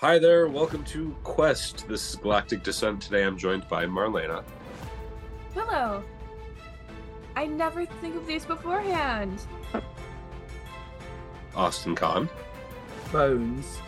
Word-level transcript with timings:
Hi 0.00 0.16
there, 0.16 0.46
welcome 0.46 0.84
to 0.84 1.12
Quest. 1.24 1.88
This 1.88 2.10
is 2.10 2.14
Galactic 2.14 2.62
Descent. 2.62 3.02
Today 3.02 3.24
I'm 3.24 3.36
joined 3.36 3.68
by 3.68 3.84
Marlena. 3.84 4.44
Hello. 5.54 6.04
I 7.34 7.46
never 7.46 7.84
think 7.84 8.14
of 8.14 8.24
these 8.24 8.44
beforehand. 8.44 9.40
Austin 11.56 11.96
Kahn. 11.96 12.28
Bones. 13.10 13.78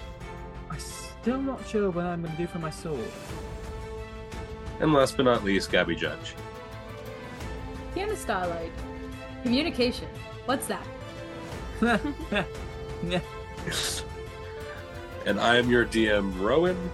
I'm 0.69 0.81
still 0.81 1.41
not 1.41 1.65
sure 1.69 1.91
what 1.91 2.07
I'm 2.07 2.23
going 2.23 2.35
to 2.35 2.43
do 2.43 2.49
for 2.49 2.59
my 2.59 2.71
sword. 2.71 3.09
And 4.81 4.93
last 4.93 5.17
but 5.17 5.27
not 5.27 5.45
least, 5.45 5.71
Gabby 5.71 5.95
Judge. 5.95 6.35
Piano 7.95 8.17
Starlight. 8.17 8.73
Communication. 9.45 10.09
What's 10.45 10.67
that? 10.67 10.85
And 15.27 15.41
I 15.41 15.57
am 15.57 15.71
your 15.71 15.85
DM, 15.85 16.39
Rowan. 16.41 16.91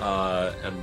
Uh, 0.00 0.52
and 0.62 0.76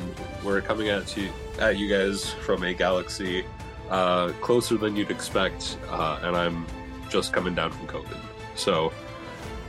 we're 0.43 0.61
coming 0.61 0.89
at 0.89 1.15
you, 1.15 1.29
at 1.59 1.77
you 1.77 1.87
guys 1.87 2.31
from 2.31 2.63
a 2.63 2.73
galaxy 2.73 3.45
uh, 3.89 4.29
closer 4.41 4.77
than 4.77 4.95
you'd 4.95 5.11
expect. 5.11 5.77
Uh, 5.89 6.19
and 6.23 6.35
I'm 6.35 6.65
just 7.09 7.31
coming 7.31 7.55
down 7.55 7.71
from 7.71 7.87
COVID. 7.87 8.17
So 8.55 8.91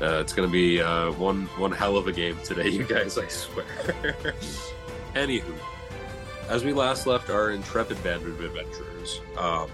uh, 0.00 0.18
it's 0.20 0.32
going 0.32 0.48
to 0.48 0.52
be 0.52 0.80
uh, 0.80 1.12
one, 1.12 1.46
one 1.58 1.72
hell 1.72 1.96
of 1.96 2.06
a 2.06 2.12
game 2.12 2.38
today, 2.44 2.68
you 2.70 2.84
guys, 2.84 3.18
I 3.18 3.28
swear. 3.28 3.64
Anywho, 5.14 5.54
as 6.48 6.64
we 6.64 6.72
last 6.72 7.06
left 7.06 7.30
our 7.30 7.50
intrepid 7.50 8.02
band 8.02 8.26
of 8.26 8.40
adventurers, 8.40 9.20
um, 9.38 9.70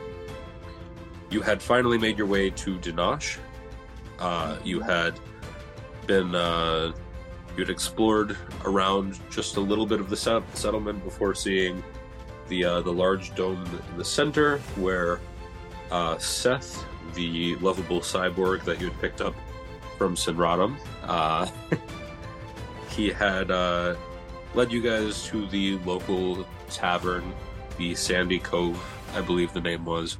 you 1.30 1.40
had 1.40 1.62
finally 1.62 1.98
made 1.98 2.18
your 2.18 2.26
way 2.26 2.50
to 2.50 2.78
Dinosh. 2.78 3.38
Uh, 4.18 4.56
you 4.62 4.80
had 4.80 5.18
been 6.06 6.34
uh, 6.34 6.92
you'd 7.56 7.70
explored 7.70 8.36
around 8.64 9.18
just 9.30 9.56
a 9.56 9.60
little 9.60 9.86
bit 9.86 10.00
of 10.00 10.08
the 10.10 10.16
set- 10.16 10.56
settlement 10.56 11.02
before 11.04 11.34
seeing 11.34 11.82
the 12.48 12.64
uh, 12.64 12.80
the 12.80 12.92
large 12.92 13.34
dome 13.34 13.64
in 13.90 13.98
the 13.98 14.04
center, 14.04 14.58
where 14.76 15.20
uh, 15.90 16.18
Seth, 16.18 16.84
the 17.14 17.56
lovable 17.56 18.00
cyborg 18.00 18.64
that 18.64 18.80
you 18.80 18.88
had 18.88 19.00
picked 19.00 19.20
up 19.20 19.34
from 19.98 20.16
Sinradam, 20.16 20.76
uh, 21.04 21.46
he 22.90 23.10
had 23.10 23.50
uh, 23.50 23.94
led 24.54 24.72
you 24.72 24.82
guys 24.82 25.24
to 25.24 25.46
the 25.48 25.78
local 25.78 26.46
tavern, 26.70 27.32
the 27.78 27.94
Sandy 27.94 28.38
Cove, 28.38 28.82
I 29.14 29.20
believe 29.20 29.52
the 29.52 29.60
name 29.60 29.84
was 29.84 30.18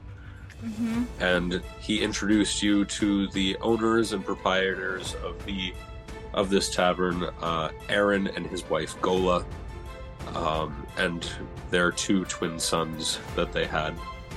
Mm-hmm. 0.65 1.03
and 1.21 1.61
he 1.81 2.01
introduced 2.05 2.63
you 2.63 2.85
to 2.85 3.27
the 3.31 3.57
owners 3.63 4.13
and 4.13 4.25
proprietors 4.25 5.17
of 5.25 5.45
the 5.45 5.75
of 6.35 6.51
this 6.51 6.71
tavern, 6.75 7.25
uh, 7.41 7.71
Aaron 7.89 8.29
and 8.29 8.47
his 8.47 8.69
wife 8.69 9.01
Gola, 9.01 9.45
um, 10.35 10.87
and 10.97 11.29
their 11.71 11.93
two 11.93 12.25
twin 12.25 12.59
sons 12.59 13.19
that 13.37 13.53
they 13.53 13.67
had. 13.67 13.95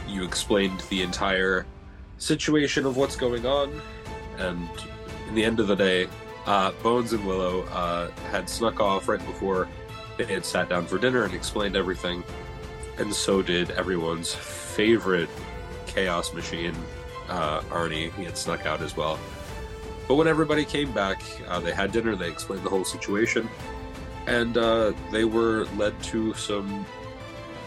You 0.07 0.23
explained 0.23 0.81
the 0.89 1.01
entire 1.01 1.65
situation 2.17 2.85
of 2.85 2.97
what's 2.97 3.15
going 3.15 3.45
on, 3.45 3.81
and 4.37 4.67
in 5.27 5.35
the 5.35 5.43
end 5.43 5.59
of 5.59 5.67
the 5.67 5.75
day, 5.75 6.07
uh, 6.45 6.71
Bones 6.83 7.13
and 7.13 7.25
Willow 7.25 7.63
uh, 7.63 8.11
had 8.31 8.49
snuck 8.49 8.79
off 8.79 9.07
right 9.07 9.25
before 9.25 9.67
they 10.17 10.25
had 10.25 10.45
sat 10.45 10.69
down 10.69 10.85
for 10.85 10.97
dinner 10.97 11.23
and 11.23 11.33
explained 11.33 11.75
everything, 11.75 12.23
and 12.97 13.13
so 13.13 13.41
did 13.41 13.71
everyone's 13.71 14.33
favorite 14.33 15.29
chaos 15.87 16.33
machine, 16.33 16.75
uh, 17.29 17.61
Arnie. 17.61 18.13
He 18.13 18.23
had 18.23 18.37
snuck 18.37 18.65
out 18.65 18.81
as 18.81 18.95
well. 18.95 19.19
But 20.07 20.15
when 20.15 20.27
everybody 20.27 20.65
came 20.65 20.91
back, 20.91 21.21
uh, 21.47 21.59
they 21.59 21.73
had 21.73 21.91
dinner, 21.91 22.15
they 22.15 22.29
explained 22.29 22.63
the 22.63 22.69
whole 22.69 22.85
situation, 22.85 23.49
and 24.27 24.57
uh, 24.57 24.93
they 25.11 25.25
were 25.25 25.65
led 25.77 26.01
to 26.03 26.33
some 26.35 26.85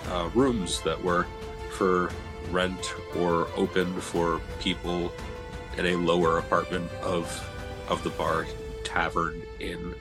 uh, 0.08 0.30
rooms 0.34 0.80
that 0.82 1.02
were 1.02 1.26
for 1.72 2.10
rent 2.50 2.94
or 3.16 3.48
open 3.56 4.00
for 4.00 4.40
people 4.60 5.12
in 5.76 5.86
a 5.86 5.96
lower 5.96 6.38
apartment 6.38 6.90
of 7.02 7.26
of 7.88 8.02
the 8.04 8.10
bar 8.10 8.46
tavern 8.84 9.42
inn. 9.60 9.94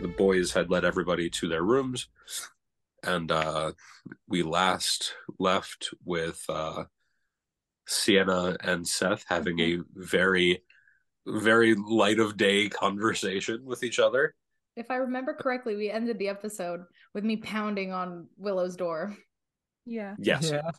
The 0.00 0.08
boys 0.08 0.52
had 0.52 0.70
led 0.70 0.84
everybody 0.84 1.30
to 1.30 1.48
their 1.48 1.62
rooms, 1.62 2.08
and 3.02 3.30
uh, 3.30 3.72
we 4.28 4.42
last 4.42 5.14
left 5.38 5.90
with 6.04 6.44
uh, 6.48 6.84
Sienna 7.86 8.56
and 8.60 8.86
Seth 8.86 9.24
having 9.28 9.60
a 9.60 9.78
very, 9.94 10.62
very 11.26 11.74
light 11.74 12.18
of 12.18 12.36
day 12.36 12.68
conversation 12.68 13.64
with 13.64 13.82
each 13.82 13.98
other. 13.98 14.34
If 14.76 14.90
I 14.90 14.96
remember 14.96 15.34
correctly, 15.34 15.76
we 15.76 15.90
ended 15.90 16.18
the 16.18 16.28
episode 16.28 16.84
with 17.14 17.24
me 17.24 17.36
pounding 17.36 17.92
on 17.92 18.26
Willow's 18.36 18.76
door. 18.76 19.16
Yeah. 19.86 20.16
Yes. 20.18 20.50
Yeah. 20.50 20.70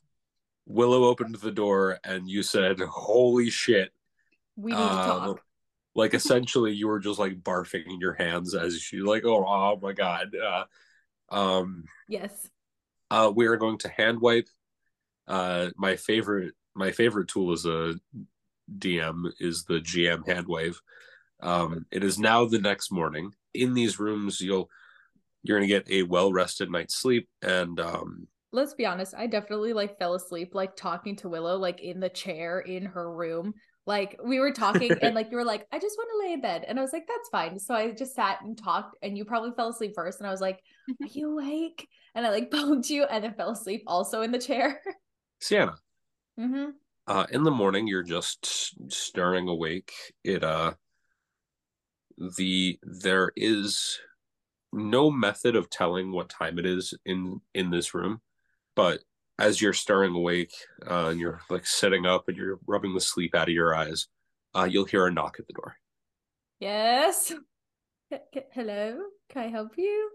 Willow 0.68 1.06
opened 1.06 1.36
the 1.36 1.52
door 1.52 2.00
and 2.04 2.30
you 2.30 2.44
said, 2.44 2.80
Holy 2.80 3.50
shit. 3.50 3.92
We 4.56 4.72
need 4.72 4.78
to 4.78 4.84
Um, 4.84 4.96
talk. 5.06 5.42
Like 5.94 6.14
essentially 6.14 6.74
you 6.74 6.88
were 6.88 7.00
just 7.00 7.20
like 7.20 7.42
barfing 7.42 7.86
in 7.86 8.00
your 8.02 8.14
hands 8.14 8.54
as 8.54 8.82
she 8.82 8.98
like, 8.98 9.24
oh, 9.26 9.46
oh 9.48 9.80
my 9.82 9.94
god. 9.94 10.36
Uh, 10.36 10.66
um 11.34 11.86
Yes. 12.08 12.50
uh 13.10 13.32
we 13.34 13.46
are 13.48 13.58
going 13.58 13.78
to 13.80 13.90
hand 13.90 14.20
wipe. 14.20 14.50
Uh 15.28 15.70
my 15.78 15.96
favorite 15.96 16.54
my 16.76 16.92
favorite 16.92 17.30
tool 17.30 17.54
is 17.54 17.66
a 17.66 17.96
DM 18.78 19.32
is 19.40 19.64
the 19.64 19.80
GM 19.80 20.28
hand 20.28 20.48
wave. 20.48 20.80
Um, 21.42 21.86
it 21.92 22.04
is 22.04 22.18
now 22.18 22.46
the 22.46 22.60
next 22.60 22.92
morning. 22.92 23.32
In 23.54 23.74
these 23.74 24.00
rooms, 24.00 24.42
you'll 24.42 24.70
you're 25.44 25.58
gonna 25.58 25.68
get 25.68 25.90
a 25.90 26.04
well 26.04 26.32
rested 26.34 26.72
night's 26.72 26.96
sleep, 26.96 27.30
and 27.42 27.80
um, 27.80 28.28
Let's 28.52 28.74
be 28.74 28.86
honest. 28.86 29.14
I 29.14 29.28
definitely 29.28 29.74
like 29.74 30.00
fell 30.00 30.14
asleep, 30.14 30.56
like 30.56 30.78
talking 30.78 31.18
to 31.18 31.30
Willow, 31.30 31.58
like 31.58 31.82
in 31.82 32.00
the 32.00 32.10
chair 32.10 32.62
in 32.62 32.86
her 32.86 33.14
room. 33.14 33.54
Like 33.86 34.18
we 34.24 34.40
were 34.40 34.52
talking, 34.52 34.92
and 35.02 35.14
like 35.14 35.30
you 35.30 35.36
were 35.38 35.44
like, 35.44 35.68
I 35.74 35.78
just 35.78 35.98
want 35.98 36.10
to 36.14 36.26
lay 36.26 36.34
in 36.34 36.42
bed, 36.42 36.64
and 36.66 36.80
I 36.80 36.82
was 36.82 36.94
like, 36.94 37.06
that's 37.06 37.30
fine. 37.30 37.60
So 37.60 37.76
I 37.76 37.92
just 37.92 38.16
sat 38.16 38.40
and 38.42 38.58
talked, 38.58 38.96
and 39.02 39.18
you 39.18 39.26
probably 39.26 39.52
fell 39.58 39.70
asleep 39.70 39.92
first, 39.94 40.20
and 40.20 40.28
I 40.28 40.32
was 40.32 40.42
like, 40.42 40.62
Are 41.02 41.08
you 41.08 41.34
awake? 41.34 41.88
And 42.16 42.26
I 42.26 42.30
like 42.30 42.50
poked 42.52 42.90
you, 42.90 43.04
and 43.04 43.24
then 43.24 43.34
fell 43.34 43.52
asleep 43.52 43.84
also 43.88 44.22
in 44.22 44.32
the 44.32 44.40
chair. 44.40 44.82
Sienna. 45.42 45.76
mm-hmm. 46.40 46.70
Uh, 47.08 47.26
in 47.32 47.44
the 47.44 47.52
morning, 47.52 47.88
you're 47.88 48.04
just 48.04 48.74
stirring 48.92 49.48
awake. 49.48 49.92
It 50.24 50.44
uh, 50.44 50.74
the 52.38 52.80
there 52.82 53.32
is 53.36 54.00
no 54.74 55.12
method 55.12 55.56
of 55.56 55.70
telling 55.70 56.12
what 56.12 56.30
time 56.30 56.58
it 56.58 56.66
is 56.66 56.94
in 57.06 57.42
in 57.54 57.70
this 57.70 57.94
room, 57.94 58.22
but 58.76 59.02
as 59.38 59.62
you're 59.62 59.74
stirring 59.74 60.16
awake, 60.16 60.54
uh, 60.90 61.10
and 61.10 61.20
you're 61.20 61.42
like 61.50 61.68
sitting 61.68 62.06
up 62.06 62.28
and 62.28 62.38
you're 62.38 62.60
rubbing 62.66 62.94
the 62.94 63.02
sleep 63.02 63.36
out 63.36 63.50
of 63.50 63.54
your 63.54 63.76
eyes, 63.76 64.08
uh, 64.56 64.64
you'll 64.64 64.86
hear 64.86 65.06
a 65.06 65.12
knock 65.12 65.38
at 65.40 65.46
the 65.48 65.54
door. 65.54 65.76
Yes. 66.60 67.34
H- 68.12 68.22
Hello. 68.54 68.98
Can 69.30 69.44
I 69.44 69.48
help 69.48 69.74
you? 69.78 70.10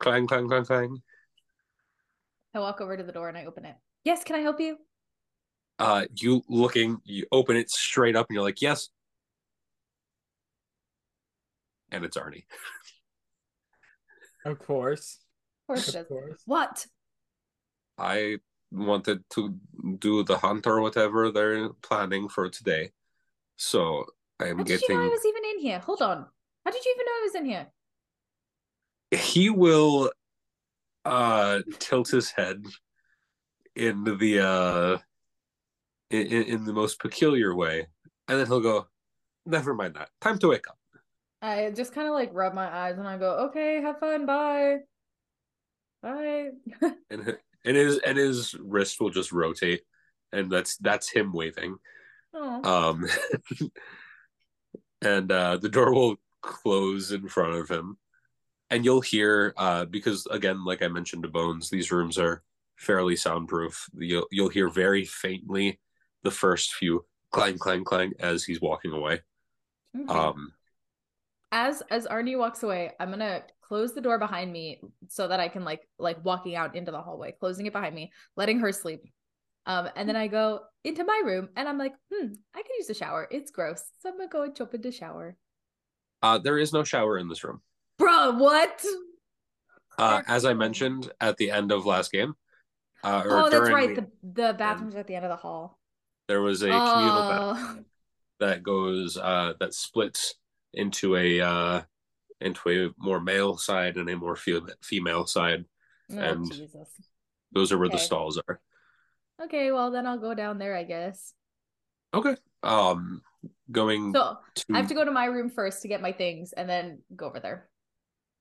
Clang, 0.00 0.26
clang, 0.26 0.48
clang, 0.48 0.64
clang. 0.64 0.96
I 2.54 2.60
walk 2.60 2.80
over 2.80 2.96
to 2.96 3.02
the 3.02 3.12
door 3.12 3.28
and 3.28 3.36
I 3.36 3.44
open 3.44 3.66
it. 3.66 3.76
Yes. 4.04 4.24
Can 4.24 4.36
I 4.36 4.40
help 4.40 4.60
you? 4.60 4.78
Uh, 5.78 6.06
you 6.16 6.42
looking, 6.48 6.98
you 7.04 7.26
open 7.30 7.56
it 7.56 7.70
straight 7.70 8.16
up, 8.16 8.26
and 8.28 8.34
you're 8.34 8.42
like, 8.42 8.60
"Yes," 8.60 8.88
and 11.90 12.04
it's 12.04 12.16
Arnie. 12.16 12.44
Of 14.44 14.58
course. 14.58 15.18
Of 15.68 15.74
course 15.74 15.94
Of 15.94 16.08
course. 16.08 16.42
What? 16.46 16.86
I 17.98 18.38
wanted 18.70 19.24
to 19.30 19.54
do 19.98 20.22
the 20.22 20.38
hunt 20.38 20.66
or 20.66 20.80
whatever 20.80 21.30
they're 21.30 21.70
planning 21.82 22.28
for 22.28 22.48
today, 22.48 22.92
so 23.56 24.06
I'm 24.40 24.64
getting. 24.64 24.64
How 24.64 24.64
did 24.64 24.88
you 24.88 24.94
know 24.94 25.04
I 25.04 25.08
was 25.08 25.26
even 25.26 25.44
in 25.44 25.58
here? 25.60 25.78
Hold 25.80 26.02
on. 26.02 26.26
How 26.64 26.70
did 26.70 26.84
you 26.84 26.94
even 26.94 27.06
know 27.06 27.12
I 27.12 27.22
was 27.24 27.34
in 27.34 27.44
here? 27.44 27.66
He 29.10 29.50
will 29.50 30.12
uh 31.04 31.60
tilt 31.78 32.08
his 32.08 32.30
head 32.30 32.62
in 33.74 34.04
the 34.04 34.40
uh 34.40 34.98
in, 36.10 36.26
in 36.44 36.64
the 36.64 36.72
most 36.72 36.98
peculiar 36.98 37.54
way, 37.54 37.86
and 38.28 38.38
then 38.38 38.46
he'll 38.46 38.60
go, 38.60 38.86
"Never 39.46 39.74
mind 39.74 39.94
that. 39.94 40.10
Time 40.20 40.38
to 40.38 40.48
wake 40.48 40.68
up." 40.68 40.78
I 41.40 41.70
just 41.70 41.94
kind 41.94 42.08
of 42.08 42.14
like 42.14 42.30
rub 42.32 42.54
my 42.54 42.68
eyes 42.68 42.98
and 42.98 43.06
I 43.06 43.16
go, 43.16 43.46
okay, 43.48 43.80
have 43.80 44.00
fun. 44.00 44.26
Bye. 44.26 44.78
Bye. 46.02 46.50
and 47.10 47.36
and 47.64 47.76
his 47.76 47.98
and 47.98 48.18
his 48.18 48.54
wrist 48.54 49.00
will 49.00 49.10
just 49.10 49.32
rotate, 49.32 49.82
and 50.32 50.50
that's 50.50 50.76
that's 50.78 51.10
him 51.10 51.32
waving. 51.32 51.76
oh. 52.34 52.90
Um, 52.90 53.06
and 55.02 55.30
uh, 55.30 55.56
the 55.58 55.68
door 55.68 55.94
will 55.94 56.16
close 56.42 57.12
in 57.12 57.28
front 57.28 57.54
of 57.54 57.68
him, 57.68 57.98
and 58.70 58.84
you'll 58.84 59.00
hear 59.00 59.54
uh, 59.56 59.84
because 59.84 60.26
again, 60.30 60.64
like 60.64 60.82
I 60.82 60.88
mentioned 60.88 61.22
to 61.22 61.28
Bones, 61.28 61.70
these 61.70 61.92
rooms 61.92 62.18
are 62.18 62.42
fairly 62.76 63.16
soundproof. 63.16 63.88
You'll 63.96 64.26
you'll 64.32 64.48
hear 64.48 64.68
very 64.68 65.04
faintly 65.04 65.78
the 66.22 66.30
first 66.30 66.74
few 66.74 67.04
clang 67.30 67.58
clang 67.58 67.84
clang 67.84 68.12
as 68.20 68.44
he's 68.44 68.60
walking 68.60 68.92
away. 68.92 69.20
Okay. 69.98 70.12
Um, 70.12 70.52
as 71.52 71.82
as 71.90 72.06
Arnie 72.06 72.38
walks 72.38 72.62
away, 72.62 72.92
I'm 73.00 73.10
gonna 73.10 73.42
close 73.62 73.94
the 73.94 74.00
door 74.00 74.18
behind 74.18 74.52
me 74.52 74.80
so 75.08 75.28
that 75.28 75.40
I 75.40 75.48
can 75.48 75.64
like 75.64 75.88
like 75.98 76.22
walking 76.24 76.56
out 76.56 76.74
into 76.76 76.90
the 76.90 77.00
hallway, 77.00 77.32
closing 77.32 77.66
it 77.66 77.72
behind 77.72 77.94
me, 77.94 78.12
letting 78.36 78.58
her 78.60 78.72
sleep. 78.72 79.02
Um, 79.66 79.88
and 79.96 80.08
then 80.08 80.16
I 80.16 80.28
go 80.28 80.60
into 80.84 81.04
my 81.04 81.20
room 81.24 81.50
and 81.56 81.68
I'm 81.68 81.76
like, 81.78 81.92
hmm, 82.12 82.28
I 82.54 82.62
could 82.62 82.72
use 82.78 82.88
a 82.90 82.94
shower. 82.94 83.28
It's 83.30 83.50
gross. 83.50 83.82
So 84.00 84.08
I'm 84.08 84.16
gonna 84.16 84.28
go 84.28 84.42
and 84.42 84.54
jump 84.56 84.74
into 84.74 84.90
shower. 84.92 85.36
Uh, 86.22 86.38
there 86.38 86.58
is 86.58 86.72
no 86.72 86.84
shower 86.84 87.18
in 87.18 87.28
this 87.28 87.44
room. 87.44 87.60
Bro, 87.98 88.32
what? 88.38 88.82
Uh, 89.98 90.22
as 90.26 90.44
I 90.44 90.54
mentioned 90.54 91.10
at 91.20 91.36
the 91.36 91.50
end 91.50 91.72
of 91.72 91.84
last 91.86 92.12
game, 92.12 92.34
uh, 93.04 93.22
or 93.24 93.40
Oh, 93.44 93.48
that's 93.50 93.70
right. 93.70 93.94
the- 93.94 94.10
The 94.22 94.54
bathrooms 94.54 94.94
are 94.94 94.98
at 95.00 95.06
the 95.06 95.14
end 95.16 95.24
of 95.24 95.30
the 95.30 95.36
hall. 95.36 95.77
There 96.28 96.42
was 96.42 96.62
a 96.62 96.68
communal 96.68 97.22
bath 97.22 97.38
Oh, 97.42 97.78
that 98.40 98.62
goes 98.62 99.16
uh, 99.16 99.54
that 99.58 99.74
splits 99.74 100.34
into 100.74 101.16
a 101.16 101.40
uh, 101.40 101.82
into 102.40 102.68
a 102.70 102.90
more 103.02 103.20
male 103.20 103.56
side 103.56 103.96
and 103.96 104.08
a 104.08 104.16
more 104.16 104.36
fe- 104.36 104.60
female 104.82 105.26
side. 105.26 105.64
oh, 106.12 106.18
And- 106.18 106.52
Jesus. 106.52 106.88
Those 107.50 107.72
are 107.72 107.78
where 107.78 107.88
the 107.88 107.96
stalls 107.98 108.38
are. 108.46 108.60
Okay, 109.42 109.72
well 109.72 109.90
then 109.90 110.06
I'll 110.06 110.18
go 110.18 110.34
down 110.34 110.58
there, 110.58 110.76
I 110.76 110.84
guess. 110.84 111.32
Okay. 112.12 112.36
Um, 112.62 113.22
going 113.72 114.12
So 114.12 114.36
to 114.56 114.74
I 114.74 114.76
have 114.78 114.88
to 114.88 114.94
go 114.94 115.02
to 115.04 115.10
my 115.10 115.24
room 115.24 115.48
first 115.48 115.80
to 115.82 115.88
get 115.88 116.02
my 116.02 116.12
things 116.12 116.52
and 116.52 116.68
then 116.68 116.98
go 117.16 117.26
over 117.26 117.40
there. 117.40 117.70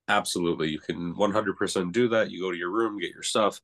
absolutely, 0.10 0.68
you 0.70 0.80
can 0.80 1.16
100% 1.16 1.92
do 1.94 2.10
that. 2.10 2.32
You 2.32 2.42
go 2.42 2.52
to 2.52 2.58
your 2.58 2.70
room, 2.72 3.00
get 3.00 3.12
your 3.12 3.24
stuff, 3.24 3.62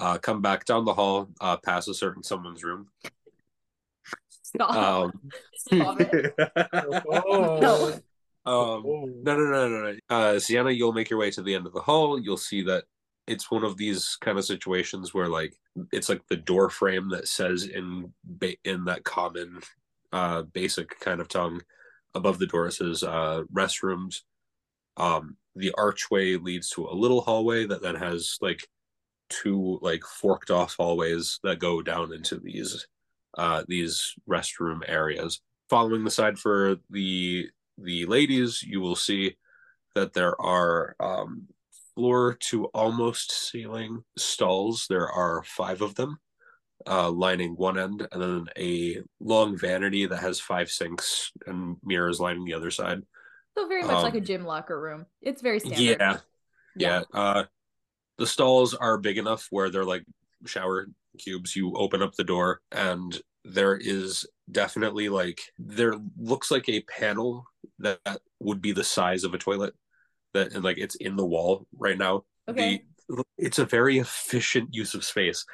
uh, 0.00 0.18
come 0.18 0.40
back 0.42 0.64
down 0.64 0.84
the 0.84 0.94
hall, 0.94 1.28
uh, 1.40 1.56
pass 1.58 1.86
a 1.86 1.94
certain 1.94 2.24
someone's 2.24 2.64
room. 2.64 2.88
Stop. 4.54 4.74
Um, 4.74 5.12
Stop 5.56 6.00
it. 6.00 6.34
Oh. 8.46 8.76
um. 8.78 8.82
No, 9.22 9.36
no, 9.36 9.44
no, 9.44 9.68
no, 9.68 9.92
no. 9.92 9.96
Uh, 10.08 10.38
Sienna, 10.38 10.70
you'll 10.70 10.94
make 10.94 11.10
your 11.10 11.18
way 11.18 11.30
to 11.30 11.42
the 11.42 11.54
end 11.54 11.66
of 11.66 11.74
the 11.74 11.82
hall. 11.82 12.18
You'll 12.18 12.38
see 12.38 12.62
that 12.62 12.84
it's 13.26 13.50
one 13.50 13.64
of 13.64 13.76
these 13.76 14.16
kind 14.22 14.38
of 14.38 14.44
situations 14.46 15.12
where, 15.12 15.28
like, 15.28 15.54
it's 15.92 16.08
like 16.08 16.22
the 16.28 16.36
door 16.36 16.70
frame 16.70 17.10
that 17.10 17.28
says 17.28 17.64
in 17.64 18.12
ba- 18.24 18.56
in 18.64 18.86
that 18.86 19.04
common, 19.04 19.60
uh, 20.12 20.42
basic 20.42 20.98
kind 21.00 21.20
of 21.20 21.28
tongue 21.28 21.60
above 22.14 22.38
the 22.38 22.46
door 22.46 22.70
says 22.70 23.02
uh, 23.02 23.42
restrooms. 23.52 24.22
Um, 24.96 25.36
the 25.54 25.72
archway 25.76 26.36
leads 26.36 26.70
to 26.70 26.86
a 26.86 26.94
little 26.94 27.20
hallway 27.20 27.66
that 27.66 27.82
then 27.82 27.94
has 27.94 28.38
like 28.40 28.66
two 29.28 29.78
like 29.82 30.02
forked 30.02 30.50
off 30.50 30.76
hallways 30.78 31.38
that 31.44 31.58
go 31.60 31.82
down 31.82 32.12
into 32.12 32.38
these 32.38 32.86
uh 33.38 33.64
these 33.68 34.14
restroom 34.28 34.80
areas. 34.86 35.40
Following 35.68 36.04
the 36.04 36.10
side 36.10 36.38
for 36.38 36.76
the 36.90 37.48
the 37.78 38.04
ladies, 38.06 38.62
you 38.62 38.80
will 38.80 38.96
see 38.96 39.36
that 39.94 40.12
there 40.12 40.40
are 40.40 40.94
um, 41.00 41.46
floor 41.94 42.34
to 42.34 42.66
almost 42.66 43.32
ceiling 43.32 44.04
stalls. 44.16 44.86
There 44.88 45.08
are 45.08 45.42
five 45.44 45.80
of 45.80 45.94
them, 45.94 46.18
uh, 46.86 47.10
lining 47.10 47.54
one 47.56 47.78
end, 47.78 48.06
and 48.12 48.22
then 48.22 48.46
a 48.58 48.98
long 49.20 49.56
vanity 49.56 50.06
that 50.06 50.18
has 50.18 50.40
five 50.40 50.70
sinks 50.70 51.32
and 51.46 51.76
mirrors 51.82 52.20
lining 52.20 52.44
the 52.44 52.54
other 52.54 52.70
side. 52.70 53.02
So 53.56 53.66
very 53.66 53.82
much 53.82 54.02
like 54.02 54.14
a 54.14 54.18
Um, 54.18 54.24
gym 54.24 54.44
locker 54.44 54.80
room. 54.80 55.06
It's 55.22 55.42
very 55.42 55.60
standard. 55.60 56.00
Yeah, 56.00 56.18
yeah. 56.76 57.02
Uh, 57.12 57.44
the 58.18 58.26
stalls 58.26 58.74
are 58.74 58.98
big 58.98 59.18
enough 59.18 59.46
where 59.50 59.70
they're 59.70 59.84
like 59.84 60.04
shower 60.46 60.86
cubes. 61.18 61.56
You 61.56 61.74
open 61.76 62.02
up 62.02 62.14
the 62.14 62.24
door, 62.24 62.60
and 62.72 63.18
there 63.44 63.76
is 63.76 64.26
definitely 64.50 65.08
like 65.08 65.40
there 65.58 65.94
looks 66.18 66.50
like 66.50 66.68
a 66.68 66.82
panel 66.82 67.44
that 67.78 68.00
would 68.40 68.60
be 68.60 68.72
the 68.72 68.84
size 68.84 69.24
of 69.24 69.34
a 69.34 69.38
toilet. 69.38 69.74
That 70.34 70.52
and 70.52 70.62
like 70.62 70.78
it's 70.78 70.94
in 70.94 71.16
the 71.16 71.26
wall 71.26 71.66
right 71.76 71.98
now. 71.98 72.24
Okay. 72.48 72.82
The, 73.08 73.24
it's 73.36 73.58
a 73.58 73.64
very 73.64 73.98
efficient 73.98 74.74
use 74.74 74.94
of 74.94 75.04
space. 75.04 75.44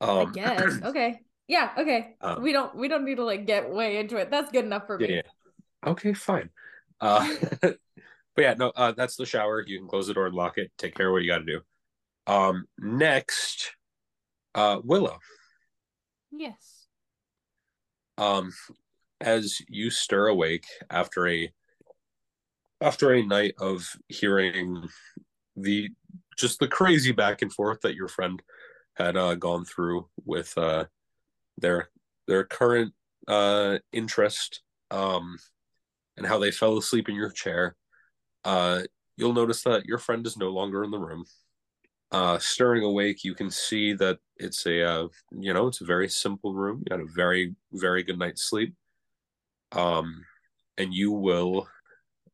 Um, 0.00 0.28
I 0.28 0.32
guess. 0.32 0.80
Okay. 0.84 1.20
Yeah, 1.46 1.70
okay. 1.78 2.14
Um, 2.20 2.42
we 2.42 2.52
don't 2.52 2.74
we 2.76 2.88
don't 2.88 3.06
need 3.06 3.16
to 3.16 3.24
like 3.24 3.46
get 3.46 3.70
way 3.70 3.96
into 3.96 4.16
it. 4.18 4.30
That's 4.30 4.52
good 4.52 4.66
enough 4.66 4.86
for 4.86 5.00
Yeah, 5.00 5.06
me. 5.08 5.14
yeah. 5.14 5.90
Okay, 5.90 6.12
fine. 6.12 6.50
Uh, 7.00 7.26
but 7.62 7.78
yeah, 8.36 8.54
no, 8.54 8.70
uh, 8.76 8.92
that's 8.92 9.16
the 9.16 9.24
shower. 9.24 9.64
You 9.66 9.78
can 9.78 9.88
close 9.88 10.06
the 10.08 10.14
door 10.14 10.26
and 10.26 10.34
lock 10.34 10.58
it. 10.58 10.70
Take 10.76 10.94
care 10.94 11.08
of 11.08 11.12
what 11.12 11.22
you 11.22 11.30
got 11.30 11.38
to 11.38 11.44
do. 11.44 11.60
Um, 12.26 12.66
next, 12.78 13.74
uh, 14.58 14.80
Willow. 14.82 15.18
Yes. 16.32 16.88
Um, 18.16 18.52
as 19.20 19.60
you 19.68 19.90
stir 19.90 20.26
awake 20.26 20.66
after 20.90 21.28
a 21.28 21.52
after 22.80 23.12
a 23.12 23.26
night 23.26 23.54
of 23.60 23.88
hearing 24.08 24.88
the 25.56 25.88
just 26.36 26.58
the 26.58 26.68
crazy 26.68 27.12
back 27.12 27.42
and 27.42 27.52
forth 27.52 27.80
that 27.82 27.94
your 27.94 28.08
friend 28.08 28.42
had 28.94 29.16
uh, 29.16 29.34
gone 29.36 29.64
through 29.64 30.08
with 30.24 30.56
uh, 30.58 30.84
their 31.56 31.90
their 32.26 32.44
current 32.44 32.92
uh, 33.28 33.78
interest 33.92 34.62
um, 34.90 35.38
and 36.16 36.26
how 36.26 36.38
they 36.38 36.50
fell 36.50 36.76
asleep 36.78 37.08
in 37.08 37.14
your 37.14 37.30
chair, 37.30 37.76
uh, 38.44 38.82
you'll 39.16 39.32
notice 39.32 39.62
that 39.62 39.86
your 39.86 39.98
friend 39.98 40.26
is 40.26 40.36
no 40.36 40.48
longer 40.48 40.82
in 40.82 40.90
the 40.90 40.98
room. 40.98 41.24
Uh, 42.10 42.38
stirring 42.38 42.84
awake, 42.84 43.22
you 43.22 43.34
can 43.34 43.50
see 43.50 43.92
that 43.92 44.18
it's 44.36 44.64
a 44.66 44.82
uh, 44.82 45.08
you 45.30 45.52
know 45.52 45.66
it's 45.66 45.82
a 45.82 45.84
very 45.84 46.08
simple 46.08 46.54
room. 46.54 46.82
You 46.86 46.96
had 46.96 47.04
a 47.04 47.12
very 47.14 47.54
very 47.72 48.02
good 48.02 48.18
night's 48.18 48.44
sleep, 48.48 48.74
um, 49.72 50.24
and 50.78 50.94
you 50.94 51.12
will, 51.12 51.68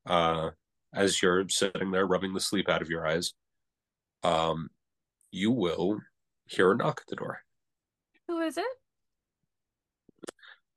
uh, 0.06 0.50
as 0.94 1.20
you're 1.20 1.48
sitting 1.48 1.90
there 1.90 2.06
rubbing 2.06 2.34
the 2.34 2.40
sleep 2.40 2.68
out 2.68 2.82
of 2.82 2.88
your 2.88 3.04
eyes, 3.04 3.32
um, 4.22 4.70
you 5.32 5.50
will 5.50 5.98
hear 6.46 6.70
a 6.70 6.76
knock 6.76 7.00
at 7.00 7.08
the 7.08 7.16
door. 7.16 7.40
Who 8.28 8.40
is 8.40 8.56
it? 8.56 8.64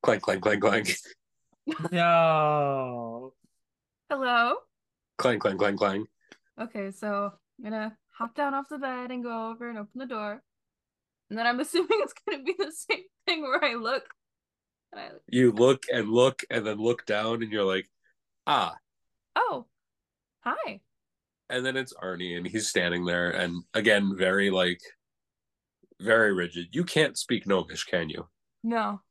Clank, 0.01 0.23
clank, 0.23 0.41
clank, 0.41 0.61
clank, 0.61 0.95
No. 1.91 3.33
Hello? 4.09 4.55
clank, 5.17 5.41
clank, 5.41 5.59
clank, 5.59 5.77
clank. 5.77 6.07
Okay, 6.59 6.91
so 6.91 7.31
I'm 7.59 7.63
gonna 7.63 7.97
hop 8.17 8.35
down 8.35 8.53
off 8.53 8.69
the 8.69 8.77
bed 8.77 9.11
and 9.11 9.23
go 9.23 9.49
over 9.49 9.69
and 9.69 9.77
open 9.77 9.99
the 9.99 10.05
door. 10.05 10.41
And 11.29 11.37
then 11.37 11.45
I'm 11.45 11.59
assuming 11.61 11.87
it's 11.91 12.13
gonna 12.27 12.43
be 12.43 12.55
the 12.57 12.71
same 12.71 13.03
thing 13.25 13.41
where 13.41 13.63
I 13.63 13.75
look. 13.75 14.03
And 14.91 15.01
I 15.01 15.09
You 15.27 15.51
look 15.51 15.83
and 15.91 16.09
look 16.09 16.43
and 16.49 16.65
then 16.65 16.77
look 16.77 17.05
down, 17.05 17.43
and 17.43 17.51
you're 17.51 17.63
like, 17.63 17.89
ah. 18.45 18.75
oh, 19.35 19.65
hi. 20.41 20.81
And 21.49 21.65
then 21.65 21.77
it's 21.77 21.93
Arnie, 21.93 22.37
and 22.37 22.45
he's 22.45 22.67
standing 22.67 23.05
there, 23.05 23.31
and 23.31 23.63
again, 23.73 24.13
very 24.17 24.49
like, 24.49 24.81
very 26.01 26.33
rigid. 26.33 26.67
You 26.71 26.83
can't 26.83 27.17
speak 27.17 27.47
Gnomish, 27.47 27.85
can 27.85 28.09
you? 28.09 28.27
No. 28.63 29.01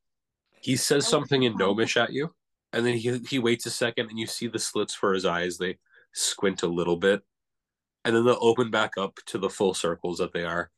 He 0.60 0.76
says 0.76 1.06
I 1.06 1.10
something 1.10 1.44
in. 1.44 1.56
Gnomish 1.56 1.96
at 1.96 2.12
you, 2.12 2.34
and 2.72 2.84
then 2.84 2.94
he 2.94 3.18
he 3.28 3.38
waits 3.38 3.66
a 3.66 3.70
second, 3.70 4.10
and 4.10 4.18
you 4.18 4.26
see 4.26 4.48
the 4.48 4.58
slits 4.58 4.94
for 4.94 5.14
his 5.14 5.24
eyes. 5.24 5.56
They 5.56 5.78
squint 6.12 6.62
a 6.62 6.66
little 6.66 6.96
bit, 6.96 7.22
and 8.06 8.14
then 8.14 8.24
they'll 8.24 8.38
open 8.40 8.70
back 8.70 8.96
up 8.96 9.16
to 9.26 9.36
the 9.36 9.50
full 9.50 9.74
circles 9.74 10.18
that 10.18 10.32
they 10.32 10.44
are, 10.44 10.70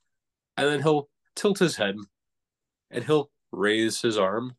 and 0.56 0.66
then 0.66 0.80
he'll 0.80 1.10
tilt 1.36 1.58
his 1.58 1.76
head, 1.76 1.94
and 2.90 3.04
he'll 3.04 3.30
raise 3.52 4.00
his 4.00 4.16
arm, 4.16 4.56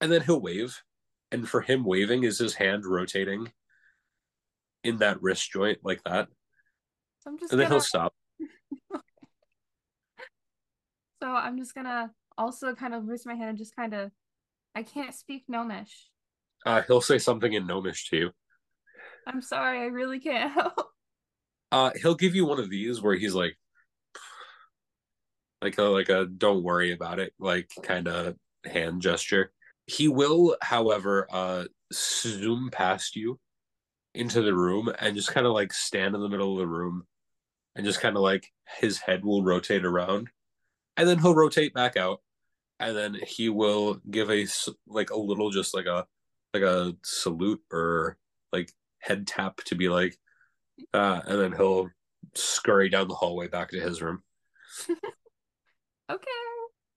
and 0.00 0.10
then 0.10 0.20
he'll 0.20 0.40
wave, 0.40 0.82
and 1.30 1.48
for 1.48 1.60
him, 1.60 1.84
waving 1.84 2.24
is 2.24 2.38
his 2.38 2.54
hand 2.54 2.84
rotating 2.84 3.52
in 4.82 4.96
that 4.96 5.22
wrist 5.22 5.48
joint 5.52 5.78
like 5.84 6.02
that, 6.02 6.26
So 7.20 7.30
I'm 7.30 7.38
just 7.38 7.52
and 7.52 7.60
then 7.60 7.66
gonna 7.66 7.76
he'll 7.76 7.80
stop. 7.80 8.14
so 11.22 11.28
I'm 11.28 11.56
just 11.56 11.72
gonna 11.72 12.10
also 12.36 12.74
kind 12.74 12.94
of 12.94 13.06
raise 13.06 13.24
my 13.24 13.34
hand 13.34 13.50
and 13.50 13.58
just 13.58 13.76
kind 13.76 13.94
of 13.94 14.10
I 14.74 14.82
can't 14.82 15.14
speak 15.14 15.44
Gnomish. 15.48 16.08
Uh, 16.66 16.82
he'll 16.82 17.00
say 17.00 17.18
something 17.18 17.52
in 17.52 17.64
Gnomish 17.66 18.08
to 18.10 18.16
you. 18.16 18.30
I'm 19.24 19.40
sorry, 19.40 19.80
I 19.80 19.84
really 19.84 20.18
can't 20.18 20.50
help. 20.54 20.90
Uh, 21.72 21.90
he'll 22.00 22.14
give 22.14 22.34
you 22.34 22.44
one 22.44 22.58
of 22.58 22.70
these 22.70 23.00
where 23.00 23.14
he's 23.14 23.34
like, 23.34 23.56
like 25.62 25.78
a 25.78 25.82
like 25.82 26.08
a 26.08 26.26
don't 26.26 26.64
worry 26.64 26.92
about 26.92 27.18
it, 27.18 27.32
like 27.38 27.70
kind 27.82 28.08
of 28.08 28.36
hand 28.64 29.02
gesture. 29.02 29.52
He 29.86 30.08
will, 30.08 30.56
however, 30.62 31.26
uh, 31.30 31.64
zoom 31.92 32.70
past 32.70 33.16
you 33.16 33.38
into 34.14 34.42
the 34.42 34.54
room 34.54 34.92
and 34.98 35.14
just 35.14 35.32
kind 35.32 35.46
of 35.46 35.52
like 35.52 35.72
stand 35.72 36.14
in 36.14 36.20
the 36.20 36.28
middle 36.28 36.52
of 36.52 36.58
the 36.58 36.66
room, 36.66 37.04
and 37.76 37.84
just 37.84 38.00
kind 38.00 38.16
of 38.16 38.22
like 38.22 38.48
his 38.80 38.98
head 38.98 39.24
will 39.24 39.44
rotate 39.44 39.84
around, 39.84 40.28
and 40.96 41.08
then 41.08 41.18
he'll 41.18 41.34
rotate 41.34 41.74
back 41.74 41.96
out, 41.96 42.20
and 42.78 42.96
then 42.96 43.16
he 43.26 43.48
will 43.48 44.00
give 44.10 44.30
a 44.30 44.46
like 44.86 45.10
a 45.10 45.18
little 45.18 45.50
just 45.50 45.74
like 45.74 45.86
a 45.86 46.06
like 46.54 46.62
a 46.62 46.96
salute 47.04 47.62
or 47.72 48.16
like 48.52 48.72
head 48.98 49.26
tap 49.26 49.58
to 49.66 49.74
be 49.74 49.88
like 49.88 50.16
uh, 50.94 51.20
and 51.26 51.40
then 51.40 51.52
he'll 51.52 51.88
scurry 52.34 52.88
down 52.88 53.08
the 53.08 53.14
hallway 53.14 53.48
back 53.48 53.70
to 53.70 53.80
his 53.80 54.00
room. 54.02 54.22
Okay, 56.10 56.26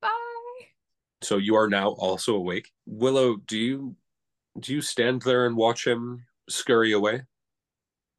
bye. 0.02 0.10
So 1.22 1.38
you 1.38 1.56
are 1.56 1.70
now 1.70 1.90
also 1.90 2.34
awake. 2.36 2.72
Willow, 2.88 3.36
do 3.46 3.60
you 3.60 3.96
do 4.60 4.74
you 4.74 4.82
stand 4.82 5.22
there 5.22 5.46
and 5.46 5.56
watch 5.56 5.86
him 5.86 6.26
scurry 6.50 6.94
away? 6.94 7.22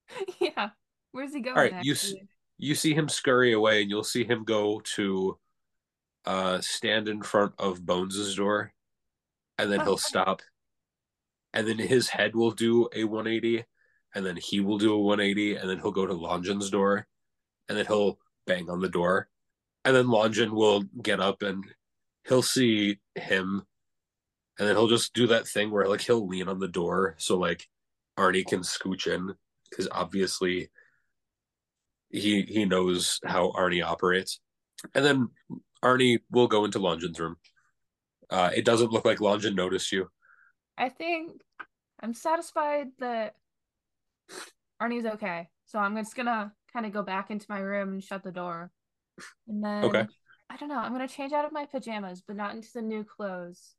yeah. 0.40 0.70
Where's 1.10 1.34
he 1.34 1.40
going? 1.40 1.56
All 1.56 1.62
right, 1.62 1.84
you 1.84 1.94
s- 1.94 2.14
you 2.58 2.76
see 2.76 2.94
him 2.94 3.08
scurry 3.08 3.52
away, 3.54 3.82
and 3.82 3.90
you'll 3.90 4.04
see 4.04 4.22
him 4.24 4.44
go 4.44 4.80
to 4.94 5.36
uh 6.26 6.60
stand 6.60 7.08
in 7.08 7.20
front 7.20 7.54
of 7.58 7.84
Bones's 7.84 8.36
door, 8.36 8.72
and 9.58 9.70
then 9.70 9.80
he'll 9.80 9.96
stop, 9.98 10.42
and 11.52 11.66
then 11.66 11.78
his 11.78 12.08
head 12.08 12.36
will 12.36 12.52
do 12.52 12.88
a 12.94 13.02
180, 13.02 13.64
and 14.14 14.24
then 14.24 14.36
he 14.36 14.60
will 14.60 14.78
do 14.78 14.92
a 14.94 14.98
180, 14.98 15.56
and 15.56 15.68
then 15.68 15.78
he'll 15.78 15.90
go 15.90 16.06
to 16.06 16.12
Longin's 16.12 16.70
door, 16.70 17.06
and 17.68 17.76
then 17.76 17.86
he'll 17.86 18.18
bang 18.46 18.68
on 18.70 18.80
the 18.80 18.88
door, 18.88 19.28
and 19.84 19.94
then 19.94 20.08
Longin 20.08 20.54
will 20.54 20.82
get 21.02 21.20
up 21.20 21.42
and 21.42 21.64
he'll 22.26 22.42
see 22.42 22.98
him, 23.14 23.62
and 24.58 24.68
then 24.68 24.76
he'll 24.76 24.88
just 24.88 25.14
do 25.14 25.26
that 25.28 25.46
thing 25.46 25.70
where 25.70 25.86
like 25.86 26.00
he'll 26.00 26.26
lean 26.26 26.48
on 26.48 26.58
the 26.58 26.68
door 26.68 27.14
so 27.18 27.36
like 27.36 27.68
Arnie 28.18 28.46
can 28.46 28.60
scooch 28.60 29.06
in 29.06 29.34
because 29.68 29.88
obviously 29.90 30.70
he 32.10 32.42
he 32.42 32.64
knows 32.64 33.20
how 33.24 33.52
Arnie 33.52 33.84
operates, 33.84 34.40
and 34.94 35.04
then 35.04 35.28
Arnie 35.82 36.20
will 36.30 36.48
go 36.48 36.64
into 36.64 36.78
Longin's 36.78 37.20
room. 37.20 37.36
Uh, 38.30 38.50
it 38.54 38.64
doesn't 38.64 38.92
look 38.92 39.04
like 39.04 39.20
Longin 39.20 39.54
noticed 39.54 39.92
you. 39.92 40.08
I 40.78 40.88
think 40.88 41.32
I'm 42.00 42.14
satisfied 42.14 42.88
that 43.00 43.34
Arnie's 44.80 45.06
okay. 45.06 45.48
So 45.66 45.78
I'm 45.78 45.96
just 45.96 46.16
gonna 46.16 46.52
kind 46.72 46.86
of 46.86 46.92
go 46.92 47.02
back 47.02 47.30
into 47.30 47.46
my 47.48 47.58
room 47.58 47.90
and 47.94 48.04
shut 48.04 48.22
the 48.22 48.32
door. 48.32 48.70
And 49.48 49.62
then 49.62 49.84
Okay. 49.84 50.06
I 50.50 50.56
don't 50.56 50.68
know, 50.68 50.78
I'm 50.78 50.92
gonna 50.92 51.08
change 51.08 51.32
out 51.32 51.44
of 51.44 51.52
my 51.52 51.66
pajamas, 51.66 52.22
but 52.26 52.36
not 52.36 52.54
into 52.54 52.68
the 52.74 52.82
new 52.82 53.04
clothes. 53.04 53.74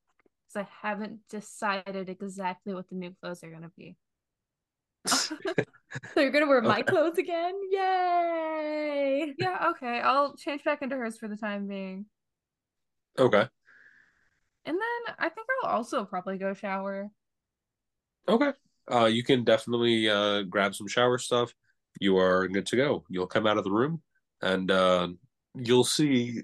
Because 0.48 0.68
I 0.68 0.88
haven't 0.88 1.20
decided 1.30 2.10
exactly 2.10 2.74
what 2.74 2.90
the 2.90 2.96
new 2.96 3.14
clothes 3.22 3.44
are 3.44 3.52
gonna 3.52 3.72
be. 3.78 3.96
So 6.14 6.22
you're 6.22 6.32
gonna 6.32 6.48
wear 6.48 6.62
my 6.62 6.82
clothes 6.82 7.18
again? 7.18 7.54
Yay! 7.72 9.34
Yeah, 9.38 9.70
okay. 9.72 10.00
I'll 10.02 10.36
change 10.36 10.64
back 10.64 10.82
into 10.82 10.96
hers 10.96 11.18
for 11.18 11.28
the 11.28 11.38
time 11.38 11.68
being. 11.68 12.06
Okay. 13.18 13.50
And 14.66 14.76
then 14.76 15.16
I 15.18 15.30
think 15.30 15.48
I'll 15.64 15.72
also 15.72 16.06
probably 16.06 16.38
go 16.38 16.54
shower. 16.54 17.10
Okay. 18.28 18.54
Uh, 18.92 19.06
you 19.06 19.24
can 19.24 19.44
definitely 19.44 20.10
uh, 20.10 20.44
grab 20.44 20.76
some 20.76 20.88
shower 20.88 21.18
stuff. 21.18 21.54
You 22.00 22.18
are 22.18 22.48
good 22.48 22.66
to 22.68 22.76
go. 22.76 23.06
You'll 23.10 23.28
come 23.28 23.48
out 23.48 23.58
of 23.58 23.64
the 23.64 23.72
room 23.72 24.02
and 24.42 24.70
uh, 24.70 25.08
you'll 25.56 25.84
see 25.84 26.42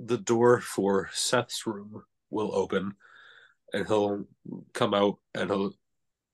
the 0.00 0.18
door 0.18 0.60
for 0.60 1.08
Seth's 1.12 1.66
room 1.66 2.02
will 2.30 2.54
open 2.54 2.94
and 3.72 3.86
he'll 3.86 4.24
come 4.72 4.94
out 4.94 5.18
and 5.34 5.50
he'll 5.50 5.72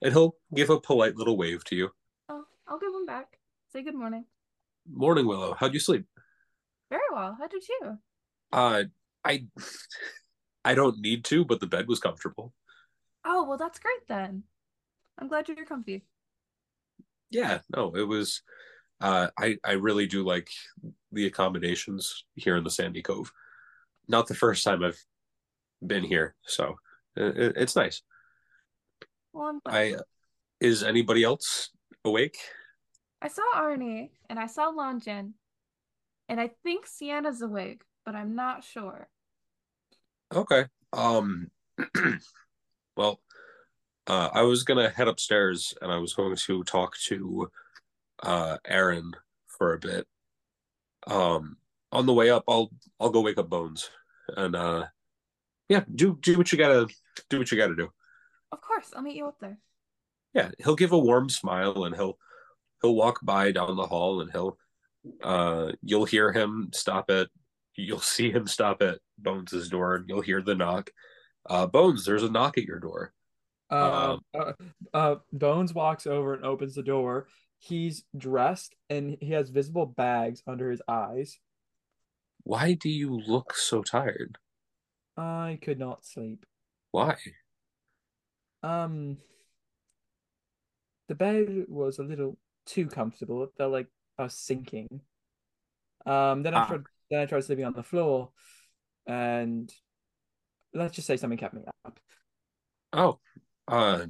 and 0.00 0.12
he'll 0.12 0.36
give 0.54 0.70
a 0.70 0.80
polite 0.80 1.16
little 1.16 1.36
wave 1.36 1.64
to 1.64 1.76
you. 1.76 1.90
Oh, 2.28 2.44
I'll 2.66 2.78
give 2.78 2.94
him 2.94 3.06
back. 3.06 3.38
Say 3.72 3.82
good 3.82 3.94
morning. 3.94 4.24
Morning, 4.90 5.26
Willow. 5.26 5.54
How'd 5.58 5.74
you 5.74 5.80
sleep? 5.80 6.06
Very 6.88 7.02
well. 7.12 7.36
How 7.38 7.48
did 7.48 7.64
you? 7.68 7.98
Uh, 8.52 8.84
I 9.24 9.46
I 10.64 10.74
don't 10.74 11.00
need 11.00 11.24
to, 11.26 11.44
but 11.44 11.60
the 11.60 11.66
bed 11.66 11.88
was 11.88 12.00
comfortable. 12.00 12.54
Oh, 13.24 13.44
well, 13.44 13.58
that's 13.58 13.78
great 13.78 14.06
then. 14.08 14.44
I'm 15.18 15.28
glad 15.28 15.48
you're 15.48 15.64
comfy. 15.64 16.04
Yeah, 17.30 17.58
no, 17.74 17.94
it 17.94 18.06
was. 18.06 18.42
Uh, 19.00 19.28
I 19.38 19.58
I 19.64 19.72
really 19.72 20.06
do 20.06 20.24
like 20.24 20.48
the 21.12 21.26
accommodations 21.26 22.24
here 22.34 22.56
in 22.56 22.64
the 22.64 22.70
Sandy 22.70 23.02
Cove. 23.02 23.32
Not 24.08 24.26
the 24.26 24.34
first 24.34 24.64
time 24.64 24.82
I've 24.82 25.02
been 25.86 26.04
here, 26.04 26.34
so 26.46 26.76
it, 27.16 27.54
it's 27.56 27.76
nice. 27.76 28.02
Well. 29.32 29.60
I 29.66 29.96
is 30.60 30.82
anybody 30.82 31.22
else 31.22 31.70
awake? 32.04 32.38
I 33.20 33.28
saw 33.28 33.42
Arnie 33.54 34.10
and 34.30 34.38
I 34.38 34.46
saw 34.46 34.68
Longin, 34.68 35.34
and 36.28 36.40
I 36.40 36.50
think 36.62 36.86
Sienna's 36.86 37.42
awake, 37.42 37.82
but 38.04 38.14
I'm 38.14 38.34
not 38.34 38.64
sure. 38.64 39.08
Okay. 40.34 40.66
Um. 40.92 41.50
well, 42.96 43.20
uh, 44.08 44.30
I 44.32 44.42
was 44.42 44.64
gonna 44.64 44.90
head 44.90 45.08
upstairs 45.08 45.74
and 45.82 45.92
I 45.92 45.98
was 45.98 46.14
going 46.14 46.36
to 46.36 46.64
talk 46.64 46.96
to 47.08 47.50
uh 48.22 48.58
Aaron 48.66 49.12
for 49.46 49.74
a 49.74 49.78
bit. 49.78 50.06
Um. 51.06 51.56
On 51.90 52.04
the 52.04 52.12
way 52.12 52.28
up, 52.30 52.44
I'll 52.48 52.70
I'll 53.00 53.08
go 53.10 53.22
wake 53.22 53.38
up 53.38 53.48
Bones 53.48 53.88
and 54.36 54.54
uh, 54.54 54.86
yeah, 55.70 55.84
do 55.94 56.18
do 56.20 56.36
what 56.36 56.52
you 56.52 56.58
gotta 56.58 56.86
do 57.30 57.38
what 57.38 57.50
you 57.50 57.56
gotta 57.58 57.76
do. 57.76 57.88
Of 58.52 58.60
course, 58.60 58.92
I'll 58.94 59.02
meet 59.02 59.16
you 59.16 59.26
up 59.28 59.38
there. 59.40 59.58
yeah 60.34 60.50
he'll 60.58 60.76
give 60.76 60.92
a 60.92 60.98
warm 60.98 61.28
smile 61.30 61.84
and 61.84 61.94
he'll 61.96 62.18
he'll 62.82 62.94
walk 62.94 63.20
by 63.22 63.52
down 63.52 63.76
the 63.76 63.86
hall 63.86 64.20
and 64.20 64.30
he'll 64.32 64.58
uh 65.22 65.72
you'll 65.82 66.04
hear 66.04 66.32
him 66.32 66.70
stop 66.74 67.10
at 67.10 67.28
you'll 67.76 68.00
see 68.00 68.30
him 68.30 68.46
stop 68.46 68.82
at 68.82 68.98
bones's 69.18 69.68
door 69.70 69.96
and 69.96 70.08
you'll 70.08 70.20
hear 70.20 70.42
the 70.42 70.54
knock 70.54 70.90
uh 71.48 71.66
bones 71.66 72.04
there's 72.04 72.22
a 72.22 72.30
knock 72.30 72.58
at 72.58 72.64
your 72.64 72.80
door 72.80 73.12
Um, 73.70 74.20
uh, 74.34 74.52
uh, 74.94 75.16
Bones 75.32 75.74
walks 75.74 76.06
over 76.06 76.34
and 76.34 76.44
opens 76.44 76.74
the 76.74 76.82
door. 76.82 77.28
He's 77.58 78.04
dressed 78.16 78.74
and 78.88 79.16
he 79.20 79.32
has 79.32 79.50
visible 79.50 79.86
bags 79.86 80.42
under 80.46 80.70
his 80.70 80.80
eyes. 80.88 81.38
why 82.44 82.72
do 82.74 82.88
you 82.88 83.18
look 83.26 83.54
so 83.54 83.82
tired 83.82 84.38
I 85.16 85.58
could 85.60 85.78
not 85.78 86.06
sleep. 86.06 86.46
why 86.92 87.16
Um, 88.62 89.18
the 91.08 91.14
bed 91.14 91.64
was 91.68 91.98
a 91.98 92.02
little 92.04 92.38
too 92.66 92.86
comfortable. 92.86 93.42
It 93.42 93.50
felt 93.56 93.72
like 93.72 93.88
I 94.18 94.24
was 94.24 94.34
sinking. 94.34 95.00
Um, 96.06 96.42
then 96.42 96.54
I 96.54 96.58
Ah. 96.58 96.66
tried, 96.68 96.84
then 97.10 97.20
I 97.20 97.26
tried 97.26 97.44
sleeping 97.44 97.64
on 97.64 97.72
the 97.74 97.82
floor, 97.82 98.30
and 99.06 99.72
let's 100.74 100.94
just 100.94 101.06
say 101.06 101.16
something 101.16 101.38
kept 101.38 101.54
me 101.54 101.64
up. 101.84 101.98
oh 102.92 103.18
uh 103.68 104.06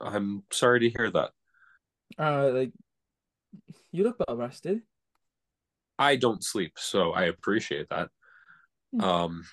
i'm 0.00 0.42
sorry 0.52 0.80
to 0.80 0.90
hear 0.90 1.10
that 1.10 1.30
Uh, 2.18 2.50
like 2.52 2.72
you 3.92 4.04
look 4.04 4.16
well 4.26 4.36
rested. 4.36 4.82
i 5.98 6.16
don't 6.16 6.44
sleep 6.44 6.72
so 6.76 7.12
i 7.12 7.24
appreciate 7.24 7.88
that 7.90 8.08
Hmm. 8.92 9.00
um 9.04 9.44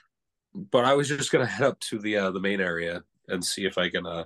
but 0.53 0.85
i 0.85 0.93
was 0.93 1.07
just 1.07 1.31
gonna 1.31 1.45
head 1.45 1.67
up 1.67 1.79
to 1.79 1.99
the 1.99 2.17
uh 2.17 2.31
the 2.31 2.39
main 2.39 2.59
area 2.61 3.03
and 3.27 3.43
see 3.43 3.65
if 3.65 3.77
i 3.77 3.89
can 3.89 4.05
uh 4.05 4.23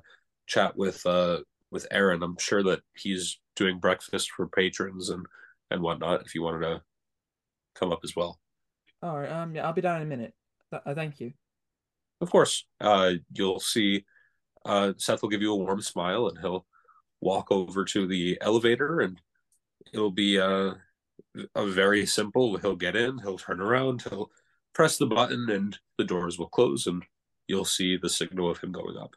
chat 0.48 0.76
with 0.78 1.06
uh 1.06 1.40
with 1.72 1.86
aaron 1.92 2.24
i'm 2.24 2.38
sure 2.40 2.64
that 2.64 2.82
he's 2.96 3.40
doing 3.56 3.80
breakfast 3.80 4.32
for 4.32 4.48
patrons 4.48 5.10
and 5.10 5.26
and 5.70 5.82
whatnot 5.82 6.22
if 6.26 6.34
you 6.36 6.42
wanted 6.42 6.62
to 6.62 6.82
come 7.76 7.92
up 7.92 8.00
as 8.04 8.16
well 8.16 8.40
All 9.04 9.18
right. 9.18 9.32
Um, 9.32 9.56
yeah, 9.56 9.66
I'll 9.66 9.74
be 9.74 9.82
down 9.82 9.98
in 9.98 10.04
a 10.04 10.10
minute. 10.10 10.34
Th- 10.70 10.84
uh, 10.86 10.94
thank 10.94 11.20
you. 11.20 11.34
of 12.22 12.30
course 12.30 12.68
uh 12.80 13.14
you'll 13.34 13.60
see 13.60 14.06
uh 14.66 14.94
seth 14.98 15.22
will 15.22 15.30
give 15.30 15.42
you 15.42 15.52
a 15.54 15.56
warm 15.58 15.82
smile 15.82 16.28
and 16.28 16.38
he'll 16.40 16.66
walk 17.22 17.52
over 17.52 17.86
to 17.86 18.08
the 18.08 18.38
elevator 18.42 19.02
and 19.02 19.22
it'll 19.94 20.12
be 20.12 20.40
uh 20.40 20.74
a 21.56 21.66
very 21.66 22.06
simple 22.06 22.58
he'll 22.58 22.76
get 22.76 22.96
in 22.96 23.18
he'll 23.20 23.38
turn 23.38 23.62
around 23.62 24.02
he'll 24.04 24.32
press 24.74 24.98
the 24.98 25.06
button 25.06 25.50
and 25.50 25.78
the 25.98 26.04
doors 26.04 26.38
will 26.38 26.50
close 26.50 26.88
and 26.88 27.04
you'll 27.48 27.66
see 27.66 27.98
the 27.98 28.10
signal 28.10 28.50
of 28.50 28.60
him 28.60 28.72
going 28.72 28.98
up 28.98 29.16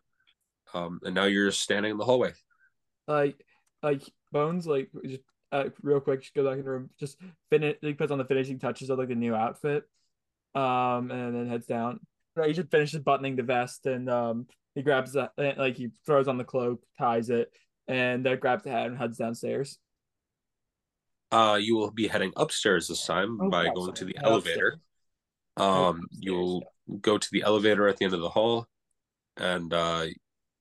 um 0.75 1.01
and 1.05 1.15
now 1.15 1.25
you're 1.25 1.51
standing 1.51 1.93
in 1.93 1.99
the 1.99 2.05
hallway 2.05 2.33
Like, 3.07 3.45
like 3.83 4.03
Bones, 4.33 4.67
like 4.67 4.91
just 5.05 5.23
uh, 5.53 5.69
real 5.83 6.01
quick, 6.01 6.23
just 6.23 6.35
go 6.35 6.45
back 6.45 6.59
in 6.59 6.65
the 6.65 6.71
room. 6.71 6.91
Just 6.99 7.19
finish. 7.51 7.77
He 7.81 7.95
puts 7.95 8.11
on 8.11 8.19
the 8.19 8.25
finishing 8.25 8.59
touches 8.59 8.91
of 8.91 8.99
like 8.99 9.09
the 9.09 9.15
new 9.15 9.35
outfit. 9.35 9.85
Um, 10.55 11.11
and 11.11 11.35
then 11.35 11.49
heads 11.49 11.67
down. 11.67 12.01
Right, 12.37 12.49
he 12.49 12.55
just 12.55 12.71
finishes 12.71 13.01
buttoning 13.01 13.37
the 13.37 13.43
vest 13.45 13.87
and 13.87 14.11
um, 14.11 14.47
he 14.75 14.83
grabs 14.83 15.13
that, 15.13 15.33
like 15.39 15.77
he 15.77 15.91
throws 16.05 16.27
on 16.27 16.37
the 16.39 16.45
cloak, 16.45 16.83
ties 16.99 17.31
it, 17.31 17.53
and 17.87 18.27
then 18.27 18.39
grabs 18.41 18.65
the 18.65 18.71
hat 18.71 18.87
and 18.87 18.99
heads 18.99 19.19
downstairs. 19.19 19.79
uh 21.33 21.59
you 21.61 21.77
will 21.77 21.91
be 21.91 22.09
heading 22.09 22.33
upstairs 22.37 22.89
this 22.89 23.07
time 23.07 23.39
Oh, 23.41 23.51
by 23.51 23.65
yeah, 23.65 23.71
going 23.75 23.95
to 23.95 24.05
the 24.05 24.15
Head 24.17 24.25
elevator. 24.27 24.69
Upstairs. 24.69 24.81
um 25.57 25.97
upstairs, 26.01 26.09
you'll 26.21 26.65
go 27.01 27.19
to 27.19 27.29
the 27.33 27.43
elevator 27.43 27.89
at 27.89 27.97
the 27.97 28.05
end 28.05 28.15
of 28.15 28.21
the 28.21 28.29
hall 28.29 28.67
and 29.37 29.73
uh 29.73 30.07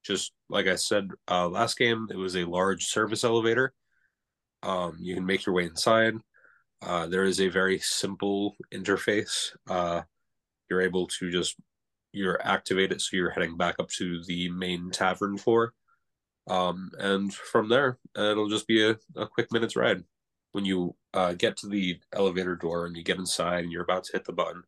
just 0.04 0.34
like 0.50 0.68
i 0.68 0.76
said 0.76 1.10
uh 1.30 1.48
last 1.48 1.78
game 1.78 2.08
it 2.12 2.18
was 2.18 2.36
a 2.36 2.46
large 2.46 2.86
service 2.86 3.24
elevator. 3.24 3.74
Um 4.64 4.98
you 5.00 5.16
can 5.16 5.26
make 5.26 5.46
your 5.46 5.56
way 5.56 5.66
inside. 5.66 6.16
Uh 6.82 7.08
there 7.08 7.24
is 7.26 7.40
a 7.42 7.50
very 7.50 7.80
simple 7.80 8.56
interface. 8.74 9.52
Uh 9.70 10.04
you're 10.70 10.82
able 10.82 11.08
to 11.08 11.32
just 11.32 11.56
you're 12.12 12.40
activate 12.46 12.92
it 12.92 13.02
so 13.02 13.16
you're 13.16 13.32
heading 13.32 13.58
back 13.58 13.76
up 13.80 13.90
to 13.90 14.24
the 14.26 14.50
main 14.50 14.90
tavern 14.92 15.38
floor 15.38 15.74
um 16.48 16.92
and 17.00 17.34
from 17.34 17.70
there 17.70 17.98
it'll 18.16 18.50
just 18.50 18.68
be 18.68 18.88
a, 18.88 18.98
a 19.16 19.28
quick 19.28 19.48
minute's 19.52 19.76
ride 19.76 20.04
when 20.52 20.66
you 20.66 20.96
uh 21.14 21.34
get 21.34 21.58
to 21.58 21.68
the 21.68 22.00
elevator 22.14 22.56
door 22.56 22.86
and 22.86 22.96
you 22.96 23.04
get 23.04 23.18
inside 23.18 23.64
and 23.64 23.72
you're 23.72 23.84
about 23.84 24.04
to 24.04 24.14
hit 24.14 24.26
the 24.26 24.34
button 24.34 24.64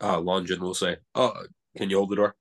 uh 0.00 0.20
Longin 0.20 0.60
will 0.60 0.74
say, 0.74 0.96
"Oh, 1.14 1.32
can 1.76 1.90
you 1.90 1.96
hold 1.96 2.10
the 2.10 2.16
door?" 2.16 2.36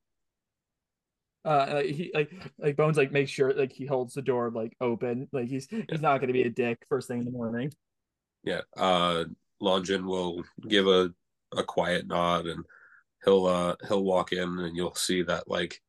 Uh, 1.46 1.72
like 1.76 1.86
he 1.88 2.12
like 2.14 2.32
like 2.58 2.76
Bones 2.76 2.98
like 2.98 3.12
makes 3.12 3.32
sure 3.32 3.54
like 3.54 3.72
he 3.72 3.86
holds 3.86 4.14
the 4.14 4.22
door 4.22 4.50
like 4.50 4.76
open. 4.82 5.28
Like 5.32 5.48
he's 5.48 5.68
he's 5.70 6.02
not 6.02 6.20
gonna 6.20 6.34
be 6.34 6.44
a 6.44 6.50
dick 6.50 6.84
first 6.90 7.08
thing 7.08 7.20
in 7.20 7.26
the 7.26 7.32
morning. 7.32 7.72
Yeah. 8.44 8.62
Uh 8.76 9.26
Longin 9.60 10.06
will 10.06 10.44
give 10.68 10.88
a 10.88 11.14
a 11.58 11.64
quiet 11.64 12.08
nod 12.08 12.46
and 12.46 12.66
he'll 13.24 13.46
uh 13.46 13.76
he'll 13.88 14.04
walk 14.04 14.32
in 14.32 14.60
and 14.60 14.76
you'll 14.76 14.96
see 14.96 15.24
that 15.24 15.50
like 15.50 15.82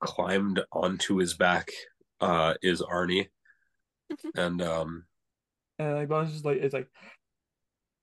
climbed 0.00 0.60
onto 0.72 1.16
his 1.16 1.34
back 1.34 1.70
uh 2.20 2.54
is 2.62 2.82
Arnie. 2.82 3.28
and 4.34 4.60
um 4.62 5.04
And 5.78 5.94
like 5.94 6.08
Bones 6.08 6.32
just 6.32 6.44
like 6.44 6.58
it's 6.58 6.74
like, 6.74 6.88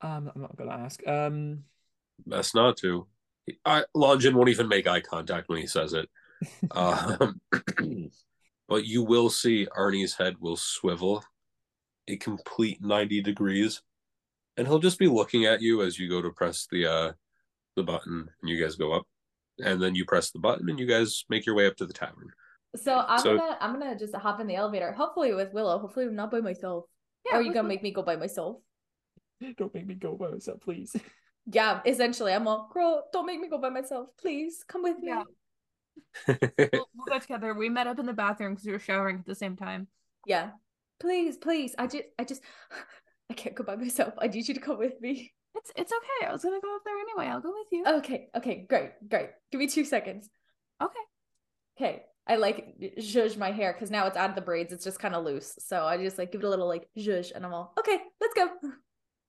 um, 0.01 0.32
I'm 0.34 0.42
not 0.42 0.56
gonna 0.56 0.72
ask. 0.72 1.06
Um, 1.08 1.63
best 2.25 2.56
not 2.56 2.78
to. 2.78 3.08
I, 3.66 3.84
Longin 3.96 4.36
won't 4.36 4.50
even 4.50 4.68
make 4.68 4.88
eye 4.88 5.01
contact 5.01 5.50
when 5.50 5.60
he 5.60 5.68
says 5.68 5.94
it. 5.94 6.10
Um, 6.72 7.42
but 8.70 8.86
you 8.86 9.04
will 9.04 9.30
see 9.30 9.68
Arnie's 9.78 10.16
head 10.16 10.36
will 10.39 10.56
swivel 10.56 11.22
a 12.08 12.16
complete 12.16 12.82
90 12.82 13.22
degrees 13.22 13.82
and 14.60 14.68
he'll 14.68 14.78
just 14.80 15.00
be 15.00 15.08
looking 15.08 15.46
at 15.46 15.62
you 15.62 15.82
as 15.82 15.98
you 15.98 16.10
go 16.10 16.22
to 16.22 16.30
press 16.32 16.68
the 16.70 16.86
uh 16.86 17.12
the 17.75 17.84
button 17.84 18.30
and 18.42 18.50
you 18.50 18.62
guys 18.62 18.75
go 18.75 18.92
up 18.92 19.04
and 19.60 19.82
then 19.82 19.96
you 19.96 20.06
press 20.06 20.32
the 20.32 20.39
button 20.39 20.70
and 20.70 20.78
you 20.80 20.86
guys 20.86 21.24
make 21.30 21.46
your 21.46 21.56
way 21.56 21.66
up 21.66 21.78
to 21.78 21.86
the 21.86 21.94
tavern. 21.94 22.30
So 22.75 23.04
I'm 23.08 23.20
So- 23.20 23.38
gonna 23.38 23.58
I'm 23.62 23.80
gonna 23.80 23.98
just 23.98 24.13
hop 24.16 24.39
in 24.42 24.48
the 24.48 24.56
elevator. 24.56 24.92
Hopefully 24.92 25.34
with 25.34 25.54
Willow. 25.54 25.80
Hopefully 25.80 26.08
not 26.08 26.30
by 26.30 26.42
myself. 26.42 26.86
Yeah, 27.25 27.36
or 27.36 27.39
are 27.39 27.42
you 27.42 27.54
gonna 27.54 27.68
make 27.68 27.82
me 27.82 27.92
go 27.92 28.04
by 28.04 28.18
myself? 28.18 28.58
don't 29.58 29.74
make 29.74 29.88
me 29.88 29.96
go 29.96 30.16
by 30.16 30.30
myself, 30.30 30.60
please. 30.62 30.96
Yeah, 31.51 31.80
essentially, 31.84 32.32
I'm 32.32 32.48
all 32.48 32.70
girl. 32.72 33.08
Don't 33.12 33.25
make 33.25 33.39
me 33.39 33.48
go 33.50 33.58
by 33.58 33.70
myself, 33.70 34.10
please. 34.22 34.63
Come 34.68 34.84
with 34.84 35.00
me. 35.00 35.08
Yeah. 35.08 35.24
We'll, 36.58 36.89
we'll 36.96 37.06
go 37.08 37.18
together. 37.18 37.56
We 37.56 37.70
met 37.70 37.88
up 37.88 37.98
in 37.98 38.06
the 38.06 38.13
bathroom 38.13 38.54
because 38.54 38.68
we 38.68 38.72
were 38.74 38.78
showering 38.78 39.20
at 39.20 39.25
the 39.25 39.34
same 39.34 39.56
time. 39.56 39.88
Yeah. 40.28 40.51
Please, 41.00 41.38
please. 41.38 41.74
I 41.80 41.88
just, 41.88 42.04
I 42.20 42.24
just, 42.25 42.44
I 43.30 43.34
can't 43.34 43.56
go 43.56 43.64
by 43.64 43.76
myself. 43.76 44.14
I 44.18 44.28
need 44.28 44.48
you 44.48 44.54
to 44.56 44.60
come 44.60 44.78
with 44.80 45.00
me. 45.02 45.34
It's 45.56 45.72
it's 45.76 45.92
okay. 45.92 46.28
I 46.28 46.32
was 46.32 46.44
gonna 46.44 46.60
go 46.62 46.76
up 46.76 46.82
there 46.86 46.96
anyway. 46.98 47.32
I'll 47.32 47.42
go 47.42 47.52
with 47.52 47.68
you. 47.72 47.84
Okay, 47.98 48.30
okay, 48.36 48.66
great, 48.70 48.92
great. 49.10 49.30
Give 49.52 49.60
me 49.60 49.68
two 49.68 49.84
seconds. 49.86 50.30
okay. 50.82 51.00
Okay. 51.80 52.04
I 52.28 52.36
like 52.36 52.76
zhuzh 53.00 53.38
my 53.38 53.52
hair 53.52 53.74
because 53.74 53.90
now 53.90 54.06
it's 54.06 54.16
out 54.18 54.30
of 54.30 54.36
the 54.36 54.42
braids. 54.42 54.72
It's 54.72 54.84
just 54.84 55.00
kind 55.00 55.16
of 55.16 55.26
loose. 55.26 55.56
So 55.60 55.84
I 55.86 55.98
just 55.98 56.20
like 56.20 56.32
give 56.32 56.42
it 56.44 56.46
a 56.46 56.50
little 56.50 56.68
like 56.68 56.88
zhuzh 56.98 57.32
and 57.34 57.44
I'm 57.44 57.54
all, 57.54 57.74
okay, 57.80 57.98
let's 58.22 58.34
go. 58.36 58.48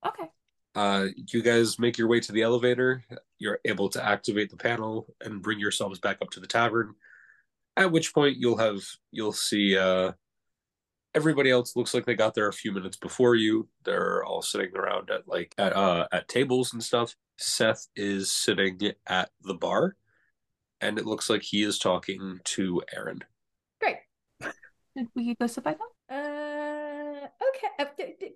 Okay. 0.05 0.29
uh 0.75 1.07
you 1.31 1.43
guys 1.43 1.77
make 1.77 1.97
your 1.97 2.07
way 2.07 2.19
to 2.19 2.31
the 2.31 2.41
elevator. 2.41 3.03
You're 3.37 3.59
able 3.65 3.89
to 3.89 4.03
activate 4.03 4.49
the 4.49 4.57
panel 4.57 5.07
and 5.21 5.41
bring 5.41 5.59
yourselves 5.59 5.99
back 5.99 6.17
up 6.21 6.31
to 6.31 6.39
the 6.39 6.47
tavern. 6.47 6.93
At 7.77 7.91
which 7.91 8.13
point 8.13 8.37
you'll 8.37 8.57
have 8.57 8.81
you'll 9.11 9.31
see 9.31 9.77
uh 9.77 10.13
everybody 11.13 11.49
else 11.49 11.75
looks 11.75 11.93
like 11.93 12.05
they 12.05 12.15
got 12.15 12.33
there 12.33 12.47
a 12.47 12.53
few 12.53 12.71
minutes 12.71 12.97
before 12.97 13.35
you. 13.35 13.67
They're 13.83 14.23
all 14.23 14.41
sitting 14.41 14.75
around 14.75 15.09
at 15.09 15.27
like 15.27 15.53
at 15.57 15.75
uh 15.75 16.07
at 16.11 16.27
tables 16.27 16.73
and 16.73 16.83
stuff. 16.83 17.15
Seth 17.37 17.87
is 17.95 18.31
sitting 18.31 18.79
at 19.07 19.29
the 19.41 19.53
bar 19.53 19.95
and 20.79 20.97
it 20.97 21.05
looks 21.05 21.29
like 21.29 21.43
he 21.43 21.63
is 21.63 21.79
talking 21.79 22.39
to 22.43 22.81
Aaron. 22.95 23.23
Great. 23.79 23.97
Did 24.95 25.07
we 25.15 25.35
go 25.35 25.47
sit 25.47 25.63
by 25.63 25.71
them? 25.71 25.79
Uh, 26.09 27.27
okay. 27.49 27.67
Uh, 27.79 27.85
d- 27.97 28.15
d- 28.19 28.35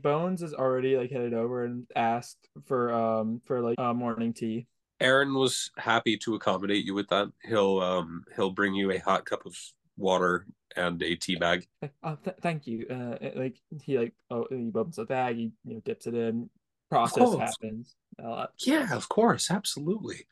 Bones 0.00 0.42
is 0.42 0.52
already 0.52 0.96
like 0.96 1.10
headed 1.10 1.32
over 1.32 1.64
and 1.64 1.86
asked 1.96 2.48
for 2.66 2.92
um 2.92 3.40
for 3.46 3.60
like 3.60 3.78
uh, 3.78 3.94
morning 3.94 4.32
tea. 4.32 4.66
Aaron 5.00 5.34
was 5.34 5.70
happy 5.76 6.16
to 6.18 6.34
accommodate 6.34 6.84
you 6.84 6.94
with 6.94 7.08
that. 7.08 7.28
He'll 7.42 7.80
um 7.80 8.24
he'll 8.36 8.50
bring 8.50 8.74
you 8.74 8.90
a 8.90 8.98
hot 8.98 9.24
cup 9.24 9.46
of 9.46 9.56
water 9.96 10.46
and 10.76 11.02
a 11.02 11.14
tea 11.16 11.36
bag. 11.36 11.66
Like, 11.82 11.92
oh, 12.02 12.16
th- 12.24 12.36
thank 12.40 12.66
you. 12.66 12.86
Uh, 12.88 13.28
like 13.36 13.56
he 13.82 13.98
like 13.98 14.14
oh 14.30 14.46
he 14.50 14.70
opens 14.74 14.96
the 14.96 15.04
bag, 15.04 15.36
he 15.36 15.52
you 15.64 15.74
know 15.74 15.80
dips 15.84 16.06
it 16.06 16.14
in. 16.14 16.50
Process 16.90 17.24
course. 17.24 17.38
happens. 17.40 17.94
Uh, 18.22 18.46
Yeah, 18.64 18.94
of 18.94 19.08
course, 19.08 19.50
absolutely. 19.50 20.26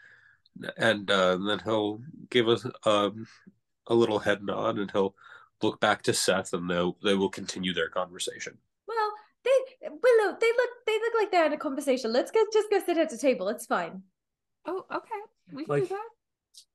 And 0.76 1.10
uh, 1.10 1.38
then 1.38 1.60
he'll 1.64 2.00
give 2.30 2.46
us 2.48 2.64
um, 2.84 3.26
a 3.86 3.94
little 3.94 4.18
head 4.18 4.44
nod, 4.44 4.78
and 4.78 4.90
he'll 4.90 5.14
look 5.62 5.80
back 5.80 6.02
to 6.02 6.12
Seth, 6.12 6.52
and 6.52 6.68
they 6.70 6.92
they 7.02 7.14
will 7.14 7.30
continue 7.30 7.72
their 7.72 7.88
conversation. 7.88 8.58
well, 8.86 9.12
they 9.44 9.50
Willow, 9.88 10.36
they 10.40 10.46
look, 10.52 10.70
they 10.86 10.92
look 10.98 11.14
like 11.18 11.30
they're 11.32 11.46
in 11.46 11.52
a 11.52 11.56
conversation. 11.58 12.12
Let's 12.12 12.30
go, 12.30 12.44
just 12.52 12.70
go 12.70 12.78
sit 12.84 12.98
at 12.98 13.10
the 13.10 13.16
table. 13.18 13.48
It's 13.48 13.66
fine. 13.66 14.02
Oh, 14.66 14.84
okay. 14.94 15.20
We 15.52 15.64
can 15.64 15.72
Like- 15.74 15.82
do 15.88 15.88
that. 15.88 16.08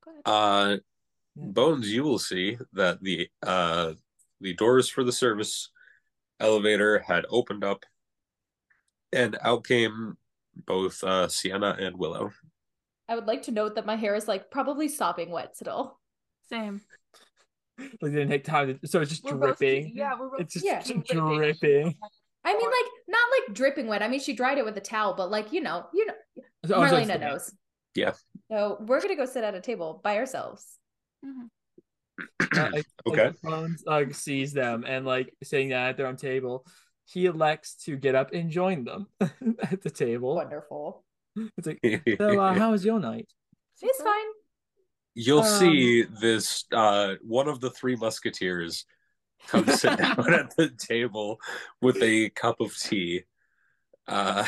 Go 0.04 0.10
ahead. 0.10 0.22
Uh, 0.26 0.70
Yeah. 0.70 0.76
Bones, 1.40 1.92
you 1.92 2.02
will 2.02 2.18
see 2.18 2.58
that 2.72 3.02
the 3.02 3.28
uh, 3.42 3.92
the 4.40 4.54
doors 4.54 4.88
for 4.88 5.04
the 5.04 5.12
service 5.12 5.70
elevator 6.40 6.98
had 7.00 7.24
opened 7.30 7.62
up, 7.64 7.84
and 9.12 9.38
out 9.42 9.64
came 9.64 10.16
both 10.66 11.02
uh, 11.04 11.28
Sienna 11.28 11.76
and 11.78 11.96
Willow. 11.96 12.32
I 13.08 13.14
would 13.14 13.26
like 13.26 13.42
to 13.44 13.52
note 13.52 13.76
that 13.76 13.86
my 13.86 13.96
hair 13.96 14.14
is 14.14 14.26
like 14.28 14.50
probably 14.50 14.88
sopping 14.88 15.30
wet 15.30 15.56
still. 15.56 15.98
Same. 16.48 16.80
like 17.78 17.90
they 18.00 18.10
didn't 18.10 18.30
take 18.30 18.44
time, 18.44 18.78
to, 18.80 18.88
so 18.88 19.00
it's 19.00 19.10
just 19.10 19.22
We're 19.24 19.34
both- 19.36 19.58
dripping. 19.58 19.92
yeah, 19.94 20.14
we're 20.18 20.30
both 20.30 20.40
It's 20.40 20.54
just 20.54 20.66
Yeah. 20.66 20.82
dripping. 21.08 21.94
I 22.44 22.52
mean, 22.54 22.66
like 22.66 22.90
not 23.06 23.28
like 23.46 23.54
dripping 23.54 23.86
wet. 23.86 24.02
I 24.02 24.08
mean, 24.08 24.20
she 24.20 24.32
dried 24.32 24.58
it 24.58 24.64
with 24.64 24.76
a 24.76 24.80
towel, 24.80 25.14
but 25.14 25.30
like 25.30 25.52
you 25.52 25.60
know, 25.60 25.86
you 25.94 26.06
know, 26.06 26.14
Oh, 26.64 26.68
so 26.68 26.74
Marlena 26.80 27.20
knows. 27.20 27.52
Yeah. 27.94 28.12
So 28.50 28.78
we're 28.80 29.00
gonna 29.00 29.16
go 29.16 29.24
sit 29.26 29.44
at 29.44 29.54
a 29.54 29.60
table 29.60 30.00
by 30.02 30.16
ourselves. 30.18 30.66
Mhm. 31.24 31.48
Uh, 32.40 32.70
like, 32.72 32.86
Okay. 33.06 33.24
like, 33.26 33.40
Bones 33.42 33.82
like 33.86 34.14
sees 34.14 34.52
them 34.52 34.84
and 34.86 35.04
like 35.06 35.34
sitting 35.42 35.68
down 35.70 35.88
at 35.88 35.96
their 35.96 36.06
own 36.06 36.16
table. 36.16 36.64
He 37.04 37.26
elects 37.26 37.74
to 37.84 37.96
get 37.96 38.14
up 38.14 38.32
and 38.32 38.50
join 38.50 38.84
them 38.84 39.06
at 39.62 39.82
the 39.82 39.90
table. 39.90 40.34
Wonderful. 40.36 41.04
It's 41.56 41.66
like, 41.66 41.80
so 42.18 42.40
uh, 42.40 42.54
how 42.54 42.72
was 42.72 42.84
your 42.84 43.00
night? 43.00 43.28
It's 43.80 44.02
fine. 44.02 44.26
You'll 45.14 45.38
Um, 45.40 45.44
see 45.44 46.02
this 46.20 46.64
uh 46.72 47.14
one 47.22 47.48
of 47.48 47.60
the 47.60 47.70
three 47.70 47.94
musketeers 47.96 48.84
come 49.46 49.66
sit 49.68 49.96
down 49.96 50.34
at 50.34 50.54
the 50.56 50.68
table 50.76 51.40
with 51.80 52.02
a 52.02 52.30
cup 52.30 52.60
of 52.60 52.76
tea. 52.76 53.22
Uh 54.08 54.46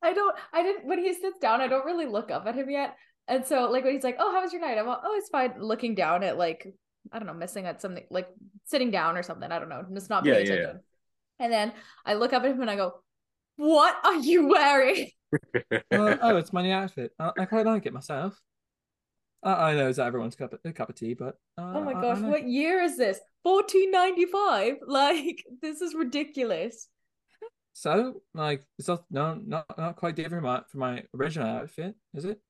I 0.00 0.12
don't. 0.12 0.36
I 0.52 0.62
didn't. 0.62 0.86
When 0.86 0.98
he 1.00 1.12
sits 1.12 1.38
down, 1.40 1.60
I 1.60 1.66
don't 1.66 1.84
really 1.84 2.06
look 2.06 2.30
up 2.30 2.46
at 2.46 2.54
him 2.54 2.70
yet. 2.70 2.96
And 3.28 3.44
so, 3.46 3.70
like 3.70 3.84
when 3.84 3.94
he's 3.94 4.04
like, 4.04 4.16
"Oh, 4.18 4.32
how 4.32 4.42
was 4.42 4.52
your 4.52 4.62
night?" 4.62 4.78
I'm 4.78 4.86
like, 4.86 5.00
"Oh, 5.04 5.14
it's 5.16 5.28
fine." 5.28 5.54
Looking 5.60 5.94
down 5.94 6.22
at 6.24 6.38
like, 6.38 6.66
I 7.12 7.18
don't 7.18 7.26
know, 7.26 7.34
missing 7.34 7.66
at 7.66 7.80
something 7.82 8.04
like 8.10 8.28
sitting 8.64 8.90
down 8.90 9.16
or 9.16 9.22
something. 9.22 9.50
I 9.52 9.58
don't 9.58 9.68
know. 9.68 9.84
Just 9.92 10.10
not 10.10 10.24
Yeah, 10.24 10.34
paying 10.34 10.46
yeah, 10.46 10.54
yeah. 10.54 10.60
attention. 10.60 10.80
And 11.38 11.52
then 11.52 11.72
I 12.06 12.14
look 12.14 12.32
up 12.32 12.42
at 12.42 12.50
him 12.50 12.60
and 12.62 12.70
I 12.70 12.76
go, 12.76 13.02
"What 13.56 13.96
are 14.04 14.16
you 14.16 14.48
wearing?" 14.48 15.10
Uh, 15.92 16.16
oh, 16.22 16.36
it's 16.36 16.54
my 16.54 16.62
new 16.62 16.72
outfit. 16.72 17.12
Uh, 17.18 17.32
I 17.38 17.44
quite 17.44 17.66
like 17.66 17.84
it 17.84 17.92
myself. 17.92 18.40
Uh, 19.42 19.54
I 19.56 19.74
know 19.74 19.88
it's 19.88 19.98
everyone's 19.98 20.34
cup 20.34 20.52
of, 20.54 20.60
a 20.64 20.72
cup 20.72 20.88
of 20.88 20.94
tea, 20.96 21.14
but 21.14 21.36
uh, 21.58 21.72
oh 21.74 21.84
my 21.84 21.92
I- 21.92 21.98
I 21.98 22.00
gosh, 22.00 22.20
what 22.20 22.48
year 22.48 22.80
is 22.80 22.96
this? 22.96 23.20
1495. 23.42 24.76
Like 24.86 25.44
this 25.62 25.80
is 25.82 25.94
ridiculous. 25.94 26.88
So, 27.74 28.22
like, 28.34 28.64
it's 28.78 28.88
not 28.88 29.04
no, 29.10 29.34
not 29.34 29.66
not 29.78 29.96
quite 29.96 30.16
different 30.16 30.42
from 30.42 30.50
my, 30.50 30.62
from 30.68 30.80
my 30.80 31.04
original 31.14 31.46
outfit, 31.48 31.94
is 32.14 32.24
it? 32.24 32.40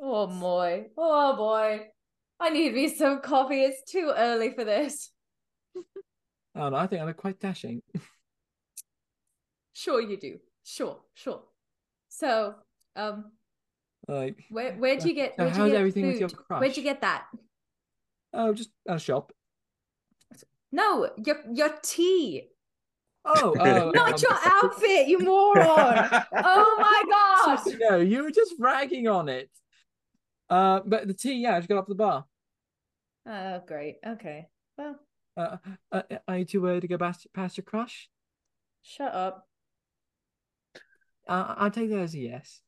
Oh 0.00 0.26
boy. 0.26 0.86
Oh 0.96 1.36
boy. 1.36 1.86
I 2.40 2.50
need 2.50 2.74
me 2.74 2.94
some 2.94 3.20
coffee. 3.20 3.62
It's 3.62 3.90
too 3.90 4.12
early 4.14 4.52
for 4.52 4.64
this. 4.64 5.10
Oh 6.56 6.68
no, 6.68 6.76
I 6.76 6.86
think 6.86 7.02
I 7.02 7.04
look 7.04 7.16
quite 7.16 7.40
dashing. 7.40 7.82
Sure 9.72 10.00
you 10.00 10.16
do. 10.16 10.38
Sure, 10.62 10.98
sure. 11.14 11.42
So, 12.08 12.54
um, 12.94 13.32
Like, 14.06 14.44
where 14.50 14.74
where'd 14.74 15.04
you 15.04 15.14
get 15.14 15.34
So 15.36 15.44
where'd 15.44 15.56
you 15.56 15.66
get 15.66 15.76
everything 15.76 16.06
with 16.06 16.20
your 16.20 16.28
food? 16.28 16.44
Where'd 16.48 16.76
you 16.76 16.84
get 16.84 17.00
that? 17.00 17.24
oh, 18.32 18.54
just 18.54 18.70
at 18.88 18.96
a 18.96 18.98
shop. 19.00 19.32
No, 20.70 21.10
your 21.24 21.38
your 21.52 21.70
tea. 21.82 22.50
Oh, 23.24 23.56
oh, 23.60 23.90
Not 23.90 24.14
um, 24.14 24.20
your 24.22 24.38
outfit, 24.44 25.08
you 25.08 25.18
moron. 25.18 26.08
Oh 26.36 26.76
my 26.78 27.02
gosh. 27.10 27.74
No, 27.80 27.96
you 27.96 28.22
were 28.22 28.30
just 28.30 28.54
ragging 28.60 29.08
on 29.08 29.28
it. 29.28 29.50
Uh, 30.50 30.80
but 30.84 31.06
the 31.08 31.14
tea, 31.14 31.34
yeah, 31.34 31.54
I 31.56 31.58
just 31.60 31.68
got 31.68 31.78
off 31.78 31.86
the 31.86 31.94
bar. 31.94 32.24
Oh, 33.26 33.60
great. 33.66 33.96
Okay. 34.06 34.46
Well, 34.76 34.98
Uh, 35.36 35.56
uh, 35.90 36.02
are 36.28 36.38
you 36.38 36.44
too 36.44 36.60
worried 36.62 36.82
to 36.82 36.88
go 36.88 36.98
past, 36.98 37.26
past 37.34 37.56
your 37.56 37.64
crush? 37.64 38.08
shut 38.82 39.14
up. 39.14 39.48
Uh, 41.26 41.54
I'll 41.56 41.70
take 41.70 41.88
that 41.88 42.00
as 42.00 42.14
a 42.14 42.18
yes. 42.18 42.60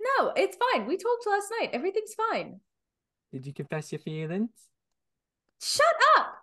No, 0.00 0.32
it's 0.36 0.56
fine. 0.56 0.86
We 0.86 0.96
talked 0.96 1.26
last 1.26 1.48
night. 1.60 1.70
Everything's 1.72 2.14
fine. 2.14 2.60
Did 3.32 3.44
you 3.46 3.52
confess 3.52 3.90
your 3.90 3.98
feelings? 3.98 4.50
Shut 5.60 5.86
up. 6.16 6.36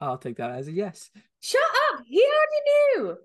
I'll 0.00 0.16
take 0.16 0.36
that 0.38 0.52
as 0.52 0.68
a 0.68 0.72
yes. 0.72 1.10
Shut 1.40 1.60
up. 1.92 2.04
He 2.06 2.22
already 2.24 3.06
knew. 3.10 3.18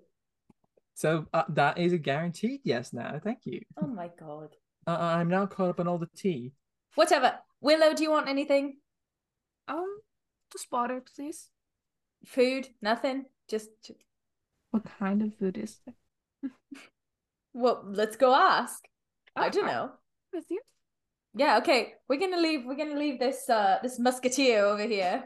So 0.94 1.26
uh, 1.32 1.44
that 1.50 1.78
is 1.78 1.92
a 1.94 1.98
guaranteed 1.98 2.60
yes 2.64 2.92
now. 2.92 3.18
Thank 3.22 3.46
you. 3.46 3.62
Oh 3.82 3.86
my 3.86 4.10
god. 4.20 4.50
Uh, 4.86 4.98
I'm 4.98 5.28
now 5.28 5.46
caught 5.46 5.70
up 5.70 5.80
on 5.80 5.88
all 5.88 5.98
the 5.98 6.08
tea. 6.16 6.52
Whatever. 6.94 7.38
Willow, 7.60 7.94
do 7.94 8.02
you 8.02 8.10
want 8.10 8.28
anything? 8.28 8.76
Um, 9.68 9.98
just 10.52 10.70
water, 10.70 11.02
please. 11.16 11.48
Food? 12.26 12.68
Nothing? 12.82 13.24
Just, 13.48 13.70
just 13.84 13.98
What 14.70 14.84
kind 14.98 15.22
of 15.22 15.36
food 15.38 15.58
is 15.58 15.78
there? 15.84 16.50
well, 17.54 17.84
let's 17.86 18.16
go 18.16 18.34
ask. 18.34 18.84
I 19.36 19.48
don't 19.48 19.66
know. 19.66 19.90
With 20.32 20.44
you? 20.50 20.60
Yeah, 21.34 21.58
okay. 21.58 21.94
We're 22.08 22.20
gonna 22.20 22.40
leave 22.40 22.64
we're 22.64 22.76
gonna 22.76 22.98
leave 22.98 23.18
this 23.18 23.48
uh 23.48 23.78
this 23.82 23.98
musketeer 23.98 24.64
over 24.64 24.84
here. 24.84 25.24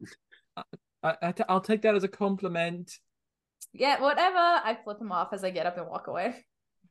I, 1.02 1.16
I 1.22 1.32
t- 1.32 1.44
I'll 1.48 1.60
take 1.60 1.82
that 1.82 1.94
as 1.94 2.02
a 2.02 2.08
compliment. 2.08 2.98
Yeah, 3.72 4.00
whatever. 4.00 4.36
I 4.36 4.76
flip 4.82 5.00
him 5.00 5.12
off 5.12 5.32
as 5.32 5.44
I 5.44 5.50
get 5.50 5.66
up 5.66 5.78
and 5.78 5.86
walk 5.86 6.08
away. 6.08 6.44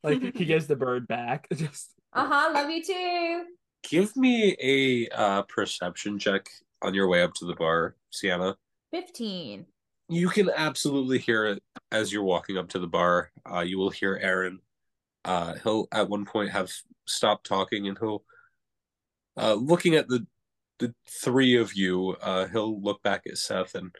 Like 0.04 0.22
he 0.36 0.46
gives 0.46 0.68
the 0.68 0.76
bird 0.76 1.08
back. 1.08 1.48
Just 1.54 1.94
Uh-huh, 2.14 2.52
love 2.54 2.70
you 2.70 2.84
too. 2.84 3.44
Give 3.84 4.16
me 4.16 4.56
a 4.62 5.08
uh, 5.16 5.42
perception 5.44 6.20
check 6.20 6.50
on 6.82 6.94
your 6.94 7.08
way 7.08 7.22
up 7.22 7.34
to 7.36 7.46
the 7.46 7.56
bar, 7.56 7.96
Sienna. 8.12 8.56
15. 8.92 9.66
You 10.10 10.30
can 10.30 10.50
absolutely 10.50 11.20
hear 11.20 11.46
it 11.46 11.64
as 11.92 12.12
you're 12.12 12.24
walking 12.24 12.58
up 12.58 12.70
to 12.70 12.80
the 12.80 12.88
bar. 12.88 13.32
Uh, 13.50 13.60
you 13.60 13.78
will 13.78 13.90
hear 13.90 14.18
Aaron. 14.22 14.60
Uh, 15.26 15.56
he'll 15.64 15.88
at 15.92 16.10
one 16.10 16.26
point 16.26 16.52
have 16.52 16.72
stopped 17.06 17.46
talking 17.46 17.88
and 17.88 17.98
he'll, 17.98 18.24
uh, 19.38 19.54
looking 19.54 19.96
at 19.96 20.08
the 20.08 20.26
the 20.80 20.94
three 21.10 21.58
of 21.58 21.74
you, 21.74 22.16
uh, 22.22 22.46
he'll 22.48 22.80
look 22.82 23.02
back 23.02 23.24
at 23.26 23.38
Seth 23.38 23.74
and 23.74 23.92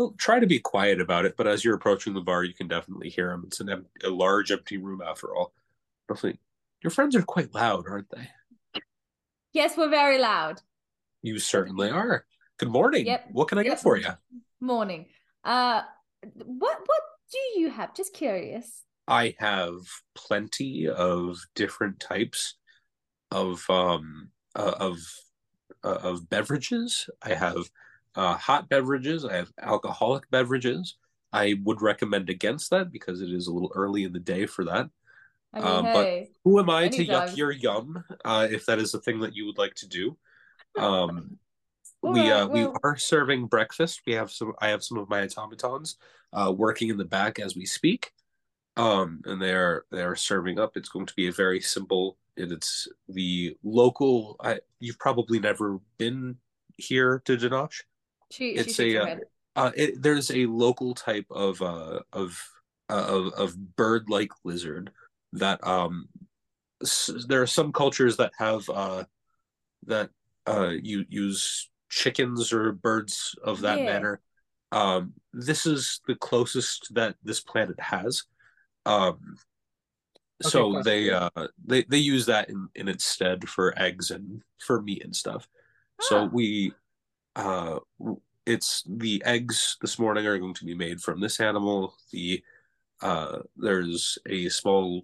he'll 0.00 0.12
try 0.12 0.40
to 0.40 0.46
be 0.46 0.58
quiet 0.58 0.98
about 0.98 1.26
it. 1.26 1.36
But 1.36 1.46
as 1.46 1.62
you're 1.62 1.74
approaching 1.74 2.14
the 2.14 2.22
bar, 2.22 2.42
you 2.42 2.54
can 2.54 2.68
definitely 2.68 3.10
hear 3.10 3.30
him. 3.30 3.44
It's 3.46 3.60
an 3.60 3.84
a 4.02 4.08
large 4.08 4.50
empty 4.50 4.78
room 4.78 5.02
after 5.06 5.34
all. 5.34 5.52
Your 6.82 6.90
friends 6.90 7.14
are 7.14 7.22
quite 7.22 7.54
loud, 7.54 7.84
aren't 7.88 8.08
they? 8.10 8.30
Yes, 9.52 9.76
we're 9.76 9.90
very 9.90 10.18
loud. 10.18 10.62
You 11.20 11.38
certainly 11.38 11.90
are. 11.90 12.24
Good 12.56 12.70
morning. 12.70 13.04
Yep. 13.06 13.28
What 13.32 13.48
can 13.48 13.58
I 13.58 13.62
Yep. 13.62 13.72
get 13.72 13.82
for 13.82 13.96
you? 13.98 14.08
Morning. 14.60 15.06
Uh 15.44 15.82
what 16.34 16.78
what 16.86 17.02
do 17.30 17.60
you 17.60 17.70
have? 17.70 17.94
Just 17.94 18.14
curious. 18.14 18.84
I 19.06 19.34
have 19.38 19.74
plenty 20.14 20.88
of 20.88 21.38
different 21.54 22.00
types 22.00 22.56
of 23.30 23.68
um 23.68 24.30
uh, 24.56 24.74
of 24.78 24.98
uh, 25.84 25.98
of 26.02 26.28
beverages. 26.30 27.08
I 27.22 27.34
have 27.34 27.70
uh, 28.14 28.36
hot 28.36 28.68
beverages. 28.68 29.24
I 29.24 29.34
have 29.36 29.52
alcoholic 29.60 30.28
beverages. 30.30 30.96
I 31.32 31.54
would 31.64 31.80
recommend 31.80 32.28
against 32.30 32.70
that 32.70 32.90
because 32.90 33.20
it 33.22 33.30
is 33.30 33.46
a 33.46 33.52
little 33.52 33.70
early 33.74 34.04
in 34.04 34.12
the 34.12 34.18
day 34.18 34.46
for 34.46 34.64
that. 34.64 34.88
I 35.52 35.58
mean, 35.60 35.66
Um, 35.68 35.84
but- 35.92 36.06
Who 36.44 36.58
am 36.58 36.70
I 36.70 36.88
to 36.88 37.02
yuck 37.06 37.36
your 37.36 37.50
yum? 37.52 38.04
Uh, 38.24 38.48
if 38.50 38.66
that 38.66 38.78
is 38.78 38.92
the 38.92 39.00
thing 39.00 39.20
that 39.20 39.34
you 39.36 39.44
would 39.46 39.58
like 39.58 39.74
to 39.76 39.88
do, 39.88 40.16
um, 40.78 41.38
we 42.02 42.30
uh, 42.30 42.46
we 42.48 42.62
are 42.82 42.96
serving 42.96 43.46
breakfast. 43.46 44.00
We 44.06 44.14
have 44.14 44.30
some. 44.30 44.54
I 44.60 44.68
have 44.68 44.82
some 44.82 44.96
of 44.98 45.08
my 45.10 45.22
automatons 45.22 45.96
uh, 46.32 46.52
working 46.56 46.88
in 46.88 46.96
the 46.96 47.04
back 47.04 47.38
as 47.38 47.54
we 47.54 47.66
speak, 47.66 48.12
um, 48.76 49.20
and 49.26 49.40
they 49.40 49.52
are 49.52 49.84
they 49.90 50.02
are 50.02 50.16
serving 50.16 50.58
up. 50.58 50.76
It's 50.76 50.88
going 50.88 51.06
to 51.06 51.14
be 51.14 51.28
a 51.28 51.32
very 51.32 51.60
simple. 51.60 52.16
it- 52.36 52.52
It's 52.52 52.88
the 53.08 53.56
local. 53.62 54.36
I, 54.40 54.60
you've 54.78 54.98
probably 54.98 55.38
never 55.40 55.78
been 55.98 56.38
here 56.78 57.20
to 57.26 57.36
Denosh. 57.36 57.82
She, 58.30 58.52
she 58.52 58.58
it's 58.58 58.74
shakes 58.74 58.94
a, 58.94 58.98
uh. 58.98 59.16
Uh, 59.56 59.70
it, 59.76 60.00
there's 60.00 60.30
a 60.30 60.46
local 60.46 60.94
type 60.94 61.26
of 61.30 61.60
uh, 61.60 62.00
of 62.12 62.40
uh, 62.88 63.04
of 63.08 63.32
of 63.34 63.76
bird-like 63.76 64.30
lizard 64.44 64.90
that 65.32 65.64
um 65.66 66.08
s- 66.82 67.10
there 67.28 67.42
are 67.42 67.46
some 67.46 67.72
cultures 67.72 68.16
that 68.16 68.32
have 68.38 68.68
uh 68.70 69.04
that 69.86 70.10
uh 70.46 70.70
you 70.82 71.04
use 71.08 71.68
chickens 71.88 72.52
or 72.52 72.72
birds 72.72 73.34
of 73.42 73.60
that 73.62 73.78
Yeah. 73.80 73.84
manner. 73.84 74.20
Um, 74.72 75.14
this 75.32 75.66
is 75.66 76.00
the 76.06 76.14
closest 76.14 76.94
that 76.94 77.16
this 77.24 77.40
planet 77.40 77.78
has. 77.80 78.22
Um, 78.86 79.36
so 80.42 80.70
question. 80.72 80.82
they 80.84 81.10
uh 81.10 81.30
they 81.66 81.82
they 81.84 81.98
use 81.98 82.26
that 82.26 82.48
in 82.48 82.68
in 82.74 82.88
its 82.88 83.04
stead 83.04 83.48
for 83.48 83.76
eggs 83.78 84.10
and 84.10 84.42
for 84.58 84.80
meat 84.80 85.04
and 85.04 85.14
stuff. 85.14 85.48
So 86.00 86.16
Ah. 86.22 86.30
we 86.32 86.72
uh 87.36 87.78
it's 88.46 88.82
the 88.88 89.22
eggs 89.24 89.76
this 89.80 89.98
morning 89.98 90.26
are 90.26 90.38
going 90.38 90.54
to 90.54 90.64
be 90.64 90.74
made 90.74 91.00
from 91.00 91.20
this 91.20 91.40
animal. 91.40 91.94
The 92.12 92.42
uh 93.02 93.38
there's 93.56 94.18
a 94.28 94.48
small 94.48 95.02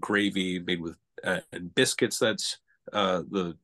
gravy 0.00 0.58
made 0.60 0.80
with 0.80 0.96
uh, 1.22 1.40
and 1.52 1.74
biscuits 1.74 2.18
that's 2.18 2.58
uh 2.92 3.22
the 3.30 3.56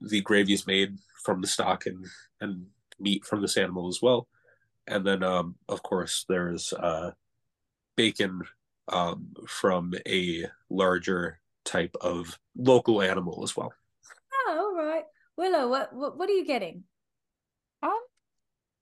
the 0.00 0.20
gravy 0.20 0.52
is 0.52 0.66
made 0.66 0.98
from 1.24 1.40
the 1.40 1.46
stock 1.46 1.86
and 1.86 2.04
and 2.40 2.66
meat 2.98 3.24
from 3.24 3.40
this 3.40 3.56
animal 3.56 3.88
as 3.88 4.00
well. 4.02 4.28
And 4.86 5.06
then 5.06 5.22
um 5.22 5.56
of 5.68 5.82
course 5.82 6.24
there's 6.28 6.72
uh 6.72 7.12
bacon 7.96 8.42
um 8.88 9.28
from 9.46 9.94
a 10.06 10.46
larger 10.68 11.40
type 11.64 11.94
of 12.00 12.38
local 12.56 13.00
animal 13.00 13.40
as 13.44 13.56
well. 13.56 13.72
Oh, 14.48 14.74
all 14.76 14.84
right. 14.84 15.04
Willow, 15.36 15.68
what, 15.68 15.94
what 15.94 16.18
what 16.18 16.28
are 16.28 16.34
you 16.34 16.44
getting? 16.44 16.84
Um, 17.82 17.98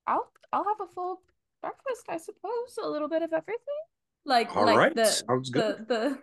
I'll 0.07 0.31
I'll 0.53 0.65
have 0.65 0.81
a 0.81 0.93
full 0.93 1.23
breakfast, 1.63 2.05
I 2.09 2.19
suppose. 2.19 2.79
A 2.83 2.89
little 2.89 3.09
bit 3.09 3.23
of 3.23 3.33
everything. 3.33 3.59
Like 4.25 4.55
All 4.57 4.67
like 4.67 4.77
right, 4.77 4.95
the 4.95 5.07
sounds 5.07 5.51
good. 5.51 5.87
the 5.89 5.95
the 5.95 6.19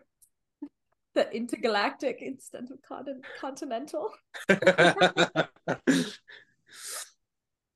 the 1.16 1.36
intergalactic 1.36 2.22
instead 2.22 2.66
of 2.72 2.80
con- 2.88 3.22
continental. 3.42 4.12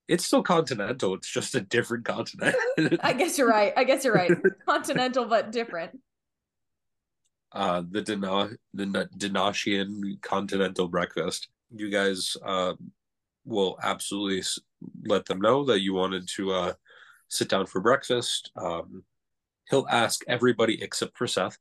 it's 0.08 0.26
still 0.26 0.44
continental. 0.44 1.16
It's 1.16 1.30
just 1.30 1.56
a 1.56 1.62
different 1.62 2.06
continent. 2.06 2.56
I 3.02 3.14
guess 3.14 3.38
you're 3.38 3.48
right. 3.50 3.74
I 3.76 3.84
guess 3.84 4.04
you're 4.04 4.14
right. 4.14 4.32
Continental 4.68 5.26
but 5.26 5.52
different. 5.52 6.00
uh, 7.54 7.82
the 7.90 8.02
Dena- 8.02 8.52
the 8.74 8.86
Na- 8.86 9.06
Denashian 9.18 10.22
continental 10.22 10.88
breakfast. 10.88 11.48
You 11.74 11.90
guys 11.90 12.36
uh, 12.46 12.74
will 13.46 13.78
absolutely 13.82 14.44
let 15.06 15.26
them 15.26 15.41
know 15.41 15.65
that 15.65 15.82
you 15.82 15.94
wanted 15.94 16.28
to 16.36 16.52
uh, 16.52 16.74
sit 17.28 17.50
down 17.50 17.65
for 17.65 17.82
breakfast. 17.82 18.52
Um, 18.56 19.04
he'll 19.70 19.88
ask 19.89 20.22
everybody 20.28 20.82
except 20.82 21.17
for 21.17 21.28
Seth. 21.28 21.58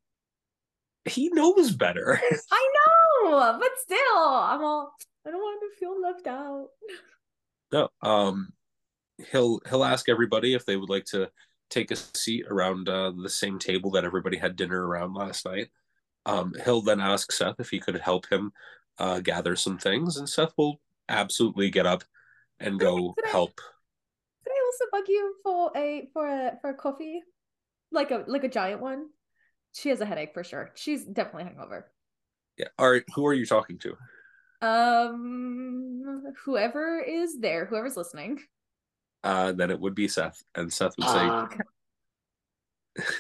He 1.05 1.29
knows 1.31 1.71
better. 1.71 2.21
I 2.53 2.73
know, 2.75 3.59
but 3.59 3.71
still, 3.79 4.19
I'm 4.19 4.63
all. 4.63 4.93
I 5.27 5.31
don't 5.31 5.41
want 5.41 5.61
to 5.61 5.79
feel 5.79 6.01
left 6.01 6.27
out. 6.27 6.69
No, 7.73 7.89
um, 8.03 8.53
he'll 9.31 9.61
he'll 9.69 9.85
ask 9.85 10.09
everybody 10.09 10.55
if 10.55 10.67
they 10.67 10.77
would 10.77 10.91
like 10.91 11.05
to 11.07 11.31
take 11.69 11.91
a 11.91 11.97
seat 11.97 12.47
around 12.49 12.89
uh, 12.89 13.13
the 13.23 13.29
same 13.29 13.59
table 13.59 13.91
that 13.93 14.05
everybody 14.05 14.37
had 14.37 14.57
dinner 14.57 14.87
around 14.87 15.15
last 15.15 15.47
night. 15.47 15.69
Um, 16.27 16.53
he'll 16.65 16.83
then 16.83 17.01
ask 17.01 17.33
Seth 17.33 17.61
if 17.61 17.71
he 17.71 17.79
could 17.79 17.99
help 18.01 18.31
him 18.31 18.53
uh, 18.99 19.21
gather 19.21 19.57
some 19.57 19.79
things, 19.79 20.17
and 20.17 20.29
Seth 20.29 20.53
will 20.57 20.81
absolutely 21.09 21.71
get 21.71 21.87
up 21.87 22.05
and 22.61 22.79
go 22.79 23.13
Could 23.15 23.27
I- 23.27 23.31
help. 23.31 23.57
Could 23.57 24.53
I 24.53 24.61
also 24.67 24.85
bug 24.93 25.05
you 25.09 25.35
for 25.43 25.71
a 25.77 26.09
for 26.13 26.27
a 26.29 26.59
for 26.61 26.71
a 26.71 26.75
coffee, 26.75 27.23
like 27.93 28.11
a 28.11 28.25
like 28.27 28.45
a 28.45 28.49
giant 28.49 28.81
one? 28.81 29.07
She 29.73 29.89
has 29.91 30.01
a 30.01 30.07
headache 30.07 30.35
for 30.35 30.43
sure. 30.45 30.71
She's 30.75 31.05
definitely 31.05 31.45
hungover. 31.51 31.85
Yeah. 32.57 32.69
All 32.79 32.91
right. 32.91 33.05
Who 33.15 33.27
are 33.27 33.35
you 33.35 33.47
talking 33.47 33.79
to? 33.79 33.97
Um, 34.63 36.23
whoever 36.45 37.01
is 37.01 37.39
there, 37.41 37.65
whoever's 37.67 37.97
listening. 37.97 38.41
Uh, 39.25 39.53
then 39.53 39.71
it 39.71 39.79
would 39.81 39.95
be 39.95 40.09
Seth, 40.09 40.43
and 40.55 40.73
Seth 40.73 40.97
would 40.99 41.09
say, 41.09 41.27
Fuck. 41.29 41.59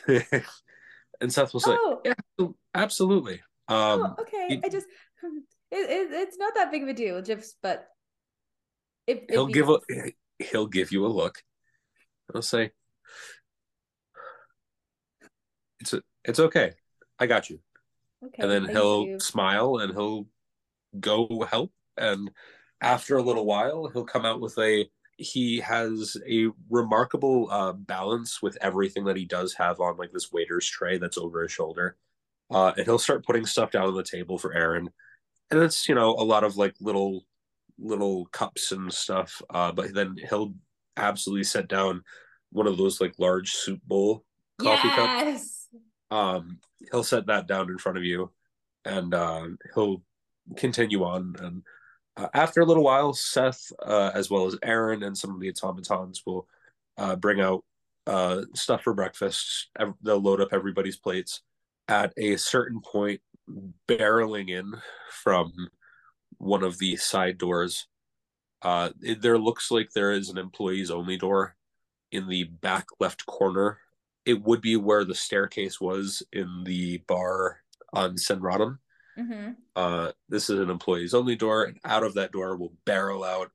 and 1.20 1.32
Seth 1.32 1.52
will 1.52 1.60
say, 1.60 1.72
oh, 1.72 2.00
"Yeah, 2.04 2.46
absolutely." 2.74 3.40
oh, 3.68 4.02
Um, 4.04 4.16
okay. 4.20 4.46
he- 4.48 4.60
I 4.64 4.68
just 4.68 4.86
it, 5.22 5.36
it 5.90 6.08
it's 6.12 6.38
not 6.38 6.54
that 6.54 6.70
big 6.70 6.82
of 6.82 6.88
a 6.88 6.94
deal, 6.94 7.22
just 7.22 7.56
but 7.62 7.86
if 9.10 9.18
if 9.24 9.30
he'll 9.30 9.48
you- 9.48 9.54
give 9.54 9.68
a 9.68 9.78
he'll 10.38 10.66
give 10.66 10.92
you 10.92 11.04
a 11.06 11.08
look. 11.08 11.42
He'll 12.32 12.42
say, 12.42 12.70
"It's 15.80 15.92
a, 15.92 16.02
it's 16.24 16.40
okay. 16.40 16.72
I 17.18 17.26
got 17.26 17.50
you." 17.50 17.60
okay, 18.24 18.42
And 18.42 18.50
then 18.50 18.68
he'll 18.68 19.06
you. 19.06 19.20
smile 19.20 19.78
and 19.78 19.92
he'll 19.92 20.26
go 20.98 21.46
help. 21.50 21.72
And 21.96 22.30
after 22.80 23.16
a 23.16 23.22
little 23.22 23.44
while, 23.46 23.88
he'll 23.92 24.04
come 24.04 24.24
out 24.24 24.40
with 24.40 24.56
a. 24.58 24.88
He 25.16 25.60
has 25.60 26.16
a 26.26 26.46
remarkable 26.70 27.48
uh, 27.50 27.72
balance 27.74 28.40
with 28.40 28.56
everything 28.62 29.04
that 29.04 29.16
he 29.18 29.26
does 29.26 29.52
have 29.54 29.78
on 29.78 29.98
like 29.98 30.12
this 30.12 30.32
waiter's 30.32 30.66
tray 30.66 30.96
that's 30.96 31.18
over 31.18 31.42
his 31.42 31.52
shoulder. 31.52 31.96
Uh, 32.50 32.72
and 32.76 32.86
he'll 32.86 32.98
start 32.98 33.26
putting 33.26 33.44
stuff 33.44 33.70
down 33.70 33.86
on 33.86 33.94
the 33.94 34.02
table 34.02 34.38
for 34.38 34.54
Aaron. 34.54 34.88
And 35.50 35.60
it's, 35.60 35.88
you 35.90 35.94
know, 35.94 36.10
a 36.14 36.24
lot 36.24 36.42
of 36.42 36.56
like 36.56 36.74
little 36.80 37.26
little 37.80 38.26
cups 38.26 38.72
and 38.72 38.92
stuff. 38.92 39.42
Uh, 39.50 39.72
but 39.72 39.92
then 39.94 40.16
he'll 40.28 40.54
absolutely 40.96 41.44
set 41.44 41.68
down 41.68 42.02
one 42.52 42.66
of 42.66 42.76
those 42.76 43.00
like 43.00 43.14
large 43.18 43.52
soup 43.52 43.80
bowl 43.86 44.24
coffee 44.58 44.88
cups 44.90 45.68
um 46.10 46.58
he'll 46.90 47.02
set 47.04 47.26
that 47.26 47.46
down 47.46 47.70
in 47.70 47.78
front 47.78 47.96
of 47.96 48.04
you 48.04 48.30
and 48.84 49.14
uh, 49.14 49.46
he'll 49.74 50.02
continue 50.56 51.02
on 51.04 51.34
and 51.40 51.62
Uh, 52.16 52.28
after 52.34 52.60
a 52.60 52.66
little 52.66 52.82
while, 52.82 53.14
Seth, 53.14 53.72
uh, 53.86 54.10
as 54.14 54.28
well 54.28 54.44
as 54.46 54.58
Aaron 54.62 55.02
and 55.04 55.16
some 55.16 55.32
of 55.32 55.40
the 55.40 55.48
automatons, 55.48 56.22
will 56.26 56.48
uh, 56.98 57.16
bring 57.16 57.40
out 57.40 57.64
uh, 58.06 58.42
stuff 58.54 58.82
for 58.82 58.92
breakfast. 58.92 59.70
They'll 60.02 60.20
load 60.20 60.40
up 60.40 60.52
everybody's 60.52 60.98
plates. 60.98 61.40
At 61.88 62.12
a 62.18 62.36
certain 62.36 62.80
point, 62.82 63.22
barreling 63.86 64.50
in 64.50 64.74
from 65.22 65.52
one 66.40 66.62
of 66.64 66.78
the 66.78 66.96
side 66.96 67.38
doors, 67.38 67.86
uh, 68.62 68.90
it, 69.02 69.22
there 69.22 69.38
looks 69.38 69.70
like 69.70 69.90
there 69.90 70.10
is 70.10 70.28
an 70.28 70.38
employees 70.38 70.90
only 70.90 71.16
door 71.16 71.56
in 72.10 72.28
the 72.28 72.44
back 72.44 72.86
left 72.98 73.26
corner. 73.26 73.78
It 74.24 74.42
would 74.42 74.60
be 74.60 74.76
where 74.76 75.04
the 75.04 75.14
staircase 75.14 75.80
was 75.80 76.22
in 76.32 76.64
the 76.64 76.98
bar 77.06 77.60
on 77.92 78.16
Senradam. 78.16 78.78
Mm-hmm. 79.18 79.50
Uh, 79.76 80.12
this 80.28 80.48
is 80.50 80.58
an 80.58 80.70
employees 80.70 81.14
only 81.14 81.36
door, 81.36 81.64
and 81.64 81.78
out 81.84 82.02
of 82.02 82.14
that 82.14 82.32
door 82.32 82.56
will 82.56 82.72
barrel 82.84 83.22
out 83.22 83.50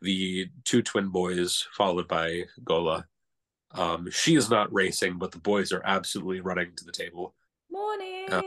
the 0.00 0.48
two 0.64 0.82
twin 0.82 1.08
boys, 1.08 1.66
followed 1.72 2.08
by 2.08 2.44
Gola. 2.64 3.06
Um, 3.72 4.10
she 4.10 4.34
is 4.34 4.50
not 4.50 4.72
racing, 4.72 5.18
but 5.18 5.32
the 5.32 5.38
boys 5.38 5.72
are 5.72 5.82
absolutely 5.84 6.40
running 6.40 6.72
to 6.76 6.84
the 6.84 6.92
table. 6.92 7.34
Morning. 7.70 8.28
Uh, 8.30 8.42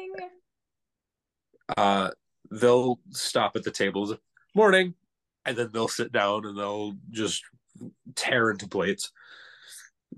uh, 1.78 2.12
they'll 2.51 2.99
stop 3.12 3.55
at 3.55 3.63
the 3.63 3.71
tables. 3.71 4.13
Morning, 4.55 4.93
and 5.45 5.57
then 5.57 5.69
they'll 5.71 5.88
sit 5.88 6.12
down 6.12 6.45
and 6.45 6.57
they'll 6.57 6.95
just 7.12 7.43
tear 8.15 8.51
into 8.51 8.67
plates. 8.67 9.12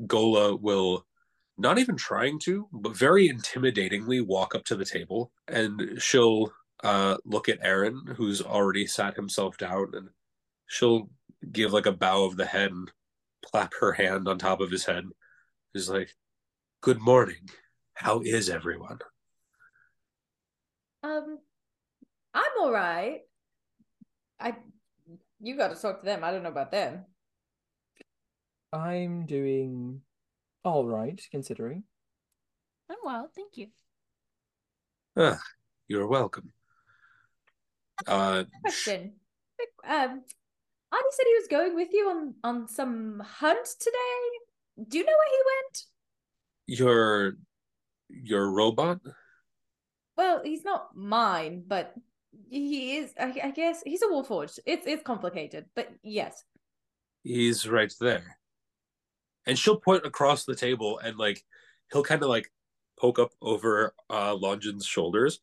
Gola 0.08 0.56
will 0.56 1.06
not 1.58 1.78
even 1.78 1.98
trying 1.98 2.40
to, 2.40 2.68
but 2.72 2.96
very 2.96 3.30
intimidatingly 3.30 4.26
walk 4.26 4.56
up 4.56 4.64
to 4.66 4.76
the 4.76 4.86
table 4.86 5.32
and 5.48 6.02
she'll 6.02 6.52
uh, 6.84 7.18
look 7.26 7.50
at 7.50 7.60
Aaron, 7.62 8.02
who's 8.16 8.42
already 8.42 8.88
sat 8.88 9.16
himself 9.16 9.58
down, 9.58 9.92
and 9.94 10.10
she'll 10.68 11.10
give 11.52 11.74
like 11.74 11.86
a 11.86 11.92
bow 11.92 12.24
of 12.24 12.38
the 12.38 12.46
head 12.46 12.72
and 12.72 12.92
clap 13.46 13.74
her 13.80 13.92
hand 13.92 14.28
on 14.28 14.38
top 14.38 14.62
of 14.62 14.72
his 14.72 14.86
head. 14.86 15.06
She's 15.76 15.90
like, 15.90 16.16
Good 16.82 17.02
morning. 17.02 17.50
How 17.94 18.22
is 18.22 18.50
everyone? 18.50 19.00
Um, 21.04 21.40
I'm 22.34 22.52
all 22.60 22.72
right. 22.72 23.22
I, 24.40 24.56
you 25.40 25.58
got 25.58 25.76
to 25.76 25.82
talk 25.82 26.00
to 26.00 26.06
them. 26.06 26.24
I 26.24 26.32
don't 26.32 26.44
know 26.44 26.50
about 26.50 26.72
them. 26.72 27.06
I'm 28.72 29.26
doing 29.26 30.02
all 30.64 30.86
right, 30.86 31.20
considering. 31.32 31.84
I'm 32.90 32.98
well, 33.04 33.30
thank 33.36 33.58
you. 33.58 33.68
Ah, 35.18 35.40
you're 35.88 36.08
welcome. 36.08 36.52
Uh, 38.08 38.44
Question. 38.62 39.14
Um, 39.88 40.24
Arnie 40.94 41.12
said 41.12 41.26
he 41.26 41.36
was 41.40 41.48
going 41.50 41.76
with 41.76 41.90
you 41.92 42.10
on 42.10 42.36
on 42.44 42.68
some 42.68 43.22
hunt 43.26 43.68
today. 43.80 44.86
Do 44.88 44.98
you 44.98 45.04
know 45.04 45.12
where 45.12 45.30
he 45.30 45.44
went? 45.46 45.86
your 46.70 47.34
your 48.10 48.52
robot? 48.52 49.00
Well, 50.16 50.42
he's 50.44 50.64
not 50.64 50.96
mine, 50.96 51.64
but 51.68 51.96
he 52.50 52.98
is. 52.98 53.14
I, 53.20 53.34
I 53.44 53.52
guess 53.52 53.82
he's 53.86 54.02
a 54.02 54.08
warforged. 54.08 54.60
It's 54.66 54.86
it's 54.88 55.04
complicated, 55.04 55.66
but 55.76 55.90
yes. 56.04 56.44
He's 57.24 57.68
right 57.68 57.94
there. 58.00 58.38
And 59.46 59.58
she'll 59.58 59.80
point 59.80 60.06
across 60.06 60.46
the 60.46 60.56
table 60.56 61.00
and 61.00 61.18
like 61.18 61.44
he'll 61.92 62.04
kind 62.04 62.22
of 62.24 62.30
like 62.30 62.52
poke 63.00 63.20
up 63.20 63.32
over 63.42 63.94
uh 64.10 64.36
Longin's 64.36 64.86
shoulders 64.86 65.40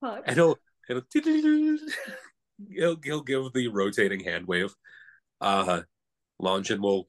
Fuck. 0.00 0.24
and 0.26 0.36
he'll 0.36 0.58
he'll 0.88 1.02
he'll, 1.12 2.96
he'll 3.02 3.22
give 3.22 3.52
the 3.52 3.68
rotating 3.68 4.20
hand 4.20 4.46
wave. 4.46 4.74
Uh 5.40 5.82
Longin 6.38 6.80
will 6.80 7.08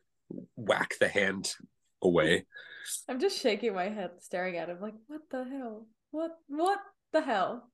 whack 0.56 0.94
the 1.00 1.08
hand 1.08 1.56
away. 2.02 2.46
I'm 3.10 3.20
just 3.20 3.40
shaking 3.40 3.74
my 3.74 3.90
head, 3.90 4.12
staring 4.20 4.58
at 4.58 4.70
him, 4.70 4.82
like, 4.82 4.96
what 5.08 5.22
the 5.30 5.44
hell? 5.44 5.88
What 6.12 6.38
what 6.48 6.80
the 7.14 7.22
hell? 7.22 7.71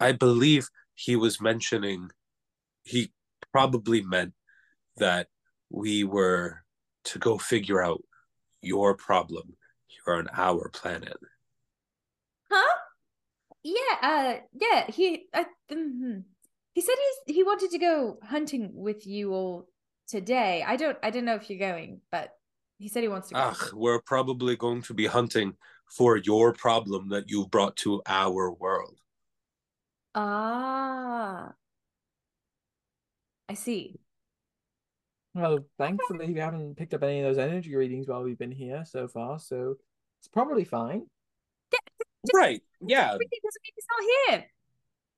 I 0.00 0.12
believe 0.12 0.68
he 0.94 1.14
was 1.14 1.40
mentioning 1.40 2.10
he 2.82 3.12
probably 3.52 4.02
meant 4.02 4.32
that 4.96 5.28
we 5.70 6.04
were 6.04 6.62
to 7.04 7.18
go 7.18 7.38
figure 7.38 7.82
out 7.82 8.02
your 8.62 8.96
problem 8.96 9.56
here 9.86 10.14
on 10.14 10.28
our 10.32 10.68
planet. 10.70 11.16
Huh? 12.50 12.76
Yeah, 13.62 13.96
uh 14.02 14.34
yeah, 14.52 14.90
he 14.90 15.28
mhm. 15.70 16.24
he 16.72 16.80
said 16.80 16.94
he's 17.26 17.36
he 17.36 17.42
wanted 17.44 17.70
to 17.70 17.78
go 17.78 18.18
hunting 18.22 18.70
with 18.72 19.06
you 19.06 19.32
all 19.32 19.68
today. 20.08 20.64
I 20.66 20.76
don't 20.76 20.98
I 21.02 21.10
don't 21.10 21.26
know 21.26 21.34
if 21.34 21.50
you're 21.50 21.58
going, 21.58 22.00
but 22.10 22.30
he 22.78 22.88
said 22.88 23.02
he 23.02 23.08
wants 23.08 23.28
to 23.28 23.34
go. 23.34 23.40
Ach, 23.40 23.72
we're 23.74 24.00
probably 24.00 24.56
going 24.56 24.82
to 24.82 24.94
be 24.94 25.06
hunting 25.06 25.54
for 25.90 26.16
your 26.16 26.52
problem 26.52 27.10
that 27.10 27.28
you've 27.28 27.50
brought 27.50 27.76
to 27.76 28.00
our 28.06 28.50
world. 28.50 28.96
Ah. 30.14 31.54
I 33.48 33.54
see. 33.54 33.98
Well, 35.34 35.64
thankfully, 35.78 36.32
we 36.32 36.40
haven't 36.40 36.76
picked 36.76 36.94
up 36.94 37.02
any 37.02 37.20
of 37.20 37.24
those 37.26 37.38
energy 37.38 37.74
readings 37.76 38.08
while 38.08 38.22
we've 38.22 38.38
been 38.38 38.50
here 38.50 38.84
so 38.84 39.06
far, 39.06 39.38
so 39.38 39.76
it's 40.20 40.28
probably 40.28 40.64
fine. 40.64 41.06
Right. 42.34 42.62
Yeah. 42.80 43.12
Everything 43.14 43.38
doesn't 43.42 43.62
mean 43.62 43.72
he's 43.74 43.86
not 43.90 44.38
here. 44.38 44.46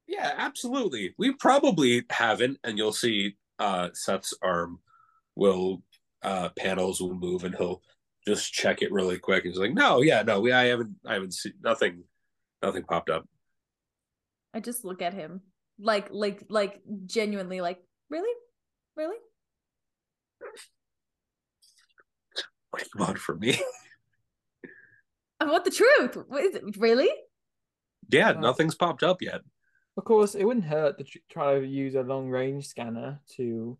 Yeah, 0.06 0.32
absolutely. 0.36 1.14
We 1.18 1.32
probably 1.32 2.04
haven't, 2.10 2.58
and 2.64 2.78
you'll 2.78 2.92
see 2.92 3.36
uh 3.58 3.90
Seth's 3.92 4.34
arm 4.42 4.80
will 5.36 5.82
uh 6.22 6.50
panels 6.58 7.00
will 7.00 7.14
move 7.14 7.44
and 7.44 7.54
he'll 7.54 7.82
just 8.26 8.52
check 8.52 8.82
it 8.82 8.92
really 8.92 9.18
quick. 9.18 9.44
He's 9.44 9.58
like, 9.58 9.72
No, 9.74 10.02
yeah, 10.02 10.22
no, 10.22 10.40
we 10.40 10.52
I 10.52 10.64
haven't 10.66 10.96
I 11.06 11.14
haven't 11.14 11.34
seen 11.34 11.54
nothing 11.62 12.04
nothing 12.62 12.84
popped 12.84 13.10
up. 13.10 13.26
I 14.54 14.60
just 14.60 14.84
look 14.84 15.02
at 15.02 15.14
him 15.14 15.40
like 15.78 16.08
like 16.10 16.44
like 16.48 16.80
genuinely 17.06 17.60
like 17.60 17.78
really? 18.10 18.32
Really? 18.96 19.16
What 22.70 22.82
do 22.82 22.88
you 22.94 23.04
want 23.04 23.18
from 23.18 23.40
me? 23.40 23.60
I 25.40 25.44
want 25.46 25.64
the 25.64 25.70
truth. 25.70 26.16
What 26.28 26.44
is 26.44 26.54
it? 26.54 26.76
Really? 26.78 27.08
yeah, 28.10 28.32
Wow. 28.32 28.40
nothing's 28.40 28.74
popped 28.74 29.02
up 29.02 29.22
yet. 29.22 29.40
Of 29.96 30.04
course, 30.04 30.34
it 30.34 30.44
wouldn't 30.44 30.64
hurt 30.66 30.98
to 30.98 31.04
try 31.30 31.58
to 31.58 31.66
use 31.66 31.94
a 31.94 32.02
long 32.02 32.28
range 32.28 32.66
scanner 32.66 33.20
to 33.36 33.76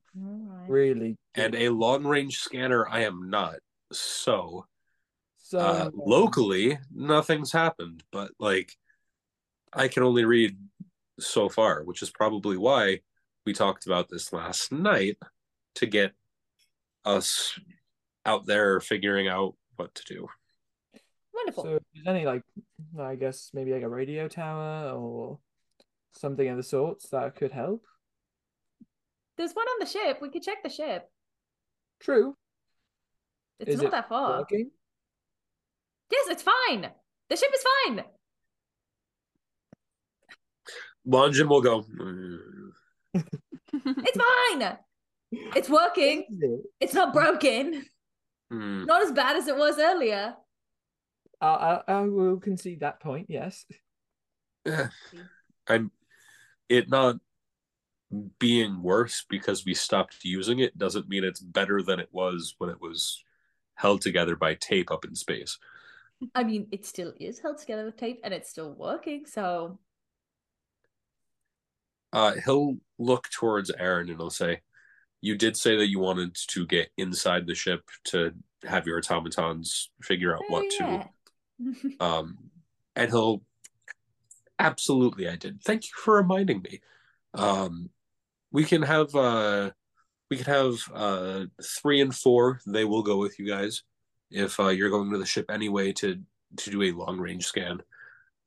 really. 0.69 1.17
And 1.35 1.55
a 1.55 1.71
long 1.71 2.05
range 2.05 2.39
scanner 2.41 2.87
I 2.89 3.01
am 3.05 3.31
not. 3.31 3.57
So 3.93 4.67
so 5.39 5.59
uh, 5.59 5.91
locally 5.95 6.79
nothing's 6.95 7.53
happened 7.53 8.03
but 8.11 8.31
like 8.39 8.75
i 9.75 9.89
can 9.89 10.03
only 10.03 10.25
read 10.25 10.57
so 11.19 11.49
far 11.49 11.83
which 11.85 12.03
is 12.03 12.11
probably 12.11 12.57
why 12.57 13.01
we 13.45 13.53
talked 13.53 13.87
about 13.87 14.09
this 14.09 14.33
last 14.33 14.73
night 14.73 15.17
to 15.75 15.87
get 15.87 16.13
us 17.05 17.59
out 18.25 18.47
there 18.47 18.81
figuring 18.81 19.29
out 19.29 19.55
what 19.77 19.95
to 19.95 20.03
do 20.05 20.29
Wonderful. 21.35 21.65
So, 21.65 21.77
if 21.77 21.83
there's 21.95 22.07
any 22.15 22.27
like, 22.27 22.43
I 23.01 23.15
guess 23.15 23.51
maybe 23.55 23.73
like 23.73 23.83
a 23.83 23.89
radio 23.89 24.29
tower 24.29 24.91
or 24.91 25.39
something 26.13 26.47
of 26.49 26.57
the 26.57 26.63
sorts 26.63 27.09
that 27.09 27.35
could 27.37 27.53
help. 27.53 27.85
There's 29.37 29.53
one 29.53 29.67
on 29.67 29.77
the 29.81 29.87
ship. 29.87 30.19
We 30.21 30.29
could 30.29 30.43
check 30.43 30.63
the 30.63 30.69
ship. 30.69 31.09
True. 32.01 32.37
It's 33.59 33.71
Is 33.71 33.77
not 33.79 33.87
it 33.87 33.91
that 33.93 34.09
far. 34.09 34.39
Working? 34.39 34.71
Yes, 36.11 36.29
it's 36.29 36.43
fine. 36.43 36.91
The 37.31 37.37
ship 37.37 37.51
is 37.55 37.65
fine. 37.87 38.05
Longin 41.05 41.49
will 41.49 41.61
go 41.63 41.83
"Mm." 41.83 42.39
It's 43.75 44.19
fine. 44.19 44.79
It's 45.57 45.69
working. 45.69 46.25
It? 46.29 46.61
It's 46.81 46.95
not 46.95 47.13
broken. 47.13 47.85
Hmm. 48.51 48.85
Not 48.85 49.03
as 49.03 49.13
bad 49.13 49.37
as 49.37 49.49
it 49.49 49.57
was 49.57 49.79
earlier. 49.79 50.35
I, 51.41 51.47
I, 51.47 51.81
I 51.89 52.01
will 52.03 52.39
concede 52.39 52.81
that 52.81 53.01
point. 53.01 53.27
Yes. 53.29 53.65
I'm 55.69 55.91
it 56.69 56.91
not 56.91 57.17
being 58.39 58.83
worse 58.83 59.25
because 59.29 59.65
we 59.65 59.73
stopped 59.73 60.19
using 60.23 60.59
it 60.59 60.77
doesn't 60.77 61.09
mean 61.09 61.25
it's 61.25 61.41
better 61.41 61.83
than 61.83 61.99
it 61.99 62.11
was 62.13 62.55
when 62.59 62.69
it 62.69 62.81
was 62.81 63.25
held 63.75 64.03
together 64.03 64.37
by 64.37 64.55
tape 64.55 64.91
up 64.91 65.07
in 65.07 65.15
space 65.15 65.59
I 66.35 66.45
mean, 66.45 66.69
it 66.71 66.87
still 66.87 67.13
is 67.19 67.41
held 67.41 67.59
together 67.59 67.85
with 67.85 67.97
tape 67.97 68.21
and 68.25 68.33
it's 68.33 68.51
still 68.51 68.73
working. 68.73 69.27
So 69.27 69.79
uh, 72.13 72.35
he'll 72.45 72.77
look 72.99 73.29
towards 73.31 73.71
Aaron 73.71 74.09
and 74.09 74.19
he'll 74.19 74.31
say, 74.31 74.61
"You 75.21 75.37
did 75.37 75.57
say 75.57 75.77
that 75.77 75.89
you 75.89 75.99
wanted 75.99 76.37
to 76.49 76.67
get 76.67 76.91
inside 76.97 77.47
the 77.47 77.55
ship 77.55 77.83
to 78.07 78.33
have 78.65 78.87
your 78.87 78.99
automatons 78.99 79.91
figure 80.03 80.35
out 80.35 80.45
what 80.49 80.67
yeah. 80.79 81.05
to." 81.05 81.09
Um, 82.01 82.51
and 82.97 83.09
he'll, 83.09 83.43
absolutely, 84.59 85.29
I 85.29 85.37
did. 85.37 85.63
Thank 85.63 85.85
you 85.85 85.91
for 85.95 86.17
reminding 86.17 86.61
me. 86.61 86.81
Um, 87.35 87.91
we 88.51 88.65
can 88.65 88.83
have 88.83 89.15
uh, 89.15 89.71
we 90.31 90.37
can 90.37 90.47
have 90.47 90.75
uh, 90.95 91.45
three 91.63 92.01
and 92.01 92.15
four. 92.15 92.61
They 92.67 92.85
will 92.85 93.03
go 93.03 93.17
with 93.19 93.39
you 93.39 93.47
guys 93.47 93.83
if 94.31 94.59
uh, 94.59 94.69
you're 94.69 94.91
going 94.91 95.11
to 95.13 95.19
the 95.19 95.27
ship 95.27 95.51
anyway 95.51 95.93
to 95.93 96.21
to 96.57 96.71
do 96.71 96.83
a 96.83 96.93
long 96.93 97.19
range 97.19 97.47
scan. 97.47 97.81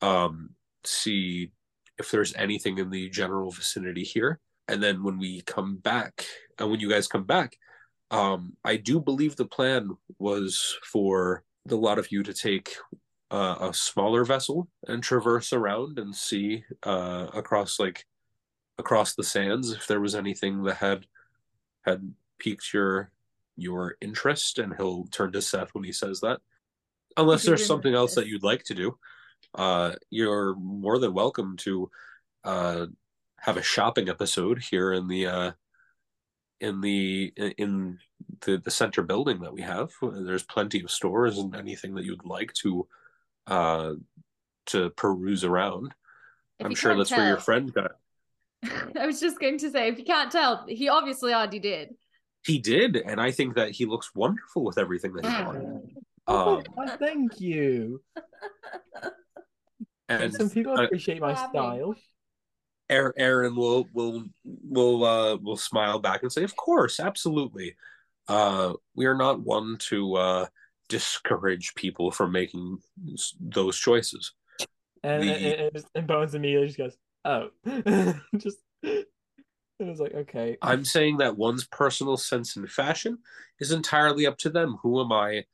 Um, 0.02 0.52
see 0.84 1.52
if 1.98 2.12
there's 2.12 2.36
anything 2.36 2.78
in 2.78 2.90
the 2.90 3.10
general 3.10 3.52
vicinity 3.52 4.04
here, 4.04 4.40
and 4.68 4.82
then 4.82 5.04
when 5.04 5.18
we 5.18 5.42
come 5.42 5.78
back, 5.78 6.26
and 6.60 6.70
when 6.70 6.80
you 6.80 6.90
guys 6.90 7.08
come 7.08 7.24
back, 7.24 7.58
um, 8.12 8.56
I 8.64 8.78
do 8.78 9.00
believe 9.00 9.36
the 9.36 9.46
plan 9.46 9.92
was 10.20 10.78
for 10.84 11.44
the 11.66 11.78
lot 11.78 12.00
of 12.00 12.12
you 12.12 12.24
to 12.24 12.34
take 12.34 12.76
uh, 13.32 13.56
a 13.60 13.74
smaller 13.74 14.24
vessel 14.24 14.68
and 14.88 15.02
traverse 15.02 15.52
around 15.52 15.98
and 16.00 16.16
see 16.16 16.64
uh, 16.84 17.28
across 17.34 17.80
like 17.80 18.06
across 18.78 19.16
the 19.16 19.24
sands 19.24 19.72
if 19.72 19.88
there 19.88 20.02
was 20.02 20.16
anything 20.16 20.64
that 20.64 20.76
had 20.76 21.06
had 21.84 22.14
piqued 22.40 22.74
your 22.74 23.12
your 23.58 23.96
interest. 24.02 24.60
And 24.60 24.74
he'll 24.78 25.06
turn 25.06 25.32
to 25.32 25.42
Seth 25.42 25.74
when 25.74 25.84
he 25.84 25.92
says 25.92 26.20
that. 26.22 26.40
Unless 27.18 27.44
there's 27.44 27.66
something 27.66 27.94
else 27.94 28.16
that 28.16 28.28
you'd 28.28 28.44
like 28.44 28.64
to 28.66 28.76
do 28.76 28.98
uh 29.56 29.94
you're 30.10 30.56
more 30.56 31.00
than 31.00 31.14
welcome 31.14 31.56
to 31.58 31.90
uh 32.44 32.86
have 33.40 33.58
a 33.58 33.62
shopping 33.64 34.10
episode 34.10 34.60
here 34.62 34.94
in 34.94 35.08
the 35.08 35.26
uh 35.28 35.52
in 36.62 36.82
the 36.82 37.34
in 37.58 37.98
the 38.46 38.58
the 38.58 38.72
center 38.72 39.02
building 39.04 39.40
that 39.42 39.54
we 39.54 39.62
have. 39.62 39.92
There's 40.02 40.44
plenty 40.44 40.82
of 40.84 40.90
stores 40.92 41.38
and 41.38 41.56
anything 41.56 41.96
that 41.96 42.06
you'd 42.06 42.26
like 42.26 42.54
to 42.64 42.88
uh 43.48 43.94
to 44.68 44.90
peruse 44.92 45.44
around. 45.44 45.94
If 46.60 46.66
i'm 46.66 46.76
sure 46.76 46.92
can't 46.92 47.00
that's 47.00 47.12
where 47.12 47.28
your 47.28 47.38
friend 47.40 47.74
got 47.74 47.92
I 49.00 49.06
was 49.06 49.20
just 49.20 49.40
going 49.40 49.58
to 49.60 49.70
say, 49.70 49.90
if 49.90 50.00
you 50.00 50.06
can't 50.06 50.32
tell, 50.32 50.66
he 50.68 50.90
obviously 50.90 51.34
already 51.34 51.60
did. 51.60 51.90
he 52.46 52.58
did 52.58 52.96
and 52.96 53.20
i 53.22 53.30
think 53.30 53.56
that 53.56 53.72
he 53.72 53.86
looks 53.86 54.16
wonderful 54.16 54.64
with 54.64 54.78
everything 54.78 55.14
that 55.14 55.26
he 55.26 55.44
bought. 55.44 55.58
Oh, 56.28 56.56
um 56.58 56.64
why, 56.74 56.88
thank 56.98 57.40
you. 57.40 58.02
and 60.10 60.34
Some 60.34 60.50
people 60.50 60.76
appreciate 60.78 61.20
my 61.22 61.34
style. 61.34 61.96
Aaron- 62.90 63.14
Aaron 63.18 63.56
will 63.56 63.88
will 63.94 64.26
will 64.44 65.04
uh 65.04 65.36
will 65.38 65.58
smile 65.58 66.00
back 66.00 66.22
and 66.22 66.32
say, 66.32 66.44
"Of 66.44 66.56
course, 66.56 67.00
absolutely. 67.00 67.76
Uh, 68.28 68.74
we 68.96 69.06
are 69.06 69.18
not 69.18 69.42
one 69.42 69.78
to 69.90 70.16
uh 70.16 70.46
discourage 70.88 71.74
people 71.76 72.12
from 72.12 72.32
making 72.32 72.78
those 73.40 73.78
choices. 73.78 74.34
And, 75.04 75.24
The- 75.24 75.34
and, 75.34 75.46
and, 75.62 75.74
just- 75.74 75.88
and 75.96 76.08
Bones 76.08 76.36
immediately 76.36 76.68
just 76.68 76.78
goes, 76.78 76.98
oh. 77.26 77.50
just, 78.38 78.58
it 78.84 79.08
was 79.80 80.00
like, 80.00 80.14
okay. 80.14 80.58
I'm 80.62 80.86
saying 80.86 81.18
that 81.18 81.38
one's 81.38 81.66
personal 81.68 82.18
sense 82.18 82.56
in 82.56 82.68
fashion 82.68 83.18
is 83.60 83.72
entirely 83.72 84.28
up 84.28 84.38
to 84.40 84.50
them. 84.52 84.78
Who 84.84 85.02
am 85.02 85.12
I 85.12 85.46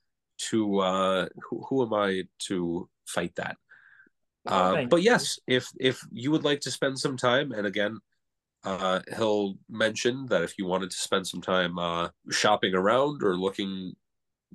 to 0.50 0.78
uh 0.80 1.28
who, 1.48 1.64
who 1.68 1.82
am 1.86 1.94
I 1.94 2.24
to 2.48 2.88
fight 3.06 3.34
that? 3.36 3.56
Uh, 4.46 4.84
but 4.86 5.02
yes, 5.02 5.38
if 5.46 5.68
if 5.78 6.00
you 6.10 6.30
would 6.30 6.44
like 6.44 6.60
to 6.60 6.70
spend 6.70 6.98
some 6.98 7.16
time, 7.16 7.52
and 7.52 7.66
again, 7.66 7.98
uh, 8.64 9.00
he'll 9.16 9.54
mention 9.68 10.26
that 10.26 10.42
if 10.42 10.58
you 10.58 10.66
wanted 10.66 10.90
to 10.90 10.96
spend 10.96 11.26
some 11.26 11.40
time 11.40 11.78
uh, 11.78 12.08
shopping 12.30 12.74
around 12.74 13.22
or 13.22 13.36
looking 13.36 13.94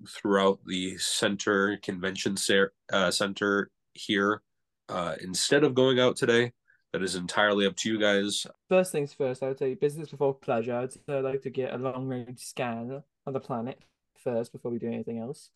throughout 0.07 0.59
the 0.65 0.97
center 0.97 1.77
convention 1.81 2.37
cer- 2.37 2.73
uh, 2.91 3.11
center 3.11 3.71
here, 3.93 4.41
uh, 4.89 5.15
instead 5.21 5.63
of 5.63 5.73
going 5.73 5.99
out 5.99 6.15
today, 6.15 6.51
that 6.93 7.01
is 7.01 7.15
entirely 7.15 7.65
up 7.65 7.75
to 7.77 7.89
you 7.89 7.99
guys. 7.99 8.45
First 8.69 8.91
things 8.91 9.13
first, 9.13 9.43
I 9.43 9.49
would 9.49 9.59
say 9.59 9.73
business 9.73 10.09
before 10.09 10.33
pleasure. 10.33 10.75
I'd 10.75 10.93
say 10.93 10.99
I'd 11.09 11.23
like 11.23 11.41
to 11.43 11.49
get 11.49 11.73
a 11.73 11.77
long 11.77 12.07
range 12.07 12.39
scan 12.39 13.03
of 13.25 13.33
the 13.33 13.39
planet 13.39 13.79
first 14.15 14.51
before 14.51 14.71
we 14.71 14.79
do 14.79 14.87
anything 14.87 15.19
else. 15.19 15.49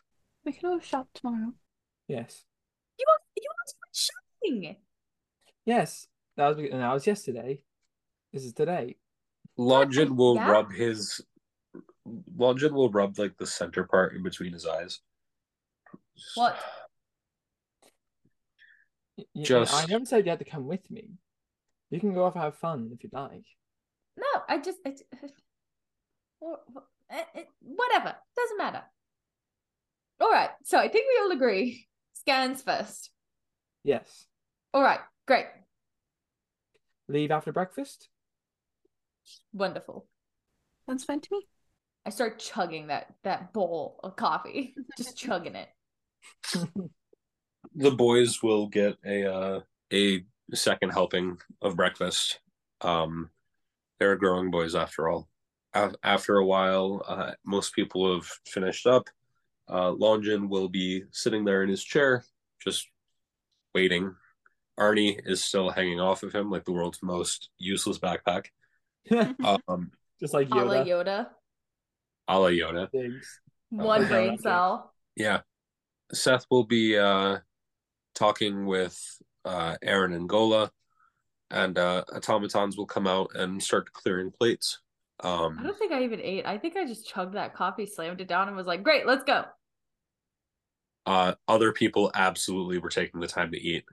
We 0.44 0.52
can 0.52 0.70
all 0.70 0.80
shop 0.80 1.08
tomorrow. 1.14 1.52
Yes. 2.08 2.44
You 2.98 3.04
want 3.08 3.22
you 3.36 3.48
want 3.48 3.68
to 3.68 3.74
go 3.74 4.21
shopping? 4.44 4.76
Yes. 5.64 6.06
That 6.36 6.48
was, 6.48 6.58
and 6.58 6.80
that 6.80 6.92
was 6.92 7.06
yesterday. 7.06 7.62
This 8.32 8.44
is 8.44 8.52
today. 8.52 8.96
Longin 9.58 10.16
will 10.16 10.36
Yeah. 10.36 10.50
rub 10.50 10.72
his 10.72 11.20
Longin 12.36 12.74
will 12.74 12.90
rub 12.90 13.18
like 13.18 13.36
the 13.36 13.46
center 13.46 13.84
part 13.84 14.14
in 14.14 14.22
between 14.22 14.52
his 14.52 14.66
eyes. 14.66 15.00
What? 16.34 16.58
Y- 19.16 19.24
y- 19.34 19.42
Just- 19.42 19.72
I 19.74 19.82
haven't 19.82 20.06
said 20.06 20.24
you 20.24 20.30
had 20.30 20.38
to 20.40 20.44
come 20.44 20.66
with 20.66 20.90
me. 20.90 21.10
You 21.90 22.00
can 22.00 22.14
go 22.14 22.24
off 22.24 22.34
and 22.34 22.42
have 22.44 22.56
fun 22.56 22.90
if 22.92 23.04
you'd 23.04 23.12
like. 23.12 23.44
No, 24.16 24.26
I 24.48 24.58
just 24.58 24.78
I, 24.84 24.96
Wha- 26.40 26.56
wha- 26.74 26.82
eh, 27.10 27.24
eh, 27.34 27.44
whatever 27.60 28.16
doesn't 28.34 28.58
matter. 28.58 28.82
All 30.20 30.30
right, 30.30 30.50
so 30.64 30.78
I 30.78 30.88
think 30.88 31.06
we 31.06 31.20
all 31.22 31.30
agree 31.32 31.86
scans 32.14 32.62
first. 32.62 33.10
Yes. 33.84 34.26
All 34.74 34.82
right, 34.82 35.00
great, 35.26 35.46
Leave 37.08 37.30
after 37.30 37.52
breakfast? 37.52 38.08
wonderful. 39.52 40.06
Sounds 40.86 41.04
fine 41.04 41.20
to 41.20 41.28
me. 41.30 41.46
I 42.06 42.10
start 42.10 42.38
chugging 42.38 42.88
that 42.88 43.14
that 43.22 43.52
bowl 43.52 44.00
of 44.02 44.16
coffee, 44.16 44.74
just 44.96 45.16
chugging 45.16 45.54
it. 45.54 45.68
the 47.74 47.90
boys 47.90 48.42
will 48.42 48.66
get 48.66 48.96
a 49.04 49.30
uh, 49.32 49.60
a 49.92 50.24
second 50.54 50.90
helping 50.90 51.38
of 51.60 51.76
breakfast. 51.76 52.40
Um, 52.80 53.30
they're 54.00 54.16
growing 54.16 54.50
boys 54.50 54.74
after 54.74 55.08
all. 55.08 55.28
A- 55.74 55.94
After 56.02 56.36
a 56.36 56.44
while, 56.46 57.02
uh, 57.06 57.32
most 57.44 57.74
people 57.74 58.14
have 58.14 58.26
finished 58.46 58.86
up. 58.86 59.08
Uh, 59.68 59.90
Longin 59.90 60.48
will 60.48 60.68
be 60.68 61.04
sitting 61.12 61.44
there 61.44 61.62
in 61.62 61.68
his 61.68 61.84
chair, 61.84 62.24
just 62.62 62.88
waiting. 63.74 64.14
Arnie 64.78 65.20
is 65.24 65.44
still 65.44 65.70
hanging 65.70 66.00
off 66.00 66.22
of 66.22 66.32
him 66.32 66.50
like 66.50 66.64
the 66.64 66.72
world's 66.72 67.02
most 67.02 67.50
useless 67.58 67.98
backpack. 67.98 68.46
Um, 69.68 69.90
Just 70.20 70.32
like 70.32 70.48
A 70.50 70.54
la 70.54 70.74
Yoda. 70.74 70.86
Yoda, 70.86 71.26
a 72.28 72.38
la 72.38 72.48
Yoda. 72.48 72.88
Thanks. 72.92 73.40
one 73.70 74.02
okay. 74.02 74.08
brain 74.08 74.38
cell. 74.38 74.92
Yeah. 75.16 75.40
Seth 76.12 76.46
will 76.50 76.64
be 76.64 76.96
uh 76.96 77.38
talking 78.14 78.66
with 78.66 78.96
uh 79.44 79.76
Aaron 79.82 80.12
and 80.12 80.28
Gola 80.28 80.70
and 81.50 81.76
uh 81.78 82.04
automatons 82.14 82.76
will 82.76 82.86
come 82.86 83.06
out 83.06 83.30
and 83.34 83.62
start 83.62 83.92
clearing 83.92 84.30
plates. 84.30 84.78
I 85.20 85.28
Um 85.44 85.60
don't 85.62 85.76
think 85.78 85.92
I 85.92 86.04
even 86.04 86.20
ate. 86.20 86.46
I 86.46 86.58
think 86.58 86.76
I 86.76 86.86
just 86.86 87.08
chugged 87.08 87.34
that 87.34 87.54
coffee, 87.54 87.86
slammed 87.86 88.20
it 88.20 88.28
down, 88.28 88.48
and 88.48 88.56
was 88.56 88.66
like, 88.66 88.82
"Great, 88.82 89.06
let's 89.06 89.24
go." 89.24 89.44
uh 91.04 91.34
other 91.48 91.72
people 91.72 92.12
absolutely 92.14 92.78
were 92.78 92.88
taking 92.88 93.18
the 93.20 93.26
time 93.26 93.50
to 93.50 93.60
eat. 93.60 93.84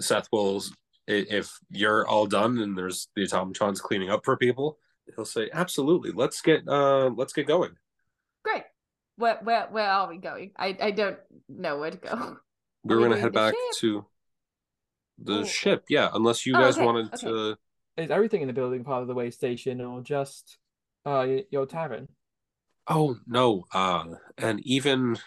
Seth 0.00 0.28
will 0.32 0.62
if 1.08 1.52
you're 1.70 2.06
all 2.06 2.26
done 2.26 2.58
and 2.58 2.76
there's 2.76 3.08
the 3.14 3.22
automatons 3.24 3.80
cleaning 3.80 4.10
up 4.10 4.24
for 4.24 4.36
people, 4.36 4.78
he'll 5.14 5.24
say, 5.24 5.48
Absolutely, 5.52 6.10
let's 6.12 6.40
get 6.42 6.66
uh 6.68 7.10
let's 7.16 7.32
get 7.32 7.46
going. 7.46 7.72
Great. 8.44 8.64
Where 9.16 9.38
where 9.42 9.66
where 9.70 9.88
are 9.90 10.08
we 10.08 10.18
going? 10.18 10.52
I 10.56 10.76
I 10.80 10.90
don't 10.90 11.18
know 11.48 11.78
where 11.78 11.90
to 11.90 11.96
go. 11.96 12.36
We're 12.82 12.96
we 12.96 13.02
gonna 13.04 13.14
doing 13.14 13.22
head 13.22 13.32
back 13.32 13.54
ship? 13.54 13.78
to 13.80 14.06
the 15.18 15.38
Oh. 15.40 15.44
ship, 15.44 15.84
yeah, 15.88 16.10
unless 16.12 16.44
you 16.44 16.54
Oh, 16.56 16.60
guys 16.60 16.76
okay, 16.76 16.84
wanted 16.84 17.06
okay. 17.14 17.26
to 17.26 17.56
Is 17.96 18.10
everything 18.10 18.42
in 18.42 18.48
the 18.48 18.52
building 18.52 18.84
part 18.84 19.02
of 19.02 19.08
the 19.08 19.14
way 19.14 19.30
station 19.30 19.80
or 19.80 20.02
just 20.02 20.58
uh 21.04 21.26
your 21.50 21.66
tavern? 21.66 22.08
Oh 22.88 23.16
no, 23.26 23.64
uh, 23.72 24.04
and 24.38 24.60
even 24.66 25.18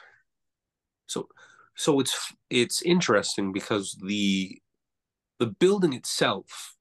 so, 1.07 1.27
so 1.79 2.01
it's 2.01 2.33
it's 2.49 2.81
interesting 2.81 3.53
because 3.53 3.97
the 4.05 4.61
the 5.39 5.47
building 5.47 5.93
itself, 5.93 6.75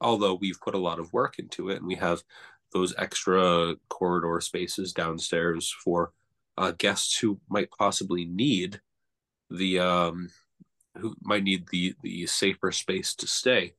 although 0.00 0.34
we've 0.34 0.60
put 0.60 0.76
a 0.76 0.78
lot 0.78 1.00
of 1.00 1.12
work 1.12 1.40
into 1.40 1.70
it, 1.70 1.78
and 1.78 1.88
we 1.88 1.96
have 1.96 2.22
those 2.72 2.94
extra 2.96 3.74
corridor 3.88 4.40
spaces 4.40 4.92
downstairs 4.92 5.74
for 5.84 6.12
uh, 6.56 6.70
guests 6.78 7.18
who 7.18 7.40
might 7.48 7.68
possibly 7.72 8.24
need 8.24 8.80
the 9.50 9.80
um, 9.80 10.28
who 10.98 11.16
might 11.20 11.42
need 11.42 11.66
the 11.72 11.92
the 12.04 12.24
safer 12.28 12.70
space 12.70 13.16
to 13.16 13.26
stay. 13.26 13.74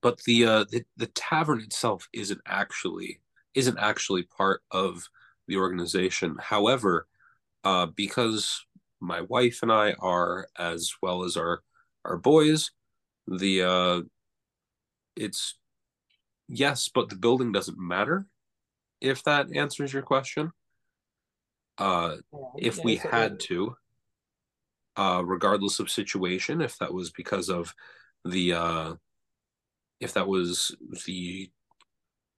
But 0.00 0.22
the 0.22 0.44
uh, 0.46 0.64
the 0.70 0.84
the 0.96 1.08
tavern 1.08 1.58
itself 1.60 2.06
isn't 2.12 2.40
actually 2.46 3.18
isn't 3.54 3.78
actually 3.80 4.22
part 4.22 4.62
of 4.70 5.08
the 5.48 5.56
organization. 5.56 6.36
However, 6.40 7.08
uh, 7.64 7.86
because 7.86 8.64
my 9.02 9.20
wife 9.22 9.58
and 9.62 9.72
I 9.72 9.92
are, 10.00 10.48
as 10.56 10.92
well 11.02 11.24
as 11.24 11.36
our 11.36 11.62
our 12.04 12.16
boys, 12.16 12.70
the 13.26 13.62
uh, 13.62 14.00
it's 15.16 15.58
yes, 16.48 16.88
but 16.92 17.08
the 17.08 17.16
building 17.16 17.52
doesn't 17.52 17.78
matter. 17.78 18.26
If 19.00 19.24
that 19.24 19.54
answers 19.54 19.92
your 19.92 20.02
question, 20.02 20.52
uh, 21.78 22.16
if 22.56 22.78
Yeah, 22.78 22.82
we 22.84 22.96
so- 22.98 23.08
had 23.08 23.40
to, 23.40 23.76
uh, 24.96 25.22
regardless 25.24 25.80
of 25.80 25.90
situation, 25.90 26.60
if 26.60 26.78
that 26.78 26.94
was 26.94 27.10
because 27.10 27.48
of 27.48 27.74
the 28.24 28.52
uh, 28.54 28.94
if 30.00 30.14
that 30.14 30.28
was 30.28 30.74
the 31.06 31.50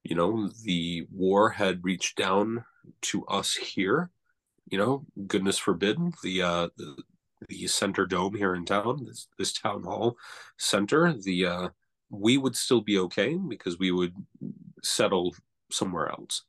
you 0.03 0.15
know 0.15 0.49
the 0.65 1.07
war 1.11 1.51
had 1.51 1.85
reached 1.85 2.17
down 2.17 2.65
to 3.03 3.25
us 3.27 3.55
here 3.55 4.11
you 4.71 4.79
know 4.79 5.05
goodness 5.27 5.59
forbid 5.59 5.99
the 6.23 6.43
uh 6.43 6.69
the, 6.77 6.97
the 7.49 7.67
center 7.67 8.07
dome 8.07 8.35
here 8.35 8.55
in 8.55 8.65
town 8.65 9.05
this, 9.05 9.29
this 9.39 9.53
town 9.53 9.83
hall 9.83 10.17
center 10.59 11.12
the 11.12 11.47
uh 11.47 11.69
we 12.11 12.39
would 12.39 12.57
still 12.57 12.81
be 12.81 12.99
okay 12.99 13.37
because 13.49 13.79
we 13.79 13.91
would 13.91 14.15
settle 14.83 15.35
somewhere 15.71 16.09
else. 16.09 16.43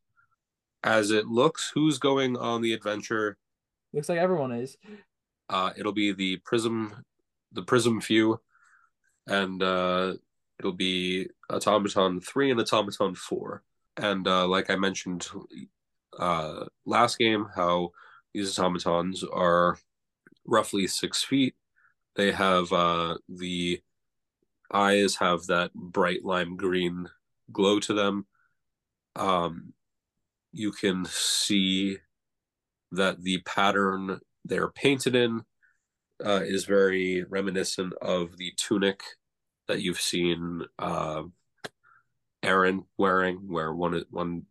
As 0.84 1.10
it 1.12 1.26
looks 1.26 1.72
who's 1.74 1.98
going 1.98 2.38
on 2.38 2.62
the 2.62 2.74
adventure? 2.74 3.38
Looks 3.94 4.10
like 4.10 4.20
everyone 4.20 4.52
is. 4.52 4.78
uh 5.50 5.72
it'll 5.78 5.94
be 5.94 6.12
the 6.12 6.38
prism 6.38 7.04
the 7.52 7.64
prism 7.64 8.02
few 8.02 8.40
and 9.28 9.64
uh 9.64 10.14
it'll 10.60 10.72
be 10.74 11.28
automaton 11.50 12.20
3 12.20 12.52
and 12.52 12.60
automaton 12.60 13.16
4 13.16 13.64
and 13.98 14.28
uh 14.28 14.48
like 14.48 14.70
i 14.70 14.76
mentioned 14.76 15.28
uh 16.20 16.66
last 16.86 17.18
game 17.18 17.48
how 17.56 17.92
these 18.36 18.60
automatons 18.60 19.24
are 19.24 19.78
roughly 20.46 20.88
six 20.88 21.24
feet 21.24 21.56
they 22.16 22.32
have 22.32 22.72
uh 22.72 23.16
the 23.30 23.82
eyes 24.72 25.16
have 25.16 25.46
that 25.48 25.74
bright 25.74 26.24
lime 26.24 26.56
green 26.56 27.08
glow 27.52 27.80
to 27.80 27.94
them 27.94 28.26
um 29.16 29.74
you 30.52 30.72
can 30.72 31.06
see 31.06 31.98
that 32.92 33.22
the 33.24 33.40
pattern 33.46 34.20
they're 34.46 34.70
painted 34.70 35.16
in 35.16 35.44
uh, 36.24 36.42
is 36.44 36.66
very 36.66 37.24
reminiscent 37.24 37.94
of 38.02 38.38
the 38.38 38.54
tunic 38.56 39.02
that 39.68 39.82
you've 39.82 40.00
seen 40.00 40.64
uh, 40.80 41.24
Aaron 42.44 42.86
wearing, 42.98 43.38
where 43.48 43.74
one 43.74 44.04
one 44.12 44.44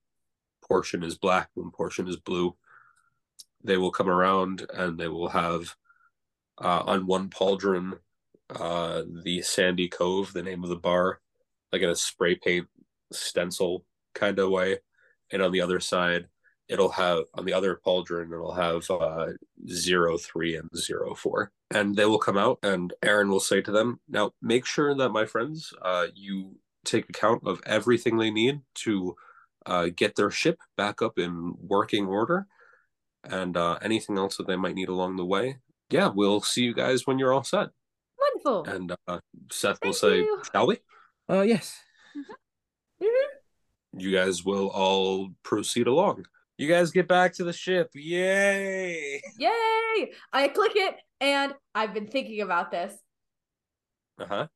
portion 0.68 1.02
is 1.02 1.16
black, 1.16 1.48
one 1.54 1.70
portion 1.70 2.08
is 2.08 2.16
blue. 2.16 2.56
They 3.64 3.76
will 3.76 3.90
come 3.90 4.08
around 4.08 4.66
and 4.72 4.98
they 4.98 5.08
will 5.08 5.28
have 5.28 5.74
uh, 6.62 6.82
on 6.86 7.06
one 7.06 7.30
pauldron 7.30 7.98
uh, 8.50 9.02
the 9.22 9.42
Sandy 9.42 9.88
Cove, 9.88 10.32
the 10.32 10.42
name 10.42 10.62
of 10.62 10.68
the 10.68 10.76
bar, 10.76 11.20
like 11.72 11.82
in 11.82 11.88
a 11.88 11.96
spray 11.96 12.36
paint 12.36 12.68
stencil 13.12 13.84
kind 14.14 14.38
of 14.38 14.50
way, 14.50 14.78
and 15.32 15.42
on 15.42 15.50
the 15.50 15.60
other 15.60 15.80
side 15.80 16.26
it'll 16.68 16.90
have 16.90 17.24
on 17.34 17.44
the 17.44 17.52
other 17.52 17.78
pauldron 17.84 18.32
it'll 18.32 18.54
have 18.54 18.90
uh 18.90 19.26
zero 19.68 20.16
three 20.16 20.56
and 20.56 20.68
zero 20.76 21.14
four. 21.14 21.52
And 21.70 21.94
they 21.94 22.06
will 22.06 22.18
come 22.18 22.38
out 22.38 22.58
and 22.62 22.92
aaron 23.02 23.28
will 23.28 23.40
say 23.40 23.60
to 23.60 23.70
them 23.70 24.00
now 24.08 24.32
make 24.40 24.64
sure 24.64 24.94
that 24.94 25.10
my 25.10 25.26
friends 25.26 25.74
uh 25.82 26.06
you 26.14 26.56
take 26.84 27.08
account 27.08 27.42
of 27.46 27.60
everything 27.66 28.16
they 28.16 28.30
need 28.30 28.60
to 28.76 29.14
uh 29.66 29.88
get 29.94 30.16
their 30.16 30.30
ship 30.30 30.58
back 30.76 31.02
up 31.02 31.18
in 31.18 31.54
working 31.60 32.06
order 32.06 32.46
and 33.30 33.56
uh 33.56 33.78
anything 33.82 34.18
else 34.18 34.36
that 34.36 34.46
they 34.46 34.56
might 34.56 34.74
need 34.74 34.88
along 34.88 35.16
the 35.16 35.24
way 35.24 35.56
yeah 35.90 36.10
we'll 36.14 36.40
see 36.40 36.62
you 36.62 36.74
guys 36.74 37.06
when 37.06 37.18
you're 37.18 37.32
all 37.32 37.44
set 37.44 37.68
Wonderful. 38.18 38.64
and 38.74 38.92
uh 39.08 39.18
seth 39.50 39.78
will 39.84 39.92
say 39.92 40.18
you. 40.18 40.42
shall 40.52 40.66
we 40.66 40.78
Uh, 41.28 41.40
yes. 41.42 41.80
you 43.96 44.12
guys 44.12 44.44
will 44.44 44.68
all 44.68 45.30
proceed 45.42 45.86
along 45.86 46.24
you 46.58 46.68
guys 46.68 46.90
get 46.90 47.08
back 47.08 47.32
to 47.34 47.44
the 47.44 47.52
ship 47.52 47.90
yay 47.94 49.20
Yay! 49.38 50.12
I 50.32 50.48
click 50.48 50.72
it 50.74 50.96
and 51.20 51.54
I've 51.74 51.94
been 51.94 52.06
thinking 52.06 52.40
about 52.42 52.70
this. 52.70 52.94
uh-huh 54.20 54.46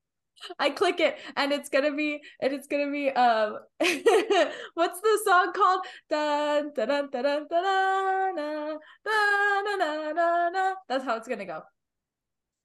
I 0.59 0.70
click 0.70 1.01
it 1.01 1.16
and 1.36 1.53
it's 1.53 1.68
gonna 1.68 1.95
be 1.95 2.20
and 2.41 2.53
it's 2.53 2.66
gonna 2.66 2.91
be 2.91 3.11
um 3.11 3.59
what's 4.74 5.01
the 5.01 5.18
song 5.24 5.53
called? 5.53 5.80
Dun, 6.11 6.72
dun, 6.74 6.89
dun, 6.89 7.11
dun, 7.11 7.22
dun, 7.22 7.47
dun, 7.49 8.36
dun, 8.36 8.78
dun, 9.05 9.64
dun, 9.64 9.78
dun, 9.78 10.14
dun, 10.16 10.53
dun. 10.53 10.74
That's 10.89 11.05
how 11.05 11.16
it's 11.16 11.28
gonna 11.28 11.45
go. 11.45 11.62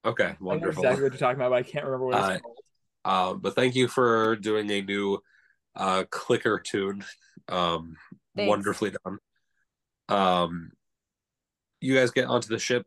okay 0.06 0.36
wonderful 0.40 0.84
exactly 0.84 1.04
what 1.04 1.12
you're 1.14 1.20
talking 1.20 1.40
about, 1.40 1.50
but 1.50 1.56
I 1.56 1.64
can't 1.64 1.86
remember 1.86 2.06
what 2.08 2.18
it's 2.18 2.28
Uh, 2.28 2.40
called. 2.40 2.58
Uh, 3.06 3.34
but 3.34 3.56
thank 3.56 3.76
you 3.76 3.88
for 3.88 4.36
doing 4.38 4.70
a 4.72 4.82
new 4.82 5.20
uh, 5.76 6.06
clicker 6.10 6.60
tune. 6.60 7.04
Um, 7.50 7.98
Thanks. 8.36 8.50
wonderfully 8.50 8.92
done. 9.04 9.18
Um, 10.08 10.72
you 11.82 11.96
guys 11.96 12.12
get 12.12 12.28
onto 12.28 12.48
the 12.48 12.60
ship. 12.60 12.86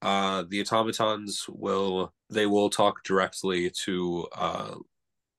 Uh, 0.00 0.44
the 0.48 0.60
automatons 0.60 1.44
will 1.48 2.12
they 2.30 2.46
will 2.46 2.70
talk 2.70 3.02
directly 3.04 3.70
to 3.84 4.26
uh, 4.36 4.74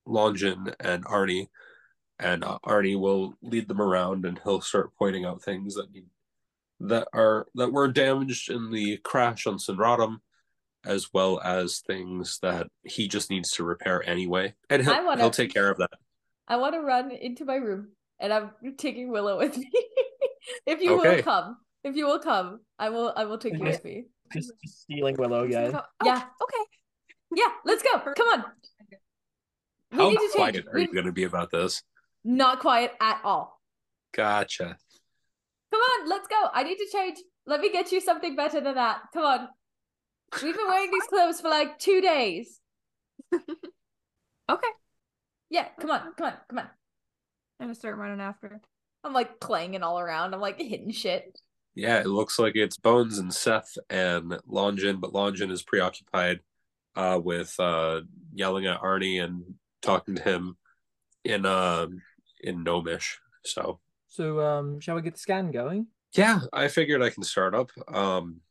Longin 0.06 0.74
and 0.80 1.06
Arnie, 1.06 1.48
and 2.20 2.44
uh, 2.44 2.60
Arnie 2.66 3.00
will 3.00 3.36
lead 3.42 3.68
them 3.68 3.82
around, 3.82 4.26
and 4.26 4.40
he'll 4.44 4.62
start 4.62 4.92
pointing 4.98 5.24
out 5.26 5.42
things 5.42 5.76
that 5.76 5.92
need 5.94 6.06
that 6.82 7.08
are 7.14 7.48
that 7.56 7.72
were 7.72 7.88
damaged 7.88 8.50
in 8.50 8.72
the 8.72 8.98
crash 8.98 9.48
on 9.48 9.58
Sinradam, 9.58 10.18
as 10.86 11.10
well 11.14 11.40
as 11.42 11.80
things 11.80 12.40
that 12.42 12.68
he 12.84 13.08
just 13.08 13.30
needs 13.30 13.52
to 13.52 13.64
repair 13.64 14.08
anyway, 14.08 14.56
and 14.70 14.82
he'll 14.84 14.94
I 14.94 15.04
wanna- 15.04 15.22
he'll 15.22 15.32
take 15.32 15.54
care 15.54 15.70
of 15.70 15.78
that. 15.78 15.92
I 16.48 16.58
want 16.58 16.74
to 16.74 16.82
run 16.82 17.12
into 17.12 17.46
my 17.46 17.56
room 17.58 17.90
and 18.20 18.34
I'm 18.34 18.50
taking 18.78 19.12
Willow 19.12 19.38
with 19.38 19.56
me. 19.56 19.70
if 20.66 20.82
you 20.82 21.00
Okay. 21.00 21.18
will 21.18 21.22
come. 21.22 21.58
If 21.84 21.96
you 21.96 22.08
will 22.08 22.18
come, 22.20 22.62
I 22.80 22.90
will 22.90 23.14
I 23.16 23.26
will 23.26 23.38
take 23.38 23.54
you 23.54 23.64
with 23.66 23.84
me. 23.84 24.06
Just, 24.34 24.52
just 24.64 24.82
stealing 24.82 25.16
Willow 25.18 25.44
again. 25.44 25.76
Oh, 25.76 25.82
Yeah. 26.06 26.16
Okay. 26.18 26.64
Yeah, 27.36 27.48
let's 27.66 27.84
go. 27.84 28.00
Come 28.00 28.28
on. 28.28 28.46
We 29.92 29.98
How 29.98 30.10
need 30.10 30.18
to 30.18 30.30
quiet 30.36 30.54
change. 30.56 30.68
are 30.68 30.72
We- 30.74 30.82
you 30.84 30.94
going 30.94 31.06
to 31.06 31.12
be 31.12 31.24
about 31.24 31.52
this? 31.52 31.84
Not 32.24 32.60
quiet 32.60 32.92
at 33.02 33.22
all. 33.24 33.62
Gotcha. 34.14 34.78
Come 35.72 35.82
on, 35.82 36.10
let's 36.10 36.28
go. 36.28 36.48
I 36.54 36.64
need 36.64 36.78
to 36.78 36.88
change. 36.92 37.18
Let 37.46 37.62
me 37.62 37.72
get 37.72 37.92
you 37.92 38.02
something 38.02 38.36
better 38.36 38.60
than 38.62 38.76
that. 38.76 39.02
Come 39.14 39.24
on. 39.24 39.48
We've 40.44 40.56
been 40.56 40.68
wearing 40.68 40.92
these 40.92 41.04
clothes 41.04 41.42
for 41.42 41.50
like 41.50 41.80
two 41.80 42.02
days. 42.02 42.60
Okay. 44.52 44.68
Yeah, 45.52 45.68
come 45.80 45.92
on, 45.92 46.14
come 46.18 46.26
on, 46.28 46.34
come 46.50 46.58
on. 46.60 46.68
I'm 47.60 47.68
gonna 47.68 47.76
start 47.76 47.98
running 47.98 48.20
after. 48.20 48.60
I'm 49.04 49.14
like 49.14 49.40
clanging 49.40 49.84
all 49.84 50.00
around. 50.00 50.34
I'm 50.34 50.40
like 50.40 50.60
hitting 50.60 50.92
shit. 50.92 51.40
Yeah, 51.80 52.00
it 52.00 52.08
looks 52.08 52.38
like 52.38 52.58
it's 52.58 52.78
Bones 52.78 53.20
and 53.20 53.34
Seth 53.34 53.78
and 53.90 54.38
Longin, 54.46 55.00
but 55.00 55.14
Longin 55.14 55.50
is 55.50 55.64
preoccupied 55.64 56.42
uh, 56.96 57.22
with 57.24 57.58
uh, 57.58 58.02
yelling 58.34 58.66
at 58.66 58.82
Arnie 58.82 59.24
and 59.24 59.56
talking 59.82 60.16
to 60.16 60.22
him 60.22 60.58
in 61.24 61.46
uh, 61.46 61.88
in 62.42 62.64
Gnomish. 62.66 63.18
So 63.46 63.80
So, 64.08 64.42
um, 64.42 64.82
shall 64.82 64.96
we 64.96 65.02
get 65.02 65.14
the 65.14 65.20
scan 65.20 65.52
going? 65.52 65.88
yeah, 66.14 66.42
I 66.52 66.68
figured 66.68 67.02
I 67.02 67.12
can 67.12 67.24
start 67.24 67.56
up. 67.56 67.72
Um, 67.88 68.42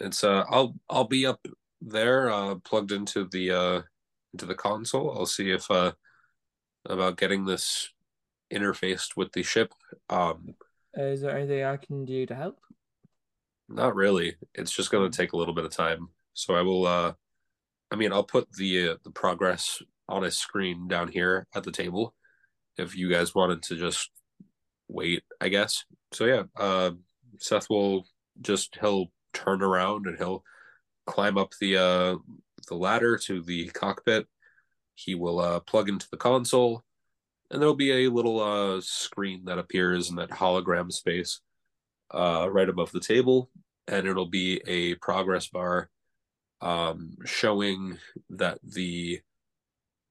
it's 0.00 0.24
uh, 0.24 0.44
I'll 0.48 0.74
I'll 0.90 1.04
be 1.04 1.26
up 1.26 1.46
there, 1.80 2.28
uh, 2.28 2.56
plugged 2.56 2.90
into 2.90 3.28
the 3.30 3.52
uh, 3.52 3.82
into 4.32 4.46
the 4.46 4.56
console. 4.56 5.16
I'll 5.16 5.26
see 5.26 5.52
if 5.52 5.70
uh, 5.70 5.92
about 6.86 7.18
getting 7.18 7.44
this 7.44 7.92
interfaced 8.52 9.16
with 9.16 9.32
the 9.32 9.44
ship. 9.44 9.72
Um, 10.10 10.54
Is 10.96 11.22
there 11.22 11.36
anything 11.36 11.64
I 11.64 11.76
can 11.76 12.04
do 12.04 12.24
to 12.26 12.34
help? 12.34 12.58
Not 13.68 13.94
really. 13.94 14.36
It's 14.54 14.72
just 14.72 14.90
going 14.90 15.10
to 15.10 15.16
take 15.16 15.32
a 15.32 15.36
little 15.36 15.54
bit 15.54 15.64
of 15.64 15.72
time. 15.72 16.08
So 16.34 16.54
I 16.54 16.62
will 16.62 16.86
uh 16.86 17.12
I 17.90 17.96
mean, 17.96 18.12
I'll 18.12 18.24
put 18.24 18.50
the 18.52 18.90
uh, 18.90 18.96
the 19.04 19.10
progress 19.10 19.80
on 20.08 20.24
a 20.24 20.30
screen 20.30 20.88
down 20.88 21.08
here 21.08 21.46
at 21.54 21.62
the 21.62 21.72
table 21.72 22.14
if 22.76 22.96
you 22.96 23.08
guys 23.08 23.34
wanted 23.34 23.62
to 23.64 23.76
just 23.76 24.10
wait, 24.88 25.22
I 25.40 25.48
guess. 25.48 25.84
So 26.12 26.24
yeah, 26.26 26.42
uh 26.56 26.92
Seth 27.38 27.68
will 27.70 28.06
just 28.40 28.76
he'll 28.80 29.06
turn 29.32 29.62
around 29.62 30.06
and 30.06 30.18
he'll 30.18 30.44
climb 31.06 31.38
up 31.38 31.52
the 31.60 31.76
uh 31.76 32.16
the 32.68 32.74
ladder 32.74 33.16
to 33.18 33.42
the 33.42 33.68
cockpit. 33.70 34.26
He 34.94 35.14
will 35.14 35.40
uh 35.40 35.60
plug 35.60 35.88
into 35.88 36.06
the 36.10 36.16
console 36.16 36.84
and 37.54 37.62
there'll 37.62 37.74
be 37.74 38.04
a 38.04 38.10
little 38.10 38.40
uh 38.40 38.80
screen 38.82 39.44
that 39.46 39.58
appears 39.58 40.10
in 40.10 40.16
that 40.16 40.28
hologram 40.30 40.92
space 40.92 41.40
uh 42.12 42.46
right 42.50 42.68
above 42.68 42.92
the 42.92 43.00
table 43.00 43.48
and 43.88 44.06
it'll 44.06 44.26
be 44.26 44.60
a 44.66 44.94
progress 44.96 45.46
bar 45.46 45.88
um, 46.60 47.16
showing 47.24 47.98
that 48.30 48.58
the 48.62 49.20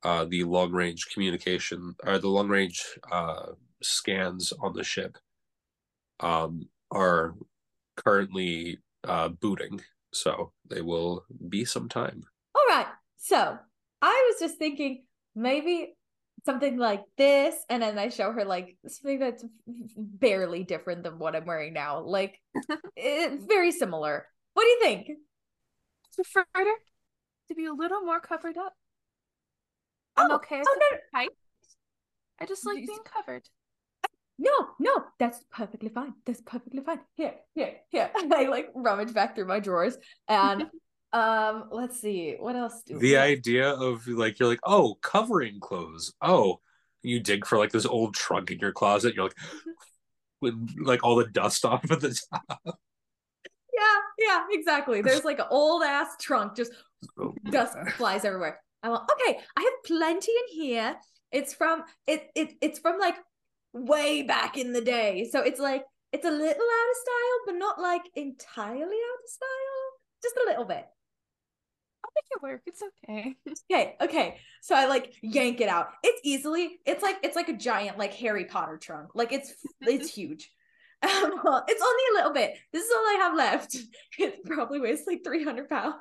uh, 0.04 0.26
the 0.26 0.44
long 0.44 0.72
range 0.72 1.08
communication 1.14 1.96
or 2.06 2.20
the 2.20 2.28
long 2.28 2.50
range 2.50 3.00
uh, 3.12 3.48
scans 3.82 4.54
on 4.62 4.74
the 4.74 4.84
ship 4.84 5.18
um, 6.20 6.68
are 6.92 7.36
currently 7.96 8.80
uh, 9.06 9.30
booting, 9.30 9.82
so 10.12 10.52
they 10.70 10.82
will 10.82 11.26
be 11.50 11.64
some 11.64 11.88
time. 11.88 12.22
All 12.54 12.64
right. 12.70 12.88
So 13.18 13.58
I 14.02 14.32
was 14.32 14.40
just 14.40 14.60
thinking 14.60 15.06
maybe 15.36 15.96
something 16.46 16.78
like 16.78 17.04
this, 17.18 17.56
and 17.70 17.82
then 17.84 17.98
I 17.98 18.10
show 18.10 18.32
her 18.32 18.46
like 18.46 18.78
something 18.88 19.20
that's 19.20 19.44
barely 19.98 20.64
different 20.64 21.04
than 21.04 21.20
what 21.20 21.36
I'm 21.36 21.46
wearing 21.46 21.74
now. 21.74 22.02
Like 22.02 22.40
it's 22.96 23.44
eh, 23.44 23.46
very 23.48 23.72
similar. 23.72 24.28
What 24.54 24.64
do 24.64 24.70
you 24.70 24.80
think? 24.82 25.12
Further 26.32 26.76
to 27.48 27.56
be 27.56 27.66
a 27.66 27.74
little 27.74 28.02
more 28.02 28.20
covered 28.20 28.58
up. 28.58 28.74
I'm 30.16 30.32
Oh, 30.32 30.36
okay. 30.36 30.62
oh, 30.66 30.78
it's 30.92 31.04
tight. 31.14 31.30
I 32.40 32.46
just 32.46 32.66
like 32.66 32.86
being 32.86 33.00
covered. 33.04 33.48
No, 34.38 34.52
no, 34.80 35.06
that's 35.20 35.44
perfectly 35.52 35.90
fine. 35.90 36.14
That's 36.26 36.42
perfectly 36.42 36.82
fine. 36.84 37.00
Here, 37.16 37.36
here, 37.56 37.76
here. 37.90 38.12
I 38.34 38.46
like 38.46 38.70
rummage 38.76 39.14
back 39.14 39.36
through 39.36 39.48
my 39.48 39.60
drawers 39.60 39.98
and 40.28 40.66
um 41.14 41.66
let's 41.72 42.00
see 42.00 42.36
what 42.40 42.56
else 42.56 42.82
do 42.84 42.98
The 42.98 43.18
idea 43.18 43.70
of 43.70 44.08
like 44.08 44.40
you're 44.40 44.50
like, 44.50 44.60
oh, 44.64 44.98
covering 45.02 45.60
clothes. 45.60 46.14
Oh, 46.22 46.60
you 47.04 47.20
dig 47.20 47.46
for 47.46 47.58
like 47.58 47.72
this 47.72 47.86
old 47.86 48.16
trunk 48.16 48.50
in 48.50 48.60
your 48.60 48.72
closet. 48.72 49.14
You're 49.14 49.26
like, 49.26 49.38
with 50.42 50.56
like 50.82 51.04
all 51.04 51.16
the 51.16 51.28
dust 51.28 51.64
off 51.66 51.90
of 51.90 52.02
the 52.02 52.20
top. 52.32 52.60
Yeah, 52.66 54.00
yeah, 54.18 54.44
exactly. 54.52 55.02
There's 55.02 55.24
like 55.24 55.40
an 55.40 55.46
old 55.50 55.84
ass 55.84 56.16
trunk, 56.20 56.56
just 56.56 56.72
dust 57.50 57.78
flies 57.96 58.26
everywhere. 58.26 58.60
I 58.82 58.90
went, 58.90 59.04
okay, 59.04 59.40
I 59.56 59.62
have 59.62 59.84
plenty 59.86 60.32
in 60.32 60.62
here. 60.62 60.96
It's 61.32 61.54
from 61.54 61.84
it 62.08 62.30
it 62.36 62.54
it's 62.62 62.80
from 62.80 63.00
like 63.00 63.16
way 63.74 64.24
back 64.24 64.58
in 64.58 64.74
the 64.74 64.82
day. 64.82 65.30
So 65.32 65.42
it's 65.42 65.60
like 65.60 65.84
it's 66.12 66.26
a 66.26 66.32
little 66.32 66.46
out 66.46 66.50
of 66.52 66.98
style, 67.02 67.40
but 67.46 67.56
not 67.56 67.80
like 67.80 68.04
entirely 68.16 68.82
out 68.82 69.24
of 69.24 69.30
style. 69.30 69.84
Just 70.22 70.36
a 70.38 70.46
little 70.48 70.66
bit. 70.66 70.86
I'll 72.16 72.22
make 72.22 72.32
it 72.32 72.42
work. 72.44 72.62
It's 72.66 72.82
okay. 73.10 73.36
Okay, 73.72 73.96
okay. 74.02 74.38
So 74.62 74.76
I 74.76 74.86
like 74.88 75.14
yank 75.22 75.62
it 75.62 75.70
out. 75.70 75.88
It's 76.04 76.22
easily, 76.24 76.80
it's 76.86 77.02
like 77.04 77.18
it's 77.24 77.36
like 77.36 77.50
a 77.50 77.54
giant 77.58 77.98
like 77.98 78.14
Harry 78.16 78.46
Potter 78.46 78.78
trunk. 78.78 79.10
Like 79.16 79.32
it's 79.32 79.54
it's 79.82 80.10
huge. 80.16 80.50
Um, 81.02 81.10
it's 81.68 81.84
only 81.84 82.04
a 82.12 82.16
little 82.16 82.34
bit. 82.34 82.54
This 82.72 82.84
is 82.86 82.92
all 82.92 82.98
I 83.06 83.18
have 83.22 83.36
left. 83.36 83.76
It 84.20 84.44
probably 84.46 84.80
weighs 84.80 85.02
like 85.08 85.24
300 85.24 85.68
pounds. 85.70 85.96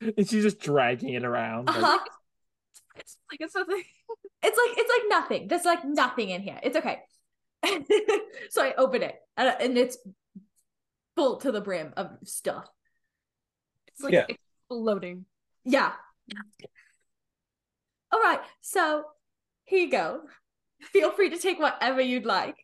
And 0.00 0.26
she's 0.28 0.42
just 0.42 0.60
dragging 0.60 1.12
it 1.14 1.24
around. 1.24 1.66
like- 1.66 1.76
Uh-huh. 1.76 1.98
It's 2.96 3.16
like 3.30 3.40
it's 3.40 3.54
nothing. 3.54 3.82
It's 4.42 4.58
like 4.58 4.78
it's 4.78 4.90
like 4.90 5.08
nothing. 5.08 5.48
There's 5.48 5.64
like 5.64 5.84
nothing 5.84 6.30
in 6.30 6.40
here. 6.42 6.58
It's 6.62 6.76
okay. 6.76 7.00
so 8.50 8.62
I 8.62 8.72
open 8.78 9.02
it 9.02 9.14
and, 9.36 9.54
and 9.60 9.76
it's 9.78 9.98
full 11.16 11.36
to 11.38 11.52
the 11.52 11.60
brim 11.60 11.92
of 11.96 12.10
stuff. 12.24 12.66
It's 13.88 14.00
like 14.02 14.12
Yeah. 14.14 14.26
Exploding. 14.70 15.24
Yeah. 15.64 15.92
All 18.12 18.20
right. 18.20 18.40
So 18.60 19.04
here 19.64 19.80
you 19.80 19.90
go. 19.90 20.22
Feel 20.92 21.10
free 21.10 21.30
to 21.30 21.38
take 21.38 21.58
whatever 21.58 22.00
you'd 22.00 22.24
like. 22.26 22.56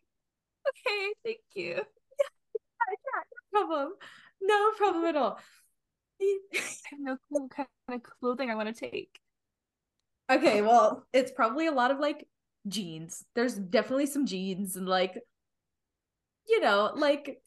Okay, 0.69 1.13
thank 1.23 1.39
you. 1.53 1.81
Yeah, 2.89 2.95
yeah, 3.13 3.59
No 3.61 3.67
problem. 3.67 3.93
No 4.41 4.71
problem 4.77 5.05
at 5.05 5.15
all. 5.17 5.39
I 6.21 6.37
have 6.53 6.99
no 6.99 7.17
clue 7.27 7.41
what 7.41 7.51
kind 7.51 7.67
of 7.89 8.01
clothing 8.03 8.49
I 8.49 8.55
want 8.55 8.73
to 8.73 8.89
take. 8.89 9.19
Okay, 10.31 10.61
well, 10.61 11.05
it's 11.11 11.31
probably 11.31 11.67
a 11.67 11.71
lot 11.73 11.91
of 11.91 11.99
like 11.99 12.27
jeans. 12.67 13.25
There's 13.35 13.55
definitely 13.55 14.05
some 14.05 14.25
jeans 14.25 14.77
and 14.77 14.87
like, 14.87 15.19
you 16.47 16.61
know, 16.61 16.91
like 16.95 17.41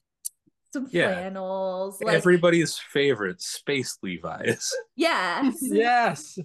some 0.73 0.89
Yeah. 0.91 1.13
flannels. 1.15 2.01
Like, 2.03 2.15
Everybody's 2.17 2.77
favorite 2.79 3.41
space 3.41 3.99
Levi's. 4.03 4.73
yes. 4.97 5.59
yes. 5.61 6.39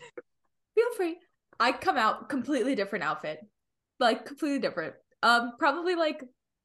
Feel 0.75 0.93
free. 0.97 1.17
I 1.59 1.71
come 1.71 1.97
out 1.97 2.29
completely 2.29 2.75
different 2.75 3.05
outfit, 3.05 3.39
like 3.99 4.25
completely 4.25 4.59
different. 4.59 4.95
Um, 5.23 5.53
probably 5.57 5.95
like 5.95 6.21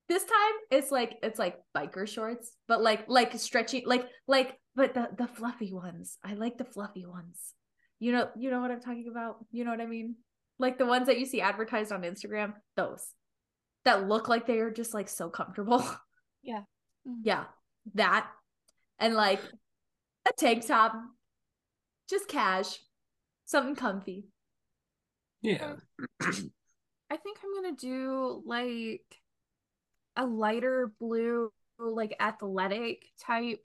this 0.08 0.24
time 0.24 0.52
it's 0.72 0.90
like 0.90 1.16
it's 1.22 1.38
like 1.38 1.60
biker 1.76 2.08
shorts, 2.08 2.56
but 2.66 2.82
like 2.82 3.04
like 3.08 3.38
stretchy, 3.38 3.84
like 3.86 4.06
like 4.26 4.58
but 4.74 4.94
the 4.94 5.08
the 5.16 5.28
fluffy 5.28 5.72
ones. 5.72 6.18
I 6.24 6.34
like 6.34 6.58
the 6.58 6.64
fluffy 6.64 7.06
ones. 7.06 7.54
You 8.00 8.12
know, 8.12 8.28
you 8.36 8.50
know 8.50 8.60
what 8.60 8.70
I'm 8.72 8.80
talking 8.80 9.08
about. 9.10 9.36
You 9.52 9.64
know 9.64 9.70
what 9.70 9.80
I 9.80 9.86
mean? 9.86 10.16
Like 10.58 10.78
the 10.78 10.86
ones 10.86 11.06
that 11.06 11.18
you 11.20 11.26
see 11.26 11.40
advertised 11.40 11.92
on 11.92 12.02
Instagram. 12.02 12.54
Those 12.76 13.06
that 13.84 14.08
look 14.08 14.28
like 14.28 14.46
they 14.46 14.58
are 14.58 14.70
just 14.72 14.92
like 14.92 15.08
so 15.08 15.28
comfortable. 15.30 15.84
Yeah. 16.42 16.62
Mhm. 17.06 17.20
yeah, 17.22 17.44
that 17.94 18.30
and 18.98 19.14
like 19.14 19.40
a 20.28 20.32
tank 20.36 20.66
top, 20.66 20.94
just 22.08 22.28
cash, 22.28 22.78
something 23.46 23.74
comfy. 23.74 24.26
Yeah. 25.42 25.76
I 26.22 27.16
think 27.16 27.38
I'm 27.42 27.54
gonna 27.62 27.76
do 27.76 28.42
like 28.46 29.04
a 30.16 30.26
lighter 30.26 30.92
blue, 31.00 31.52
like 31.78 32.14
athletic 32.20 33.06
type 33.18 33.64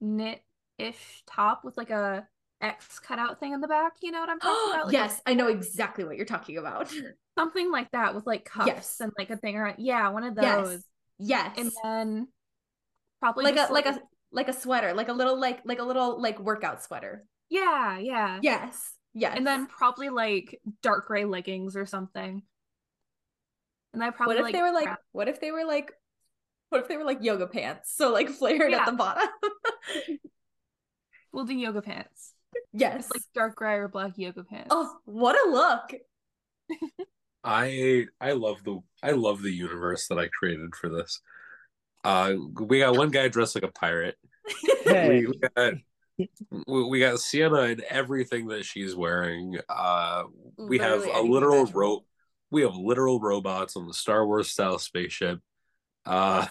knit 0.00 0.42
ish 0.78 1.22
top 1.26 1.64
with 1.64 1.76
like 1.76 1.90
a 1.90 2.26
X 2.60 2.98
cutout 2.98 3.38
thing 3.40 3.52
in 3.52 3.60
the 3.60 3.68
back. 3.68 3.94
You 4.02 4.10
know 4.12 4.20
what 4.20 4.28
I'm 4.30 4.40
talking 4.40 4.70
about? 4.74 4.86
Like 4.86 4.94
yes, 4.94 5.20
I 5.26 5.34
know 5.34 5.48
exactly 5.48 6.04
what 6.04 6.16
you're 6.16 6.26
talking 6.26 6.58
about. 6.58 6.92
something 7.38 7.70
like 7.70 7.90
that 7.92 8.14
with 8.14 8.26
like 8.26 8.44
cuffs 8.44 8.66
Yes. 8.66 8.96
and 9.00 9.12
like 9.18 9.30
a 9.30 9.36
thing 9.36 9.56
around. 9.56 9.76
Yeah, 9.78 10.08
one 10.10 10.24
of 10.24 10.34
those. 10.34 10.82
yes, 11.18 11.54
yes, 11.54 11.58
And 11.58 11.70
then 11.82 12.28
probably 13.20 13.44
like 13.44 13.56
a 13.56 13.72
like 13.72 13.86
a 13.86 14.00
like 14.32 14.48
a 14.48 14.52
sweater, 14.52 14.94
like 14.94 15.08
a 15.08 15.12
little 15.12 15.38
like 15.38 15.60
like 15.64 15.78
a 15.78 15.84
little 15.84 16.20
like 16.20 16.38
workout 16.40 16.82
sweater. 16.82 17.24
yeah, 17.48 17.98
yeah. 17.98 18.38
Yes, 18.42 18.92
yes, 19.14 19.34
And 19.36 19.46
then 19.46 19.66
probably 19.66 20.08
like 20.08 20.60
dark 20.82 21.06
gray 21.06 21.24
leggings 21.24 21.76
or 21.76 21.86
something. 21.86 22.42
And 23.92 24.02
I 24.04 24.10
probably 24.10 24.36
what 24.36 24.38
if 24.40 24.44
like 24.44 24.54
they 24.54 24.62
were 24.62 24.72
like 24.72 24.86
wrap- 24.86 25.02
what 25.12 25.28
if 25.28 25.40
they 25.40 25.50
were 25.50 25.64
like 25.64 25.90
what 26.68 26.80
if 26.82 26.88
they 26.88 26.96
were 26.96 27.04
like 27.04 27.18
yoga 27.22 27.46
pants, 27.48 27.92
so 27.94 28.12
like 28.12 28.28
flared 28.30 28.70
Yeah. 28.70 28.80
at 28.80 28.86
the 28.86 28.92
bottom? 28.92 29.28
we'll 31.32 31.44
do 31.44 31.54
yoga 31.54 31.82
pants. 31.82 32.32
yes. 32.72 33.06
It's 33.06 33.10
like 33.10 33.22
dark 33.34 33.56
gray 33.56 33.74
or 33.74 33.88
black 33.88 34.12
yoga 34.16 34.44
pants. 34.44 34.68
oh, 34.70 34.96
what 35.04 35.34
a 35.34 35.50
look! 35.50 35.92
I 37.42 38.06
I 38.20 38.32
love 38.32 38.62
the 38.64 38.80
I 39.02 39.10
love 39.12 39.42
the 39.42 39.50
universe 39.52 40.06
that 40.08 40.18
I 40.18 40.28
created 40.28 40.74
for 40.76 40.88
this. 40.88 41.20
Uh, 42.04 42.34
we 42.60 42.80
got 42.80 42.96
one 42.96 43.10
guy 43.10 43.28
dressed 43.28 43.54
like 43.54 43.64
a 43.64 43.68
pirate. 43.72 44.16
Hey. 44.84 45.20
We, 45.20 45.26
we 45.26 45.38
got 45.56 45.74
we 46.66 46.84
we 46.84 47.00
got 47.00 47.20
Sienna 47.20 47.62
in 47.62 47.82
everything 47.88 48.48
that 48.48 48.64
she's 48.64 48.94
wearing. 48.94 49.58
Uh, 49.68 50.24
we 50.58 50.78
have 50.78 51.04
a 51.04 51.20
literal 51.20 51.66
rope. 51.66 52.06
we 52.50 52.62
have 52.62 52.74
literal 52.74 53.20
robots 53.20 53.76
on 53.76 53.86
the 53.86 53.94
Star 53.94 54.26
Wars 54.26 54.50
style 54.50 54.78
spaceship. 54.78 55.40
Uh, 56.06 56.46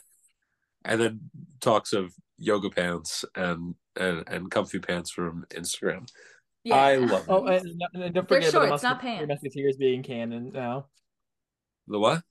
and 0.85 1.01
then 1.01 1.19
talks 1.59 1.93
of 1.93 2.13
yoga 2.37 2.69
pants 2.69 3.25
and 3.35 3.75
and 3.99 4.23
and 4.27 4.51
comfy 4.51 4.79
pants 4.79 5.11
from 5.11 5.45
Instagram. 5.49 6.07
I 6.71 6.97
love. 6.97 7.25
Oh, 7.27 7.45
and, 7.47 7.65
and 7.93 8.13
don't 8.13 8.13
They're 8.13 8.23
forget 8.23 8.51
shorts, 8.51 8.67
about 8.67 8.81
the 8.81 8.87
not 8.87 8.95
Mus- 8.97 9.01
Three 9.01 9.27
pants. 9.27 9.27
Musketeers 9.43 9.77
being 9.77 10.03
canon 10.03 10.51
now. 10.53 10.85
The 11.87 11.99
what? 11.99 12.21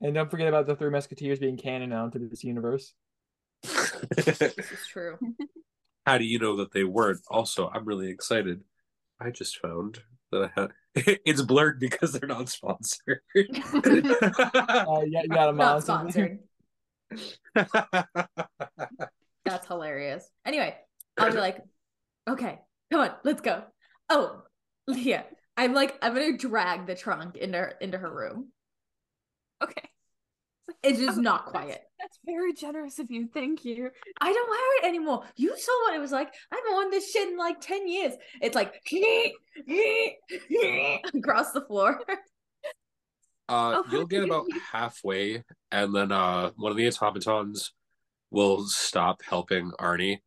And 0.00 0.14
don't 0.14 0.30
forget 0.30 0.48
about 0.48 0.66
the 0.66 0.76
Three 0.76 0.90
Musketeers 0.90 1.38
being 1.38 1.56
canon 1.56 1.90
now 1.90 2.04
into 2.04 2.18
this 2.18 2.44
universe. 2.44 2.94
This 4.16 4.40
is 4.40 4.86
true. 4.88 5.18
How 6.06 6.16
do 6.16 6.24
you 6.24 6.38
know 6.38 6.56
that 6.56 6.72
they 6.72 6.84
weren't? 6.84 7.20
Also, 7.28 7.68
I'm 7.68 7.84
really 7.84 8.08
excited. 8.08 8.62
I 9.20 9.30
just 9.30 9.58
found 9.58 10.00
that 10.32 10.50
I 10.56 10.60
had 10.60 10.70
it's 11.24 11.42
blurred 11.42 11.78
because 11.78 12.12
they're 12.12 12.28
not 12.28 12.48
sponsored. 12.48 13.20
Uh, 13.36 15.02
yeah, 15.06 15.22
you 15.22 15.28
got 15.28 15.50
a 15.50 15.52
Not 15.52 15.82
sponsored. 15.82 16.38
That's 19.44 19.66
hilarious. 19.66 20.28
Anyway, 20.44 20.74
I'll 21.18 21.30
be 21.30 21.38
like, 21.38 21.58
okay, 22.28 22.58
come 22.90 23.00
on, 23.02 23.10
let's 23.24 23.40
go. 23.40 23.62
Oh, 24.08 24.42
Leah, 24.86 25.26
I'm 25.56 25.74
like, 25.74 25.96
I'm 26.02 26.14
gonna 26.14 26.36
drag 26.36 26.86
the 26.86 26.94
trunk 26.94 27.36
into 27.36 27.58
her, 27.58 27.74
into 27.80 27.98
her 27.98 28.12
room. 28.12 28.48
Okay. 29.62 29.82
It's 30.82 30.98
just 30.98 31.18
Oh, 31.18 31.20
not 31.20 31.46
that's- 31.46 31.50
quiet. 31.64 31.82
That's 31.98 32.18
very 32.24 32.54
generous 32.54 32.98
of 32.98 33.10
you. 33.10 33.28
Thank 33.34 33.66
you. 33.66 33.90
I 34.20 34.32
don't 34.32 34.48
wear 34.48 34.78
it 34.78 34.88
anymore. 34.88 35.24
You 35.36 35.54
saw 35.58 35.72
what 35.84 35.94
it 35.94 35.98
was 36.00 36.12
like. 36.12 36.32
I 36.50 36.56
haven't 36.56 36.72
worn 36.72 36.90
this 36.90 37.10
shit 37.12 37.28
in 37.28 37.36
like 37.36 37.60
10 37.60 37.86
years. 37.86 38.14
It's 38.40 38.54
like 38.54 38.72
across 41.14 41.52
the 41.52 41.60
floor. 41.66 42.00
Uh, 42.08 42.14
Oh, 43.52 43.84
you'll 43.90 44.06
get 44.06 44.22
about 44.24 44.46
halfway, 44.72 45.42
and 45.72 45.92
then 45.92 46.12
uh, 46.12 46.52
one 46.56 46.70
of 46.70 46.76
the 46.78 46.86
automatons 46.86 47.72
will 48.30 48.64
stop 48.68 49.22
helping 49.28 49.72
Arnie 49.80 50.18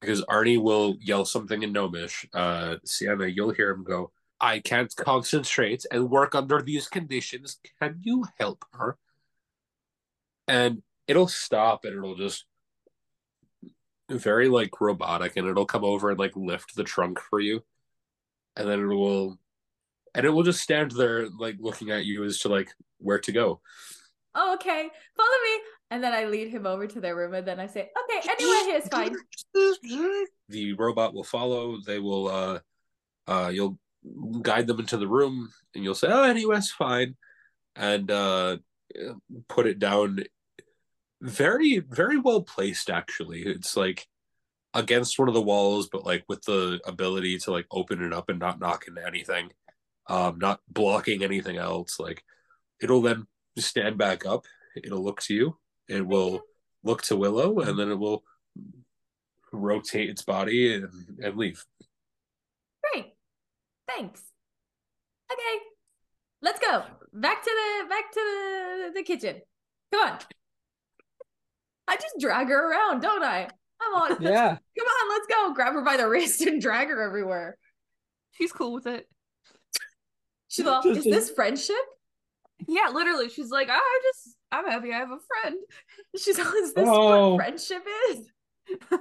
because 0.00 0.24
Arnie 0.24 0.60
will 0.60 0.96
yell 1.00 1.24
something 1.24 1.62
in 1.62 1.72
Gnomish. 1.72 2.26
Uh, 2.34 2.76
Sienna, 2.84 3.26
you'll 3.26 3.52
hear 3.52 3.70
him 3.70 3.84
go, 3.84 4.10
"I 4.40 4.60
can't 4.60 4.94
concentrate 4.96 5.84
and 5.90 6.10
work 6.10 6.34
under 6.34 6.62
these 6.62 6.88
conditions. 6.88 7.58
Can 7.80 8.00
you 8.02 8.24
help 8.38 8.64
her?" 8.72 8.98
And 10.48 10.82
it'll 11.06 11.28
stop, 11.28 11.84
and 11.84 11.96
it'll 11.96 12.16
just 12.16 12.44
very 14.08 14.48
like 14.48 14.80
robotic, 14.80 15.36
and 15.36 15.46
it'll 15.48 15.66
come 15.66 15.84
over 15.84 16.10
and 16.10 16.18
like 16.18 16.36
lift 16.36 16.74
the 16.74 16.84
trunk 16.84 17.20
for 17.20 17.40
you, 17.40 17.62
and 18.56 18.68
then 18.68 18.80
it 18.80 18.86
will 18.86 19.38
and 20.14 20.26
it 20.26 20.30
will 20.30 20.42
just 20.42 20.60
stand 20.60 20.90
there 20.92 21.28
like 21.28 21.56
looking 21.60 21.90
at 21.90 22.04
you 22.04 22.24
as 22.24 22.40
to 22.40 22.48
like 22.48 22.70
where 22.98 23.20
to 23.20 23.32
go 23.32 23.60
oh, 24.34 24.54
okay, 24.54 24.88
follow 25.16 25.28
me. 25.44 25.62
And 25.90 26.04
then 26.04 26.12
I 26.12 26.24
lead 26.26 26.48
him 26.48 26.66
over 26.66 26.86
to 26.86 27.00
their 27.00 27.16
room 27.16 27.34
and 27.34 27.46
then 27.46 27.58
I 27.58 27.66
say, 27.66 27.90
okay, 28.04 28.28
anywhere 28.28 28.64
here 28.64 28.76
is 28.76 28.88
fine. 28.88 29.16
the 30.48 30.72
robot 30.74 31.14
will 31.14 31.24
follow 31.24 31.78
they 31.84 31.98
will 31.98 32.28
uh 32.28 32.58
uh 33.26 33.50
you'll 33.52 33.78
guide 34.42 34.66
them 34.66 34.80
into 34.80 34.96
the 34.96 35.08
room, 35.08 35.50
and 35.74 35.84
you'll 35.84 35.94
say, 35.94 36.08
"Oh, 36.10 36.22
anyways, 36.22 36.70
fine," 36.70 37.16
and 37.76 38.10
uh, 38.10 38.58
put 39.48 39.66
it 39.66 39.78
down. 39.78 40.24
Very, 41.22 41.78
very 41.80 42.18
well 42.18 42.42
placed. 42.42 42.88
Actually, 42.88 43.42
it's 43.42 43.76
like 43.76 44.06
against 44.74 45.18
one 45.18 45.28
of 45.28 45.34
the 45.34 45.42
walls, 45.42 45.88
but 45.90 46.04
like 46.04 46.24
with 46.28 46.42
the 46.42 46.80
ability 46.86 47.38
to 47.38 47.50
like 47.50 47.66
open 47.70 48.02
it 48.02 48.12
up 48.12 48.28
and 48.28 48.38
not 48.38 48.60
knock 48.60 48.86
into 48.88 49.06
anything, 49.06 49.50
um, 50.08 50.38
not 50.38 50.60
blocking 50.68 51.22
anything 51.22 51.56
else. 51.56 51.98
Like 52.00 52.24
it'll 52.80 53.02
then 53.02 53.26
stand 53.58 53.98
back 53.98 54.24
up. 54.24 54.46
It'll 54.76 55.04
look 55.04 55.20
to 55.22 55.34
you. 55.34 55.58
It 55.88 56.06
will 56.06 56.42
look 56.84 57.02
to 57.02 57.16
Willow, 57.16 57.60
and 57.60 57.78
then 57.78 57.90
it 57.90 57.98
will 57.98 58.24
rotate 59.52 60.08
its 60.08 60.22
body 60.22 60.74
and, 60.74 61.18
and 61.22 61.36
leave. 61.36 61.64
Great. 63.90 63.96
Thanks. 63.96 64.22
Okay. 65.32 65.64
Let's 66.42 66.58
go. 66.58 66.84
Back 67.12 67.42
to 67.42 67.50
the 67.50 67.88
back 67.88 68.12
to 68.12 68.20
the, 68.20 68.92
the 68.96 69.02
kitchen. 69.02 69.40
Come 69.92 70.08
on. 70.10 70.18
I 71.88 71.96
just 71.96 72.14
drag 72.20 72.48
her 72.48 72.70
around, 72.70 73.00
don't 73.00 73.22
I? 73.22 73.48
I'm 73.82 73.94
on. 73.94 74.22
Yeah. 74.22 74.56
Come 74.78 74.86
on, 74.86 75.08
let's 75.10 75.26
go. 75.26 75.54
Grab 75.54 75.72
her 75.74 75.82
by 75.82 75.96
the 75.96 76.08
wrist 76.08 76.40
and 76.42 76.60
drag 76.60 76.88
her 76.88 77.02
everywhere. 77.02 77.56
She's 78.32 78.52
cool 78.52 78.72
with 78.72 78.86
it. 78.86 79.08
She's 80.48 80.64
like, 80.64 80.84
is 80.86 81.04
this 81.04 81.30
friendship? 81.30 81.76
Yeah, 82.68 82.90
literally. 82.92 83.28
She's 83.28 83.50
like, 83.50 83.68
I 83.70 84.00
just, 84.02 84.36
I'm 84.52 84.66
happy 84.66 84.92
I 84.92 84.98
have 84.98 85.10
a 85.10 85.18
friend. 85.42 85.56
She's 86.18 86.38
all, 86.38 86.46
is 86.46 86.74
this 86.74 86.88
Oh. 86.88 87.34
what 87.34 87.44
friendship 87.44 87.84
is? 88.10 88.26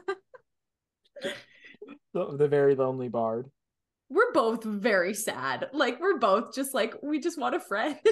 The, 2.14 2.36
the 2.38 2.48
very 2.48 2.76
lonely 2.76 3.08
bard. 3.08 3.52
We're 4.10 4.32
both 4.34 4.64
very 4.64 5.14
sad. 5.14 5.70
Like 5.74 6.00
we're 6.00 6.18
both 6.18 6.54
just 6.56 6.74
like 6.74 6.96
we 7.04 7.20
just 7.20 7.40
want 7.40 7.56
a 7.56 7.60
friend. 7.60 7.98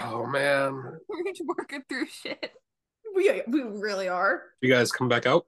Oh 0.00 0.24
man! 0.24 0.72
We're 1.06 1.32
just 1.32 1.42
working 1.46 1.82
through 1.86 2.06
shit. 2.06 2.50
we 3.14 3.42
we 3.46 3.60
really 3.60 4.08
are. 4.08 4.40
You 4.62 4.70
guys 4.70 4.90
come 4.90 5.06
back 5.06 5.26
out. 5.26 5.44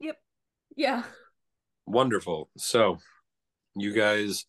Yep. 0.00 0.16
Yeah. 0.76 1.04
Wonderful. 1.86 2.50
So, 2.58 2.98
you 3.74 3.94
guys 3.94 4.44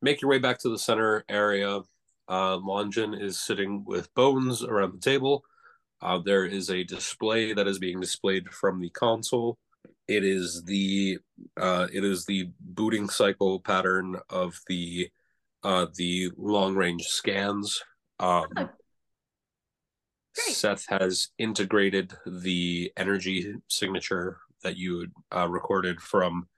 make 0.00 0.22
your 0.22 0.30
way 0.30 0.38
back 0.38 0.60
to 0.60 0.70
the 0.70 0.78
center 0.78 1.24
area. 1.28 1.80
Uh, 2.26 2.56
Longin 2.56 3.12
is 3.12 3.38
sitting 3.38 3.84
with 3.84 4.12
Bones 4.14 4.62
around 4.64 4.94
the 4.94 5.00
table. 5.00 5.44
Uh, 6.00 6.20
there 6.24 6.46
is 6.46 6.70
a 6.70 6.84
display 6.84 7.52
that 7.52 7.68
is 7.68 7.78
being 7.78 8.00
displayed 8.00 8.48
from 8.48 8.80
the 8.80 8.88
console. 8.90 9.58
It 10.08 10.24
is 10.24 10.64
the 10.64 11.18
uh, 11.56 11.88
it 11.92 12.02
is 12.04 12.24
the 12.24 12.50
booting 12.74 13.08
cycle 13.08 13.60
pattern 13.60 14.16
of 14.28 14.58
the 14.68 15.08
uh, 15.62 15.86
the 15.96 16.30
long 16.36 16.74
range 16.74 17.06
scans. 17.06 17.82
Um, 18.18 18.70
Oh. 20.38 20.52
Seth 20.52 20.86
has 20.88 21.28
integrated 21.38 22.12
the 22.24 22.92
energy 22.96 23.52
signature 23.68 24.38
that 24.62 24.76
you 24.76 25.08
uh, 25.34 25.48
recorded 25.48 26.00
from 26.00 26.48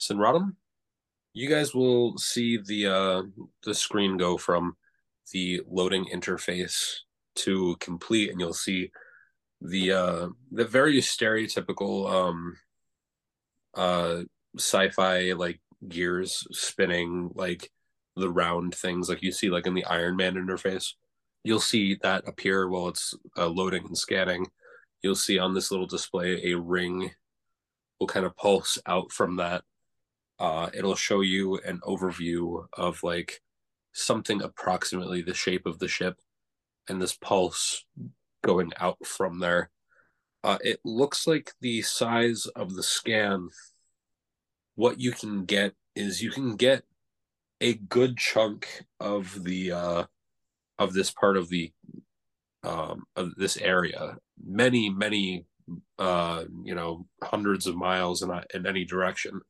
Sinradam. 0.00 0.56
You 1.32 1.48
guys 1.48 1.74
will 1.74 2.18
see 2.18 2.58
the 2.58 2.86
uh, 2.86 3.22
the 3.62 3.74
screen 3.74 4.16
go 4.16 4.36
from 4.36 4.76
the 5.32 5.62
loading 5.68 6.06
interface 6.12 6.96
to 7.36 7.76
complete, 7.78 8.30
and 8.30 8.40
you'll 8.40 8.52
see 8.52 8.90
the 9.60 9.92
uh, 9.92 10.28
the 10.50 10.64
very 10.64 10.98
stereotypical 11.00 12.10
um, 12.10 12.56
uh, 13.74 14.22
sci-fi 14.56 15.32
like 15.32 15.60
gears 15.88 16.46
spinning, 16.52 17.30
like 17.34 17.70
the 18.16 18.30
round 18.30 18.74
things 18.74 19.08
like 19.08 19.22
you 19.22 19.32
see 19.32 19.50
like 19.50 19.66
in 19.66 19.74
the 19.74 19.84
Iron 19.84 20.16
Man 20.16 20.34
interface. 20.34 20.92
You'll 21.42 21.60
see 21.60 21.96
that 22.02 22.28
appear 22.28 22.68
while 22.68 22.88
it's 22.88 23.14
uh, 23.36 23.48
loading 23.48 23.84
and 23.86 23.96
scanning. 23.96 24.46
You'll 25.02 25.14
see 25.14 25.38
on 25.38 25.54
this 25.54 25.70
little 25.70 25.86
display 25.86 26.52
a 26.52 26.58
ring 26.58 27.10
will 27.98 28.06
kind 28.06 28.26
of 28.26 28.36
pulse 28.36 28.78
out 28.86 29.12
from 29.12 29.36
that. 29.36 29.62
Uh, 30.38 30.70
it'll 30.74 30.96
show 30.96 31.20
you 31.20 31.58
an 31.66 31.80
overview 31.86 32.64
of 32.72 33.02
like 33.02 33.40
something 33.92 34.42
approximately 34.42 35.22
the 35.22 35.34
shape 35.34 35.66
of 35.66 35.78
the 35.78 35.88
ship 35.88 36.18
and 36.88 37.00
this 37.00 37.16
pulse 37.16 37.84
going 38.42 38.72
out 38.78 39.04
from 39.06 39.38
there. 39.38 39.70
Uh, 40.42 40.58
it 40.62 40.80
looks 40.84 41.26
like 41.26 41.52
the 41.60 41.82
size 41.82 42.46
of 42.56 42.74
the 42.74 42.82
scan. 42.82 43.48
What 44.80 44.98
you 44.98 45.12
can 45.12 45.44
get 45.44 45.74
is 45.94 46.22
you 46.22 46.30
can 46.30 46.56
get 46.56 46.84
a 47.60 47.74
good 47.74 48.16
chunk 48.16 48.86
of 48.98 49.44
the 49.44 49.72
uh, 49.72 50.04
of 50.78 50.94
this 50.94 51.10
part 51.10 51.36
of 51.36 51.50
the 51.50 51.70
um, 52.64 53.04
of 53.14 53.34
this 53.34 53.58
area. 53.58 54.16
Many, 54.42 54.88
many 54.88 55.44
uh, 55.98 56.44
you 56.64 56.74
know, 56.74 57.06
hundreds 57.22 57.66
of 57.66 57.76
miles 57.76 58.22
in, 58.22 58.30
in 58.54 58.66
any 58.66 58.86
direction. 58.86 59.42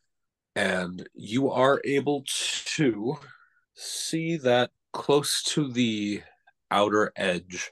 And 0.56 1.08
you 1.14 1.48
are 1.48 1.80
able 1.84 2.24
to 2.74 3.16
see 3.74 4.36
that 4.38 4.72
close 4.92 5.44
to 5.54 5.70
the 5.70 6.22
outer 6.72 7.12
edge 7.14 7.70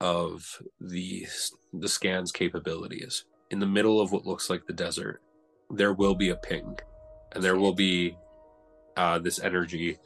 of 0.00 0.60
the 0.80 1.28
the 1.72 1.88
scan's 1.88 2.32
capabilities, 2.32 3.24
in 3.52 3.60
the 3.60 3.66
middle 3.66 4.00
of 4.00 4.10
what 4.10 4.26
looks 4.26 4.50
like 4.50 4.66
the 4.66 4.72
desert, 4.72 5.22
there 5.70 5.92
will 5.92 6.14
be 6.14 6.30
a 6.30 6.36
ping, 6.36 6.78
and 7.32 7.42
there 7.42 7.56
will 7.56 7.74
be 7.74 8.16
uh, 8.96 9.18
this 9.18 9.38
energy 9.40 9.98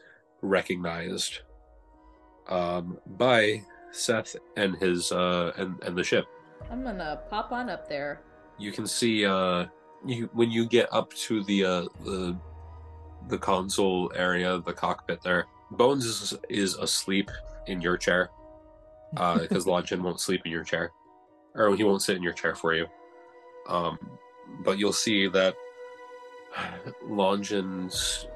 recognized 0.43 1.41
um, 2.49 2.99
by 3.07 3.63
Seth 3.93 4.37
and 4.57 4.77
his 4.77 5.13
uh, 5.13 5.53
and 5.57 5.81
and 5.83 5.97
the 5.97 6.05
ship 6.05 6.25
I'm 6.71 6.83
gonna 6.85 7.21
pop 7.31 7.53
on 7.53 7.69
up 7.71 7.89
there. 7.89 8.21
you 8.59 8.71
can 8.73 8.87
see 8.87 9.25
uh 9.27 9.67
you 10.07 10.29
when 10.33 10.51
you 10.51 10.67
get 10.67 10.89
up 10.93 11.13
to 11.15 11.43
the 11.45 11.65
uh 11.65 11.85
the 12.05 12.37
the 13.29 13.39
console 13.39 14.11
area 14.15 14.59
the 14.65 14.73
cockpit 14.73 15.21
there 15.23 15.47
bones 15.73 16.05
is, 16.07 16.35
is 16.49 16.75
asleep 16.77 17.31
in 17.67 17.81
your 17.81 17.97
chair 17.97 18.31
uh 19.17 19.39
because 19.39 19.67
Longin 19.67 20.03
won't 20.07 20.21
sleep 20.21 20.43
in 20.45 20.53
your 20.53 20.65
chair 20.65 20.91
or 21.55 21.75
he 21.77 21.85
won't 21.85 22.03
sit 22.03 22.17
in 22.17 22.23
your 22.23 22.33
chair 22.33 22.55
for 22.55 22.75
you 22.75 22.87
um 23.69 23.99
but 24.64 24.78
you'll 24.78 24.92
see 24.92 25.26
that 25.28 25.55
Longin's 27.07 28.26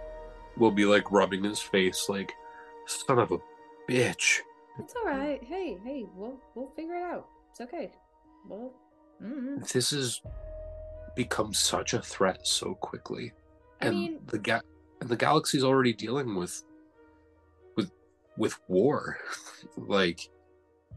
will 0.57 0.71
be 0.71 0.85
like 0.85 1.11
rubbing 1.11 1.43
his 1.45 1.61
face 1.61 2.09
like 2.09 2.33
son 2.87 3.19
of 3.19 3.33
a 3.33 3.39
bitch 3.89 4.39
It's 4.79 4.95
all 4.97 5.05
right. 5.05 5.43
Hey, 5.43 5.79
hey, 5.85 6.07
we'll 6.15 6.39
we'll 6.55 6.71
figure 6.77 6.95
it 6.97 7.03
out. 7.03 7.27
It's 7.51 7.61
okay. 7.61 7.93
Well, 8.49 8.73
mm 9.23 9.67
this 9.73 9.91
has 9.91 10.21
become 11.17 11.55
such 11.55 11.95
a 11.95 12.03
threat 12.03 12.47
so 12.47 12.75
quickly 12.75 13.33
I 13.81 13.87
and 13.87 13.97
mean, 13.97 14.21
the 14.27 14.39
ga- 14.39 14.61
and 15.01 15.09
the 15.09 15.17
galaxy's 15.17 15.63
already 15.65 15.93
dealing 15.93 16.35
with 16.35 16.65
with 17.77 17.91
with 18.37 18.59
war 18.69 19.19
like 19.77 20.29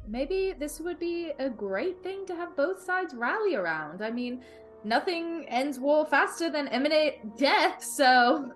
maybe 0.07 0.53
this 0.57 0.79
would 0.79 0.99
be 0.99 1.31
a 1.39 1.49
great 1.49 2.01
thing 2.01 2.25
to 2.25 2.35
have 2.35 2.55
both 2.55 2.81
sides 2.81 3.13
rally 3.13 3.55
around. 3.55 4.01
I 4.01 4.09
mean, 4.09 4.43
nothing 4.83 5.45
ends 5.47 5.79
war 5.79 6.05
faster 6.05 6.49
than 6.49 6.67
imminent 6.67 7.37
death, 7.37 7.83
so. 7.83 8.51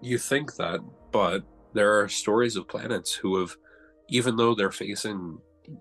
You 0.00 0.18
think 0.18 0.56
that 0.56 0.80
but 1.12 1.44
there 1.74 2.00
are 2.00 2.08
stories 2.08 2.56
of 2.56 2.66
planets 2.66 3.12
who 3.12 3.38
have 3.38 3.56
even 4.08 4.36
though 4.36 4.54
they're 4.54 4.72
facing 4.72 5.38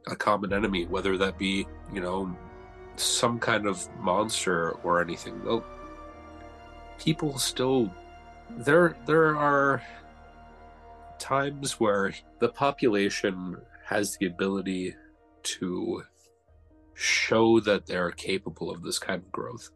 a 0.08 0.16
common 0.16 0.54
enemy 0.54 0.86
whether 0.86 1.18
that 1.18 1.38
be 1.38 1.66
you 1.92 2.02
know 2.02 2.36
some 2.98 3.40
kind 3.40 3.66
of 3.66 3.90
monster 4.00 4.72
or 4.84 5.02
anything 5.02 5.44
though 5.44 5.64
people 7.00 7.38
still 7.38 7.92
there 8.58 8.96
there 9.06 9.36
are 9.36 9.82
times 11.18 11.80
where 11.80 12.14
the 12.40 12.50
population 12.50 13.58
has 13.86 14.18
the 14.18 14.28
ability 14.28 14.96
to 15.44 16.04
show 17.02 17.60
that 17.60 17.86
they're 17.88 18.12
capable 18.12 18.70
of 18.70 18.84
this 18.84 18.99
kind 18.99 19.22
of 19.24 19.32
growth 19.32 19.70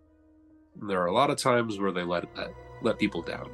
and 0.80 0.90
there 0.90 1.02
are 1.02 1.08
a 1.08 1.14
lot 1.14 1.30
of 1.30 1.38
times 1.38 1.80
where 1.80 1.92
they 1.92 2.04
let 2.04 2.24
that 2.36 2.54
let 2.82 3.00
people 3.00 3.22
down 3.22 3.50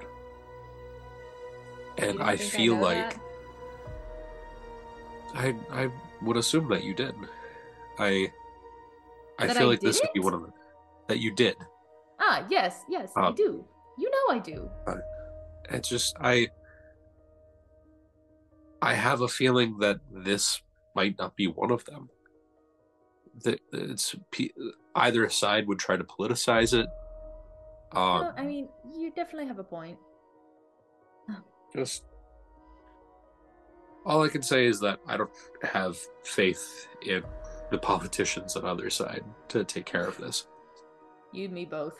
and 1.97 2.21
i 2.21 2.35
feel 2.35 2.75
know 2.75 2.81
like 2.81 3.13
that? 3.13 3.21
I 5.33 5.55
I 5.71 5.89
would 6.21 6.35
assume 6.35 6.67
that 6.69 6.83
you 6.83 6.93
did. 6.93 7.15
I 7.97 8.31
I 9.39 9.47
That 9.47 9.55
feel 9.55 9.67
I 9.67 9.69
like 9.69 9.79
this 9.79 10.01
would 10.01 10.11
be 10.13 10.19
one 10.19 10.33
of 10.33 10.41
them 10.41 10.53
that 11.07 11.19
you 11.19 11.31
did. 11.33 11.55
Ah, 12.19 12.45
yes, 12.49 12.83
yes, 12.89 13.13
I 13.15 13.27
Um, 13.27 13.35
do. 13.35 13.63
You 13.97 14.09
know 14.11 14.35
I 14.35 14.39
do. 14.39 14.69
It's 15.69 15.87
just 15.87 16.15
I 16.19 16.49
I 18.81 18.93
have 18.93 19.21
a 19.21 19.27
feeling 19.29 19.77
that 19.79 19.99
this 20.11 20.61
might 20.95 21.17
not 21.17 21.35
be 21.37 21.47
one 21.47 21.71
of 21.71 21.85
them. 21.85 22.09
That 23.43 23.59
it's 23.73 24.15
either 24.95 25.29
side 25.29 25.67
would 25.67 25.79
try 25.79 25.97
to 25.97 26.03
politicize 26.03 26.73
it. 26.73 26.87
Um, 27.93 28.21
well, 28.21 28.33
I 28.37 28.43
mean, 28.43 28.69
you 28.97 29.11
definitely 29.11 29.47
have 29.47 29.59
a 29.59 29.63
point. 29.63 29.97
just 31.75 32.03
all 34.05 34.23
I 34.23 34.29
can 34.29 34.41
say 34.41 34.65
is 34.65 34.79
that 34.79 34.99
I 35.07 35.17
don't 35.17 35.29
have 35.63 35.97
faith 36.23 36.87
in 37.05 37.23
the 37.69 37.77
politicians 37.77 38.55
on 38.55 38.65
other 38.65 38.89
side 38.89 39.23
to 39.49 39.63
take 39.63 39.85
care 39.85 40.05
of 40.05 40.17
this. 40.17 40.47
You 41.31 41.45
and 41.45 41.53
me 41.53 41.65
both. 41.65 41.97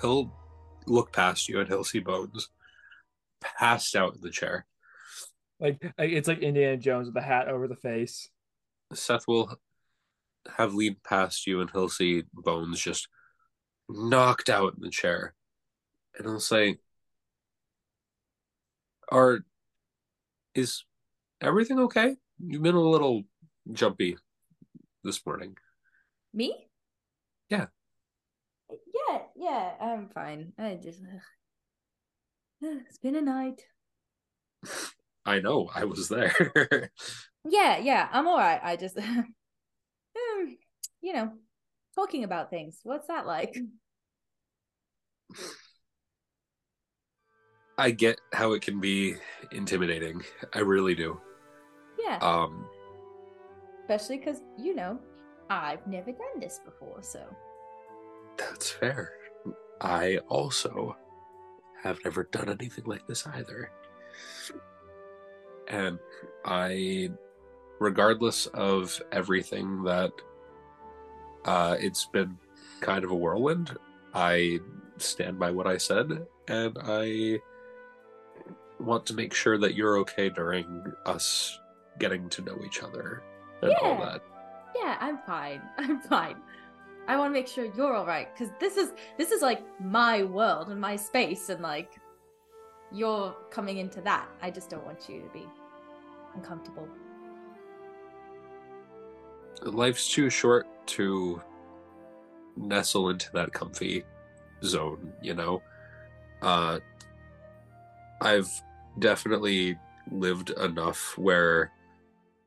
He'll 0.00 0.32
look 0.86 1.12
past 1.12 1.48
you 1.48 1.60
and 1.60 1.68
he'll 1.68 1.84
see 1.84 2.00
Bones 2.00 2.48
passed 3.40 3.94
out 3.94 4.14
in 4.14 4.20
the 4.20 4.30
chair. 4.30 4.66
Like 5.60 5.82
like, 5.98 6.10
it's 6.10 6.28
like 6.28 6.40
Indiana 6.40 6.76
Jones 6.76 7.06
with 7.06 7.14
the 7.14 7.22
hat 7.22 7.48
over 7.48 7.68
the 7.68 7.76
face. 7.76 8.28
Seth 8.92 9.26
will 9.28 9.58
have 10.56 10.74
leaned 10.74 11.02
past 11.02 11.46
you 11.46 11.60
and 11.60 11.70
he'll 11.70 11.88
see 11.88 12.24
Bones 12.32 12.80
just 12.80 13.08
knocked 13.88 14.48
out 14.48 14.74
in 14.74 14.82
the 14.82 14.90
chair. 14.90 15.34
And 16.16 16.26
he'll 16.26 16.40
say, 16.40 16.78
Are 19.10 19.40
is 20.54 20.84
everything 21.40 21.78
okay? 21.80 22.16
You've 22.38 22.62
been 22.62 22.74
a 22.74 22.80
little 22.80 23.24
jumpy 23.72 24.16
this 25.02 25.24
morning. 25.26 25.56
Me? 26.32 26.68
Yeah. 27.48 27.66
Yeah, 28.70 29.18
yeah, 29.36 29.72
I'm 29.80 30.08
fine. 30.08 30.52
I 30.58 30.78
just 30.82 31.00
it's 32.62 32.98
been 32.98 33.16
a 33.16 33.20
night. 33.20 33.62
I 35.26 35.40
know, 35.40 35.70
I 35.74 35.84
was 35.84 36.08
there. 36.08 36.90
Yeah, 37.46 37.76
yeah, 37.78 38.08
I'm 38.10 38.26
all 38.26 38.38
right. 38.38 38.60
I 38.62 38.76
just 38.76 38.98
you 41.04 41.12
know, 41.12 41.30
talking 41.94 42.24
about 42.24 42.48
things. 42.48 42.80
What's 42.82 43.08
that 43.08 43.26
like? 43.26 43.54
I 47.76 47.90
get 47.90 48.18
how 48.32 48.54
it 48.54 48.62
can 48.62 48.80
be 48.80 49.16
intimidating. 49.52 50.22
I 50.54 50.60
really 50.60 50.94
do. 50.94 51.20
Yeah. 51.98 52.16
Um 52.22 52.66
Especially 53.82 54.16
because, 54.16 54.40
you 54.56 54.74
know, 54.74 54.98
I've 55.50 55.86
never 55.86 56.10
done 56.10 56.40
this 56.40 56.58
before, 56.64 57.02
so 57.02 57.20
that's 58.38 58.70
fair. 58.70 59.12
I 59.82 60.20
also 60.28 60.96
have 61.82 61.98
never 62.02 62.24
done 62.32 62.48
anything 62.48 62.84
like 62.86 63.06
this 63.06 63.26
either. 63.26 63.70
And 65.68 65.98
I 66.46 67.10
regardless 67.78 68.46
of 68.46 68.98
everything 69.12 69.82
that 69.82 70.12
uh 71.44 71.76
it's 71.78 72.06
been 72.06 72.36
kind 72.80 73.04
of 73.04 73.10
a 73.10 73.14
whirlwind, 73.14 73.76
I 74.14 74.60
stand 74.98 75.38
by 75.38 75.50
what 75.50 75.66
I 75.66 75.76
said 75.78 76.26
and 76.48 76.76
I 76.82 77.38
want 78.78 79.06
to 79.06 79.14
make 79.14 79.32
sure 79.34 79.56
that 79.58 79.74
you're 79.74 79.98
okay 79.98 80.28
during 80.28 80.92
us 81.06 81.58
getting 81.98 82.28
to 82.28 82.42
know 82.42 82.58
each 82.66 82.82
other 82.82 83.22
and 83.62 83.72
all 83.82 83.90
Yeah. 83.98 84.04
that. 84.04 84.22
yeah, 84.76 84.96
I'm 85.00 85.18
fine. 85.26 85.62
I'm 85.78 86.00
fine. 86.02 86.36
I 87.06 87.16
want 87.16 87.30
to 87.30 87.32
make 87.32 87.48
sure 87.48 87.66
you're 87.76 87.94
all 87.94 88.06
right 88.06 88.28
because 88.34 88.52
this 88.60 88.76
is 88.76 88.92
this 89.18 89.30
is 89.30 89.42
like 89.42 89.62
my 89.80 90.22
world 90.22 90.70
and 90.70 90.80
my 90.80 90.96
space, 90.96 91.50
and 91.50 91.60
like 91.60 91.92
you're 92.90 93.34
coming 93.50 93.76
into 93.78 94.00
that. 94.02 94.26
I 94.42 94.50
just 94.50 94.70
don't 94.70 94.84
want 94.86 95.06
you 95.08 95.20
to 95.20 95.28
be 95.28 95.46
uncomfortable. 96.34 96.88
Life's 99.62 100.12
too 100.12 100.28
short 100.30 100.66
to 100.86 101.40
nestle 102.56 103.08
into 103.10 103.30
that 103.32 103.52
comfy 103.52 104.04
zone 104.62 105.12
you 105.22 105.34
know 105.34 105.62
uh 106.42 106.78
i've 108.20 108.48
definitely 108.98 109.76
lived 110.12 110.50
enough 110.50 111.16
where 111.18 111.72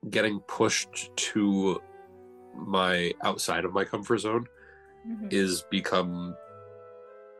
getting 0.10 0.39
pushed 0.41 1.10
to 1.16 1.82
my 2.55 3.14
outside 3.24 3.66
of 3.66 3.74
my 3.74 3.84
comfort 3.84 4.20
zone 4.20 4.45
Mhm. 5.08 5.32
is 5.32 5.64
become 5.70 6.36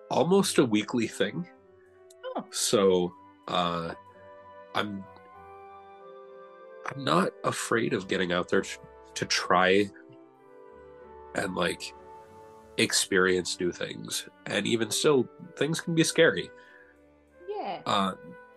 almost 0.10 0.58
a 0.58 0.66
weekly 0.66 1.08
thing 1.08 1.48
Oh. 2.36 2.46
so 2.52 3.14
uh 3.48 3.94
i'm 4.76 5.04
i'm 6.86 7.04
not 7.04 7.32
afraid 7.44 7.94
of 7.94 8.08
getting 8.08 8.32
out 8.32 8.50
there 8.50 8.64
to, 9.18 9.26
try 9.26 9.86
and 11.36 11.56
like 11.56 11.94
experience 12.78 13.60
new 13.60 13.72
things 13.72 14.28
and 14.46 14.66
even 14.68 14.90
still 14.92 15.28
things 15.56 15.82
can 15.82 15.96
be 15.96 16.04
scary 16.04 16.50
Yeah. 17.50 17.80
uh 17.86 18.14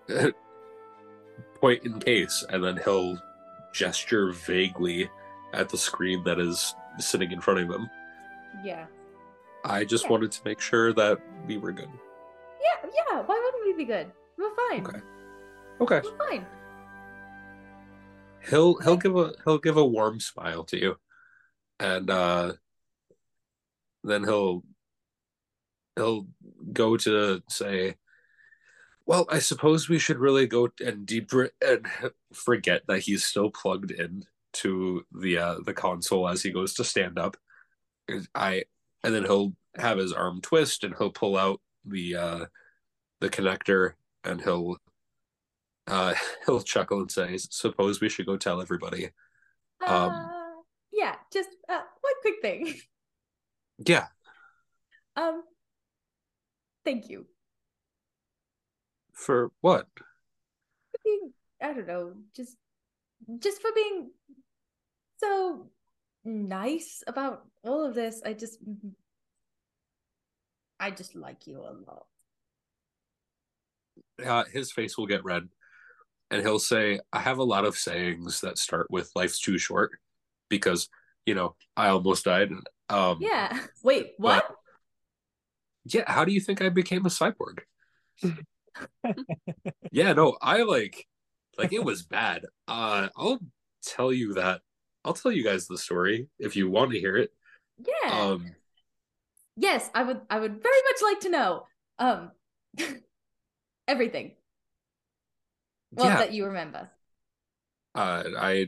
point 1.60 1.84
in 1.84 1.98
case 2.00 2.44
and 2.50 2.62
then 2.62 2.78
he'll 2.84 3.18
gesture 3.72 4.32
vaguely 4.32 5.08
at 5.52 5.68
the 5.68 5.78
screen 5.78 6.22
that 6.24 6.38
is 6.38 6.74
sitting 6.98 7.32
in 7.32 7.40
front 7.40 7.60
of 7.60 7.70
him 7.70 7.88
Yeah. 8.64 8.86
i 9.64 9.84
just 9.84 10.04
Yeah. 10.04 10.10
wanted 10.10 10.32
to 10.32 10.40
make 10.44 10.60
sure 10.60 10.92
that 10.94 11.18
we 11.46 11.56
were 11.58 11.72
good 11.72 11.88
Yeah. 12.60 12.90
Yeah. 13.10 13.20
Why 13.22 13.40
wouldn't 13.42 13.64
we 13.66 13.72
be 13.72 13.84
good? 13.86 14.10
We're 14.38 14.54
fine. 14.68 14.86
Okay. 14.86 15.00
okay 15.80 16.00
We're 16.08 16.28
fine. 16.28 16.46
He'll 18.48 18.78
he'll 18.80 18.96
give 18.96 19.16
a 19.16 19.32
he'll 19.44 19.58
give 19.58 19.76
a 19.76 19.84
warm 19.84 20.20
smile 20.20 20.64
to 20.64 20.78
you. 20.78 20.96
And 21.78 22.10
uh 22.10 22.52
then 24.04 24.24
he'll 24.24 24.62
he'll 25.96 26.26
go 26.72 26.96
to 26.96 27.42
say 27.48 27.96
well 29.04 29.26
i 29.28 29.38
suppose 29.38 29.88
we 29.88 29.98
should 29.98 30.18
really 30.18 30.46
go 30.46 30.68
and 30.84 31.04
deeper 31.04 31.50
and 31.66 31.86
forget 32.32 32.82
that 32.86 33.00
he's 33.00 33.24
still 33.24 33.50
plugged 33.50 33.90
in 33.90 34.24
to 34.52 35.04
the 35.12 35.38
uh 35.38 35.56
the 35.64 35.74
console 35.74 36.28
as 36.28 36.42
he 36.42 36.50
goes 36.50 36.74
to 36.74 36.84
stand 36.84 37.18
up. 37.18 37.36
I 38.34 38.64
and 39.04 39.14
then 39.14 39.24
he'll 39.24 39.54
have 39.76 39.98
his 39.98 40.12
arm 40.12 40.40
twist 40.40 40.84
and 40.84 40.94
he'll 40.96 41.10
pull 41.10 41.36
out 41.36 41.60
the 41.84 42.16
uh 42.16 42.44
the 43.20 43.30
connector 43.30 43.92
and 44.24 44.40
he'll 44.40 44.76
uh 45.90 46.14
he'll 46.46 46.60
chuckle 46.62 47.00
and 47.00 47.10
say 47.10 47.36
suppose 47.38 48.00
we 48.00 48.08
should 48.08 48.26
go 48.26 48.36
tell 48.36 48.60
everybody 48.62 49.10
Um, 49.86 50.10
uh, 50.12 50.30
yeah. 50.92 51.16
Just 51.32 51.50
uh, 51.68 51.82
one 52.00 52.14
quick 52.22 52.40
thing. 52.42 52.80
yeah 53.86 54.06
Um. 55.16 55.42
Thank 56.84 57.10
you. 57.10 57.26
for 59.12 59.52
what 59.60 59.86
for 59.96 60.98
being 61.04 61.32
I 61.62 61.72
don't 61.74 61.86
know, 61.86 62.14
just 62.34 62.56
just 63.38 63.60
for 63.60 63.70
being 63.74 64.10
so 65.18 65.70
nice 66.24 67.02
about 67.06 67.44
all 67.62 67.84
of 67.84 67.94
this. 67.94 68.22
I 68.24 68.32
just 68.32 68.58
I 70.80 70.90
just 70.90 71.14
like 71.14 71.46
you 71.46 71.60
a 71.60 71.76
lot. 71.86 72.06
uh, 74.24 74.44
his 74.52 74.72
face 74.72 74.96
will 74.96 75.06
get 75.06 75.24
red 75.24 75.48
and 76.30 76.42
he'll 76.42 76.58
say 76.58 77.00
i 77.12 77.18
have 77.18 77.38
a 77.38 77.44
lot 77.44 77.64
of 77.64 77.76
sayings 77.76 78.40
that 78.40 78.58
start 78.58 78.86
with 78.90 79.10
life's 79.14 79.40
too 79.40 79.58
short 79.58 79.92
because 80.48 80.88
you 81.26 81.34
know 81.34 81.54
i 81.76 81.88
almost 81.88 82.24
died 82.24 82.50
um 82.88 83.18
Yeah. 83.20 83.58
Wait, 83.82 84.12
what? 84.16 84.44
yeah 85.84 86.04
how 86.06 86.24
do 86.24 86.32
you 86.32 86.40
think 86.40 86.60
i 86.60 86.68
became 86.68 87.06
a 87.06 87.08
cyborg 87.08 87.60
yeah 89.92 90.12
no 90.12 90.36
i 90.42 90.62
like 90.62 91.06
like 91.56 91.72
it 91.72 91.82
was 91.82 92.02
bad 92.02 92.44
uh 92.68 93.08
i'll 93.16 93.38
tell 93.82 94.12
you 94.12 94.34
that 94.34 94.60
i'll 95.04 95.14
tell 95.14 95.32
you 95.32 95.42
guys 95.42 95.66
the 95.66 95.78
story 95.78 96.28
if 96.38 96.54
you 96.54 96.68
want 96.68 96.90
to 96.92 97.00
hear 97.00 97.16
it 97.16 97.30
yeah. 97.78 98.10
um 98.12 98.54
yes, 99.56 99.90
I 99.94 100.02
would 100.02 100.20
I 100.28 100.40
would 100.40 100.62
very 100.62 100.82
much 100.90 101.02
like 101.02 101.20
to 101.20 101.28
know. 101.30 101.66
Um 101.98 102.30
everything. 103.88 104.32
Well 105.92 106.06
yeah 106.06 106.16
that 106.18 106.32
you 106.32 106.46
remember. 106.46 106.90
uh, 107.94 108.24
i 108.38 108.66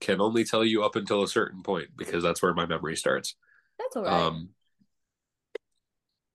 can 0.00 0.20
only 0.20 0.44
tell 0.44 0.64
you 0.64 0.82
up 0.82 0.96
until 0.96 1.22
a 1.22 1.28
certain 1.28 1.62
point 1.62 1.88
because 1.96 2.22
that's 2.22 2.42
where 2.42 2.54
my 2.54 2.66
memory 2.66 2.96
starts 2.96 3.36
That's 3.78 3.96
all 3.96 4.02
right. 4.04 4.12
Um, 4.12 4.48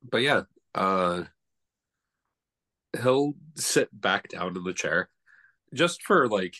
but 0.10 0.20
yeah, 0.22 0.44
uh, 0.74 1.24
he'll 3.02 3.34
sit 3.56 3.90
back 3.92 4.30
down 4.30 4.56
in 4.56 4.64
the 4.64 4.74
chair 4.74 5.10
just 5.74 6.02
for 6.04 6.28
like, 6.30 6.56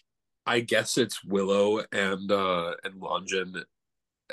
I 0.46 0.60
guess 0.60 0.98
it's 0.98 1.24
Willow 1.24 1.84
and 1.92 2.30
uh 2.32 2.74
and 2.84 3.00
Longin 3.02 3.64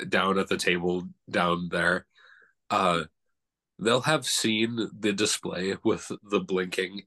down 0.09 0.37
at 0.37 0.49
the 0.49 0.57
table 0.57 1.07
down 1.29 1.69
there. 1.71 2.05
Uh, 2.69 3.03
they'll 3.79 4.01
have 4.01 4.25
seen 4.25 4.89
the 4.97 5.13
display 5.13 5.75
with 5.83 6.11
the 6.29 6.39
blinking 6.41 7.03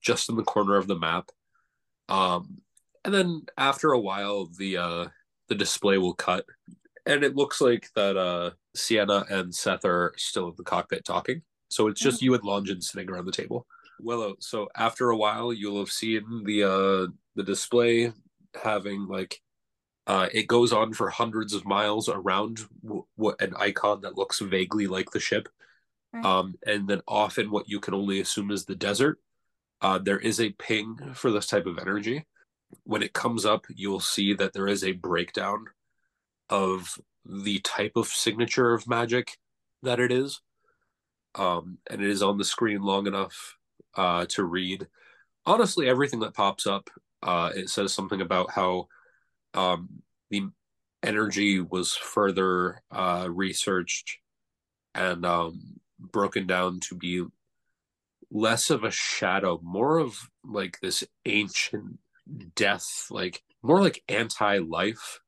just 0.00 0.30
in 0.30 0.36
the 0.36 0.42
corner 0.44 0.76
of 0.76 0.86
the 0.86 0.98
map. 0.98 1.30
Um, 2.10 2.58
and 3.04 3.14
then 3.14 3.42
after 3.56 3.92
a 3.92 4.00
while, 4.00 4.46
the 4.46 4.76
uh 4.76 5.06
the 5.48 5.54
display 5.54 5.98
will 5.98 6.14
cut, 6.14 6.44
and 7.06 7.24
it 7.24 7.36
looks 7.36 7.60
like 7.60 7.88
that 7.94 8.16
uh 8.16 8.50
Sienna 8.74 9.24
and 9.30 9.54
Seth 9.54 9.84
are 9.84 10.12
still 10.16 10.48
in 10.48 10.54
the 10.56 10.64
cockpit 10.64 11.04
talking. 11.04 11.42
So 11.68 11.86
it's 11.86 12.00
just 12.00 12.20
you 12.20 12.34
and 12.34 12.44
Longin 12.44 12.80
sitting 12.80 13.08
around 13.08 13.26
the 13.26 13.32
table. 13.32 13.66
Willow, 14.00 14.34
so 14.40 14.68
after 14.76 15.10
a 15.10 15.16
while, 15.16 15.52
you'll 15.52 15.78
have 15.78 15.90
seen 15.90 16.44
the 16.44 16.64
uh 16.64 17.06
the 17.36 17.44
display 17.44 18.12
having 18.62 19.06
like 19.06 19.40
uh 20.06 20.28
it 20.32 20.46
goes 20.46 20.72
on 20.72 20.92
for 20.92 21.08
hundreds 21.10 21.54
of 21.54 21.64
miles 21.64 22.08
around 22.08 22.66
w- 22.82 23.36
an 23.38 23.54
icon 23.56 24.00
that 24.00 24.16
looks 24.18 24.40
vaguely 24.40 24.86
like 24.86 25.10
the 25.10 25.20
ship. 25.20 25.48
Right. 26.12 26.24
Um, 26.24 26.56
and 26.66 26.88
then 26.88 27.02
often 27.06 27.50
what 27.50 27.68
you 27.68 27.78
can 27.78 27.94
only 27.94 28.20
assume 28.20 28.50
is 28.50 28.64
the 28.64 28.74
desert. 28.74 29.20
Uh, 29.82 29.98
there 29.98 30.18
is 30.18 30.40
a 30.40 30.50
ping 30.50 30.98
for 31.14 31.30
this 31.30 31.46
type 31.46 31.66
of 31.66 31.78
energy. 31.78 32.26
When 32.84 33.02
it 33.02 33.12
comes 33.12 33.44
up, 33.44 33.66
you'll 33.68 34.00
see 34.00 34.34
that 34.34 34.52
there 34.52 34.68
is 34.68 34.84
a 34.84 34.92
breakdown 34.92 35.66
of 36.48 36.98
the 37.24 37.58
type 37.60 37.92
of 37.96 38.06
signature 38.08 38.72
of 38.74 38.88
magic 38.88 39.38
that 39.82 40.00
it 40.00 40.12
is. 40.12 40.40
Um, 41.34 41.78
and 41.88 42.02
it 42.02 42.08
is 42.08 42.22
on 42.22 42.38
the 42.38 42.44
screen 42.44 42.82
long 42.82 43.06
enough 43.06 43.56
uh, 43.96 44.26
to 44.30 44.44
read. 44.44 44.86
Honestly, 45.46 45.88
everything 45.88 46.20
that 46.20 46.34
pops 46.34 46.66
up, 46.66 46.90
uh, 47.22 47.50
it 47.54 47.70
says 47.70 47.92
something 47.92 48.20
about 48.20 48.50
how 48.50 48.88
um, 49.54 50.02
the 50.30 50.48
energy 51.02 51.60
was 51.60 51.94
further 51.94 52.82
uh, 52.90 53.26
researched 53.30 54.18
and 54.94 55.24
um, 55.24 55.80
broken 55.98 56.46
down 56.46 56.80
to 56.80 56.94
be 56.94 57.24
less 58.30 58.70
of 58.70 58.84
a 58.84 58.90
shadow, 58.90 59.60
more 59.62 59.98
of 59.98 60.16
like 60.44 60.78
this 60.80 61.04
ancient 61.26 61.98
death, 62.54 63.06
like 63.10 63.42
more 63.62 63.80
like 63.80 64.02
anti-life 64.08 65.20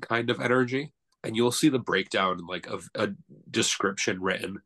kind 0.00 0.30
of 0.30 0.40
energy. 0.40 0.92
And 1.24 1.36
you'll 1.36 1.52
see 1.52 1.68
the 1.68 1.78
breakdown 1.78 2.46
like 2.46 2.66
of 2.66 2.88
a 2.94 3.10
description 3.50 4.22
written 4.22 4.60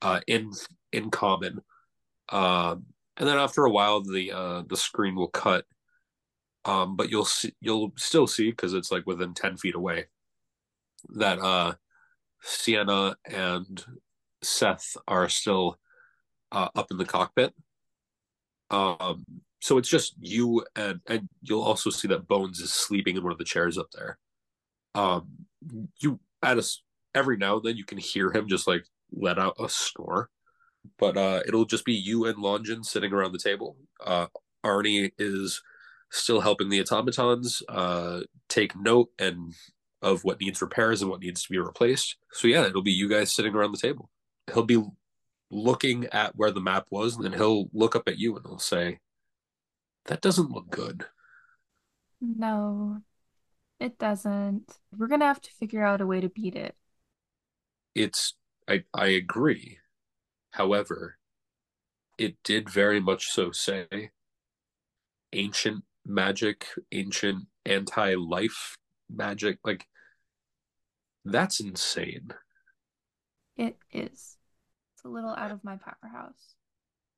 uh, 0.00 0.20
in 0.26 0.52
in 0.92 1.10
common. 1.10 1.60
Um, 2.30 2.86
and 3.16 3.28
then 3.28 3.38
after 3.38 3.64
a 3.64 3.70
while, 3.70 4.00
the 4.02 4.32
uh, 4.32 4.62
the 4.68 4.76
screen 4.76 5.14
will 5.14 5.28
cut. 5.28 5.64
Um, 6.64 6.96
but 6.96 7.10
you'll 7.10 7.24
see, 7.24 7.54
you'll 7.60 7.92
still 7.96 8.26
see 8.26 8.50
because 8.50 8.74
it's 8.74 8.90
like 8.90 9.06
within 9.06 9.34
ten 9.34 9.56
feet 9.56 9.74
away 9.74 10.06
that 11.10 11.38
uh, 11.38 11.74
Sienna 12.42 13.16
and 13.24 13.84
Seth 14.42 14.96
are 15.06 15.28
still 15.28 15.78
uh, 16.52 16.68
up 16.74 16.90
in 16.90 16.96
the 16.96 17.04
cockpit. 17.04 17.54
Um, 18.70 19.24
so 19.60 19.78
it's 19.78 19.88
just 19.88 20.14
you 20.20 20.64
and 20.76 21.00
and 21.08 21.28
you'll 21.42 21.62
also 21.62 21.90
see 21.90 22.08
that 22.08 22.28
Bones 22.28 22.60
is 22.60 22.72
sleeping 22.72 23.16
in 23.16 23.22
one 23.22 23.32
of 23.32 23.38
the 23.38 23.44
chairs 23.44 23.78
up 23.78 23.88
there. 23.92 24.18
Um, 24.94 25.28
you 26.00 26.20
at 26.42 26.56
a 26.56 26.60
s- 26.60 26.82
every 27.14 27.36
now 27.36 27.56
and 27.56 27.64
then 27.64 27.76
you 27.76 27.84
can 27.84 27.98
hear 27.98 28.30
him 28.30 28.48
just 28.48 28.68
like 28.68 28.84
let 29.12 29.38
out 29.38 29.56
a 29.58 29.68
snore, 29.68 30.30
but 30.98 31.16
uh, 31.16 31.40
it'll 31.46 31.64
just 31.64 31.84
be 31.84 31.94
you 31.94 32.26
and 32.26 32.38
Longin 32.38 32.84
sitting 32.84 33.12
around 33.12 33.32
the 33.32 33.38
table. 33.38 33.76
Uh, 34.04 34.26
Arnie 34.64 35.10
is 35.18 35.62
still 36.10 36.40
helping 36.40 36.68
the 36.68 36.80
automatons 36.80 37.62
uh, 37.68 38.20
take 38.48 38.76
note 38.76 39.08
and 39.18 39.54
of 40.00 40.24
what 40.24 40.40
needs 40.40 40.62
repairs 40.62 41.02
and 41.02 41.10
what 41.10 41.20
needs 41.20 41.42
to 41.42 41.50
be 41.50 41.58
replaced. 41.58 42.16
So 42.32 42.46
yeah, 42.48 42.66
it'll 42.66 42.82
be 42.82 42.92
you 42.92 43.08
guys 43.08 43.32
sitting 43.32 43.54
around 43.54 43.72
the 43.72 43.78
table. 43.78 44.10
He'll 44.52 44.62
be 44.64 44.82
looking 45.50 46.06
at 46.06 46.36
where 46.36 46.50
the 46.50 46.60
map 46.60 46.86
was, 46.90 47.16
and 47.16 47.24
then 47.24 47.32
he'll 47.32 47.68
look 47.72 47.96
up 47.96 48.08
at 48.08 48.18
you 48.18 48.36
and 48.36 48.46
he'll 48.46 48.58
say, 48.58 49.00
"That 50.06 50.20
doesn't 50.20 50.50
look 50.50 50.70
good." 50.70 51.08
No, 52.20 53.02
it 53.80 53.98
doesn't. 53.98 54.78
We're 54.96 55.08
gonna 55.08 55.26
have 55.26 55.40
to 55.42 55.52
figure 55.52 55.84
out 55.84 56.00
a 56.00 56.06
way 56.06 56.20
to 56.20 56.28
beat 56.28 56.56
it. 56.56 56.76
It's 57.94 58.34
I 58.68 58.84
I 58.94 59.08
agree. 59.08 59.78
However, 60.52 61.18
it 62.18 62.42
did 62.42 62.68
very 62.68 63.00
much 63.00 63.26
so 63.26 63.52
say 63.52 64.10
ancient 65.32 65.84
magic, 66.04 66.66
ancient 66.92 67.46
anti-life 67.64 68.76
magic. 69.10 69.58
Like 69.64 69.86
that's 71.24 71.60
insane. 71.60 72.32
It 73.58 73.76
is. 73.92 74.37
It's 74.98 75.04
a 75.04 75.08
little 75.08 75.30
out 75.30 75.52
of 75.52 75.62
my 75.62 75.76
powerhouse, 75.76 76.56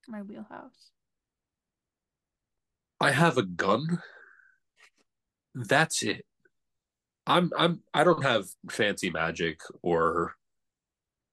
my 0.07 0.21
wheelhouse. 0.21 0.91
I 3.01 3.11
have 3.13 3.39
a 3.39 3.43
gun. 3.43 4.03
That's 5.55 6.03
it. 6.03 6.27
I'm 7.27 7.51
I'm 7.57 7.81
I 7.95 8.05
don't 8.05 8.23
have 8.23 8.45
fancy 8.71 9.09
magic 9.09 9.61
or 9.81 10.35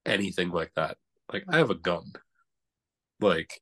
anything 0.05 0.51
like 0.51 0.71
that. 0.77 0.95
Like 1.33 1.43
I 1.49 1.57
have 1.57 1.69
a 1.69 1.75
gun. 1.75 2.13
Like 3.19 3.59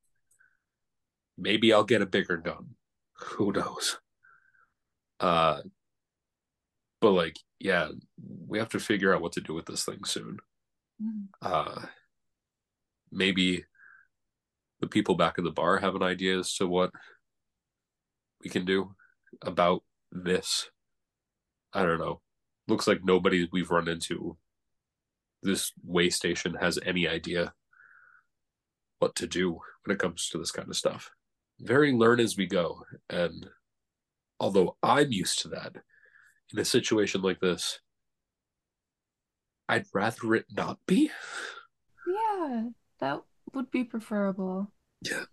maybe 1.40 1.74
I'll 1.74 1.86
get 1.86 2.04
a 2.04 2.06
bigger 2.06 2.38
gun. 2.38 2.76
Who 3.14 3.52
knows? 3.52 3.98
Uh 5.20 5.62
but 7.02 7.14
like 7.14 7.40
yeah, 7.60 7.90
we 8.48 8.60
have 8.60 8.70
to 8.70 8.80
figure 8.80 9.12
out 9.12 9.24
what 9.24 9.32
to 9.32 9.42
do 9.42 9.56
with 9.56 9.66
this 9.66 9.86
thing 9.86 10.04
soon. 10.04 10.38
Mm. 11.02 11.30
Uh 11.42 11.88
maybe 13.12 13.66
the 14.80 14.88
people 14.88 15.16
back 15.16 15.36
at 15.38 15.44
the 15.44 15.52
bar 15.52 15.78
have 15.80 15.96
an 15.96 16.04
idea 16.04 16.40
as 16.40 16.54
to 16.56 16.68
what 16.68 16.92
we 18.44 18.50
can 18.50 18.66
do 18.66 18.96
about 19.42 19.84
this. 20.12 20.70
I 21.74 21.84
don't 21.84 22.00
know. 22.00 22.22
Looks 22.68 22.88
like 22.88 23.04
nobody 23.04 23.48
we've 23.52 23.72
run 23.72 23.88
into 23.88 24.38
this 25.44 25.72
way 25.84 26.10
station 26.10 26.56
has 26.56 26.80
any 26.86 27.08
idea 27.08 27.54
what 29.00 29.16
to 29.16 29.28
do 29.28 29.60
when 29.84 29.96
it 29.96 30.00
comes 30.00 30.30
to 30.30 30.38
this 30.38 30.52
kind 30.52 30.70
of 30.70 30.76
stuff. 30.76 31.12
Very 31.60 31.94
learn 31.94 32.20
as 32.20 32.36
we 32.36 32.48
go. 32.48 32.84
And 33.10 33.46
although 34.40 34.78
I'm 34.82 35.12
used 35.12 35.40
to 35.42 35.50
that, 35.50 35.76
in 36.52 36.60
a 36.60 36.66
situation 36.66 37.22
like 37.22 37.40
this, 37.40 37.80
I'd 39.68 39.86
rather 39.94 40.36
it 40.36 40.46
not 40.52 40.80
be. 40.86 41.12
Yeah, 42.08 42.70
that 43.00 43.22
would 43.54 43.72
be 43.72 43.84
preferable. 43.84 44.72
Yeah. 45.02 45.26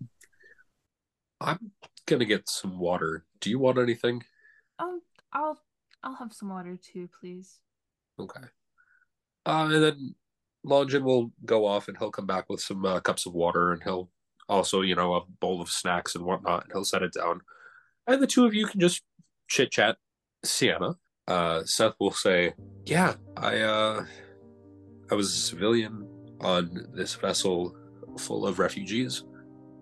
I'm 1.41 1.73
gonna 2.07 2.25
get 2.25 2.49
some 2.49 2.79
water. 2.79 3.25
Do 3.41 3.51
you 3.51 3.59
want 3.59 3.79
anything? 3.79 4.23
Um, 4.79 5.03
I'll 5.33 5.61
I'll 6.03 6.17
have 6.17 6.33
some 6.33 6.51
water 6.51 6.79
too, 6.81 7.09
please. 7.21 7.61
Okay. 8.19 8.45
Uh, 9.45 9.69
and 9.73 9.83
then 9.83 10.15
Longin 10.65 11.05
will 11.05 11.33
go 11.45 11.67
off 11.67 11.89
and 11.89 11.97
he'll 11.97 12.13
come 12.13 12.27
back 12.27 12.49
with 12.49 12.61
some 12.61 12.85
uh, 12.85 13.01
cups 13.01 13.27
of 13.27 13.33
water 13.33 13.73
and 13.73 13.83
he'll 13.83 14.11
also, 14.49 14.83
you 14.83 14.95
know, 14.95 15.15
a 15.15 15.25
bowl 15.41 15.61
of 15.61 15.71
snacks 15.71 16.15
and 16.15 16.25
whatnot, 16.25 16.65
and 16.65 16.73
he'll 16.73 16.85
set 16.85 17.03
it 17.03 17.13
down. 17.13 17.41
And 18.07 18.23
the 18.23 18.27
two 18.27 18.45
of 18.45 18.55
you 18.55 18.67
can 18.67 18.81
just 18.81 19.03
chit 19.49 19.71
chat. 19.71 19.97
Sienna, 20.45 20.97
uh, 21.29 21.63
Seth 21.65 21.95
will 22.01 22.13
say, 22.13 22.53
Yeah, 22.85 23.15
I, 23.37 23.61
uh, 23.61 24.05
I 25.11 25.15
was 25.15 25.33
a 25.33 25.37
civilian 25.37 26.09
on 26.43 26.89
this 26.95 27.15
vessel 27.15 27.77
full 28.19 28.47
of 28.47 28.59
refugees 28.59 29.25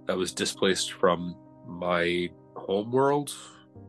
that 0.07 0.17
was 0.17 0.33
displaced 0.33 0.93
from 0.93 1.37
my 1.67 2.29
home 2.57 2.91
world, 2.91 3.33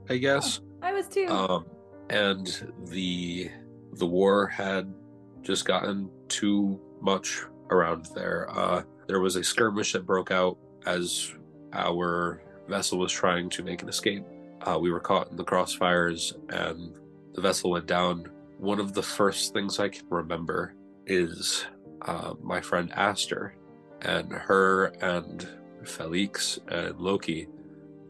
I 0.10 0.18
guess. 0.18 0.62
I 0.82 0.94
was 0.94 1.08
too. 1.08 1.28
Um, 1.28 1.66
and 2.10 2.72
the 2.88 3.50
the 3.94 4.06
war 4.06 4.48
had 4.48 4.94
just 5.42 5.66
gotten 5.66 6.10
too 6.28 6.80
much 7.02 7.44
around 7.70 8.08
there. 8.16 8.48
Uh, 8.52 8.84
there 9.08 9.20
was 9.20 9.36
a 9.36 9.44
skirmish 9.44 9.94
that 9.94 10.06
broke 10.06 10.32
out 10.32 10.58
as 10.86 11.34
our 11.74 12.42
vessel 12.68 13.00
was 13.00 13.12
trying 13.12 13.50
to 13.50 13.64
make 13.64 13.82
an 13.82 13.90
escape. 13.90 14.24
Uh, 14.62 14.78
we 14.80 14.92
were 14.92 15.00
caught 15.00 15.30
in 15.32 15.38
the 15.38 15.44
crossfires, 15.44 16.34
and 16.50 16.94
the 17.34 17.42
vessel 17.42 17.72
went 17.72 17.88
down. 17.88 18.30
One 18.60 18.80
of 18.80 18.94
the 18.94 19.02
first 19.02 19.54
things 19.54 19.80
I 19.80 19.90
can 19.90 20.06
remember 20.10 20.76
is 21.08 21.66
uh, 22.06 22.34
my 22.42 22.62
friend 22.62 22.92
Aster 22.96 23.56
and 24.02 24.32
her 24.32 24.86
and 25.02 25.48
Felix 25.84 26.60
and 26.68 26.98
Loki 27.00 27.48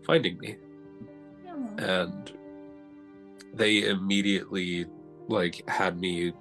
finding 0.05 0.37
me. 0.39 0.57
And 1.77 2.31
they 3.53 3.87
immediately 3.87 4.85
like 5.27 5.67
had 5.69 5.99
me 5.99 6.33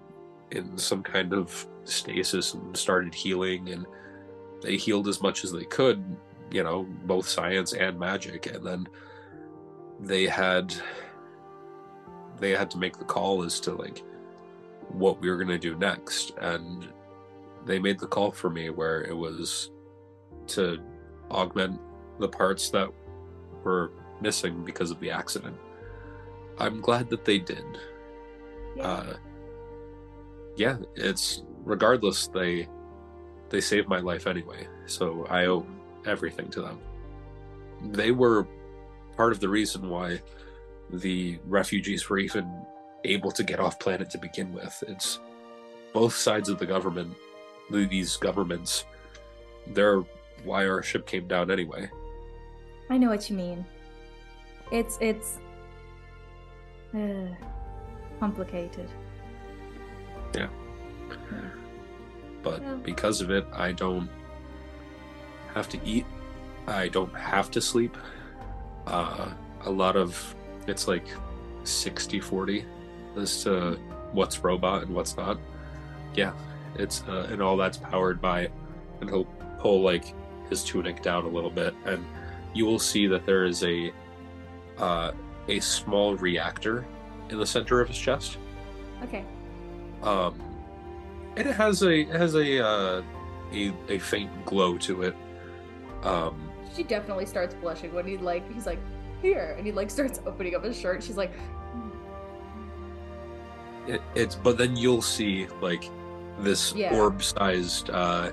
in 0.51 0.77
some 0.79 1.03
kind 1.03 1.33
of 1.33 1.67
stasis 1.85 2.55
and 2.55 2.77
started 2.77 3.15
healing 3.15 3.71
and 3.71 3.87
they 4.63 4.77
healed 4.77 5.09
as 5.09 5.23
much 5.23 5.45
as 5.45 5.53
they 5.53 5.65
could 5.65 6.05
you 6.51 6.63
know 6.63 6.85
both 7.05 7.29
science 7.29 7.73
and 7.73 7.99
magic. 7.99 8.47
And 8.47 8.65
then 8.65 8.89
they 10.01 10.27
had 10.27 10.75
they 12.39 12.51
had 12.51 12.71
to 12.71 12.79
make 12.79 12.99
the 12.99 13.05
call 13.05 13.43
as 13.43 13.61
to 13.61 13.73
like 13.73 14.03
what 14.89 15.21
we 15.21 15.31
were 15.31 15.37
going 15.37 15.49
to 15.49 15.59
do 15.59 15.77
next. 15.77 16.33
And 16.41 16.89
they 17.67 17.79
made 17.79 17.99
the 17.99 18.07
call 18.07 18.33
for 18.33 18.51
me 18.51 18.71
where 18.71 19.03
it 19.03 19.17
was 19.17 19.71
to 20.49 20.79
augment 21.31 21.81
the 22.19 22.29
parts 22.29 22.71
that 22.71 22.89
were 23.65 23.93
missing 24.21 24.65
because 24.65 24.91
of 24.91 25.01
the 25.01 25.11
accident. 25.11 25.57
I'm 26.59 26.81
glad 26.81 27.09
that 27.11 27.25
they 27.25 27.39
did. 27.39 27.65
Yeah. 28.77 28.83
Uh, 28.83 29.17
yeah, 30.57 30.77
it's 30.95 31.43
regardless 31.65 32.29
they 32.29 32.69
they 33.49 33.61
saved 33.61 33.89
my 33.89 33.99
life 33.99 34.27
anyway, 34.27 34.69
so 34.87 35.27
I 35.29 35.47
owe 35.47 35.67
everything 36.07 36.49
to 36.51 36.63
them. 36.63 36.79
they 37.93 38.11
were 38.11 38.47
part 39.17 39.33
of 39.33 39.41
the 39.41 39.49
reason 39.49 39.89
why 39.89 40.21
the 40.91 41.39
refugees 41.47 42.09
were 42.09 42.19
even 42.19 42.49
able 43.05 43.31
to 43.31 43.43
get 43.43 43.61
off 43.61 43.79
planet 43.79 44.11
to 44.11 44.19
begin 44.19 44.53
with. 44.53 44.83
It's 44.87 45.19
both 45.93 46.15
sides 46.15 46.49
of 46.49 46.59
the 46.59 46.67
government, 46.67 47.15
these 47.71 48.16
governments, 48.16 48.85
they're 49.68 50.03
why 50.45 50.66
our 50.66 50.83
ship 50.83 51.07
came 51.07 51.27
down 51.27 51.51
anyway. 51.51 51.89
I 52.89 52.99
know 52.99 53.09
what 53.09 53.31
you 53.31 53.37
mean. 53.37 53.64
It's 54.73 54.99
it's 55.01 55.39
uh, 56.95 57.29
complicated. 58.18 58.89
Yeah. 60.35 60.49
But 62.43 62.62
Yeah. 62.62 62.75
because 62.83 63.21
of 63.21 63.31
it, 63.31 63.47
I 63.53 63.73
don't 63.73 64.09
have 65.55 65.68
to 65.71 65.79
eat. 65.85 66.07
I 66.66 66.89
don't 66.89 67.14
have 67.14 67.51
to 67.53 67.61
sleep. 67.61 67.97
Uh, 68.87 69.31
a 69.64 69.71
lot 69.71 69.97
of 69.97 70.35
it's 70.66 70.89
like 70.89 71.07
60 71.64 72.21
40 72.21 72.64
as 73.16 73.43
to 73.45 73.79
what's 74.12 74.43
robot 74.43 74.83
and 74.85 74.95
what's 74.95 75.16
not. 75.16 75.39
Yeah, 76.14 76.33
it's 76.77 77.03
uh, 77.09 77.29
and 77.31 77.43
all 77.43 77.57
that's 77.57 77.77
powered 77.77 78.21
by, 78.21 78.51
and 79.01 79.11
he'll 79.11 79.27
pull 79.59 79.83
like 79.83 80.14
his 80.49 80.64
tunic 80.64 81.03
down 81.03 81.25
a 81.25 81.29
little 81.29 81.51
bit, 81.51 81.75
and 81.85 82.05
you 82.55 82.66
will 82.66 82.79
see 82.79 83.07
that 83.07 83.27
there 83.27 83.45
is 83.45 83.62
a 83.64 83.93
uh, 84.79 85.12
a 85.49 85.61
small 85.61 86.16
reactor 86.16 86.85
in 87.29 87.39
the 87.39 87.47
center 87.47 87.81
of 87.81 87.89
his 87.89 87.99
chest. 87.99 88.39
Okay. 89.03 89.25
Um, 90.03 90.41
and 91.37 91.47
it 91.47 91.55
has 91.55 91.83
a 91.83 92.01
it 92.01 92.09
has 92.16 92.35
a 92.35 92.64
uh, 92.64 93.03
a 93.53 93.73
a 93.89 93.99
faint 93.99 94.31
glow 94.45 94.79
to 94.79 95.03
it. 95.03 95.16
Um, 96.03 96.51
She 96.75 96.83
definitely 96.83 97.27
starts 97.27 97.55
blushing 97.55 97.93
when 97.95 98.07
he 98.07 98.16
like 98.16 98.51
he's 98.53 98.66
like 98.66 98.79
here 99.23 99.55
and 99.57 99.66
he 99.66 99.73
like 99.73 99.91
starts 99.91 100.21
opening 100.27 100.55
up 100.55 100.64
his 100.64 100.79
shirt. 100.79 101.03
She's 101.03 101.16
like, 101.16 101.33
it, 103.87 104.01
it's 104.14 104.35
but 104.35 104.57
then 104.57 104.77
you'll 104.77 105.03
see 105.03 105.47
like 105.61 105.85
this 106.43 106.72
Yeah. 106.74 106.95
orb-sized 106.95 107.91
uh, 107.91 108.30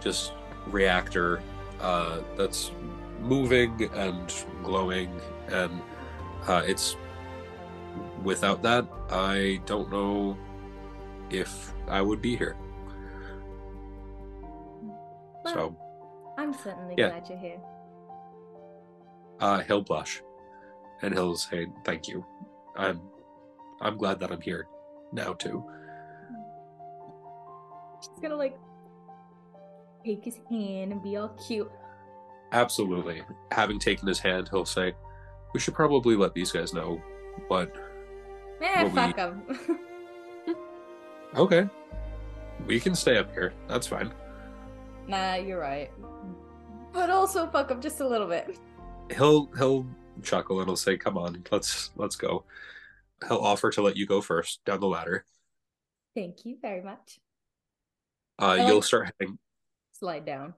just 0.00 0.32
reactor 0.66 1.40
uh, 1.80 2.20
that's 2.36 2.72
moving 3.20 3.90
and 3.94 4.32
glowing, 4.62 5.10
and 5.48 5.80
uh, 6.48 6.62
it's 6.66 6.96
without 8.22 8.62
that 8.62 8.86
I 9.10 9.60
don't 9.66 9.90
know 9.90 10.36
if 11.30 11.72
I 11.88 12.00
would 12.02 12.20
be 12.20 12.36
here. 12.36 12.56
well, 15.44 15.54
So 15.54 15.76
I'm 16.38 16.52
certainly 16.52 16.94
Yeah. 16.96 17.08
glad 17.10 17.28
you're 17.28 17.38
here. 17.38 17.60
uh, 19.40 19.60
he'll 19.60 19.82
blush, 19.82 20.22
and 21.02 21.12
he'll 21.14 21.36
say, 21.36 21.66
"Thank 21.84 22.08
you. 22.08 22.24
I'm 22.76 23.00
I'm 23.80 23.96
glad 23.98 24.18
that 24.20 24.32
I'm 24.32 24.40
here 24.40 24.66
now 25.12 25.34
too." 25.34 25.62
She's 28.00 28.20
gonna 28.22 28.36
like 28.36 28.56
take 30.04 30.24
his 30.24 30.38
hand 30.50 30.92
and 30.92 31.02
be 31.02 31.16
all 31.16 31.28
cute. 31.46 31.70
Absolutely. 32.52 33.22
Having 33.52 33.80
taken 33.80 34.06
his 34.06 34.18
hand, 34.20 34.48
he'll 34.50 34.64
say, 34.64 34.94
"We 35.52 35.60
should 35.60 35.74
probably 35.74 36.14
let 36.16 36.32
these 36.34 36.52
guys 36.52 36.72
know." 36.74 37.00
But 37.48 37.74
Eh, 38.62 38.82
What 38.84 38.92
we- 38.92 38.96
fuck 38.96 39.16
him. 39.16 40.56
okay, 41.36 41.68
we 42.66 42.80
can 42.80 42.94
stay 42.94 43.18
up 43.18 43.30
here. 43.32 43.52
That's 43.68 43.86
fine. 43.86 44.12
nah, 45.06 45.34
you're 45.34 45.60
right. 45.60 45.90
But 46.92 47.10
also 47.10 47.46
fuck 47.48 47.70
him 47.70 47.80
just 47.82 48.00
a 48.00 48.08
little 48.08 48.26
bit. 48.26 48.58
He'll 49.14 49.46
he'll 49.58 49.86
chuckle 50.22 50.60
and 50.60 50.68
he'll 50.68 50.76
say, 50.76 50.96
"Come 50.96 51.18
on, 51.18 51.44
let's 51.52 51.90
let's 51.96 52.16
go." 52.16 52.44
He'll 53.28 53.38
offer 53.38 53.70
to 53.70 53.82
let 53.82 53.96
you 53.96 54.06
go 54.06 54.20
first 54.20 54.64
down 54.64 54.80
the 54.80 54.86
ladder. 54.86 55.24
Thank 56.14 56.44
you 56.46 56.56
very 56.62 56.82
much. 56.82 57.18
Uh, 58.40 58.46
I 58.46 58.66
you'll 58.66 58.82
start 58.82 59.12
heading. 59.18 59.38
Slide 59.92 60.24
down. 60.24 60.54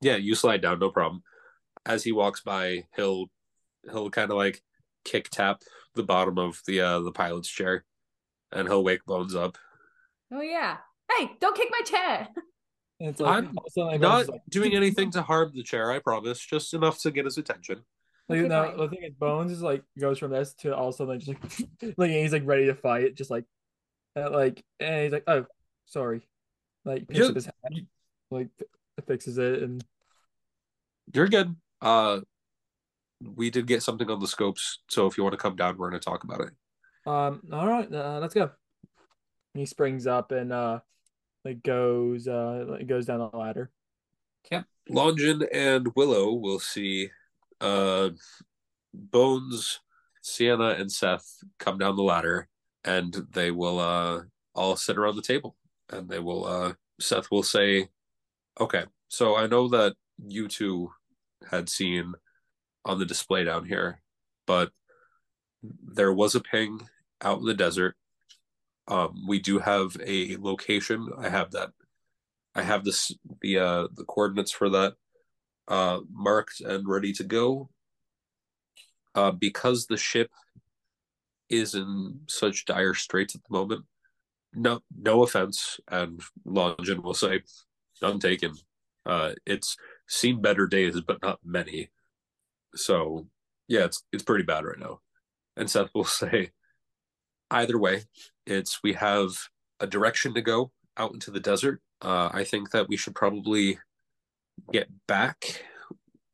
Yeah, 0.00 0.16
you 0.16 0.34
slide 0.34 0.62
down, 0.62 0.78
no 0.78 0.90
problem. 0.90 1.22
As 1.84 2.04
he 2.04 2.12
walks 2.12 2.40
by, 2.40 2.84
he'll 2.96 3.26
he'll 3.90 4.10
kind 4.10 4.30
of 4.30 4.36
like 4.36 4.62
kick 5.04 5.28
tap 5.30 5.62
the 5.94 6.02
bottom 6.02 6.38
of 6.38 6.60
the 6.66 6.80
uh 6.80 7.00
the 7.00 7.12
pilot's 7.12 7.48
chair, 7.48 7.84
and 8.52 8.68
he'll 8.68 8.84
wake 8.84 9.04
Bones 9.06 9.34
up. 9.34 9.58
Oh 10.32 10.40
yeah. 10.40 10.78
Hey, 11.10 11.30
don't 11.40 11.56
kick 11.56 11.68
my 11.70 11.82
chair. 11.82 12.28
It's 13.00 13.20
like, 13.20 13.44
I'm 13.44 13.56
also, 13.56 13.82
like, 13.82 14.00
Not 14.00 14.28
like, 14.28 14.40
doing 14.48 14.74
anything 14.74 15.12
to 15.12 15.22
harm 15.22 15.52
the 15.54 15.62
chair, 15.62 15.92
I 15.92 16.00
promise. 16.00 16.44
Just 16.44 16.74
enough 16.74 17.00
to 17.02 17.12
get 17.12 17.26
his 17.26 17.38
attention. 17.38 17.84
Like, 18.28 18.40
Okay, 18.40 18.48
no, 18.48 18.76
the 18.76 18.88
thing 18.88 19.04
is, 19.04 19.14
Bones 19.14 19.52
is 19.52 19.62
like 19.62 19.84
goes 19.98 20.18
from 20.18 20.32
this 20.32 20.52
to 20.54 20.74
also 20.74 21.06
like 21.06 21.20
just 21.20 21.28
like, 21.28 21.94
like 21.96 22.10
he's 22.10 22.32
like 22.32 22.42
ready 22.44 22.66
to 22.66 22.74
fight, 22.74 23.14
just 23.14 23.30
like, 23.30 23.44
uh, 24.16 24.30
like, 24.30 24.64
and 24.80 25.04
he's 25.04 25.12
like, 25.12 25.22
oh, 25.28 25.46
sorry, 25.86 26.22
like 26.88 27.06
picks 27.06 27.20
Yeah, 27.20 27.26
up 27.26 27.34
his 27.34 27.46
hand, 27.46 27.86
like 28.30 28.48
fixes 29.06 29.38
it, 29.38 29.62
and 29.62 29.84
You're 31.14 31.28
good. 31.28 31.54
Uh, 31.80 32.20
we 33.20 33.50
did 33.50 33.66
get 33.66 33.82
something 33.82 34.10
on 34.10 34.20
the 34.20 34.26
scopes, 34.28 34.80
so 34.88 35.06
if 35.06 35.16
you 35.16 35.24
want 35.24 35.32
to 35.34 35.38
come 35.38 35.56
down, 35.56 35.76
we're 35.76 35.90
going 35.90 36.00
to 36.00 36.04
talk 36.04 36.24
about 36.24 36.40
it. 36.40 36.50
um, 37.06 37.42
all 37.52 37.66
right, 37.66 37.92
uh, 37.92 38.18
let's 38.20 38.34
go. 38.34 38.50
He 39.54 39.66
springs 39.66 40.06
up 40.06 40.30
and 40.32 40.52
uh, 40.52 40.80
like 41.44 41.62
goes 41.62 42.28
uh, 42.28 42.64
like 42.68 42.86
goes 42.86 43.06
down 43.06 43.18
the 43.20 43.36
ladder. 43.36 43.70
Camp 44.48 44.66
Longin 44.88 45.46
and 45.52 45.88
Willow 45.96 46.32
will 46.32 46.58
see 46.60 47.10
uh, 47.60 48.10
Bones, 48.94 49.80
Sienna, 50.22 50.70
and 50.70 50.90
Seth 50.90 51.42
come 51.58 51.78
down 51.78 51.96
the 51.96 52.02
ladder, 52.02 52.48
and 52.84 53.14
they 53.32 53.50
will 53.50 53.78
uh, 53.80 54.22
all 54.54 54.76
sit 54.76 54.98
around 54.98 55.16
the 55.16 55.22
table. 55.22 55.56
And 55.90 56.08
they 56.08 56.18
will, 56.18 56.44
uh, 56.44 56.72
Seth 57.00 57.30
will 57.30 57.42
say, 57.42 57.88
Okay, 58.60 58.84
so 59.08 59.36
I 59.36 59.46
know 59.46 59.68
that 59.68 59.94
you 60.26 60.48
two 60.48 60.90
had 61.48 61.68
seen 61.68 62.14
on 62.84 62.98
the 62.98 63.06
display 63.06 63.44
down 63.44 63.64
here, 63.64 64.02
but 64.46 64.70
there 65.62 66.12
was 66.12 66.34
a 66.34 66.40
ping 66.40 66.80
out 67.22 67.38
in 67.38 67.44
the 67.44 67.54
desert. 67.54 67.94
Um, 68.88 69.26
we 69.28 69.38
do 69.38 69.58
have 69.58 69.96
a 70.04 70.36
location. 70.38 71.08
I 71.18 71.28
have 71.28 71.52
that. 71.52 71.70
I 72.54 72.62
have 72.62 72.84
this 72.84 73.12
the 73.42 73.58
uh 73.58 73.88
the 73.94 74.04
coordinates 74.04 74.50
for 74.50 74.70
that 74.70 74.94
uh 75.68 76.00
marked 76.10 76.60
and 76.60 76.88
ready 76.88 77.12
to 77.12 77.24
go. 77.24 77.68
Uh, 79.14 79.32
because 79.32 79.86
the 79.86 79.96
ship 79.96 80.30
is 81.48 81.74
in 81.74 82.20
such 82.28 82.64
dire 82.64 82.94
straits 82.94 83.34
at 83.34 83.42
the 83.42 83.56
moment. 83.56 83.84
No, 84.54 84.80
no 84.96 85.22
offense, 85.22 85.78
and 85.88 86.20
Longin 86.44 87.02
will 87.02 87.14
say, 87.14 87.42
none 88.00 88.18
taken. 88.18 88.54
Uh, 89.04 89.32
it's 89.46 89.76
seen 90.08 90.40
better 90.40 90.66
days, 90.66 91.00
but 91.00 91.20
not 91.22 91.38
many. 91.44 91.90
So, 92.74 93.26
yeah, 93.68 93.84
it's 93.84 94.04
it's 94.12 94.22
pretty 94.22 94.44
bad 94.44 94.64
right 94.64 94.78
now. 94.78 95.00
And 95.56 95.70
Seth 95.70 95.90
will 95.94 96.04
say, 96.04 96.50
either 97.50 97.78
way, 97.78 98.04
it's 98.46 98.82
we 98.82 98.94
have 98.94 99.30
a 99.80 99.86
direction 99.86 100.34
to 100.34 100.42
go 100.42 100.72
out 100.96 101.12
into 101.12 101.30
the 101.30 101.40
desert. 101.40 101.80
Uh, 102.00 102.30
I 102.32 102.44
think 102.44 102.70
that 102.70 102.88
we 102.88 102.96
should 102.96 103.14
probably 103.14 103.78
get 104.72 104.88
back 105.06 105.64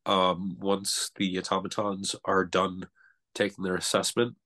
um, 0.06 0.56
once 0.60 1.10
the 1.16 1.38
automatons 1.38 2.14
are 2.24 2.44
done 2.44 2.88
taking 3.34 3.64
their 3.64 3.76
assessment, 3.76 4.36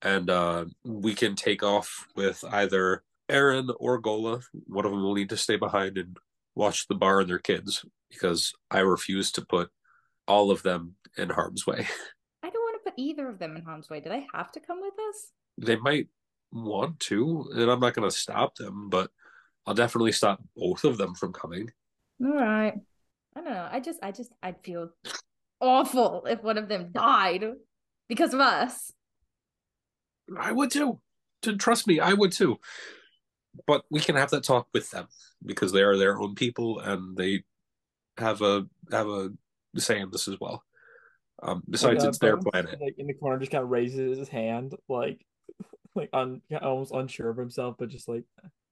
and 0.00 0.30
uh, 0.30 0.64
we 0.84 1.14
can 1.14 1.36
take 1.36 1.62
off 1.62 2.06
with 2.16 2.44
either 2.50 3.02
Aaron 3.28 3.70
or 3.78 3.98
Gola. 3.98 4.40
One 4.66 4.84
of 4.84 4.90
them 4.90 5.02
will 5.02 5.14
need 5.14 5.30
to 5.30 5.36
stay 5.36 5.56
behind 5.56 5.98
and 5.98 6.16
watch 6.54 6.86
the 6.88 6.94
bar 6.94 7.20
and 7.20 7.30
their 7.30 7.38
kids 7.38 7.84
because 8.10 8.52
I 8.70 8.80
refuse 8.80 9.32
to 9.32 9.46
put 9.46 9.70
all 10.28 10.50
of 10.50 10.62
them 10.62 10.96
in 11.16 11.30
harm's 11.30 11.66
way. 11.66 11.86
I 12.42 12.50
don't 12.50 12.62
want 12.62 12.76
to 12.84 12.90
put 12.90 12.98
either 12.98 13.28
of 13.28 13.38
them 13.38 13.56
in 13.56 13.62
harm's 13.62 13.88
way. 13.88 14.00
Do 14.00 14.10
they 14.10 14.26
have 14.34 14.52
to 14.52 14.60
come 14.60 14.80
with 14.80 14.94
us? 15.08 15.30
They 15.58 15.76
might 15.76 16.08
want 16.52 17.00
to, 17.00 17.48
and 17.54 17.70
I'm 17.70 17.80
not 17.80 17.94
going 17.94 18.08
to 18.08 18.14
stop 18.14 18.56
them, 18.56 18.88
but 18.90 19.10
I'll 19.66 19.74
definitely 19.74 20.12
stop 20.12 20.42
both 20.56 20.84
of 20.84 20.98
them 20.98 21.14
from 21.14 21.32
coming. 21.32 21.70
All 22.22 22.34
right. 22.34 22.74
I 23.34 23.40
don't 23.40 23.52
know. 23.52 23.68
I 23.70 23.80
just, 23.80 23.98
I 24.02 24.12
just, 24.12 24.32
I'd 24.42 24.62
feel 24.62 24.90
awful 25.60 26.26
if 26.26 26.42
one 26.42 26.58
of 26.58 26.68
them 26.68 26.90
died 26.92 27.44
because 28.08 28.34
of 28.34 28.40
us. 28.40 28.92
I 30.38 30.52
would 30.52 30.70
too. 30.70 31.00
Trust 31.58 31.86
me, 31.86 31.98
I 31.98 32.12
would 32.12 32.32
too. 32.32 32.58
But 33.66 33.84
we 33.90 34.00
can 34.00 34.16
have 34.16 34.30
that 34.30 34.44
talk 34.44 34.68
with 34.72 34.90
them 34.90 35.08
because 35.44 35.72
they 35.72 35.82
are 35.82 35.96
their 35.96 36.18
own 36.18 36.34
people 36.34 36.80
and 36.80 37.16
they 37.16 37.44
have 38.18 38.42
a 38.42 38.66
have 38.90 39.08
a 39.08 39.30
say 39.76 40.00
in 40.00 40.10
this 40.10 40.28
as 40.28 40.38
well. 40.40 40.62
Um, 41.42 41.62
besides, 41.68 41.98
Like, 41.98 42.04
uh, 42.04 42.08
it's 42.08 42.18
their 42.18 42.36
planet. 42.36 42.78
Like 42.80 42.94
in 42.98 43.06
the 43.06 43.14
corner, 43.14 43.38
just 43.38 43.50
kind 43.50 43.64
of 43.64 43.70
raises 43.70 44.18
his 44.18 44.28
hand, 44.28 44.74
like 44.88 45.24
like 45.94 46.10
un 46.12 46.40
almost 46.60 46.92
unsure 46.92 47.30
of 47.30 47.36
himself, 47.36 47.76
but 47.78 47.88
just 47.88 48.08
like 48.08 48.24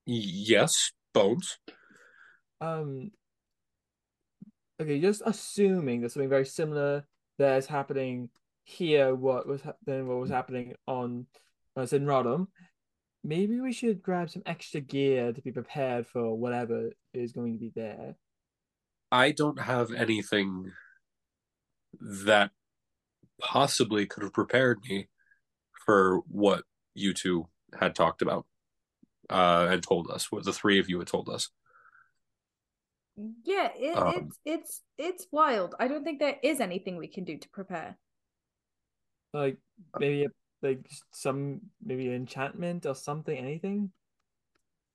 Yes, 0.07 0.93
Bones. 1.13 1.59
um. 2.61 3.11
Okay, 4.81 4.99
just 4.99 5.21
assuming 5.27 6.01
that 6.01 6.11
something 6.11 6.31
very 6.31 6.47
similar 6.47 7.05
that 7.39 7.59
is 7.59 7.67
happening 7.67 8.31
here 8.65 9.15
what 9.15 9.47
was 9.47 9.61
ha- 9.61 9.75
than 9.85 10.07
what 10.07 10.19
was 10.19 10.31
happening 10.31 10.75
on 10.87 11.27
uh, 11.77 11.87
in 11.93 12.07
Rodham, 12.07 12.47
maybe 13.23 13.61
we 13.61 13.73
should 13.73 14.03
grab 14.03 14.31
some 14.31 14.43
extra 14.47 14.81
gear 14.81 15.33
to 15.33 15.43
be 15.43 15.53
prepared 15.53 16.07
for 16.07 16.35
whatever 16.37 16.91
is 17.13 17.33
going 17.33 17.55
to 17.55 17.59
be 17.59 17.73
there. 17.75 18.17
I 19.13 19.33
don't 19.33 19.61
have 19.61 19.93
anything 19.93 20.73
that 22.01 22.51
possibly 23.41 24.07
could 24.07 24.23
have 24.23 24.33
prepared 24.33 24.81
me 24.89 25.09
for 25.85 26.21
what 26.29 26.65
you 26.95 27.13
two 27.13 27.49
had 27.79 27.95
talked 27.95 28.23
about 28.23 28.47
uh, 29.29 29.69
and 29.71 29.83
told 29.83 30.11
us, 30.11 30.31
what 30.31 30.45
the 30.45 30.53
three 30.53 30.79
of 30.79 30.89
you 30.89 30.99
had 30.99 31.09
told 31.09 31.29
us. 31.29 31.51
Yeah, 33.45 33.69
it, 33.77 33.97
Um, 33.97 34.15
it's 34.17 34.39
it's 34.45 34.83
it's 34.97 35.27
wild. 35.31 35.75
I 35.79 35.89
don't 35.89 36.05
think 36.05 36.21
there 36.21 36.39
is 36.43 36.61
anything 36.61 36.97
we 36.97 37.09
can 37.09 37.25
do 37.25 37.37
to 37.37 37.49
prepare. 37.51 37.99
Like 39.33 39.59
maybe 39.99 40.25
a, 40.25 40.29
like 40.63 40.89
some 41.11 41.61
maybe 41.85 42.13
enchantment 42.13 42.87
or 42.87 42.95
something, 42.95 43.37
anything. 43.37 43.91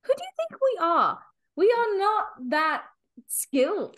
Who 0.03 0.13
do 0.15 0.23
you 0.23 0.29
think 0.37 0.61
we 0.61 0.77
are? 0.81 1.19
We 1.55 1.65
are 1.65 1.97
not 1.97 2.25
that 2.49 2.83
skilled. 3.27 3.97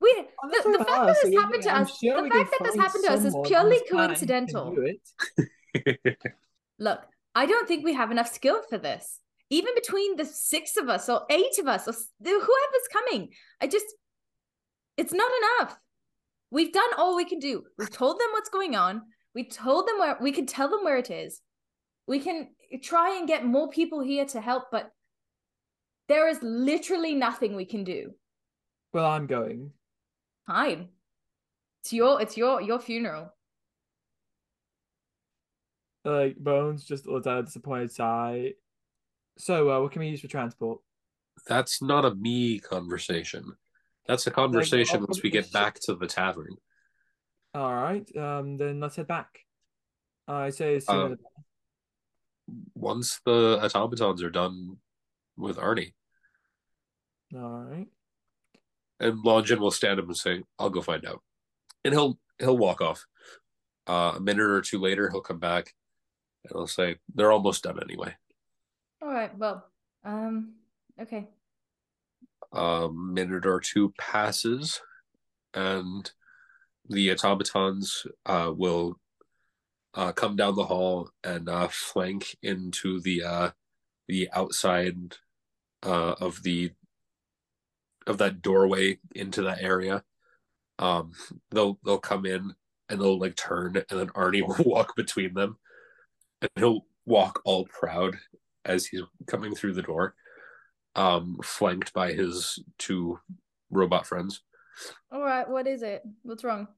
We 0.00 0.14
Oh, 0.42 0.48
the, 0.48 0.78
the 0.78 0.84
fact 0.84 1.06
that 1.06 1.16
this 1.22 1.34
happened 1.34 1.62
to 1.64 1.70
I'm 1.70 1.82
us, 1.82 1.98
sure 1.98 2.22
the 2.22 2.28
fact 2.30 2.50
that 2.58 2.64
this 2.64 2.76
happened 2.76 3.04
to 3.04 3.12
us 3.12 3.24
is 3.24 3.36
purely 3.44 3.78
this 3.78 3.82
planet 3.90 4.18
who 4.18 4.26
can 4.26 4.46
coincidental. 4.46 4.76
Look, 6.78 7.00
I 7.34 7.46
don't 7.46 7.68
think 7.68 7.84
we 7.84 7.94
have 7.94 8.10
enough 8.10 8.32
skill 8.32 8.62
for 8.68 8.78
this. 8.78 9.20
Even 9.50 9.74
between 9.74 10.16
the 10.16 10.24
six 10.24 10.76
of 10.76 10.88
us 10.88 11.08
or 11.08 11.26
eight 11.28 11.58
of 11.58 11.66
us 11.66 11.88
or 11.88 11.92
whoever's 12.22 12.88
coming, 12.92 13.30
I 13.60 13.66
just, 13.66 13.86
it's 14.96 15.12
not 15.12 15.30
enough. 15.58 15.76
We've 16.50 16.72
done 16.72 16.90
all 16.96 17.16
we 17.16 17.24
can 17.24 17.40
do. 17.40 17.64
We've 17.76 17.90
told 17.90 18.18
them 18.18 18.28
what's 18.32 18.48
going 18.48 18.76
on. 18.76 19.02
We 19.34 19.44
told 19.44 19.86
them 19.86 19.98
where 19.98 20.18
we 20.20 20.32
can 20.32 20.46
tell 20.46 20.68
them 20.68 20.84
where 20.84 20.98
it 20.98 21.10
is. 21.10 21.40
We 22.06 22.18
can 22.20 22.48
try 22.82 23.16
and 23.16 23.28
get 23.28 23.44
more 23.44 23.68
people 23.68 24.00
here 24.00 24.24
to 24.26 24.40
help, 24.40 24.64
but 24.72 24.90
there 26.08 26.28
is 26.28 26.42
literally 26.42 27.14
nothing 27.14 27.54
we 27.54 27.64
can 27.64 27.84
do. 27.84 28.12
Well, 28.92 29.06
I'm 29.06 29.26
going. 29.26 29.70
Fine. 30.46 30.88
It's 31.82 31.92
your 31.92 32.20
it's 32.20 32.36
your 32.36 32.60
your 32.60 32.80
funeral. 32.80 33.32
Like 36.04 36.36
Bones 36.36 36.84
just 36.84 37.06
lets 37.06 37.26
out 37.26 37.38
a 37.38 37.42
disappointed 37.44 37.92
sigh. 37.92 38.54
So, 39.38 39.70
uh, 39.70 39.80
what 39.80 39.92
can 39.92 40.00
we 40.00 40.08
use 40.08 40.20
for 40.20 40.28
transport? 40.28 40.80
That's 41.46 41.80
not 41.80 42.04
a 42.04 42.14
me 42.14 42.58
conversation. 42.58 43.52
That's 44.06 44.26
a 44.26 44.30
conversation 44.30 45.00
oh, 45.00 45.06
once 45.08 45.22
we 45.22 45.30
get 45.30 45.52
back 45.52 45.78
to 45.82 45.94
the 45.94 46.06
tavern. 46.06 46.56
All 47.54 47.74
right, 47.74 48.16
um, 48.16 48.56
then 48.56 48.80
let's 48.80 48.96
head 48.96 49.08
back. 49.08 49.40
I 50.28 50.50
say 50.50 50.76
as 50.76 50.86
soon 50.86 51.12
Uh, 51.12 51.16
Once 52.74 53.20
the 53.24 53.58
automatons 53.62 54.22
are 54.22 54.30
done 54.30 54.78
with 55.36 55.56
Arnie, 55.56 55.94
all 57.34 57.60
right. 57.64 57.88
and 59.00 59.18
Longin 59.24 59.60
will 59.60 59.70
stand 59.70 59.98
up 59.98 60.06
and 60.06 60.16
say, 60.16 60.42
"I'll 60.58 60.70
go 60.70 60.82
find 60.82 61.04
out," 61.04 61.22
and 61.84 61.92
he'll 61.94 62.18
he'll 62.38 62.58
walk 62.58 62.80
off. 62.80 63.04
Uh, 63.86 64.12
a 64.16 64.20
minute 64.20 64.42
or 64.46 64.60
two 64.60 64.78
later, 64.78 65.10
he'll 65.10 65.20
come 65.20 65.38
back 65.40 65.74
and 66.44 66.52
he'll 66.52 66.66
say, 66.68 66.98
"They're 67.14 67.32
almost 67.32 67.64
done 67.64 67.80
anyway." 67.82 68.16
All 69.02 69.08
right. 69.08 69.36
Well, 69.36 69.68
um, 70.04 70.54
okay. 71.00 71.28
A 72.52 72.88
minute 72.92 73.46
or 73.46 73.60
two 73.60 73.92
passes, 73.98 74.80
and 75.54 76.10
the 76.90 77.12
automatons 77.12 78.04
uh, 78.26 78.52
will 78.54 78.98
uh, 79.94 80.12
come 80.12 80.36
down 80.36 80.56
the 80.56 80.64
hall 80.64 81.08
and 81.22 81.48
uh, 81.48 81.68
flank 81.70 82.36
into 82.42 83.00
the 83.00 83.22
uh, 83.22 83.50
the 84.08 84.28
outside 84.32 85.16
uh, 85.84 86.14
of 86.20 86.42
the 86.42 86.72
of 88.06 88.18
that 88.18 88.42
doorway 88.42 88.98
into 89.14 89.42
that 89.42 89.62
area. 89.62 90.02
Um, 90.80 91.12
they'll 91.52 91.78
they'll 91.84 91.98
come 91.98 92.26
in 92.26 92.54
and 92.88 93.00
they'll 93.00 93.18
like 93.18 93.36
turn, 93.36 93.76
and 93.76 94.00
then 94.00 94.08
Arnie 94.08 94.42
will 94.46 94.64
walk 94.64 94.96
between 94.96 95.34
them, 95.34 95.58
and 96.42 96.50
he'll 96.56 96.86
walk 97.06 97.40
all 97.44 97.66
proud 97.66 98.16
as 98.64 98.86
he's 98.86 99.02
coming 99.26 99.54
through 99.54 99.74
the 99.74 99.82
door, 99.82 100.14
um, 100.96 101.38
flanked 101.44 101.92
by 101.92 102.12
his 102.12 102.58
two 102.78 103.20
robot 103.70 104.06
friends. 104.06 104.42
All 105.12 105.22
right. 105.22 105.48
What 105.48 105.66
is 105.66 105.82
it? 105.82 106.02
What's 106.22 106.44
wrong? 106.44 106.68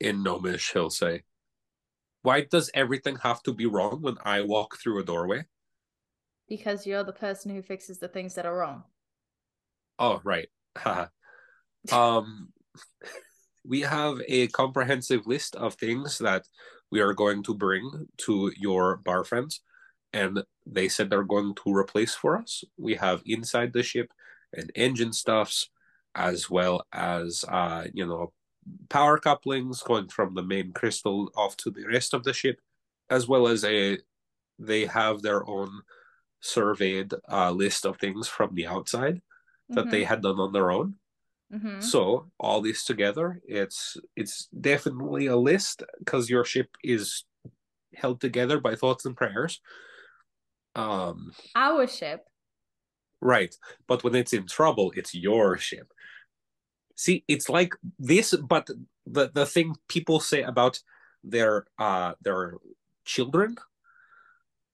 In 0.00 0.22
Gnomish, 0.22 0.72
he'll 0.72 0.90
say, 0.90 1.24
"Why 2.22 2.42
does 2.42 2.70
everything 2.74 3.16
have 3.16 3.42
to 3.44 3.54
be 3.54 3.66
wrong 3.66 4.02
when 4.02 4.16
I 4.24 4.42
walk 4.42 4.78
through 4.78 5.00
a 5.00 5.04
doorway?" 5.04 5.46
Because 6.48 6.86
you're 6.86 7.04
the 7.04 7.12
person 7.12 7.54
who 7.54 7.62
fixes 7.62 7.98
the 7.98 8.08
things 8.08 8.34
that 8.34 8.46
are 8.46 8.56
wrong. 8.56 8.84
Oh, 9.98 10.20
right. 10.24 10.48
um, 11.92 12.52
we 13.64 13.80
have 13.80 14.20
a 14.28 14.48
comprehensive 14.48 15.26
list 15.26 15.56
of 15.56 15.74
things 15.74 16.18
that 16.18 16.44
we 16.90 17.00
are 17.00 17.14
going 17.14 17.42
to 17.44 17.54
bring 17.54 18.08
to 18.18 18.52
your 18.56 18.98
bar 18.98 19.24
friends, 19.24 19.60
and 20.12 20.44
they 20.66 20.88
said 20.88 21.10
they're 21.10 21.24
going 21.24 21.54
to 21.54 21.74
replace 21.74 22.14
for 22.14 22.36
us. 22.36 22.62
We 22.76 22.94
have 22.94 23.22
inside 23.26 23.72
the 23.72 23.82
ship 23.82 24.12
and 24.52 24.70
engine 24.74 25.12
stuffs, 25.12 25.70
as 26.14 26.48
well 26.48 26.86
as 26.92 27.44
uh, 27.48 27.86
you 27.92 28.06
know, 28.06 28.32
power 28.88 29.18
couplings 29.18 29.82
going 29.82 30.08
from 30.08 30.34
the 30.34 30.42
main 30.42 30.72
crystal 30.72 31.30
off 31.36 31.56
to 31.58 31.70
the 31.70 31.86
rest 31.86 32.14
of 32.14 32.24
the 32.24 32.32
ship, 32.32 32.60
as 33.10 33.26
well 33.28 33.46
as 33.46 33.64
a 33.64 33.98
they 34.58 34.86
have 34.86 35.22
their 35.22 35.48
own 35.48 35.82
surveyed 36.40 37.12
uh, 37.30 37.50
list 37.50 37.84
of 37.84 37.98
things 37.98 38.28
from 38.28 38.54
the 38.54 38.66
outside 38.66 39.20
that 39.68 39.90
they 39.90 40.04
had 40.04 40.22
done 40.22 40.38
on 40.38 40.52
their 40.52 40.70
own. 40.70 40.94
Mm-hmm. 41.52 41.80
So 41.80 42.30
all 42.38 42.60
this 42.60 42.84
together, 42.84 43.40
it's 43.46 43.96
it's 44.16 44.48
definitely 44.58 45.26
a 45.26 45.36
list 45.36 45.82
because 45.98 46.30
your 46.30 46.44
ship 46.44 46.76
is 46.82 47.24
held 47.94 48.20
together 48.20 48.60
by 48.60 48.74
thoughts 48.74 49.04
and 49.04 49.16
prayers. 49.16 49.60
Um, 50.74 51.32
Our 51.54 51.86
ship. 51.86 52.26
right. 53.20 53.54
But 53.86 54.04
when 54.04 54.14
it's 54.14 54.32
in 54.32 54.46
trouble, 54.46 54.92
it's 54.96 55.14
your 55.14 55.56
ship. 55.56 55.92
See, 56.96 57.24
it's 57.28 57.48
like 57.48 57.74
this, 57.98 58.34
but 58.34 58.68
the 59.06 59.30
the 59.32 59.46
thing 59.46 59.74
people 59.86 60.18
say 60.18 60.42
about 60.42 60.80
their 61.22 61.66
uh 61.78 62.14
their 62.22 62.54
children, 63.04 63.56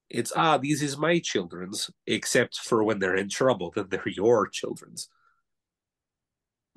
it's 0.09 0.31
ah, 0.35 0.57
these 0.57 0.81
is 0.81 0.97
my 0.97 1.19
children's, 1.19 1.91
except 2.07 2.57
for 2.57 2.83
when 2.83 2.99
they're 2.99 3.15
in 3.15 3.29
trouble, 3.29 3.71
then 3.75 3.87
they're 3.89 4.07
your 4.07 4.47
children's. 4.47 5.09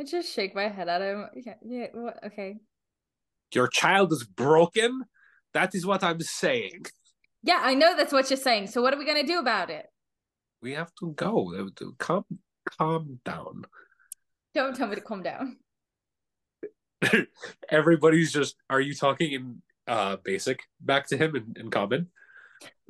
I 0.00 0.04
just 0.04 0.32
shake 0.32 0.54
my 0.54 0.68
head 0.68 0.88
at 0.88 1.00
him. 1.00 1.26
Yeah. 1.34 1.54
Yeah. 1.64 1.86
What? 1.92 2.24
Okay. 2.26 2.56
Your 3.54 3.68
child 3.68 4.12
is 4.12 4.24
broken. 4.24 5.04
That 5.54 5.74
is 5.74 5.86
what 5.86 6.02
I'm 6.02 6.20
saying. 6.20 6.86
Yeah, 7.42 7.60
I 7.62 7.74
know 7.74 7.96
that's 7.96 8.12
what 8.12 8.28
you're 8.28 8.36
saying. 8.36 8.66
So 8.66 8.82
what 8.82 8.92
are 8.92 8.98
we 8.98 9.06
gonna 9.06 9.26
do 9.26 9.38
about 9.38 9.70
it? 9.70 9.86
We 10.60 10.72
have 10.72 10.92
to 11.00 11.12
go. 11.12 11.54
Calm, 11.98 12.24
calm 12.78 13.20
down. 13.24 13.64
Don't 14.56 14.74
tell 14.74 14.88
me 14.88 14.94
to 14.94 15.02
calm 15.02 15.22
down. 15.22 15.58
Everybody's 17.68 18.32
just. 18.32 18.56
Are 18.70 18.80
you 18.80 18.94
talking 18.94 19.32
in 19.32 19.62
uh 19.86 20.16
basic 20.24 20.60
back 20.80 21.06
to 21.08 21.18
him 21.18 21.36
in, 21.36 21.54
in 21.60 21.70
common? 21.70 22.08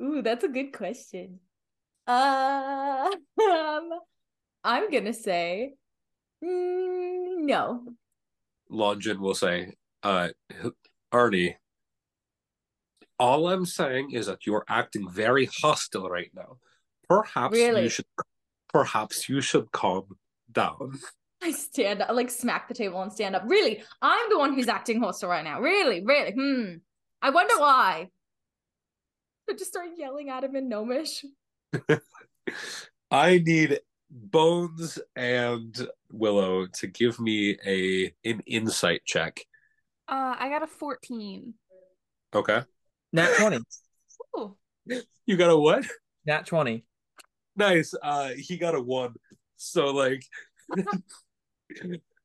Ooh, 0.01 0.21
that's 0.21 0.45
a 0.45 0.47
good 0.47 0.71
question. 0.71 1.41
Uh, 2.07 3.09
um, 3.41 3.89
I'm 4.63 4.89
gonna 4.89 5.13
say 5.13 5.73
mm, 6.41 7.39
no. 7.39 7.83
Longin 8.69 9.19
will 9.19 9.35
say, 9.35 9.73
uh, 10.03 10.29
Arnie, 11.13 11.55
all 13.19 13.49
I'm 13.49 13.65
saying 13.65 14.11
is 14.11 14.27
that 14.27 14.45
you're 14.45 14.63
acting 14.69 15.09
very 15.09 15.49
hostile 15.61 16.09
right 16.09 16.31
now. 16.33 16.59
Perhaps 17.09 17.57
Really? 17.57 17.83
you 17.83 17.89
should 17.89 18.05
perhaps 18.69 19.27
you 19.27 19.41
should 19.41 19.69
calm 19.73 20.15
down. 20.49 20.97
I 21.41 21.51
stand 21.51 22.01
up, 22.01 22.11
like 22.11 22.31
smack 22.31 22.67
the 22.67 22.73
table 22.73 23.01
and 23.01 23.11
stand 23.11 23.35
up. 23.35 23.43
Really, 23.45 23.83
I'm 24.01 24.29
the 24.29 24.39
one 24.39 24.53
who's 24.53 24.67
acting 24.67 24.99
hostile 24.99 25.29
right 25.29 25.43
now. 25.43 25.61
Really, 25.61 26.03
really. 26.03 26.31
Hmm. 26.31 26.75
I 27.21 27.29
wonder 27.29 27.57
why. 27.59 28.09
I 29.49 29.53
just 29.53 29.71
start 29.71 29.89
yelling 29.95 30.29
at 30.29 30.43
him 30.43 30.55
in 30.55 30.67
Gnomish. 30.69 31.23
I 33.11 33.37
need 33.39 33.79
Bones 34.09 34.99
and 35.15 35.87
Willow 36.11 36.67
to 36.67 36.87
give 36.87 37.19
me 37.19 37.57
a 37.65 38.13
an 38.25 38.41
insight 38.45 39.01
check. 39.05 39.39
Uh, 40.07 40.35
I 40.39 40.49
got 40.49 40.63
a 40.63 40.67
14. 40.67 41.53
Okay. 42.33 42.61
Nat 43.13 43.29
twenty. 43.37 43.59
Ooh. 44.37 44.57
You 45.25 45.37
got 45.37 45.49
a 45.49 45.57
what? 45.57 45.85
Nat 46.25 46.45
twenty. 46.45 46.85
Nice. 47.55 47.93
Uh 48.01 48.29
he 48.37 48.57
got 48.57 48.75
a 48.75 48.81
one. 48.81 49.13
So 49.55 49.87
like 49.87 50.23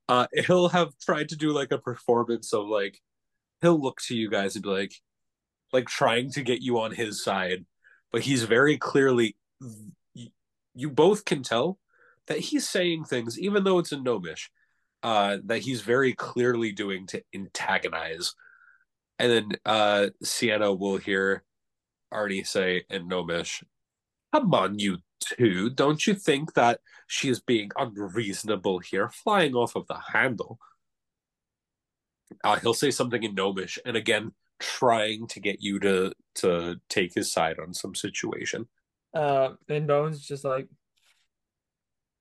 uh 0.08 0.26
he'll 0.46 0.68
have 0.68 0.90
tried 0.98 1.28
to 1.28 1.36
do 1.36 1.52
like 1.52 1.72
a 1.72 1.78
performance 1.78 2.52
of 2.52 2.66
like 2.66 2.98
he'll 3.62 3.80
look 3.80 4.00
to 4.02 4.14
you 4.14 4.28
guys 4.28 4.56
and 4.56 4.64
be 4.64 4.68
like, 4.68 4.92
like 5.72 5.86
trying 5.86 6.30
to 6.32 6.42
get 6.42 6.60
you 6.60 6.80
on 6.80 6.92
his 6.92 7.24
side, 7.24 7.64
but 8.10 8.20
he's 8.20 8.42
very 8.42 8.76
clearly. 8.76 9.36
You 10.74 10.90
both 10.90 11.24
can 11.24 11.42
tell 11.42 11.78
that 12.26 12.38
he's 12.38 12.68
saying 12.68 13.04
things, 13.04 13.38
even 13.38 13.64
though 13.64 13.78
it's 13.78 13.92
in 13.92 14.02
Gnomish, 14.02 14.50
uh, 15.02 15.38
that 15.44 15.60
he's 15.60 15.80
very 15.80 16.12
clearly 16.12 16.72
doing 16.72 17.06
to 17.08 17.22
antagonize. 17.34 18.34
And 19.18 19.30
then 19.30 19.48
uh, 19.64 20.08
Sienna 20.22 20.72
will 20.72 20.96
hear 20.96 21.44
Arnie 22.12 22.46
say 22.46 22.84
in 22.90 23.08
Gnomish, 23.08 23.62
Come 24.34 24.54
on, 24.54 24.78
you 24.78 24.98
two. 25.24 25.70
Don't 25.70 26.06
you 26.06 26.14
think 26.14 26.54
that 26.54 26.80
she 27.06 27.28
is 27.28 27.40
being 27.40 27.70
unreasonable 27.76 28.78
here, 28.78 29.08
flying 29.08 29.54
off 29.54 29.76
of 29.76 29.86
the 29.86 29.98
handle? 30.12 30.58
Uh, 32.44 32.56
he'll 32.56 32.74
say 32.74 32.90
something 32.90 33.22
in 33.22 33.34
Gnomish, 33.34 33.78
and 33.84 33.96
again, 33.96 34.32
trying 34.58 35.26
to 35.28 35.40
get 35.40 35.60
you 35.60 35.78
to 35.80 36.12
to 36.36 36.76
take 36.88 37.14
his 37.14 37.32
side 37.32 37.58
on 37.58 37.74
some 37.74 37.94
situation. 37.94 38.66
Uh, 39.14 39.50
and 39.68 39.86
Bones 39.86 40.26
just 40.26 40.44
like, 40.44 40.68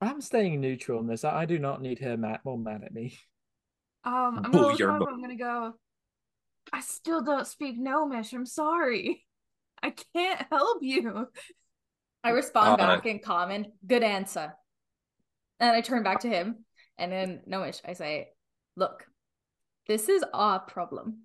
I'm 0.02 0.20
staying 0.20 0.60
neutral 0.60 1.00
in 1.00 1.08
this. 1.08 1.24
I, 1.24 1.42
I 1.42 1.46
do 1.46 1.60
not 1.60 1.82
need 1.82 2.00
her 2.00 2.18
mad, 2.18 2.42
more 2.44 2.58
mad 2.58 2.84
at 2.84 2.94
me. 2.94 3.18
Um, 4.04 4.42
I'm 4.44 4.52
gonna 4.52 4.68
look 4.68 4.80
you're 4.80 4.92
up. 4.92 5.08
I'm 5.08 5.22
gonna 5.22 5.36
go. 5.36 5.74
I 6.74 6.82
still 6.82 7.22
don't 7.22 7.48
speak 7.48 7.78
Gnomish. 7.80 8.34
I'm 8.34 8.46
sorry. 8.46 9.26
I 9.84 9.94
can't 10.14 10.46
help 10.52 10.80
you. 10.82 11.28
I 12.24 12.30
respond 12.32 12.80
Uh, 12.82 12.88
back 12.88 13.06
in 13.06 13.20
common, 13.20 13.72
good 13.86 14.04
answer. 14.04 14.54
And 15.60 15.72
I 15.72 15.82
turn 15.82 16.04
back 16.04 16.22
to 16.22 16.30
him, 16.30 16.66
and 16.98 17.14
in 17.14 17.42
Gnomish, 17.46 17.82
I 17.86 17.94
say, 17.94 18.30
Look, 18.78 19.06
this 19.88 20.08
is 20.08 20.24
our 20.34 20.60
problem. 20.60 21.24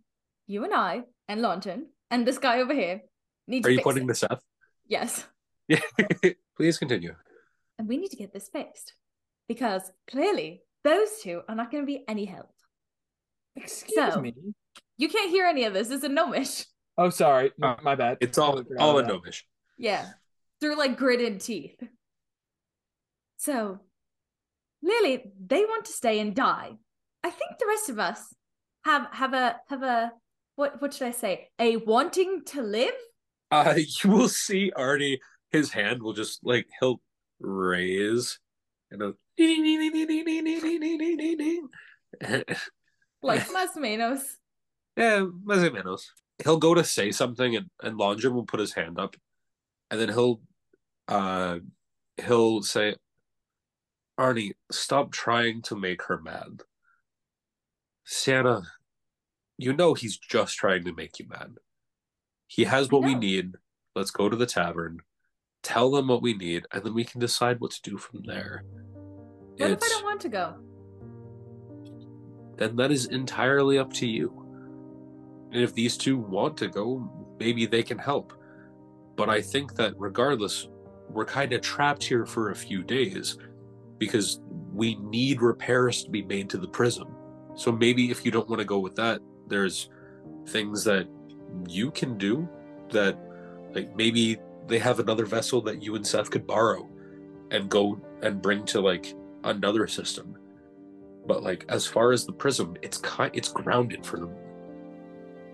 You 0.49 0.65
and 0.65 0.75
I, 0.75 1.05
and 1.29 1.41
Longin, 1.43 1.87
and 2.11 2.27
this 2.27 2.39
guy 2.39 2.61
over 2.61 2.75
here 2.75 3.03
need 3.47 3.63
to 3.63 3.69
Are 3.69 3.71
you 3.71 3.77
fix 3.79 3.85
pointing 3.85 4.05
it. 4.05 4.09
to 4.09 4.15
Seth? 4.15 4.43
Yes. 4.89 5.27
Yeah. 5.69 5.81
Please 6.57 6.79
continue. 6.79 7.15
And 7.79 7.87
we 7.89 7.97
need 7.99 8.11
to 8.11 8.17
get 8.17 8.33
this 8.33 8.49
fixed. 8.49 8.95
Because 9.49 9.91
clearly, 10.11 10.63
those 10.83 11.21
two 11.23 11.43
are 11.49 11.55
not 11.55 11.71
going 11.71 11.83
to 11.83 11.87
be 11.87 12.05
any 12.09 12.25
help. 12.25 12.51
Excuse 13.55 14.15
So- 14.15 14.21
me. 14.21 14.35
You 14.99 15.09
can't 15.09 15.31
hear 15.31 15.47
any 15.47 15.65
of 15.65 15.75
this. 15.75 15.91
It's 15.91 16.05
in 16.05 16.15
Gnomish. 16.15 16.65
Oh, 16.99 17.11
sorry. 17.11 17.53
My 17.59 17.95
bad. 17.95 18.17
It's 18.21 18.39
all 18.39 18.63
all 18.79 18.99
in 18.99 19.05
about 19.05 19.23
Gnomish. 19.23 19.45
Yeah. 19.79 20.07
Through 20.67 20.79
like 20.79 20.99
gritted 20.99 21.41
teeth. 21.41 21.81
So, 23.37 23.79
Lily, 24.83 25.31
they 25.47 25.61
want 25.61 25.85
to 25.85 25.93
stay 25.93 26.19
and 26.19 26.35
die. 26.35 26.73
I 27.23 27.31
think 27.31 27.53
the 27.61 27.69
rest 27.69 27.89
of 27.89 28.01
us 28.01 28.35
have 28.85 29.07
have 29.13 29.33
a 29.33 29.61
have 29.69 29.85
a 29.85 30.11
what 30.57 30.83
what 30.83 30.93
should 30.93 31.07
I 31.07 31.13
say? 31.13 31.51
A 31.61 31.77
wanting 31.77 32.43
to 32.47 32.63
live? 32.63 32.95
Uh, 33.53 33.75
you 34.05 34.11
will 34.11 34.29
see 34.29 34.73
Artie. 34.75 35.21
His 35.53 35.71
hand 35.71 36.03
will 36.03 36.15
just 36.15 36.41
like 36.43 36.67
he'll 36.81 37.01
raise, 37.39 38.41
and 38.91 39.01
it'll 39.01 39.15
Like 43.23 43.47
más 43.51 43.77
menos. 43.77 44.21
Yeah, 44.97 45.27
más 45.45 45.71
menos. 45.73 46.07
He'll 46.43 46.59
go 46.59 46.75
to 46.75 46.83
say 46.83 47.13
something, 47.13 47.55
and 47.55 47.67
and 47.85 47.97
Longin 47.97 48.35
will 48.35 48.47
put 48.47 48.59
his 48.59 48.75
hand 48.75 48.99
up, 48.99 49.15
and 49.91 50.01
then 50.01 50.09
he'll, 50.09 50.41
uh, 51.09 51.59
he'll 52.17 52.63
say, 52.63 52.97
"Arnie, 54.19 54.53
stop 54.71 55.13
trying 55.13 55.63
to 55.63 55.77
make 55.77 56.03
her 56.05 56.21
mad." 56.21 56.63
Santa, 58.05 58.63
you 59.59 59.73
know 59.73 59.95
he's 59.95 60.19
just 60.19 60.57
trying 60.57 60.85
to 60.85 60.95
make 60.95 61.19
you 61.19 61.27
mad. 61.29 61.57
He 62.47 62.65
has 62.65 62.91
what 62.91 63.03
we 63.03 63.15
need. 63.15 63.55
Let's 63.95 64.11
go 64.11 64.29
to 64.29 64.37
the 64.37 64.47
tavern, 64.47 65.01
tell 65.63 65.91
them 65.91 66.09
what 66.09 66.23
we 66.23 66.35
need, 66.35 66.67
and 66.73 66.85
then 66.85 66.95
we 66.95 67.05
can 67.05 67.21
decide 67.21 67.61
what 67.61 67.73
to 67.73 67.83
do 67.83 67.97
from 67.97 68.23
there. 68.25 68.63
What 69.57 69.71
if 69.71 69.83
I 69.83 69.89
don't 69.89 70.05
want 70.05 70.21
to 70.21 70.29
go? 70.29 70.55
then 72.57 72.77
that 72.77 72.91
is 72.91 73.07
entirely 73.07 73.79
up 73.79 73.93
to 73.95 74.07
you. 74.07 74.43
And 75.53 75.63
if 75.63 75.75
these 75.75 75.97
two 75.97 76.19
want 76.19 76.57
to 76.59 76.69
go, 76.69 77.37
maybe 77.39 77.67
they 77.67 77.83
can 77.83 77.99
help. 77.99 78.33
But 79.17 79.29
I 79.29 79.41
think 79.41 79.75
that 79.77 79.95
regardless, 79.97 80.69
we're 81.17 81.25
kind 81.25 81.53
of 81.53 81.63
trapped 81.63 82.05
here 82.05 82.27
for 82.27 82.51
a 82.51 82.55
few 82.55 82.83
days 82.83 83.39
because 83.99 84.41
we 84.73 84.97
need 84.97 85.41
repairs 85.41 86.05
to 86.05 86.11
be 86.11 86.23
made 86.23 86.51
to 86.51 86.59
the 86.59 86.69
prism. 86.69 87.09
So 87.55 87.73
maybe 87.73 88.11
if 88.11 88.25
you 88.25 88.31
don't 88.31 88.49
want 88.49 88.61
to 88.61 88.67
go 88.67 88.79
with 88.79 88.95
that, 88.97 89.21
there's 89.49 89.89
things 90.49 90.85
that 90.85 91.09
you 91.67 91.91
can 91.91 92.19
do 92.19 92.47
that, 92.91 93.19
like 93.75 93.97
maybe 93.97 94.37
they 94.67 94.79
have 94.79 95.01
another 95.01 95.25
vessel 95.25 95.63
that 95.63 95.83
you 95.83 95.95
and 95.97 96.07
Seth 96.07 96.31
could 96.31 96.47
borrow 96.47 96.89
and 97.51 97.69
go 97.71 97.99
and 98.23 98.43
bring 98.43 98.65
to 98.67 98.81
like 98.81 99.15
another 99.45 99.87
system 99.87 100.37
but 101.27 101.43
like 101.43 101.65
as 101.69 101.87
far 101.87 102.13
as 102.13 102.25
the 102.25 102.33
prism 102.33 102.77
it's 102.83 102.99
kind 102.99 103.31
it's 103.35 103.53
grounded 103.53 104.05
for 104.05 104.19
them 104.19 104.35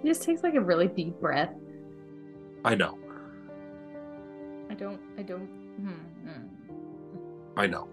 He 0.02 0.08
just 0.08 0.22
takes 0.22 0.42
like 0.42 0.54
a 0.54 0.60
really 0.60 0.88
deep 0.88 1.20
breath. 1.20 1.54
i 2.64 2.74
know 2.74 2.98
I 4.72 4.74
don't 4.74 5.00
I 5.18 5.22
don't 5.22 5.46
hmm, 5.76 5.90
hmm. 6.26 7.58
i 7.58 7.66
know. 7.66 7.86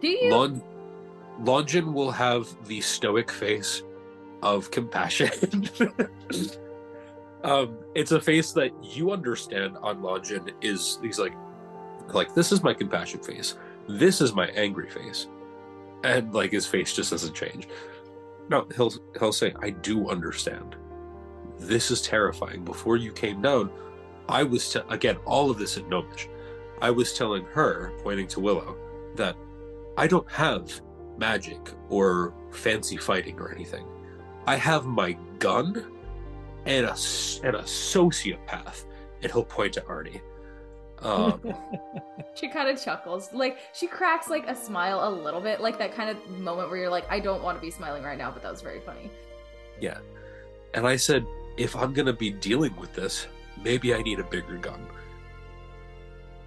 Do 0.00 0.06
you? 0.06 0.30
Will 1.92 2.12
have 2.12 2.46
the 2.68 2.80
stoic 2.80 3.28
face 3.30 3.82
of 4.42 4.70
compassion. 4.70 5.68
Um 7.44 7.78
it's 7.94 8.10
a 8.10 8.20
face 8.20 8.50
that 8.52 8.72
you 8.82 9.12
understand 9.12 9.76
on 9.80 10.02
Longin 10.02 10.50
is 10.60 10.98
he's 11.00 11.20
like 11.20 11.34
like 12.12 12.34
this 12.34 12.50
is 12.50 12.64
my 12.64 12.74
compassion 12.74 13.20
face. 13.20 13.56
This 13.88 14.20
is 14.20 14.34
my 14.34 14.48
angry 14.48 14.90
face. 14.90 15.28
And 16.02 16.34
like 16.34 16.50
his 16.50 16.66
face 16.66 16.92
just 16.92 17.12
doesn't 17.12 17.34
change. 17.34 17.68
No 18.48 18.66
he'll 18.74 18.92
he'll 19.20 19.32
say 19.32 19.54
i 19.62 19.70
do 19.70 20.08
understand. 20.08 20.74
This 21.60 21.92
is 21.92 22.02
terrifying. 22.02 22.64
Before 22.64 22.96
you 22.96 23.12
came 23.12 23.40
down 23.40 23.70
i 24.28 24.42
was 24.42 24.72
te- 24.72 24.80
again 24.88 25.16
all 25.24 25.50
of 25.50 25.58
this 25.58 25.76
in 25.76 25.88
gnomish 25.88 26.28
i 26.80 26.90
was 26.90 27.12
telling 27.12 27.44
her 27.46 27.92
pointing 28.02 28.26
to 28.26 28.40
willow 28.40 28.76
that 29.14 29.36
i 29.96 30.06
don't 30.06 30.30
have 30.30 30.80
magic 31.18 31.72
or 31.88 32.34
fancy 32.50 32.96
fighting 32.96 33.38
or 33.38 33.52
anything 33.52 33.86
i 34.46 34.56
have 34.56 34.86
my 34.86 35.12
gun 35.38 35.92
and 36.66 36.86
a 36.86 36.96
and 37.44 37.56
a 37.56 37.62
sociopath 37.62 38.84
and 39.22 39.32
he'll 39.32 39.44
point 39.44 39.72
to 39.72 39.80
arnie 39.82 40.20
um 41.02 41.40
She 42.38 42.48
kind 42.48 42.68
of 42.68 42.82
chuckles. 42.82 43.32
Like 43.32 43.58
she 43.72 43.88
cracks 43.88 44.28
like 44.28 44.48
a 44.48 44.54
smile 44.54 45.08
a 45.08 45.10
little 45.10 45.40
bit, 45.40 45.60
like 45.60 45.78
that 45.78 45.92
kind 45.92 46.08
of 46.08 46.28
moment 46.30 46.70
where 46.70 46.78
you're 46.78 46.90
like, 46.90 47.10
I 47.10 47.18
don't 47.18 47.42
want 47.42 47.58
to 47.58 47.60
be 47.60 47.70
smiling 47.70 48.04
right 48.04 48.18
now, 48.18 48.30
but 48.30 48.42
that 48.42 48.52
was 48.52 48.62
very 48.62 48.80
funny. 48.80 49.10
Yeah. 49.80 49.98
And 50.74 50.86
I 50.86 50.94
said, 50.94 51.26
if 51.56 51.74
I'm 51.74 51.92
going 51.92 52.06
to 52.06 52.12
be 52.12 52.30
dealing 52.30 52.76
with 52.76 52.92
this, 52.94 53.26
maybe 53.62 53.94
I 53.94 54.02
need 54.02 54.18
a 54.18 54.24
bigger 54.24 54.56
gun. 54.56 54.86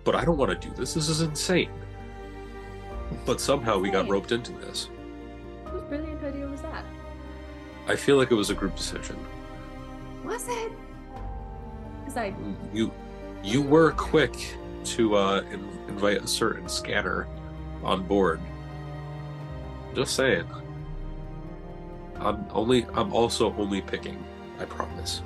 But 0.03 0.15
I 0.15 0.25
don't 0.25 0.37
want 0.37 0.59
to 0.59 0.67
do 0.67 0.73
this. 0.73 0.93
This 0.93 1.09
is 1.09 1.21
insane. 1.21 1.71
But 3.25 3.39
somehow 3.39 3.77
we 3.77 3.89
got 3.89 4.07
roped 4.07 4.31
into 4.31 4.53
this. 4.53 4.89
Whose 5.65 5.83
brilliant 5.83 6.23
idea 6.23 6.47
was 6.47 6.61
that? 6.61 6.83
I 7.87 7.95
feel 7.95 8.17
like 8.17 8.31
it 8.31 8.35
was 8.35 8.49
a 8.49 8.55
group 8.55 8.75
decision. 8.75 9.17
Was 10.23 10.47
it? 10.47 10.71
Because 11.99 12.17
I 12.17 12.33
You 12.73 12.91
you 13.43 13.61
were 13.61 13.91
quick 13.91 14.55
to 14.83 15.15
uh, 15.15 15.41
in, 15.51 15.67
invite 15.87 16.23
a 16.23 16.27
certain 16.27 16.69
scanner 16.69 17.27
on 17.83 18.03
board. 18.03 18.39
Just 19.93 20.15
saying. 20.15 20.47
I'm 22.17 22.45
only 22.51 22.85
I'm 22.93 23.13
also 23.13 23.53
only 23.55 23.81
picking, 23.81 24.23
I 24.59 24.65
promise. 24.65 25.21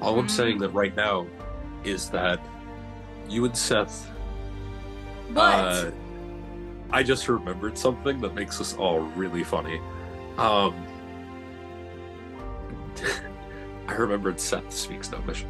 All 0.00 0.18
I'm 0.18 0.28
saying 0.28 0.58
that 0.58 0.70
right 0.70 0.94
now 0.96 1.26
is 1.84 2.08
that 2.10 2.40
you 3.28 3.44
and 3.44 3.56
Seth 3.56 4.10
But 5.30 5.40
Uh, 5.54 5.90
I 6.90 7.02
just 7.02 7.28
remembered 7.28 7.76
something 7.76 8.20
that 8.20 8.34
makes 8.34 8.60
us 8.60 8.76
all 8.76 9.00
really 9.00 9.42
funny. 9.42 9.80
Um, 10.38 10.74
I 13.88 13.94
remembered 13.94 14.40
Seth 14.40 14.72
speaks 14.72 15.10
Gnomish. 15.10 15.44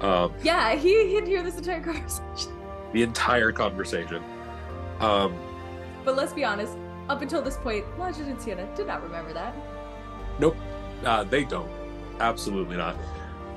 Um, 0.00 0.32
yeah, 0.42 0.74
he 0.74 1.08
he'd 1.08 1.26
hear 1.26 1.42
this 1.42 1.56
entire 1.58 1.80
conversation. 1.80 2.52
the 2.92 3.02
entire 3.02 3.52
conversation. 3.52 4.22
Um, 5.00 5.34
But 6.04 6.16
let's 6.16 6.32
be 6.32 6.44
honest, 6.44 6.76
up 7.08 7.22
until 7.22 7.40
this 7.42 7.56
point, 7.56 7.84
Longin 7.98 8.28
and 8.28 8.40
Sienna 8.40 8.66
did 8.76 8.86
not 8.86 9.02
remember 9.02 9.32
that. 9.32 9.54
nope, 10.38 10.56
uh, 11.04 11.24
they 11.24 11.44
don't. 11.44 11.70
Absolutely 12.20 12.76
not. 12.76 12.96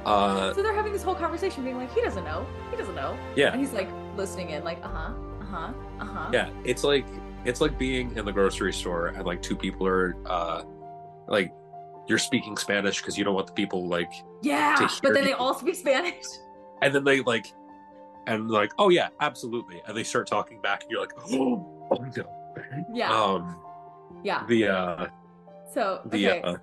Uh, 0.05 0.53
So 0.53 0.61
they're 0.61 0.73
having 0.73 0.93
this 0.93 1.03
whole 1.03 1.15
conversation 1.15 1.63
being 1.63 1.77
like, 1.77 1.93
he 1.93 2.01
doesn't 2.01 2.23
know. 2.23 2.45
He 2.71 2.77
doesn't 2.77 2.95
know. 2.95 3.17
yeah, 3.35 3.51
And 3.51 3.59
he's 3.59 3.73
like 3.73 3.89
listening 4.15 4.51
in, 4.51 4.63
like, 4.63 4.83
uh-huh, 4.83 5.13
uh-huh, 5.41 5.73
uh-huh. 5.99 6.29
yeah. 6.33 6.49
It's 6.63 6.83
like 6.83 7.05
it's 7.45 7.61
like 7.61 7.77
being 7.77 8.15
in 8.17 8.25
the 8.25 8.31
grocery 8.31 8.73
store 8.73 9.07
and 9.07 9.25
like 9.25 9.41
two 9.41 9.55
people 9.55 9.85
are 9.85 10.15
uh, 10.25 10.63
like 11.27 11.51
you're 12.07 12.17
speaking 12.17 12.57
Spanish 12.57 13.01
because 13.01 13.17
you 13.17 13.23
don't 13.23 13.35
want 13.35 13.47
the 13.47 13.53
people 13.53 13.87
like 13.87 14.11
Yeah, 14.41 14.87
but 15.03 15.13
then 15.13 15.23
they 15.23 15.33
all 15.33 15.53
speak 15.53 15.75
Spanish. 15.75 16.23
and 16.81 16.93
then 16.93 17.03
they 17.03 17.21
like 17.21 17.45
and 18.27 18.49
like 18.49 18.71
oh 18.79 18.89
yeah 18.89 19.09
absolutely 19.21 19.81
and 19.87 19.95
they 19.95 20.03
start 20.03 20.25
talking 20.27 20.59
back 20.61 20.81
and 20.81 20.91
you're 20.91 20.99
like 21.01 21.13
oh, 21.31 21.87
oh 21.91 22.05
no 22.17 22.25
Yeah, 22.93 23.11
um 23.13 23.55
yeah. 24.23 24.43
the 24.47 24.67
uh 24.67 25.07
So 25.73 26.01
the 26.05 26.27
okay, 26.29 26.41
uh 26.41 26.57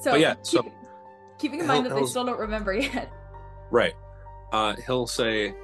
so 0.00 0.14
yeah, 0.14 0.34
keep- 0.34 0.44
so- 0.46 0.72
keeping 1.38 1.60
in 1.60 1.66
mind 1.66 1.86
that 1.86 1.94
they 1.94 2.04
still 2.04 2.24
don't 2.24 2.38
remember 2.38 2.72
yet. 2.78 3.10
right 3.70 3.94
uh 4.52 4.74
he'll 4.86 5.06
say 5.06 5.54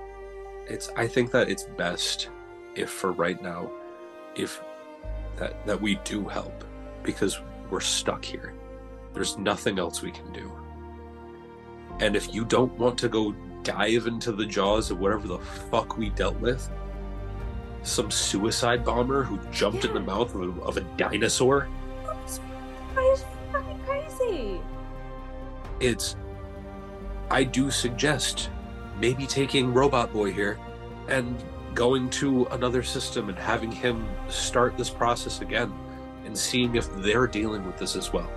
it's 0.67 0.89
i 0.97 1.07
think 1.07 1.31
that 1.31 1.49
it's 1.49 1.65
best 1.77 2.31
if 2.75 2.91
for 2.91 3.13
right 3.13 3.43
now 3.43 3.71
if 4.37 4.63
that 5.37 5.65
that 5.67 5.81
we 5.81 5.97
do 6.05 6.27
help 6.27 6.65
because 7.03 7.41
we're 7.71 7.81
stuck 7.81 8.25
here 8.25 8.55
there's 9.13 9.37
nothing 9.39 9.79
else 9.79 10.03
we 10.03 10.11
can 10.11 10.31
do 10.33 10.51
and 12.01 12.17
if 12.17 12.35
you 12.35 12.45
don't 12.45 12.73
want 12.79 12.99
to 12.99 13.09
go 13.09 13.33
dive 13.63 14.07
into 14.07 14.33
the 14.33 14.45
jaws 14.45 14.91
of 14.91 14.99
whatever 14.99 15.27
the 15.27 15.39
fuck 15.39 15.97
we 15.97 16.11
dealt 16.11 16.39
with 16.41 16.71
some 17.83 18.11
suicide 18.11 18.85
bomber 18.85 19.23
who 19.23 19.39
jumped 19.51 19.85
in 19.85 19.93
the 19.95 20.01
mouth 20.01 20.35
of 20.35 20.59
a, 20.59 20.63
of 20.63 20.77
a 20.77 20.81
dinosaur 20.97 21.69
It's 22.97 23.25
fucking 23.53 23.79
crazy. 23.81 24.61
It's 25.81 26.17
I 27.31 27.45
do 27.45 27.71
suggest 27.71 28.51
maybe 28.99 29.27
taking 29.27 29.73
Robot 29.73 30.13
Boy 30.13 30.33
here 30.33 30.59
and 31.09 31.43
going 31.75 32.09
to 32.11 32.45
another 32.47 32.83
system 32.83 33.29
and 33.29 33.39
having 33.39 33.73
him 33.73 34.07
start 34.29 34.77
this 34.77 34.91
process 34.91 35.41
again 35.41 35.73
and 36.25 36.37
seeing 36.37 36.77
if 36.77 36.89
they're 36.97 37.27
dealing 37.27 37.67
with 37.67 37.77
this 37.77 37.97
as 37.97 38.13
well. 38.13 38.31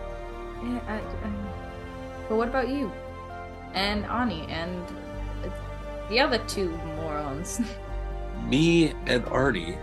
Yeah, 0.64 0.80
I, 0.88 1.26
um, 1.26 1.50
but 2.28 2.38
what 2.38 2.48
about 2.48 2.70
you? 2.70 2.92
And 3.74 4.06
Arnie 4.06 4.50
and 4.50 4.84
uh, 5.46 5.50
the 6.10 6.20
other 6.20 6.40
two 6.48 6.70
morons. 6.96 7.62
Me 8.48 8.94
and 9.06 9.24
Arnie 9.26 9.78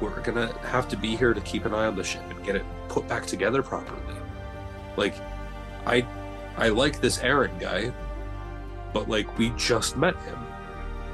we're 0.00 0.20
gonna 0.20 0.52
have 0.60 0.88
to 0.88 0.96
be 0.96 1.16
here 1.16 1.34
to 1.34 1.40
keep 1.40 1.64
an 1.64 1.74
eye 1.74 1.86
on 1.86 1.96
the 1.96 2.04
ship 2.04 2.22
and 2.30 2.44
get 2.44 2.56
it 2.56 2.64
put 2.88 3.06
back 3.08 3.26
together 3.26 3.62
properly. 3.62 4.00
Like 4.96 5.14
I 5.86 6.02
I 6.58 6.68
like 6.68 7.00
this 7.00 7.20
Aaron 7.20 7.56
guy, 7.58 7.92
but 8.92 9.08
like 9.08 9.38
we 9.38 9.50
just 9.50 9.96
met 9.96 10.16
him. 10.22 10.38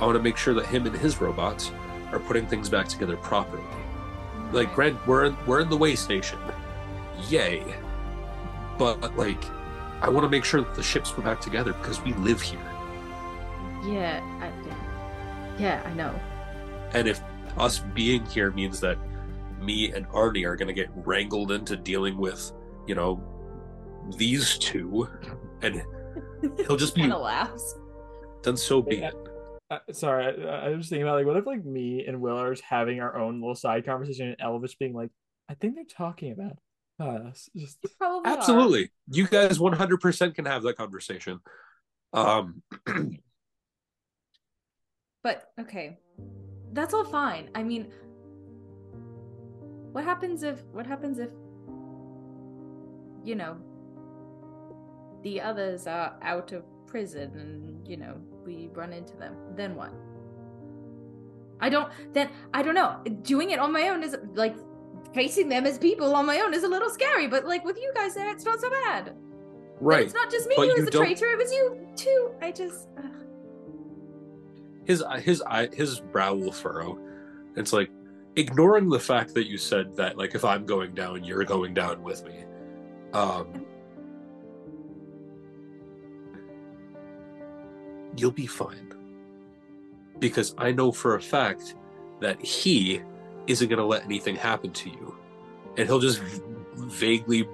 I 0.00 0.06
want 0.06 0.16
to 0.16 0.22
make 0.22 0.36
sure 0.36 0.54
that 0.54 0.66
him 0.66 0.86
and 0.86 0.96
his 0.96 1.20
robots 1.20 1.70
are 2.12 2.18
putting 2.18 2.46
things 2.46 2.68
back 2.68 2.88
together 2.88 3.16
properly. 3.18 3.62
Like, 4.52 4.74
Grant, 4.74 5.04
we're 5.06 5.26
in, 5.26 5.36
we're 5.46 5.60
in 5.60 5.68
the 5.68 5.76
way 5.76 5.96
station, 5.96 6.38
yay! 7.28 7.62
But 8.78 9.16
like, 9.16 9.42
I 10.00 10.08
want 10.08 10.24
to 10.24 10.28
make 10.28 10.44
sure 10.44 10.62
that 10.62 10.74
the 10.74 10.82
ship's 10.82 11.10
put 11.10 11.24
back 11.24 11.40
together 11.40 11.72
because 11.74 12.00
we 12.02 12.12
live 12.14 12.40
here. 12.40 12.60
yeah, 13.86 14.20
I, 14.40 15.60
yeah, 15.60 15.82
I 15.84 15.92
know. 15.94 16.14
And 16.92 17.06
if 17.06 17.20
us 17.58 17.78
being 17.78 18.24
here 18.26 18.50
means 18.50 18.80
that 18.80 18.98
me 19.60 19.92
and 19.92 20.06
Arnie 20.08 20.46
are 20.46 20.56
going 20.56 20.68
to 20.68 20.74
get 20.74 20.90
wrangled 20.94 21.52
into 21.52 21.76
dealing 21.76 22.16
with, 22.16 22.52
you 22.86 22.94
know, 22.94 23.22
these 24.16 24.58
two, 24.58 25.08
and 25.62 25.82
he'll 26.66 26.76
just 26.76 26.94
be, 26.96 27.02
Kind 27.02 27.12
of 27.12 27.22
laughs. 27.22 27.76
then 28.42 28.56
so 28.56 28.82
be 28.82 28.96
Yeah. 28.96 29.08
it. 29.08 29.14
Uh, 29.70 29.78
sorry, 29.92 30.26
I, 30.46 30.66
I 30.66 30.76
was 30.76 30.88
thinking 30.88 31.04
about 31.04 31.16
like, 31.16 31.26
what 31.26 31.36
if 31.36 31.46
like 31.46 31.64
me 31.64 32.04
and 32.06 32.20
Will 32.20 32.38
are 32.38 32.50
just 32.52 32.62
having 32.64 33.00
our 33.00 33.16
own 33.16 33.40
little 33.40 33.54
side 33.54 33.84
conversation, 33.86 34.28
and 34.28 34.38
Elvis 34.38 34.78
being 34.78 34.92
like, 34.92 35.10
"I 35.48 35.54
think 35.54 35.74
they're 35.74 35.84
talking 35.84 36.32
about 36.32 36.58
us." 37.00 37.48
Just 37.56 37.78
You 37.82 37.90
probably 37.98 38.30
are. 38.30 38.36
Absolutely. 38.36 38.90
You 39.10 39.26
guys 39.26 39.58
100% 39.58 40.34
can 40.34 40.44
have 40.44 40.62
that 40.64 40.76
conversation. 40.76 41.40
Um, 42.12 42.62
But 45.22 45.52
okay, 45.58 45.96
that's 46.74 46.92
all 46.92 47.04
fine. 47.04 47.48
I 47.54 47.62
mean, 47.62 47.90
what 49.92 50.04
happens 50.04 50.42
if 50.42 50.62
what 50.72 50.86
happens 50.86 51.18
if 51.18 51.30
you 53.24 53.34
know 53.34 53.56
the 55.24 55.40
others 55.40 55.86
are 55.88 56.14
out 56.22 56.52
of 56.52 56.62
prison 56.86 57.32
and 57.40 57.88
you 57.88 57.96
know 57.96 58.14
we 58.46 58.68
run 58.72 58.92
into 58.92 59.16
them? 59.16 59.34
Then 59.56 59.74
what? 59.74 59.92
I 61.60 61.68
don't. 61.68 61.90
Then 62.12 62.30
I 62.52 62.62
don't 62.62 62.74
know. 62.74 63.00
Doing 63.22 63.50
it 63.50 63.58
on 63.58 63.72
my 63.72 63.88
own 63.88 64.02
is 64.02 64.16
like 64.34 64.54
facing 65.14 65.48
them 65.48 65.66
as 65.66 65.78
people 65.78 66.14
on 66.14 66.26
my 66.26 66.40
own 66.40 66.52
is 66.54 66.62
a 66.64 66.68
little 66.68 66.90
scary. 66.90 67.26
But 67.26 67.44
like 67.46 67.64
with 67.64 67.76
you 67.78 67.90
guys 67.94 68.14
there, 68.14 68.30
it's 68.30 68.44
not 68.44 68.60
so 68.60 68.70
bad. 68.70 69.04
But 69.06 69.14
right. 69.80 70.04
It's 70.04 70.14
not 70.14 70.30
just 70.30 70.46
me 70.48 70.54
But 70.56 70.68
who 70.68 70.76
you 70.76 70.84
the 70.84 70.90
don't- 70.90 71.02
traitor. 71.04 71.26
It 71.32 71.38
was 71.38 71.52
you 71.52 71.86
too. 71.96 72.30
I 72.42 72.52
just. 72.52 72.88
ugh. 72.98 73.04
His 74.84 75.02
his 75.22 75.42
eye 75.42 75.68
his 75.72 76.00
brow 76.00 76.34
will 76.34 76.52
furrow. 76.52 76.98
It's 77.56 77.72
like 77.72 77.90
ignoring 78.36 78.90
the 78.90 79.00
fact 79.00 79.32
that 79.34 79.46
you 79.48 79.56
said 79.56 79.96
that 79.96 80.18
like 80.18 80.34
if 80.34 80.44
I'm 80.44 80.66
going 80.66 80.94
down, 80.94 81.24
you're 81.24 81.44
going 81.44 81.72
down 81.72 82.02
with 82.02 82.24
me. 82.26 82.44
Um 83.14 83.63
You'll 88.16 88.30
be 88.30 88.46
fine. 88.46 88.92
Because 90.18 90.54
I 90.58 90.72
know 90.72 90.92
for 90.92 91.16
a 91.16 91.20
fact 91.20 91.74
that 92.20 92.40
he 92.40 93.02
isn't 93.46 93.68
going 93.68 93.78
to 93.78 93.84
let 93.84 94.04
anything 94.04 94.36
happen 94.36 94.70
to 94.72 94.90
you. 94.90 95.14
And 95.76 95.88
he'll 95.88 95.98
just 95.98 96.20
vaguely 96.74 97.48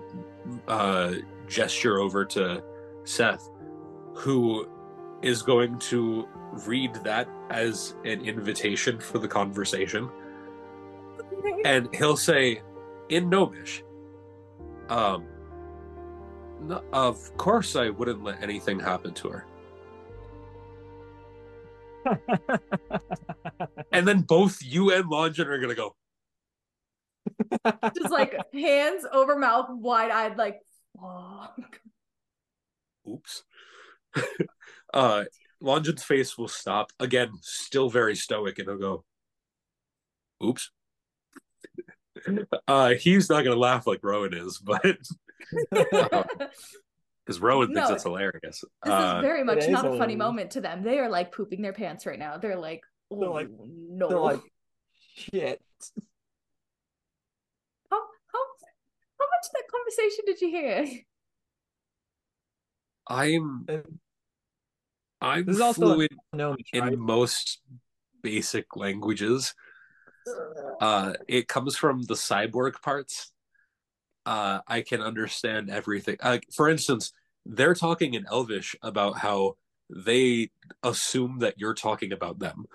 uh, 0.69 1.15
gesture 1.49 1.99
over 1.99 2.24
to 2.27 2.62
Seth, 3.05 3.49
who 4.15 4.69
is 5.23 5.43
going 5.43 5.78
to 5.78 6.28
read 6.66 6.95
that 7.05 7.28
as 7.51 7.95
an 8.05 8.20
invitation 8.24 8.99
for 8.99 9.19
the 9.19 9.28
conversation. 9.28 10.09
And 11.65 11.93
he'll 11.95 12.16
say, 12.16 12.62
in 13.09 13.28
Gnomish, 13.28 13.82
um, 14.89 15.27
"No- 16.62 16.85
of 16.93 17.37
course 17.37 17.77
I 17.77 17.91
wouldn't 17.91 18.23
let 18.23 18.43
anything 18.43 18.78
happen 18.78 19.15
to 19.15 19.28
her. 19.28 19.47
And 23.93 24.06
then 24.06 24.20
both 24.20 24.59
you 24.62 24.93
and 24.93 25.09
Longin 25.09 25.48
are 25.48 25.59
gonna 25.59 25.74
go, 25.74 25.94
just 27.97 28.10
like 28.10 28.36
hands 28.55 29.05
over 29.12 29.36
mouth, 29.36 29.66
wide 29.70 30.10
eyed, 30.10 30.39
like, 30.39 30.60
fuck. 30.98 31.81
oops. 33.09 33.43
uh 34.94 35.24
Longin's 35.60 36.02
face 36.02 36.39
will 36.39 36.48
stop. 36.48 36.93
Again, 37.01 37.31
still 37.43 37.90
very 37.90 38.14
stoic, 38.14 38.59
and 38.59 38.68
he'll 38.68 38.78
go, 38.78 39.05
oops. 40.43 40.70
uh 42.68 42.94
he's 42.94 43.28
not 43.28 43.43
gonna 43.43 43.56
laugh 43.56 43.86
like 43.86 44.01
Rowan 44.02 44.35
is, 44.35 44.59
but 44.59 44.97
because 47.31 47.40
Rowan 47.40 47.73
thinks 47.73 47.89
No, 47.89 47.94
it's 47.94 48.02
hilarious. 48.02 48.40
This 48.43 48.65
Uh, 48.93 49.15
is 49.19 49.23
very 49.23 49.44
much 49.44 49.59
is 49.59 49.69
not 49.69 49.85
a 49.86 49.97
funny 49.97 50.16
moment 50.16 50.51
to 50.52 50.61
them. 50.61 50.82
They 50.82 50.98
are 50.98 51.09
like 51.09 51.31
pooping 51.31 51.62
their 51.62 51.73
pants 51.73 52.05
right 52.07 52.19
now. 52.19 52.39
They're 52.39 52.57
like, 52.59 52.82
oh, 53.12 53.20
They're 53.20 53.28
like- 53.31 53.51
no. 53.61 54.09
they're 54.09 54.19
like, 54.19 54.40
"Shit." 55.15 55.62
how, 57.89 57.98
how, 58.01 58.39
how 59.20 59.27
much 59.31 59.47
of 59.47 59.52
that 59.55 59.69
conversation 59.70 60.24
did 60.27 60.40
you 60.40 60.48
hear? 60.51 60.89
I'm 63.07 63.66
I'm 65.20 65.44
This 65.47 65.55
is 65.57 65.61
also 65.61 65.86
like- 65.86 65.94
fluent 66.11 66.12
No, 66.32 66.57
in 66.73 66.82
right? 66.85 66.98
most 66.98 67.61
basic 68.24 68.74
languages. 68.74 69.55
Uh, 70.81 71.12
it 71.28 71.47
comes 71.47 71.77
from 71.77 72.02
the 72.02 72.15
cyborg 72.15 72.82
parts. 72.82 73.32
Uh, 74.27 74.61
I 74.66 74.82
can 74.82 75.01
understand 75.01 75.70
everything. 75.70 76.16
Like, 76.23 76.47
for 76.55 76.69
instance, 76.69 77.12
they're 77.47 77.75
talking 77.75 78.15
in 78.15 78.27
Elvish 78.31 78.77
about 78.83 79.19
how 79.19 79.57
they 79.89 80.51
assume 80.83 81.39
that 81.41 81.55
you're 81.59 81.75
talking 81.75 82.12
about 82.12 82.39
them. 82.39 82.67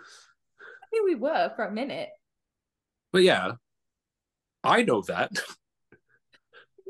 I 0.83 0.87
think 0.91 1.05
we 1.05 1.15
were 1.15 1.51
for 1.55 1.65
a 1.65 1.71
minute. 1.71 2.09
But 3.11 3.23
yeah, 3.23 3.53
I 4.63 4.83
know 4.83 5.01
that. 5.03 5.31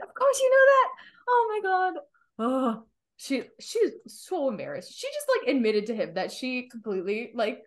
Of 0.01 0.13
course 0.13 0.39
you 0.39 0.49
know 0.49 0.65
that. 0.67 0.89
Oh 1.27 1.47
my 1.49 1.69
god. 1.69 1.93
Oh, 2.37 2.83
she 3.17 3.43
she's 3.59 3.91
so 4.07 4.49
embarrassed. 4.49 4.93
She 4.93 5.07
just 5.07 5.27
like 5.39 5.55
admitted 5.55 5.85
to 5.87 5.95
him 5.95 6.15
that 6.15 6.31
she 6.31 6.67
completely 6.69 7.31
like 7.33 7.63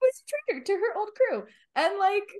was 0.00 0.22
triggered 0.28 0.66
to 0.66 0.72
her 0.74 0.98
old 0.98 1.10
crew. 1.14 1.44
And 1.74 1.98
like 1.98 2.32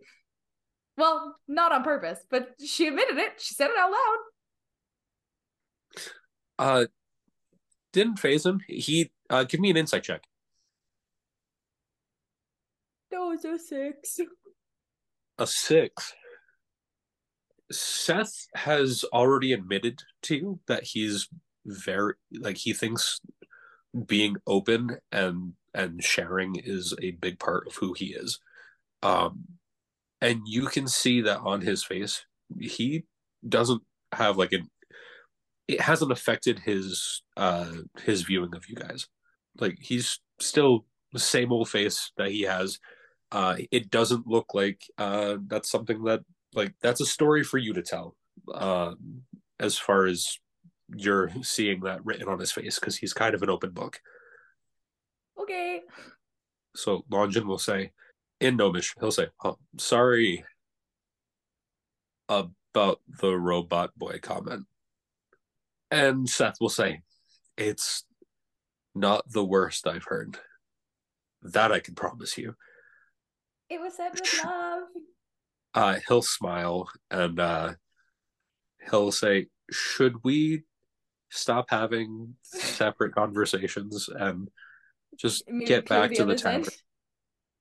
well, 0.96 1.36
not 1.48 1.72
on 1.72 1.82
purpose, 1.82 2.18
but 2.30 2.50
she 2.64 2.86
admitted 2.86 3.18
it. 3.18 3.40
She 3.40 3.54
said 3.54 3.70
it 3.70 3.78
out 3.78 3.90
loud. 3.90 4.18
Uh, 6.58 6.86
didn't 7.92 8.18
phase 8.18 8.44
him. 8.44 8.60
He 8.66 9.10
uh, 9.30 9.44
give 9.44 9.60
me 9.60 9.70
an 9.70 9.76
insight 9.76 10.02
check. 10.02 10.22
That 13.10 13.18
was 13.18 13.44
a 13.44 13.58
six. 13.58 14.20
A 15.38 15.46
six. 15.46 16.14
Seth 17.70 18.46
has 18.54 19.04
already 19.12 19.52
admitted 19.52 20.02
to 20.22 20.36
you 20.36 20.60
that 20.66 20.84
he's 20.84 21.28
very 21.64 22.14
like 22.32 22.56
he 22.56 22.72
thinks 22.72 23.20
being 24.06 24.36
open 24.46 24.98
and 25.10 25.52
and 25.74 26.02
sharing 26.02 26.56
is 26.56 26.94
a 27.00 27.12
big 27.12 27.38
part 27.38 27.66
of 27.66 27.76
who 27.76 27.94
he 27.94 28.06
is. 28.06 28.40
Um 29.02 29.44
and 30.20 30.42
you 30.46 30.66
can 30.66 30.86
see 30.86 31.20
that 31.22 31.40
on 31.40 31.62
his 31.62 31.82
face. 31.82 32.24
He 32.60 33.04
doesn't 33.46 33.82
have 34.12 34.36
like 34.36 34.52
an 34.52 34.68
it 35.68 35.80
hasn't 35.80 36.12
affected 36.12 36.58
his 36.58 37.22
uh 37.36 37.72
his 38.04 38.22
viewing 38.22 38.54
of 38.54 38.68
you 38.68 38.74
guys. 38.74 39.08
Like 39.58 39.78
he's 39.80 40.18
still 40.40 40.86
the 41.12 41.18
same 41.18 41.52
old 41.52 41.68
face 41.68 42.12
that 42.16 42.30
he 42.30 42.42
has. 42.42 42.78
Uh 43.30 43.56
it 43.70 43.90
doesn't 43.90 44.26
look 44.26 44.54
like 44.54 44.82
uh 44.98 45.36
that's 45.46 45.70
something 45.70 46.02
that 46.04 46.22
like 46.54 46.74
that's 46.82 47.00
a 47.00 47.06
story 47.06 47.44
for 47.44 47.58
you 47.58 47.72
to 47.74 47.82
tell. 47.82 48.16
Uh 48.52 48.94
as 49.60 49.78
far 49.78 50.06
as 50.06 50.38
you're 50.94 51.30
seeing 51.42 51.80
that 51.80 52.04
written 52.04 52.28
on 52.28 52.38
his 52.38 52.52
face 52.52 52.78
because 52.78 52.96
he's 52.96 53.12
kind 53.12 53.34
of 53.34 53.42
an 53.42 53.50
open 53.50 53.70
book. 53.70 54.00
Okay. 55.40 55.82
So 56.74 57.04
Longin 57.10 57.46
will 57.46 57.58
say, 57.58 57.92
in 58.40 58.56
Gnomish, 58.56 58.94
he'll 58.98 59.10
say, 59.10 59.28
oh, 59.44 59.58
sorry 59.78 60.44
about 62.28 63.00
the 63.20 63.36
robot 63.36 63.96
boy 63.96 64.18
comment. 64.20 64.66
And 65.92 66.26
Seth 66.26 66.56
will 66.58 66.70
say, 66.70 67.02
it's 67.58 68.04
not 68.94 69.30
the 69.30 69.44
worst 69.44 69.86
I've 69.86 70.04
heard. 70.04 70.38
That 71.42 71.70
I 71.70 71.80
can 71.80 71.94
promise 71.94 72.38
you. 72.38 72.54
It 73.68 73.78
was 73.78 73.96
said 73.96 74.12
with 74.12 74.44
love. 74.44 74.84
Uh, 75.74 75.98
he'll 76.06 76.20
smile 76.20 76.86
and 77.10 77.40
uh, 77.40 77.72
he'll 78.90 79.10
say, 79.10 79.46
should 79.70 80.22
we 80.22 80.64
stop 81.30 81.64
having 81.70 82.34
separate 82.42 83.14
conversations 83.14 84.10
and 84.14 84.50
just 85.16 85.44
Maybe 85.48 85.64
get 85.64 85.88
back 85.88 86.12
to 86.12 86.26
the 86.26 86.34
tavern? 86.34 86.68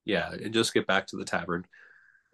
Yeah, 0.04 0.30
and 0.30 0.54
just 0.54 0.74
get 0.74 0.88
back 0.88 1.08
to 1.08 1.16
the 1.16 1.24
tavern. 1.24 1.64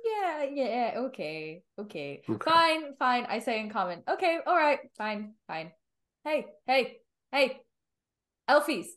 Yeah, 0.03 0.45
yeah, 0.51 0.93
okay, 0.97 1.61
okay. 1.79 2.23
Okay. 2.27 2.49
Fine, 2.49 2.95
fine. 2.97 3.27
I 3.29 3.37
say 3.37 3.59
in 3.59 3.69
common. 3.69 4.01
Okay, 4.09 4.39
all 4.47 4.55
right, 4.55 4.79
fine, 4.97 5.33
fine. 5.47 5.71
Hey, 6.27 6.45
hey, 6.65 6.97
hey, 7.31 7.61
Elfies. 8.49 8.87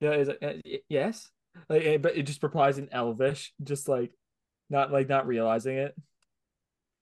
Yeah, 0.00 0.12
is 0.12 0.28
it, 0.28 0.38
uh, 0.42 0.80
yes, 0.88 1.30
like, 1.68 1.84
eh, 1.84 1.96
but 1.98 2.16
it 2.16 2.22
just 2.22 2.42
replies 2.42 2.78
in 2.78 2.88
Elvish, 2.90 3.52
just 3.62 3.88
like 3.88 4.12
not 4.70 4.90
like 4.90 5.10
not 5.10 5.26
realizing 5.26 5.76
it. 5.76 5.94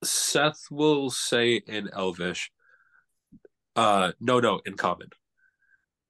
Seth 0.03 0.65
will 0.69 1.09
say 1.09 1.61
in 1.65 1.89
Elvish, 1.93 2.51
uh, 3.77 4.11
no, 4.19 4.41
no, 4.41 4.59
in 4.65 4.73
common. 4.75 5.07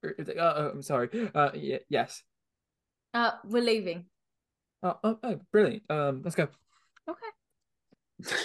Or 0.04 0.16
like, 0.18 0.38
oh, 0.40 0.54
oh, 0.58 0.70
I'm 0.74 0.82
sorry. 0.82 1.08
Uh, 1.36 1.52
y- 1.54 1.82
yes. 1.88 2.24
Uh, 3.14 3.34
we're 3.46 3.62
leaving. 3.62 4.06
Oh, 4.82 4.96
oh, 5.04 5.20
oh, 5.22 5.40
brilliant. 5.52 5.84
Um, 5.88 6.24
let's 6.24 6.36
go. 6.36 6.48
Okay. 7.08 7.30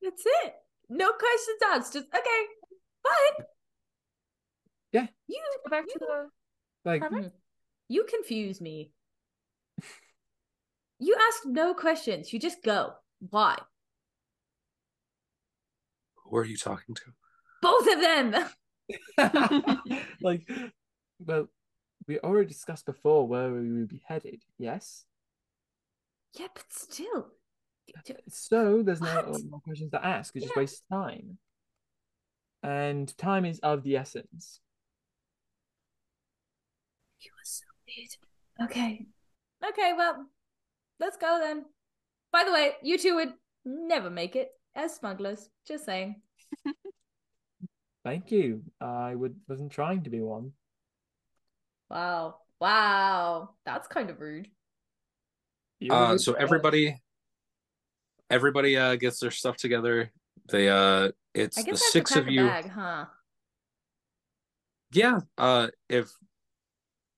That's 0.00 0.22
it. 0.24 0.54
No 0.94 1.10
questions 1.12 1.58
asked. 1.72 1.92
Just 1.94 2.06
okay. 2.14 2.40
But 3.02 3.46
Yeah. 4.92 5.06
you 5.26 5.40
Go 5.64 5.70
back 5.70 5.86
to 5.86 5.98
the 5.98 6.28
Like, 6.84 7.00
Tavern? 7.02 7.22
Hmm. 7.24 7.28
you 7.88 8.04
confuse 8.04 8.60
me. 8.60 8.92
You 11.04 11.16
ask 11.28 11.44
no 11.46 11.74
questions. 11.74 12.32
You 12.32 12.38
just 12.38 12.62
go. 12.62 12.92
Why? 13.18 13.58
Who 16.14 16.36
are 16.36 16.44
you 16.44 16.56
talking 16.56 16.94
to? 16.94 17.02
Both 17.60 17.88
of 17.92 18.00
them. 18.00 18.36
like, 20.22 20.48
well, 21.18 21.48
we 22.06 22.20
already 22.20 22.46
discussed 22.46 22.86
before 22.86 23.26
where 23.26 23.50
we 23.52 23.72
would 23.72 23.88
be 23.88 24.00
headed. 24.06 24.44
Yes. 24.58 25.04
Yeah, 26.38 26.46
but 26.54 26.66
still. 26.70 27.32
So 28.28 28.82
there's 28.82 29.00
no 29.00 29.36
more 29.50 29.60
questions 29.60 29.90
to 29.92 30.04
ask. 30.04 30.34
It 30.36 30.40
just 30.40 30.52
Yeah. 30.56 30.60
wastes 30.60 30.82
time. 30.90 31.38
And 32.62 33.16
time 33.18 33.44
is 33.44 33.58
of 33.60 33.82
the 33.82 33.96
essence. 33.96 34.60
You 37.20 37.30
were 37.32 37.44
so 37.44 37.64
weird. 37.86 38.70
Okay. 38.70 39.06
Okay, 39.68 39.92
well, 39.96 40.26
let's 41.00 41.16
go 41.16 41.38
then. 41.40 41.64
By 42.32 42.44
the 42.44 42.52
way, 42.52 42.72
you 42.82 42.98
two 42.98 43.14
would 43.16 43.34
never 43.64 44.10
make 44.10 44.36
it 44.36 44.50
as 44.74 44.94
smugglers. 44.96 45.48
Just 45.66 45.84
saying. 45.84 46.20
Thank 48.04 48.32
you. 48.32 48.62
I 48.80 49.14
would 49.14 49.36
wasn't 49.48 49.70
trying 49.72 50.02
to 50.04 50.10
be 50.10 50.20
one. 50.20 50.52
Wow. 51.90 52.36
Wow. 52.60 53.50
That's 53.64 53.86
kind 53.86 54.10
of 54.10 54.20
rude. 54.20 54.48
Uh, 55.90 56.16
so 56.16 56.32
everybody, 56.34 57.00
everybody 58.32 58.76
uh 58.76 58.96
gets 58.96 59.20
their 59.20 59.30
stuff 59.30 59.56
together. 59.56 60.10
They 60.50 60.68
uh, 60.68 61.12
it's 61.34 61.58
I 61.58 61.62
the 61.62 61.70
guess 61.70 61.82
I 61.82 61.84
have 61.84 61.92
six 61.92 62.10
to 62.12 62.14
pack 62.16 62.22
of 62.22 62.28
a 62.28 62.32
you. 62.32 62.46
bag, 62.46 62.70
huh? 62.70 63.04
Yeah. 64.92 65.20
Uh, 65.38 65.68
if 65.88 66.10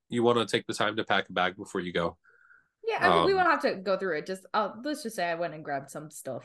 you 0.09 0.23
want 0.23 0.39
to 0.39 0.47
take 0.47 0.67
the 0.67 0.75
time 0.75 0.97
to 0.97 1.05
pack 1.05 1.29
a 1.29 1.33
bag 1.33 1.57
before 1.57 1.81
you 1.81 1.93
go, 1.93 2.17
Yeah, 2.87 2.99
I 3.01 3.09
mean, 3.17 3.27
we 3.27 3.33
Um, 3.33 3.39
won't 3.39 3.51
have 3.51 3.63
to 3.63 3.75
go 3.81 3.97
through 3.99 4.19
it. 4.19 4.27
Just 4.27 4.47
uh, 4.55 4.71
let's 4.85 5.03
just 5.03 5.17
say 5.17 5.29
I 5.31 5.35
went 5.35 5.55
and 5.55 5.65
grabbed 5.65 5.91
some 5.91 6.11
stuff. 6.11 6.45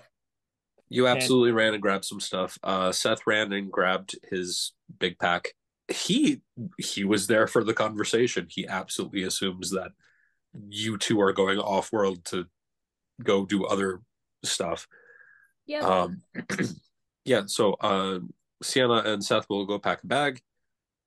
you 0.88 1.06
And- 1.06 1.18
absolutely 1.18 1.52
ran 1.52 1.74
and 1.74 1.82
grabbed 1.82 2.06
some 2.06 2.20
stuff. 2.20 2.58
Uh, 2.64 2.92
Seth 2.92 3.28
ran 3.28 3.52
and 3.54 3.72
grabbed 3.72 4.16
his 4.32 4.74
big 5.00 5.20
pack. 5.20 5.50
He 5.88 6.42
he 6.78 7.04
was 7.04 7.28
there 7.28 7.48
for 7.48 7.64
the 7.64 7.74
conversation. 7.74 8.48
He 8.50 8.68
absolutely 8.68 9.24
assumes 9.24 9.72
that 9.72 9.92
you 10.68 10.98
two 10.98 11.20
are 11.22 11.34
going 11.34 11.60
off 11.60 11.92
world 11.92 12.26
to 12.26 12.46
go 13.24 13.46
do 13.46 13.66
other 13.66 14.02
stuff. 14.44 14.88
Yeah. 15.66 15.80
Um, 15.80 16.22
yeah, 17.26 17.44
so 17.46 17.74
uh, 17.74 18.20
Sienna 18.64 19.04
and 19.06 19.24
Seth 19.24 19.50
will 19.50 19.66
go 19.66 19.80
pack 19.80 20.04
a 20.04 20.08
bag. 20.08 20.42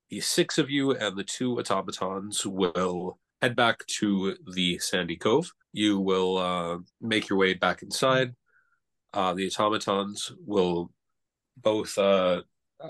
The 0.09 0.19
six 0.19 0.57
of 0.57 0.69
you 0.69 0.91
and 0.91 1.17
the 1.17 1.23
two 1.23 1.59
automatons 1.59 2.45
will 2.45 3.17
head 3.41 3.55
back 3.55 3.85
to 3.87 4.35
the 4.53 4.77
Sandy 4.79 5.15
Cove. 5.15 5.51
You 5.71 5.99
will 5.99 6.37
uh, 6.37 6.77
make 7.01 7.29
your 7.29 7.39
way 7.39 7.55
back 7.55 7.81
inside. 7.81 8.35
Uh, 9.13 9.33
the 9.33 9.47
automatons 9.47 10.31
will 10.45 10.91
both 11.57 11.97
uh, 11.97 12.41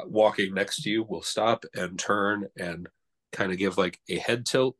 walking 0.06 0.53
next 0.53 0.84
to 0.84 0.90
you 0.90 1.03
will 1.03 1.22
stop 1.22 1.65
and 1.74 1.99
turn 1.99 2.48
and 2.57 2.88
kind 3.32 3.52
of 3.52 3.57
give 3.57 3.78
like 3.78 3.99
a 4.10 4.18
head 4.18 4.45
tilt 4.45 4.76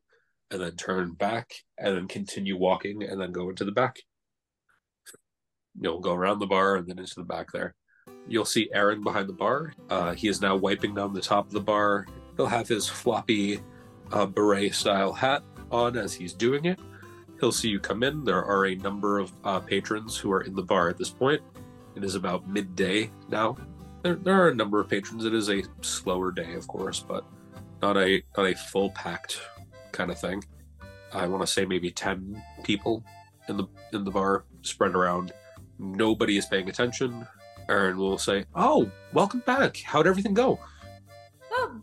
and 0.50 0.60
then 0.60 0.76
turn 0.76 1.12
back 1.12 1.54
and 1.78 1.96
then 1.96 2.08
continue 2.08 2.56
walking 2.56 3.02
and 3.02 3.20
then 3.20 3.32
go 3.32 3.48
into 3.48 3.64
the 3.64 3.72
back 3.72 3.96
you'll 5.80 6.00
go 6.00 6.14
around 6.14 6.38
the 6.38 6.46
bar 6.46 6.76
and 6.76 6.86
then 6.86 6.98
into 6.98 7.16
the 7.16 7.22
back 7.24 7.50
there. 7.52 7.74
You'll 8.26 8.44
see 8.44 8.70
Aaron 8.72 9.02
behind 9.02 9.28
the 9.28 9.34
bar. 9.34 9.74
Uh, 9.90 10.14
he 10.14 10.28
is 10.28 10.40
now 10.40 10.56
wiping 10.56 10.94
down 10.94 11.12
the 11.12 11.20
top 11.20 11.46
of 11.46 11.52
the 11.52 11.60
bar. 11.60 12.06
He'll 12.36 12.46
have 12.46 12.68
his 12.68 12.88
floppy 12.88 13.60
uh, 14.12 14.26
beret 14.26 14.74
style 14.74 15.12
hat 15.12 15.42
on 15.70 15.96
as 15.96 16.14
he's 16.14 16.32
doing 16.32 16.64
it. 16.64 16.78
He'll 17.40 17.52
see 17.52 17.68
you 17.68 17.80
come 17.80 18.02
in. 18.02 18.24
There 18.24 18.44
are 18.44 18.66
a 18.66 18.74
number 18.76 19.18
of 19.18 19.32
uh, 19.44 19.60
patrons 19.60 20.16
who 20.16 20.32
are 20.32 20.42
in 20.42 20.54
the 20.54 20.62
bar 20.62 20.88
at 20.88 20.96
this 20.96 21.10
point. 21.10 21.42
It 21.94 22.04
is 22.04 22.14
about 22.14 22.48
midday 22.48 23.10
now. 23.28 23.56
There, 24.02 24.16
there 24.16 24.40
are 24.42 24.48
a 24.48 24.54
number 24.54 24.80
of 24.80 24.88
patrons. 24.88 25.24
It 25.24 25.34
is 25.34 25.50
a 25.50 25.62
slower 25.80 26.30
day, 26.30 26.54
of 26.54 26.66
course, 26.66 27.00
but 27.00 27.24
not 27.82 27.96
a 27.96 28.22
not 28.36 28.46
a 28.46 28.54
full 28.54 28.90
packed 28.90 29.40
kind 29.92 30.10
of 30.10 30.18
thing. 30.18 30.42
I 31.12 31.26
want 31.26 31.42
to 31.42 31.46
say 31.46 31.64
maybe 31.64 31.90
ten 31.90 32.42
people 32.62 33.04
in 33.48 33.56
the 33.56 33.66
in 33.92 34.04
the 34.04 34.10
bar 34.10 34.44
spread 34.62 34.94
around 34.94 35.32
nobody 35.78 36.36
is 36.36 36.46
paying 36.46 36.68
attention. 36.68 37.26
Aaron 37.68 37.96
will 37.96 38.18
say, 38.18 38.44
"Oh, 38.54 38.90
welcome 39.12 39.40
back. 39.46 39.78
How'd 39.78 40.06
everything 40.06 40.34
go?" 40.34 40.58
oh. 41.52 41.80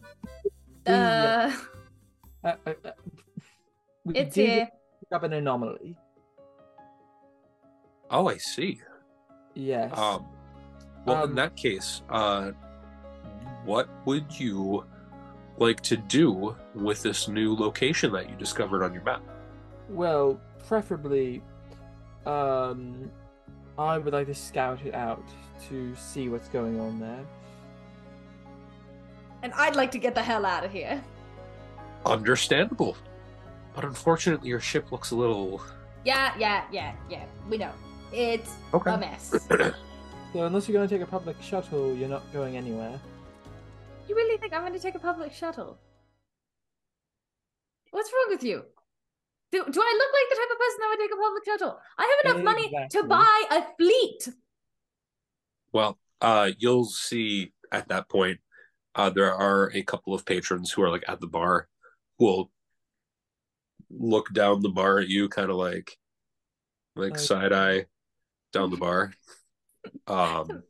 Uh, 0.88 1.52
Uh, 2.44 2.56
uh, 2.66 2.74
uh, 2.86 2.92
we 4.04 4.16
it's 4.16 4.34
did 4.36 4.50
here. 4.50 4.66
pick 5.00 5.12
up 5.16 5.24
an 5.24 5.34
anomaly. 5.34 5.96
Oh, 8.10 8.28
I 8.28 8.38
see. 8.38 8.82
Yes. 9.54 9.96
Um, 9.98 10.26
well, 11.06 11.24
in 11.24 11.30
Um, 11.32 11.36
that 11.36 11.56
case, 11.56 12.02
uh, 12.10 12.52
what 13.64 13.88
would 14.06 14.40
you 14.40 14.86
like 15.58 15.82
to 15.82 15.98
do 15.98 16.56
with 16.74 17.04
this 17.04 17.28
new 17.28 17.56
location 17.56 18.12
that 18.14 18.30
you 18.30 18.36
discovered 18.36 18.84
on 18.84 18.94
your 18.94 19.04
map? 19.04 19.22
Well, 19.88 20.40
preferably, 20.68 21.44
um, 22.26 23.12
I 23.88 23.98
would 23.98 24.14
like 24.14 24.28
to 24.28 24.36
scout 24.36 24.80
it 24.86 24.94
out 24.94 25.24
to 25.70 25.96
see 25.96 26.30
what's 26.30 26.48
going 26.50 26.80
on 26.80 27.00
there. 27.00 27.26
And 29.44 29.54
I'd 29.54 29.76
like 29.76 29.92
to 29.92 29.98
get 30.00 30.14
the 30.16 30.22
hell 30.22 30.46
out 30.46 30.64
of 30.64 30.72
here. 30.72 31.02
Understandable, 32.06 32.96
but 33.76 33.84
unfortunately, 33.86 34.50
your 34.50 34.60
ship 34.60 34.92
looks 34.92 35.12
a 35.12 35.16
little. 35.16 35.62
Yeah, 36.04 36.34
yeah, 36.38 36.64
yeah, 36.72 36.94
yeah. 37.10 37.26
We 37.50 37.58
know. 37.58 37.72
It's 38.12 38.56
Okay. 38.74 38.94
a 38.94 38.98
mess. 38.98 39.48
So 40.34 40.46
unless 40.46 40.66
you're 40.66 40.78
going 40.80 40.88
to 40.88 40.96
take 40.96 41.06
a 41.06 41.12
public 41.12 41.36
shuttle, 41.42 41.94
you're 41.94 42.08
not 42.08 42.24
going 42.32 42.56
anywhere. 42.56 42.98
you 44.08 44.16
really 44.16 44.38
think 44.38 44.54
I'm 44.54 44.62
going 44.62 44.72
to 44.72 44.80
take 44.80 44.96
a 44.96 45.00
public 45.00 45.34
shuttle? 45.34 45.78
What's 47.90 48.10
wrong 48.14 48.28
with 48.30 48.42
you? 48.42 48.64
Do, 49.52 49.58
do 49.70 49.82
I 49.82 49.94
look 49.98 50.12
like 50.14 50.30
the 50.30 50.36
type 50.36 50.52
of 50.52 50.60
person 50.60 50.78
that 50.80 50.88
would 50.90 51.00
take 51.00 51.12
a 51.12 51.22
public 51.22 51.46
shuttle? 51.46 51.80
I 51.98 52.18
have 52.26 52.36
enough 52.36 52.44
money 52.46 52.88
to 52.92 53.04
buy 53.04 53.44
a 53.52 53.64
fleet. 53.78 54.30
Well, 55.74 56.00
uh, 56.22 56.52
you'll 56.58 56.86
see 56.86 57.52
at 57.72 57.90
that 57.90 58.08
point, 58.10 58.40
uh, 58.96 59.10
there 59.10 59.34
are 59.34 59.72
a 59.74 59.84
couple 59.84 60.14
of 60.14 60.26
patrons 60.26 60.72
who 60.72 60.82
are 60.84 60.90
like 60.90 61.04
at 61.08 61.20
the 61.20 61.28
bar 61.28 61.68
who 62.18 62.26
will 62.26 62.52
look 63.90 64.32
down 64.34 64.62
the 64.62 64.70
bar 64.70 65.00
at 65.00 65.10
you, 65.10 65.28
kind 65.28 65.50
of 65.50 65.58
like, 65.58 65.98
like 66.96 67.12
Like- 67.12 67.20
side 67.20 67.52
eye 67.54 67.86
down 68.54 68.70
the 68.70 68.78
bar. 68.88 69.14
Um, 70.08 70.64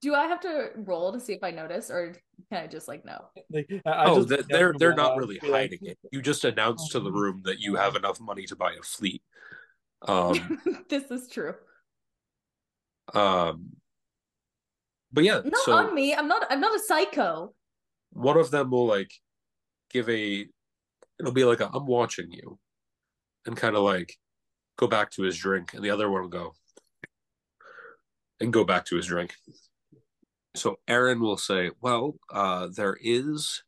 Do 0.00 0.14
I 0.14 0.26
have 0.26 0.40
to 0.40 0.70
roll 0.76 1.12
to 1.12 1.20
see 1.20 1.32
if 1.34 1.42
I 1.42 1.50
notice, 1.50 1.90
or 1.90 2.14
can 2.50 2.62
I 2.64 2.66
just 2.66 2.88
like 2.88 3.04
no? 3.04 3.26
Like, 3.50 3.70
I, 3.86 3.90
I 3.90 4.04
oh, 4.06 4.16
just 4.16 4.28
th- 4.28 4.40
know 4.40 4.46
they're 4.50 4.74
they're 4.78 4.94
not 4.94 5.16
really 5.16 5.38
be 5.38 5.48
like, 5.48 5.70
hiding 5.72 5.86
it. 5.86 5.98
You 6.12 6.22
just 6.22 6.44
announced 6.44 6.92
to 6.92 7.00
the 7.00 7.12
room 7.12 7.42
that 7.44 7.60
you 7.60 7.76
have 7.76 7.96
enough 7.96 8.20
money 8.20 8.44
to 8.46 8.56
buy 8.56 8.72
a 8.72 8.82
fleet. 8.82 9.22
Um, 10.06 10.60
this 10.88 11.10
is 11.10 11.28
true. 11.28 11.54
um, 13.14 13.70
but 15.12 15.24
yeah, 15.24 15.40
Not 15.44 15.62
so 15.64 15.72
on 15.72 15.94
me. 15.94 16.14
I'm 16.14 16.28
not. 16.28 16.46
I'm 16.50 16.60
not 16.60 16.74
a 16.74 16.80
psycho. 16.80 17.54
one 18.10 18.36
of 18.38 18.50
them 18.50 18.70
will 18.70 18.86
like 18.86 19.10
give 19.90 20.08
a 20.08 20.46
it'll 21.20 21.32
be 21.32 21.44
like 21.44 21.60
a, 21.60 21.70
i'm 21.72 21.86
watching 21.86 22.30
you 22.30 22.58
and 23.46 23.56
kind 23.56 23.76
of 23.76 23.82
like 23.82 24.16
go 24.76 24.86
back 24.86 25.10
to 25.10 25.22
his 25.22 25.36
drink 25.36 25.74
and 25.74 25.84
the 25.84 25.90
other 25.90 26.10
one 26.10 26.22
will 26.22 26.28
go 26.28 26.52
and 28.40 28.52
go 28.52 28.64
back 28.64 28.84
to 28.84 28.96
his 28.96 29.06
drink 29.06 29.34
so 30.54 30.78
aaron 30.88 31.20
will 31.20 31.36
say 31.36 31.70
well 31.80 32.16
uh 32.32 32.68
there 32.74 32.96
is 33.00 33.62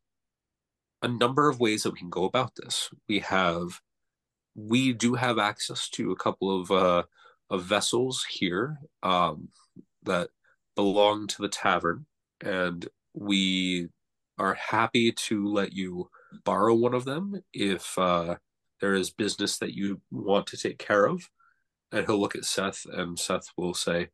a 1.03 1.09
number 1.09 1.49
of 1.49 1.61
ways 1.61 1.83
that 1.83 1.93
we 1.93 1.99
can 1.99 2.11
go 2.11 2.25
about 2.25 2.53
this 2.57 2.91
we 3.09 3.19
have 3.21 3.81
we 4.55 4.93
do 4.93 5.15
have 5.15 5.39
access 5.39 5.89
to 5.89 6.13
a 6.13 6.17
couple 6.17 6.61
of 6.61 6.71
uh 6.71 7.03
of 7.51 7.63
vessels 7.63 8.25
here 8.29 8.79
um 9.03 9.49
that 10.03 10.29
belong 10.75 11.27
to 11.27 11.43
the 11.43 11.49
tavern 11.49 12.07
and 12.41 12.89
we 13.15 13.89
are 14.39 14.55
happy 14.55 15.13
to 15.13 15.47
let 15.49 15.73
you 15.73 16.11
borrow 16.45 16.75
one 16.75 16.95
of 16.95 17.05
them 17.05 17.43
if 17.53 17.99
uh, 17.99 18.37
there 18.81 18.95
is 18.95 19.11
business 19.11 19.59
that 19.59 19.75
you 19.75 20.01
want 20.11 20.47
to 20.49 20.57
take 20.57 20.79
care 20.79 21.07
of. 21.07 21.29
And 21.93 22.05
he'll 22.07 22.21
look 22.21 22.37
at 22.37 22.45
Seth, 22.45 22.85
and 22.93 23.19
Seth 23.19 23.49
will 23.57 23.75
say, 23.75 24.09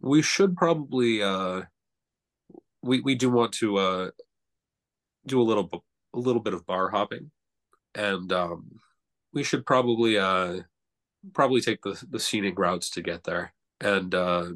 "We 0.00 0.20
should 0.20 0.56
probably 0.56 1.22
uh, 1.22 1.62
we 2.82 3.00
we 3.00 3.14
do 3.14 3.30
want 3.30 3.52
to 3.54 3.76
uh, 3.76 4.10
do 5.26 5.40
a 5.40 5.42
little 5.42 5.84
a 6.14 6.18
little 6.18 6.42
bit 6.42 6.54
of 6.54 6.66
bar 6.66 6.88
hopping, 6.90 7.30
and 7.94 8.32
um, 8.32 8.80
we 9.32 9.42
should 9.42 9.66
probably 9.66 10.18
uh, 10.18 10.60
probably 11.34 11.60
take 11.60 11.82
the 11.82 12.02
the 12.10 12.20
scenic 12.20 12.58
routes 12.58 12.90
to 12.90 13.02
get 13.02 13.24
there." 13.24 13.54
And 13.80 14.14
uh, 14.14 14.50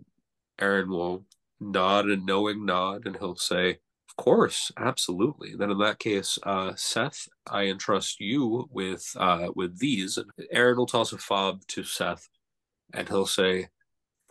Aaron 0.60 0.90
will 0.90 1.24
nod 1.60 2.06
a 2.06 2.16
knowing 2.16 2.64
nod, 2.66 3.06
and 3.06 3.16
he'll 3.16 3.36
say, 3.36 3.78
of 4.12 4.16
course, 4.16 4.70
absolutely. 4.76 5.54
Then 5.56 5.70
in 5.70 5.78
that 5.78 5.98
case, 5.98 6.38
uh, 6.42 6.74
Seth, 6.76 7.28
I 7.50 7.64
entrust 7.64 8.20
you 8.20 8.68
with 8.70 9.10
uh, 9.16 9.48
with 9.56 9.78
these. 9.78 10.18
Aaron 10.50 10.76
will 10.76 10.86
toss 10.86 11.12
a 11.12 11.18
fob 11.18 11.62
to 11.68 11.82
Seth, 11.82 12.28
and 12.92 13.08
he'll 13.08 13.26
say, 13.26 13.68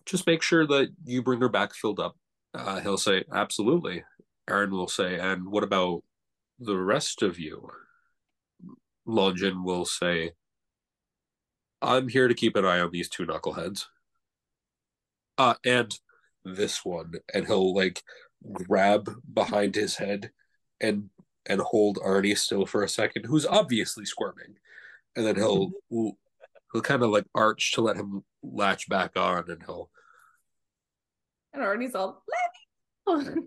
"Just 0.05 0.27
make 0.27 0.43
sure 0.43 0.67
that 0.67 0.93
you 1.03 1.23
bring 1.23 1.41
her 1.41 1.49
back 1.49 1.73
filled 1.73 1.99
up." 1.99 2.15
Uh, 2.53 2.79
he'll 2.81 2.97
say, 2.97 3.23
"Absolutely." 3.31 4.03
Aaron 4.47 4.71
will 4.71 4.87
say, 4.87 5.19
"And 5.19 5.49
what 5.49 5.63
about 5.63 6.03
the 6.59 6.77
rest 6.77 7.21
of 7.21 7.39
you?" 7.39 7.69
Longin 9.05 9.63
will 9.63 9.85
say, 9.85 10.33
"I'm 11.81 12.09
here 12.09 12.27
to 12.27 12.33
keep 12.33 12.55
an 12.55 12.65
eye 12.65 12.79
on 12.79 12.91
these 12.91 13.09
two 13.09 13.25
knuckleheads." 13.25 13.85
Uh, 15.37 15.55
and 15.65 15.97
this 16.43 16.83
one, 16.85 17.13
and 17.33 17.47
he'll 17.47 17.73
like 17.73 18.03
grab 18.53 19.09
behind 19.33 19.75
his 19.75 19.95
head 19.97 20.31
and 20.79 21.09
and 21.47 21.61
hold 21.61 21.97
Arnie 21.97 22.37
still 22.37 22.65
for 22.65 22.83
a 22.83 22.89
second, 22.89 23.25
who's 23.25 23.45
obviously 23.45 24.05
squirming, 24.05 24.57
and 25.15 25.25
then 25.25 25.35
he'll 25.35 25.71
he'll 26.73 26.81
kind 26.81 27.03
of 27.03 27.09
like 27.09 27.25
arch 27.33 27.71
to 27.73 27.81
let 27.81 27.97
him 27.97 28.23
latch 28.43 28.89
back 28.89 29.17
on, 29.17 29.49
and 29.49 29.63
he'll 29.63 29.89
And 31.53 31.63
Arnie's 31.63 31.95
all. 31.95 32.23
"Let 33.07 33.25
me." 33.25 33.41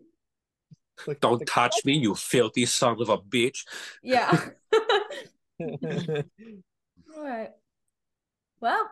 Don't 1.20 1.44
touch 1.47 1.85
me, 1.85 1.98
you 1.98 2.14
filthy 2.14 2.66
son 2.66 2.97
of 3.01 3.09
a 3.09 3.18
bitch. 3.18 3.64
yeah. 4.02 4.51
Right. 7.16 7.51
Well, 8.60 8.90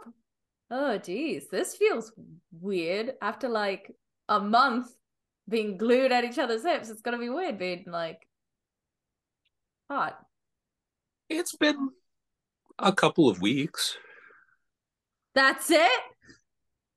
oh 0.71 0.99
geez, 0.99 1.49
this 1.49 1.75
feels 1.75 2.13
weird. 2.53 3.15
After 3.21 3.49
like 3.49 3.91
a 4.29 4.39
month 4.39 4.87
being 5.49 5.77
glued 5.77 6.13
at 6.13 6.25
each 6.25 6.39
other's 6.39 6.63
hips, 6.63 6.89
it's 6.89 7.03
gonna 7.03 7.19
be 7.19 7.29
weird 7.29 7.59
being 7.59 7.85
like 7.87 8.27
hot. 9.91 10.19
It's 11.29 11.57
been 11.57 11.91
a 12.79 12.93
couple 12.93 13.29
of 13.29 13.41
weeks. 13.41 13.97
That's 15.35 15.71
it. 15.71 16.01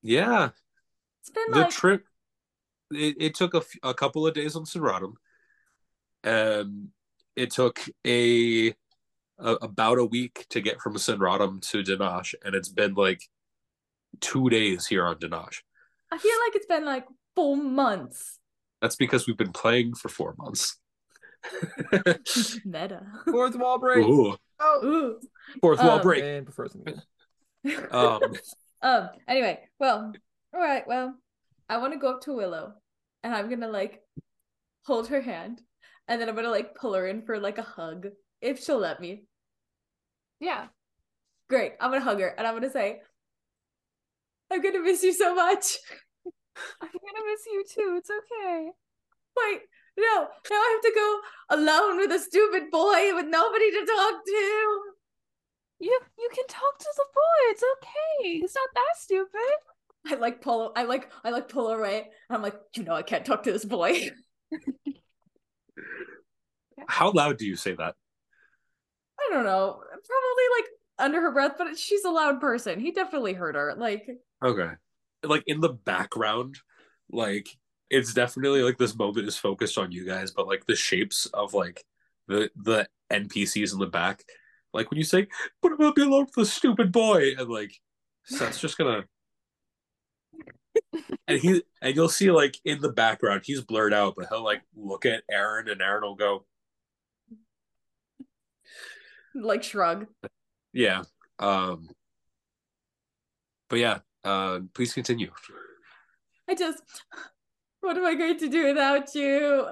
Yeah, 0.03 0.49
It's 1.25 1.31
been 1.31 1.51
the 1.51 1.61
like 1.61 1.71
trip. 1.71 2.05
It, 2.91 3.15
it 3.19 3.33
took 3.33 3.55
a, 3.55 3.57
f- 3.57 3.79
a 3.81 3.95
couple 3.95 4.27
of 4.27 4.35
days 4.35 4.55
on 4.55 4.65
Sinradam, 4.65 5.13
and 6.23 6.89
it 7.35 7.49
took 7.49 7.79
a, 8.05 8.69
a 8.69 8.73
about 9.39 9.97
a 9.97 10.05
week 10.05 10.45
to 10.49 10.61
get 10.61 10.79
from 10.79 10.93
Sinradam 10.97 11.67
to 11.71 11.81
Danash, 11.81 12.35
and 12.43 12.53
it's 12.53 12.69
been 12.69 12.93
like 12.93 13.21
two 14.21 14.51
days 14.51 14.85
here 14.85 15.03
on 15.07 15.15
Danash. 15.15 15.61
I 16.11 16.19
feel 16.19 16.37
like 16.45 16.55
it's 16.55 16.67
been 16.67 16.85
like 16.85 17.07
four 17.35 17.57
months. 17.57 18.37
That's 18.83 18.95
because 18.95 19.25
we've 19.25 19.35
been 19.35 19.51
playing 19.51 19.95
for 19.95 20.09
four 20.09 20.35
months. 20.37 20.77
Meta. 22.65 23.01
Fourth 23.25 23.55
wall 23.55 23.79
break. 23.79 24.05
Ooh, 24.05 24.37
Ooh. 24.83 25.19
fourth 25.59 25.79
wall 25.79 25.97
Um, 25.97 26.01
break. 26.01 26.23
And. 26.23 26.47
Um, 27.91 28.19
Um, 28.81 29.09
anyway, 29.27 29.61
well, 29.79 30.13
all 30.55 30.61
right, 30.61 30.87
well, 30.87 31.13
I 31.67 31.77
want 31.77 31.93
to 31.93 31.99
go 31.99 32.11
up 32.11 32.21
to 32.21 32.33
Willow 32.35 32.73
and 33.23 33.35
I'm 33.35 33.49
gonna 33.49 33.67
like 33.67 34.01
hold 34.85 35.09
her 35.09 35.19
hand 35.19 35.61
and 36.07 36.21
then 36.21 36.29
I'm 36.29 36.35
gonna 36.35 36.49
like 36.49 36.75
pull 36.75 36.93
her 36.93 37.05
in 37.07 37.23
for 37.23 37.39
like 37.39 37.57
a 37.57 37.63
hug 37.63 38.07
if 38.41 38.63
she'll 38.63 38.79
let 38.79 39.01
me. 39.01 39.25
Yeah. 40.39 40.67
Great. 41.49 41.73
I'm 41.81 41.91
gonna 41.91 42.03
hug 42.03 42.21
her 42.21 42.27
and 42.27 42.47
I'm 42.47 42.53
gonna 42.53 42.71
say, 42.71 43.01
I'm 44.49 44.61
gonna 44.61 44.81
miss 44.81 45.03
you 45.03 45.13
so 45.13 45.35
much. 45.35 45.77
I'm 46.81 46.87
gonna 46.87 47.25
miss 47.25 47.45
you 47.47 47.65
too. 47.67 47.95
It's 47.97 48.09
okay. 48.09 48.69
Wait, 49.37 49.61
no, 49.97 50.27
now 50.49 50.55
I 50.55 50.79
have 50.79 50.93
to 50.93 50.95
go 50.95 51.19
alone 51.57 51.97
with 51.97 52.11
a 52.11 52.19
stupid 52.19 52.71
boy 52.71 53.13
with 53.13 53.25
nobody 53.27 53.71
to 53.71 53.85
talk 53.85 54.25
to. 54.25 54.81
You 55.79 55.99
you 56.17 56.29
can 56.33 56.47
talk 56.47 56.79
to 56.79 56.89
the 56.95 57.05
boy. 57.13 57.41
It's 57.49 57.63
okay. 57.77 58.39
He's 58.39 58.55
not 58.55 58.69
that 58.73 58.95
stupid. 58.97 59.74
I 60.07 60.15
like 60.15 60.41
pull 60.41 60.71
I 60.75 60.83
like 60.83 61.09
I 61.23 61.29
like 61.29 61.49
pull 61.49 61.69
away 61.69 62.07
and 62.29 62.35
I'm 62.35 62.41
like, 62.41 62.55
you 62.75 62.83
know 62.83 62.93
I 62.93 63.01
can't 63.01 63.25
talk 63.25 63.43
to 63.43 63.51
this 63.51 63.65
boy. 63.65 64.09
how 66.87 67.11
loud 67.11 67.37
do 67.37 67.45
you 67.45 67.55
say 67.55 67.73
that? 67.73 67.95
I 69.19 69.33
don't 69.33 69.45
know. 69.45 69.81
Probably 69.89 70.43
like 70.57 70.65
under 70.99 71.21
her 71.21 71.31
breath, 71.31 71.53
but 71.57 71.77
she's 71.77 72.03
a 72.03 72.09
loud 72.09 72.39
person. 72.39 72.79
He 72.79 72.91
definitely 72.91 73.33
heard 73.33 73.55
her. 73.55 73.75
Like, 73.77 74.07
Okay. 74.43 74.69
Like 75.23 75.43
in 75.47 75.61
the 75.61 75.69
background, 75.73 76.59
like 77.09 77.47
it's 77.89 78.13
definitely 78.13 78.61
like 78.61 78.77
this 78.77 78.95
moment 78.95 79.27
is 79.27 79.37
focused 79.37 79.77
on 79.77 79.91
you 79.91 80.05
guys, 80.05 80.31
but 80.31 80.47
like 80.47 80.65
the 80.65 80.75
shapes 80.75 81.25
of 81.27 81.53
like 81.53 81.83
the 82.27 82.49
the 82.55 82.87
NPCs 83.11 83.73
in 83.73 83.79
the 83.79 83.87
back, 83.87 84.23
like 84.73 84.91
when 84.91 84.97
you 84.97 85.03
say, 85.03 85.27
"But 85.61 85.71
I'm 85.71 85.77
gonna 85.77 85.93
be 85.93 86.01
alone 86.03 86.25
with 86.25 86.33
the 86.33 86.45
stupid 86.45 86.91
boy," 86.91 87.35
and 87.37 87.49
like 87.49 87.71
Seth's 88.25 88.59
just 88.59 88.77
gonna, 88.77 89.05
and 91.27 91.39
he 91.39 91.63
and 91.81 91.95
you'll 91.95 92.09
see 92.09 92.31
like 92.31 92.57
in 92.65 92.81
the 92.81 92.91
background 92.91 93.41
he's 93.45 93.61
blurred 93.61 93.93
out, 93.93 94.15
but 94.17 94.27
he'll 94.29 94.43
like 94.43 94.61
look 94.75 95.05
at 95.05 95.23
Aaron, 95.29 95.69
and 95.69 95.81
Aaron 95.81 96.03
will 96.03 96.15
go, 96.15 96.45
like 99.33 99.63
shrug. 99.63 100.07
"Yeah." 100.73 101.03
Um, 101.39 101.89
but 103.69 103.79
yeah, 103.79 103.99
uh, 104.23 104.59
please 104.73 104.93
continue. 104.93 105.31
I 106.47 106.55
just, 106.55 106.81
what 107.81 107.97
am 107.97 108.05
I 108.05 108.13
going 108.13 108.37
to 108.39 108.49
do 108.49 108.67
without 108.67 109.13
you? 109.15 109.67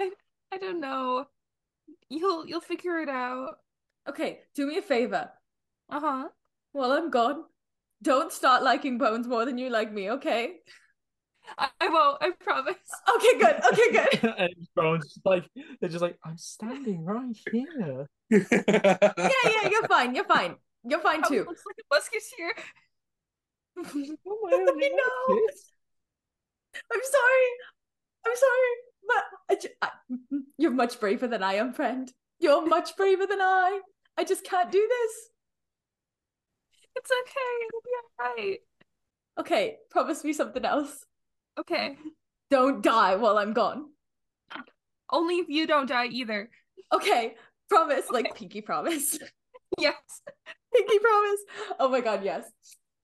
I 0.00 0.58
don't 0.58 0.80
know. 0.80 1.26
You'll 2.08 2.46
you'll 2.46 2.60
figure 2.60 3.00
it 3.00 3.08
out. 3.08 3.58
Okay, 4.08 4.40
do 4.54 4.66
me 4.66 4.78
a 4.78 4.82
favor. 4.82 5.30
Uh 5.88 6.00
huh. 6.00 6.28
While 6.72 6.92
I'm 6.92 7.10
gone, 7.10 7.44
don't 8.04 8.32
start 8.32 8.62
liking 8.62 8.98
Bones 8.98 9.26
more 9.26 9.44
than 9.44 9.58
you 9.58 9.70
like 9.70 9.92
me, 9.92 10.10
okay? 10.12 10.52
I, 11.58 11.68
I 11.80 11.88
won't. 11.88 12.18
I 12.22 12.30
promise. 12.40 12.76
Okay, 13.16 13.38
good. 13.38 13.56
Okay, 13.72 13.88
good. 13.92 14.34
and 14.38 14.54
Bones 14.76 15.04
just 15.12 15.26
like 15.26 15.44
they're 15.80 15.90
just 15.90 16.02
like 16.02 16.18
I'm 16.24 16.38
standing 16.38 17.04
right 17.04 17.36
here. 17.52 18.06
Yeah, 18.30 19.44
yeah, 19.44 19.68
you're 19.70 19.86
fine. 19.88 20.14
You're 20.14 20.24
fine. 20.24 20.56
You're 20.84 21.00
fine 21.00 21.22
Oh, 21.24 21.28
too. 21.28 21.44
looks 21.46 21.62
like 21.66 21.76
a 21.80 21.86
musketeer. 21.94 22.52
Oh, 23.76 24.38
my 24.42 24.56
own 24.56 24.68
I 24.68 24.88
know. 24.88 25.38
kiss. 25.48 25.70
I'm 26.92 27.00
sorry. 27.02 27.46
I'm 28.26 28.36
sorry, 28.36 28.74
but 29.06 29.24
I 29.50 29.54
ju- 29.60 29.76
I- 29.82 30.38
you're 30.58 30.70
much 30.70 30.98
braver 31.00 31.26
than 31.28 31.42
I 31.42 31.54
am, 31.54 31.72
friend. 31.72 32.10
You're 32.40 32.66
much 32.66 32.96
braver 32.96 33.26
than 33.26 33.40
I. 33.40 33.80
I 34.16 34.24
just 34.24 34.44
can't 34.44 34.72
do 34.72 34.86
this. 34.88 35.12
It's 36.96 37.10
okay. 37.10 37.66
It'll 37.68 37.80
be 37.84 38.42
alright. 38.44 38.60
Okay, 39.38 39.76
promise 39.90 40.22
me 40.24 40.32
something 40.32 40.64
else. 40.64 41.04
Okay. 41.58 41.96
Don't 42.50 42.82
die 42.82 43.16
while 43.16 43.38
I'm 43.38 43.52
gone. 43.52 43.86
Only 45.10 45.36
if 45.36 45.48
you 45.48 45.66
don't 45.66 45.88
die 45.88 46.06
either. 46.06 46.50
Okay, 46.92 47.34
promise, 47.68 48.10
like 48.10 48.34
pinky 48.34 48.60
promise. 48.60 49.18
Yes. 49.76 50.22
pinky 50.72 51.00
promise. 51.00 51.40
Oh 51.80 51.88
my 51.88 52.00
god, 52.00 52.22
yes. 52.22 52.44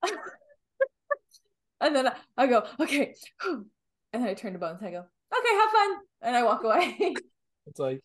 and 1.81 1.93
then 1.93 2.07
I, 2.07 2.13
I 2.37 2.47
go, 2.47 2.65
okay. 2.79 3.13
And 4.13 4.23
then 4.23 4.29
I 4.29 4.33
turn 4.35 4.53
to 4.53 4.59
Bones 4.59 4.79
and 4.79 4.87
I 4.87 4.91
go, 4.91 4.99
okay, 4.99 5.55
have 5.55 5.69
fun. 5.69 5.97
And 6.21 6.35
I 6.35 6.43
walk 6.43 6.63
away. 6.63 7.15
It's 7.67 7.79
like 7.79 8.01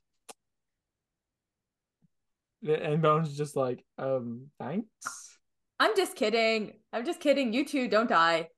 and 2.66 3.02
Bones 3.02 3.28
is 3.28 3.36
just 3.36 3.56
like, 3.56 3.84
um, 3.98 4.46
thanks. 4.58 5.35
I'm 5.78 5.94
just 5.96 6.16
kidding. 6.16 6.72
I'm 6.92 7.04
just 7.04 7.20
kidding. 7.20 7.52
You 7.52 7.64
two 7.64 7.88
don't 7.88 8.08
die. 8.08 8.48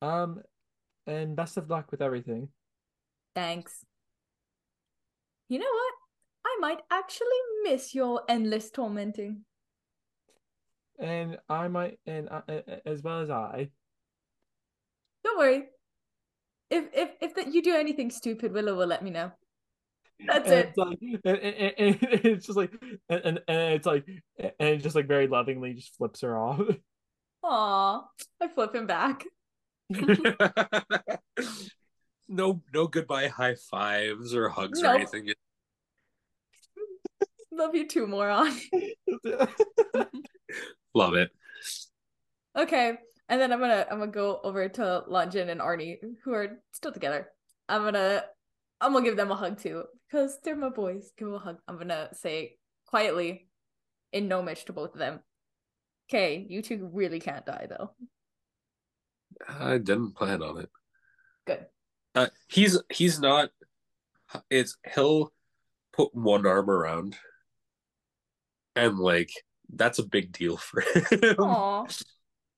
Um, 0.00 0.42
and 1.06 1.34
best 1.36 1.56
of 1.56 1.68
luck 1.70 1.90
with 1.90 2.02
everything. 2.02 2.48
Thanks. 3.34 3.84
You 5.48 5.58
know 5.58 5.66
what? 5.72 5.94
I 6.44 6.56
might 6.60 6.80
actually 6.90 7.26
miss 7.64 7.94
your 7.94 8.22
endless 8.28 8.70
tormenting. 8.70 9.44
And 10.98 11.38
I 11.48 11.68
might, 11.68 11.98
and 12.06 12.28
a- 12.28 12.86
as 12.86 13.02
well 13.02 13.20
as 13.20 13.30
I. 13.30 13.70
Don't 15.24 15.38
worry. 15.38 15.64
If 16.70 16.84
if 16.94 17.10
if 17.20 17.34
that 17.34 17.52
you 17.52 17.62
do 17.62 17.74
anything 17.74 18.10
stupid, 18.10 18.52
Willow 18.52 18.74
will 18.74 18.86
let 18.86 19.02
me 19.02 19.10
know. 19.10 19.32
That's 20.26 20.50
and 20.50 20.58
it. 20.58 20.68
It's 20.68 20.78
like, 20.78 20.98
and, 21.24 21.38
and, 21.38 21.74
and 21.78 21.98
it's 22.24 22.46
just 22.46 22.56
like, 22.56 22.72
and, 23.08 23.40
and 23.48 23.74
it's 23.74 23.86
like, 23.86 24.06
and 24.38 24.68
it 24.68 24.78
just 24.78 24.96
like 24.96 25.08
very 25.08 25.26
lovingly 25.26 25.74
just 25.74 25.96
flips 25.96 26.22
her 26.22 26.38
off. 26.38 26.60
Aw, 27.44 28.04
I 28.40 28.48
flip 28.48 28.74
him 28.74 28.86
back. 28.86 29.24
no, 32.28 32.62
no 32.72 32.86
goodbye 32.86 33.28
high 33.28 33.56
fives 33.70 34.34
or 34.34 34.48
hugs 34.48 34.82
or 34.82 34.86
anything. 34.86 35.32
Love 37.52 37.74
you 37.74 37.86
too, 37.86 38.06
moron. 38.06 38.56
Love 40.94 41.14
it. 41.14 41.30
Okay, 42.56 42.94
and 43.28 43.40
then 43.40 43.52
I'm 43.52 43.60
gonna 43.60 43.86
I'm 43.90 43.98
gonna 43.98 44.10
go 44.10 44.40
over 44.44 44.68
to 44.68 45.04
Longin 45.08 45.50
and 45.50 45.60
Arnie, 45.60 45.98
who 46.22 46.32
are 46.32 46.58
still 46.72 46.92
together. 46.92 47.28
I'm 47.68 47.82
gonna 47.82 48.24
I'm 48.80 48.92
gonna 48.92 49.04
give 49.04 49.16
them 49.16 49.30
a 49.30 49.36
hug 49.36 49.58
too 49.58 49.84
because 50.12 50.38
they're 50.44 50.56
my 50.56 50.68
boys. 50.68 51.10
Give 51.16 51.28
them 51.28 51.36
a 51.36 51.38
hug. 51.38 51.58
I'm 51.66 51.78
gonna 51.78 52.08
say 52.12 52.56
quietly 52.86 53.48
in 54.12 54.28
gnomish 54.28 54.64
to 54.64 54.72
both 54.72 54.92
of 54.92 54.98
them. 54.98 55.20
Okay, 56.10 56.44
you 56.48 56.60
two 56.62 56.90
really 56.92 57.20
can't 57.20 57.46
die 57.46 57.66
though. 57.68 57.92
I 59.48 59.78
didn't 59.78 60.12
plan 60.14 60.42
on 60.42 60.58
it. 60.58 60.68
Good. 61.46 61.66
Uh, 62.14 62.26
he's 62.48 62.78
he's 62.92 63.18
not. 63.18 63.50
It's 64.50 64.76
he'll 64.94 65.32
put 65.92 66.14
one 66.14 66.46
arm 66.46 66.68
around, 66.70 67.16
and 68.76 68.98
like 68.98 69.30
that's 69.74 69.98
a 69.98 70.06
big 70.06 70.32
deal 70.32 70.56
for 70.58 70.82
him. 70.82 71.36
Aw, 71.38 71.86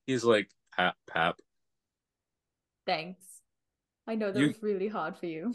He's 0.06 0.24
like 0.24 0.48
pap 0.76 0.96
pap. 1.08 1.36
thanks. 2.86 3.24
I 4.06 4.16
know 4.16 4.30
that 4.32 4.38
You- 4.40 4.48
was 4.48 4.62
really 4.62 4.88
hard 4.88 5.16
for 5.16 5.26
you. 5.26 5.54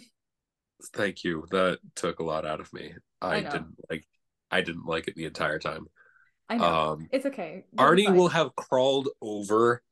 Thank 0.94 1.24
you. 1.24 1.46
That 1.52 1.80
took 1.96 2.20
a 2.20 2.24
lot 2.24 2.46
out 2.46 2.60
of 2.60 2.72
me. 2.74 2.94
I, 3.22 3.38
I 3.38 3.42
didn't 3.42 3.76
like. 3.90 4.06
I 4.52 4.62
didn't 4.62 4.86
like 4.86 5.08
it 5.08 5.16
the 5.16 5.26
entire 5.26 5.60
time. 5.60 5.88
I 6.50 6.58
know. 6.58 6.92
Um, 6.92 7.08
it's 7.12 7.26
okay. 7.28 7.66
You'll 7.72 7.86
Arnie 7.86 8.14
will 8.14 8.30
have 8.30 8.56
crawled 8.56 9.10
over 9.22 9.84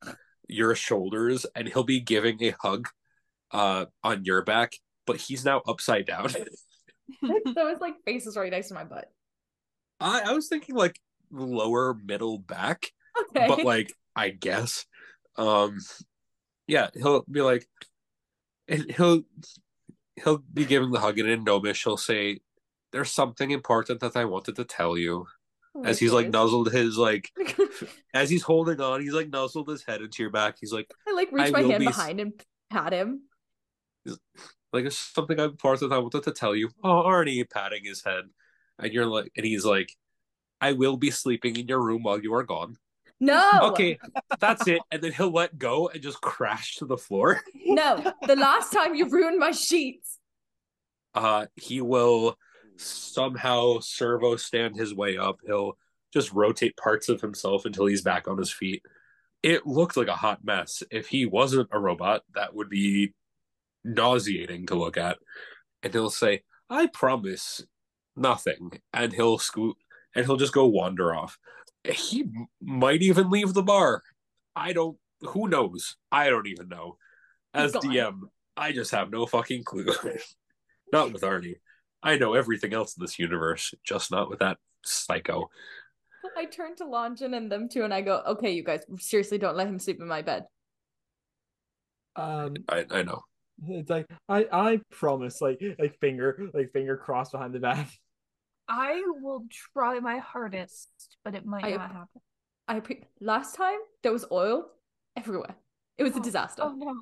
your 0.47 0.73
shoulders 0.75 1.45
and 1.55 1.67
he'll 1.67 1.83
be 1.83 1.99
giving 1.99 2.41
a 2.43 2.55
hug 2.61 2.87
uh 3.51 3.85
on 4.03 4.25
your 4.25 4.43
back, 4.43 4.73
but 5.05 5.17
he's 5.17 5.45
now 5.45 5.61
upside 5.67 6.05
down. 6.05 6.29
so 7.21 7.69
his 7.69 7.79
like 7.79 7.95
face 8.05 8.25
is 8.25 8.35
right 8.35 8.51
next 8.51 8.69
to 8.69 8.73
my 8.73 8.83
butt. 8.83 9.11
I, 9.99 10.21
I 10.27 10.33
was 10.33 10.47
thinking 10.47 10.75
like 10.75 10.99
lower 11.31 11.93
middle 11.93 12.39
back, 12.39 12.91
Okay. 13.29 13.47
but 13.47 13.63
like 13.63 13.93
I 14.15 14.29
guess. 14.29 14.85
Um 15.37 15.77
yeah, 16.65 16.89
he'll 16.95 17.23
be 17.29 17.41
like 17.41 17.67
and 18.67 18.89
he'll 18.91 19.21
he'll 20.23 20.39
be 20.53 20.65
giving 20.65 20.91
the 20.91 20.99
hug 20.99 21.19
and 21.19 21.29
in 21.29 21.43
Gnomish 21.43 21.83
he'll 21.83 21.97
say, 21.97 22.39
There's 22.91 23.11
something 23.11 23.51
important 23.51 23.99
that 24.01 24.15
I 24.15 24.25
wanted 24.25 24.55
to 24.57 24.65
tell 24.65 24.97
you. 24.97 25.25
Oh, 25.75 25.83
As 25.83 25.99
he's 25.99 26.11
like 26.11 26.29
nuzzled 26.29 26.71
his 26.71 26.97
like 26.97 27.31
as 28.13 28.29
he's 28.29 28.41
holding 28.43 28.81
on, 28.81 29.01
he's 29.01 29.13
like 29.13 29.29
nuzzled 29.29 29.67
his 29.69 29.83
head 29.83 30.01
into 30.01 30.23
your 30.23 30.31
back. 30.31 30.55
He's 30.59 30.73
like 30.73 30.89
I 31.07 31.13
like 31.13 31.31
reach 31.31 31.47
I 31.47 31.51
my 31.51 31.61
hand 31.61 31.79
be- 31.79 31.85
behind 31.85 32.19
and 32.19 32.33
pat 32.69 32.93
him. 32.93 33.21
like 34.73 34.85
it's 34.85 34.97
something 34.97 35.37
important 35.37 35.93
I 35.93 35.99
wanted 35.99 36.23
to 36.23 36.31
tell 36.31 36.55
you. 36.55 36.69
Oh, 36.83 37.03
Arnie, 37.03 37.47
patting 37.49 37.83
his 37.85 38.03
head, 38.03 38.23
and 38.79 38.91
you're 38.91 39.05
like, 39.05 39.31
and 39.37 39.45
he's 39.45 39.65
like, 39.65 39.91
I 40.59 40.71
will 40.73 40.97
be 40.97 41.11
sleeping 41.11 41.55
in 41.57 41.67
your 41.67 41.81
room 41.83 42.03
while 42.03 42.19
you 42.19 42.33
are 42.33 42.43
gone. 42.43 42.77
No. 43.19 43.71
Okay, 43.71 43.97
that's 44.39 44.67
it. 44.67 44.81
And 44.91 45.01
then 45.01 45.11
he'll 45.11 45.31
let 45.31 45.57
go 45.57 45.87
and 45.87 46.01
just 46.01 46.21
crash 46.21 46.75
to 46.77 46.85
the 46.85 46.97
floor. 46.97 47.41
No. 47.65 48.13
The 48.27 48.35
last 48.35 48.71
time 48.71 48.95
you 48.95 49.09
ruined 49.09 49.39
my 49.39 49.51
sheets. 49.51 50.19
Uh, 51.15 51.47
he 51.55 51.81
will 51.81 52.37
somehow 52.75 53.79
servo 53.79 54.35
stand 54.35 54.75
his 54.75 54.93
way 54.93 55.17
up. 55.17 55.37
He'll 55.45 55.77
just 56.13 56.31
rotate 56.31 56.77
parts 56.77 57.09
of 57.09 57.21
himself 57.21 57.65
until 57.65 57.87
he's 57.87 58.03
back 58.03 58.27
on 58.27 58.37
his 58.37 58.51
feet. 58.51 58.83
It 59.43 59.65
looked 59.65 59.97
like 59.97 60.07
a 60.07 60.15
hot 60.15 60.43
mess. 60.43 60.83
If 60.91 61.07
he 61.07 61.25
wasn't 61.25 61.69
a 61.71 61.79
robot, 61.79 62.21
that 62.35 62.53
would 62.53 62.69
be 62.69 63.13
nauseating 63.83 64.67
to 64.67 64.75
look 64.75 64.97
at. 64.97 65.17
And 65.83 65.93
he'll 65.93 66.09
say, 66.09 66.43
I 66.69 66.87
promise 66.87 67.63
nothing. 68.15 68.79
And 68.93 69.13
he'll 69.13 69.37
scoot 69.37 69.75
and 70.15 70.25
he'll 70.25 70.37
just 70.37 70.53
go 70.53 70.65
wander 70.65 71.15
off. 71.15 71.37
He 71.89 72.25
might 72.61 73.01
even 73.01 73.29
leave 73.29 73.53
the 73.53 73.63
bar. 73.63 74.03
I 74.55 74.73
don't, 74.73 74.97
who 75.21 75.47
knows? 75.47 75.95
I 76.11 76.29
don't 76.29 76.47
even 76.47 76.69
know. 76.69 76.97
As 77.53 77.73
DM, 77.73 78.21
I 78.55 78.71
just 78.71 78.91
have 78.91 79.09
no 79.09 79.25
fucking 79.25 79.63
clue. 79.63 79.87
not 80.91 81.11
with 81.11 81.21
Arnie. 81.21 81.55
I 82.03 82.17
know 82.17 82.33
everything 82.33 82.73
else 82.73 82.95
in 82.95 83.01
this 83.01 83.19
universe, 83.19 83.73
just 83.83 84.11
not 84.11 84.29
with 84.29 84.39
that 84.39 84.57
psycho. 84.83 85.49
I 86.35 86.45
turn 86.45 86.75
to 86.77 86.85
Longin 86.85 87.33
and 87.33 87.51
them 87.51 87.69
two 87.69 87.83
and 87.83 87.93
I 87.93 88.01
go, 88.01 88.21
okay, 88.27 88.51
you 88.51 88.63
guys, 88.63 88.81
seriously 88.99 89.37
don't 89.37 89.57
let 89.57 89.67
him 89.67 89.79
sleep 89.79 89.99
in 89.99 90.07
my 90.07 90.21
bed. 90.21 90.45
Um, 92.15 92.55
I, 92.67 92.85
I 92.89 93.03
know. 93.03 93.21
it's 93.67 93.89
like 93.89 94.07
I 94.27 94.47
I 94.51 94.81
promise, 94.91 95.39
like 95.41 95.61
like 95.77 95.99
finger 95.99 96.49
like 96.53 96.71
finger 96.73 96.97
crossed 96.97 97.31
behind 97.31 97.53
the 97.53 97.59
back. 97.59 97.89
I 98.69 99.01
will 99.21 99.45
try 99.73 99.99
my 99.99 100.17
hardest, 100.17 100.89
but 101.23 101.35
it 101.35 101.45
might 101.45 101.65
I- 101.65 101.71
not 101.71 101.91
happen. 101.91 102.21
I 102.67 102.79
pre- 102.81 103.03
last 103.21 103.55
time 103.55 103.77
there 104.03 104.11
was 104.11 104.25
oil 104.31 104.65
everywhere. 105.15 105.55
It 105.97 106.03
was 106.03 106.13
a 106.15 106.19
Oh, 106.19 106.23
disaster. 106.23 106.63
Oh 106.65 106.73
no. 106.75 106.95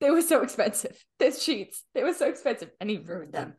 They 0.00 0.10
were 0.10 0.22
so 0.22 0.42
expensive. 0.42 0.96
There's 1.18 1.42
sheets. 1.42 1.84
They 1.94 2.02
were 2.02 2.12
so 2.14 2.26
expensive, 2.28 2.70
and 2.80 2.90
he 2.90 2.98
ruined 2.98 3.32
them. 3.32 3.54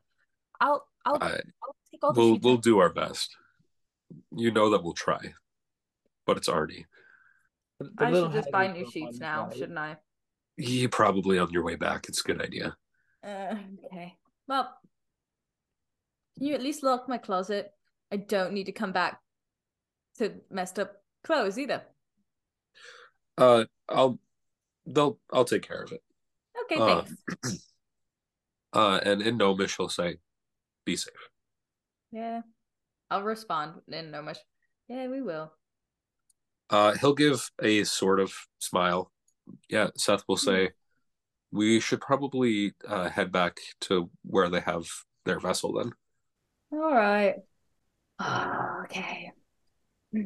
I'll 0.59 0.85
I'll, 1.05 1.17
I, 1.21 1.27
I'll 1.63 1.75
take 1.91 2.03
all 2.03 2.13
we'll 2.13 2.33
sheets 2.35 2.43
we'll 2.43 2.53
out. 2.55 2.63
do 2.63 2.79
our 2.79 2.89
best. 2.89 3.35
You 4.35 4.51
know 4.51 4.69
that 4.71 4.83
we'll 4.83 4.93
try, 4.93 5.33
but 6.25 6.35
it's 6.37 6.49
already. 6.49 6.85
The- 7.79 7.91
the 7.95 8.05
I 8.05 8.11
should 8.11 8.31
just 8.33 8.51
buy 8.51 8.67
new 8.67 8.89
sheets 8.91 9.19
now, 9.19 9.47
right? 9.47 9.55
shouldn't 9.57 9.77
I? 9.77 9.97
You 10.57 10.89
probably 10.89 11.39
on 11.39 11.51
your 11.51 11.63
way 11.63 11.75
back. 11.75 12.09
It's 12.09 12.19
a 12.19 12.23
good 12.27 12.41
idea. 12.41 12.75
Uh, 13.25 13.55
okay. 13.85 14.17
Well, 14.47 14.73
can 16.39 16.47
you 16.47 16.55
at 16.55 16.63
least 16.63 16.83
lock 16.83 17.07
my 17.07 17.17
closet? 17.17 17.71
I 18.11 18.17
don't 18.17 18.53
need 18.53 18.65
to 18.65 18.71
come 18.71 18.91
back 18.91 19.19
to 20.17 20.33
messed 20.49 20.79
up 20.79 21.03
clothes 21.23 21.59
either. 21.59 21.83
Uh, 23.37 23.65
I'll 23.87 24.19
they'll 24.85 25.19
I'll 25.31 25.45
take 25.45 25.61
care 25.61 25.83
of 25.83 25.91
it. 25.91 26.01
Okay, 26.63 26.79
Uh, 26.81 27.03
thanks. 27.03 27.65
Uh, 28.71 28.99
and 29.03 29.23
in 29.23 29.35
Gnomish, 29.35 29.77
he'll 29.77 29.89
say, 29.89 30.17
"Be 30.85 30.95
safe." 30.95 31.29
Yeah. 32.11 32.41
I'll 33.09 33.23
respond 33.23 33.81
in 33.87 34.11
Gnomish. 34.11 34.37
Yeah, 34.87 35.07
we 35.07 35.23
will. 35.23 35.51
Uh, 36.69 36.93
he'll 36.93 37.15
give 37.15 37.49
a 37.63 37.83
sort 37.83 38.19
of 38.19 38.31
smile. 38.59 39.11
Yeah, 39.69 39.87
Seth 39.97 40.23
will 40.27 40.37
say, 40.37 40.69
"We 41.51 41.79
should 41.79 41.99
probably 41.99 42.75
uh, 42.87 43.09
head 43.09 43.31
back 43.31 43.57
to 43.81 44.11
where 44.21 44.49
they 44.49 44.59
have 44.59 44.85
their 45.25 45.39
vessel." 45.39 45.73
Then 45.73 45.93
All 46.71 46.79
right. 46.93 47.35
okay. 48.85 49.31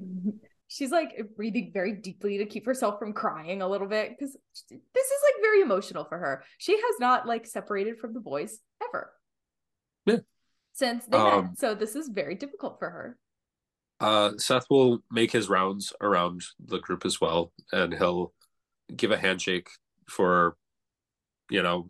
She's 0.68 0.91
like 0.91 1.11
breathing 1.36 1.70
very 1.72 1.94
deeply 1.94 2.40
to 2.40 2.45
keep 2.45 2.65
herself 2.65 2.98
from 2.98 3.14
crying 3.14 3.61
a 3.61 3.68
little 3.68 3.88
bit 3.88 4.10
because 4.18 4.36
this 4.70 5.06
is 5.06 5.22
like 5.24 5.44
very 5.44 5.61
emotional 5.61 6.03
for 6.06 6.18
her. 6.18 6.44
She 6.57 6.74
has 6.74 6.95
not 6.99 7.28
like 7.28 7.45
separated 7.45 7.99
from 7.99 8.14
the 8.15 8.20
boys 8.20 8.60
ever. 8.84 9.11
Yeah. 10.07 10.18
Since 10.74 11.06
they 11.06 11.18
Um, 11.18 11.45
met. 11.45 11.60
So 11.60 11.76
this 11.76 11.95
is 11.95 12.10
very 12.10 12.34
difficult 12.36 12.80
for 12.80 12.90
her. 12.90 13.18
uh, 13.99 14.32
Seth 14.38 14.65
will 14.72 15.03
make 15.11 15.32
his 15.32 15.48
rounds 15.48 15.94
around 16.02 16.41
the 16.60 16.80
group 16.80 17.06
as 17.06 17.22
well, 17.22 17.53
and 17.72 17.94
he'll 17.94 18.34
give 18.95 19.11
a 19.11 19.18
handshake 19.18 19.70
for, 20.10 20.57
you 21.52 21.61
know, 21.61 21.88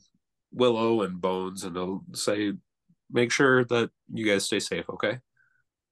Willow 0.51 1.03
and 1.03 1.21
Bones, 1.21 1.63
and 1.63 1.75
he'll 1.77 2.03
say, 2.13 2.51
"Make 3.13 3.31
sure 3.31 3.63
that 3.65 3.91
you 4.11 4.25
guys 4.25 4.45
stay 4.45 4.59
safe, 4.59 4.89
okay?" 4.89 5.19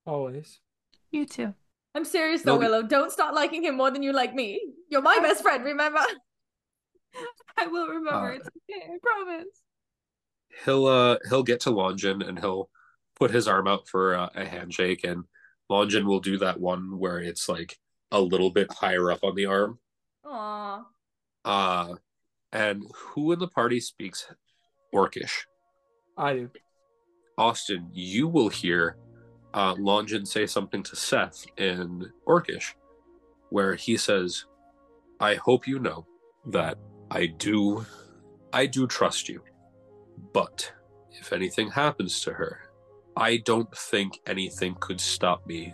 Always. 0.06 0.60
You 1.12 1.26
too. 1.26 1.54
I'm 1.94 2.06
serious 2.06 2.42
though, 2.42 2.54
No, 2.56 2.60
Willow. 2.60 2.84
Don't 2.84 3.12
start 3.12 3.36
liking 3.36 3.64
him 3.64 3.76
more 3.78 3.92
than 3.92 4.02
you 4.04 4.14
like 4.14 4.34
me. 4.34 4.60
You're 4.90 5.02
my 5.02 5.20
best 5.20 5.42
friend, 5.44 5.64
remember? 5.64 6.00
I 7.58 7.68
will 7.68 7.88
remember. 7.88 8.32
Uh, 8.32 8.36
it's 8.36 8.48
okay. 8.48 8.92
I 8.94 8.98
promise. 9.02 9.48
he'll 10.66 10.86
uh 10.86 11.18
he'll 11.30 11.44
get 11.44 11.60
to 11.62 11.70
Longin 11.72 12.22
and 12.22 12.40
he'll 12.40 12.70
put 13.20 13.32
his 13.32 13.48
arm 13.48 13.68
out 13.68 13.88
for 13.88 14.16
uh, 14.16 14.30
a 14.36 14.46
handshake 14.46 15.04
and 15.04 15.26
Longin 15.70 16.06
will 16.06 16.20
do 16.22 16.38
that 16.40 16.60
one 16.60 16.98
where 16.98 17.20
it's 17.20 17.48
like 17.48 17.78
a 18.12 18.20
little 18.20 18.50
bit 18.52 18.72
higher 18.72 19.12
up 19.12 19.24
on 19.24 19.36
the 19.36 19.46
arm. 19.46 19.80
Aw. 20.26 20.86
Uh 21.46 21.96
and 22.54 22.84
who 22.96 23.32
in 23.32 23.40
the 23.40 23.48
party 23.48 23.80
speaks 23.80 24.26
Orcish? 24.94 25.44
I 26.18 26.34
do. 26.34 26.50
Austin, 27.38 27.90
you 27.94 28.28
will 28.28 28.50
hear 28.50 28.98
uh 29.54 29.76
Longin 29.78 30.26
say 30.26 30.46
something 30.46 30.84
to 30.84 30.96
Seth 30.96 31.46
in 31.58 32.12
Orcish 32.28 32.74
where 33.50 33.76
he 33.76 33.98
says, 33.98 34.46
I 35.20 35.36
hope 35.36 35.68
you 35.68 35.78
know 35.80 36.08
that 36.48 36.78
I 37.12 37.28
do 37.28 37.86
I 38.54 38.66
do 38.66 38.88
trust 38.88 39.30
you. 39.30 39.42
But 40.34 40.72
if 41.12 41.34
anything 41.34 41.70
happens 41.70 42.22
to 42.22 42.34
her, 42.34 42.62
I 43.16 43.38
don't 43.38 43.76
think 43.78 44.20
anything 44.26 44.76
could 44.80 45.00
stop 45.00 45.46
me 45.46 45.74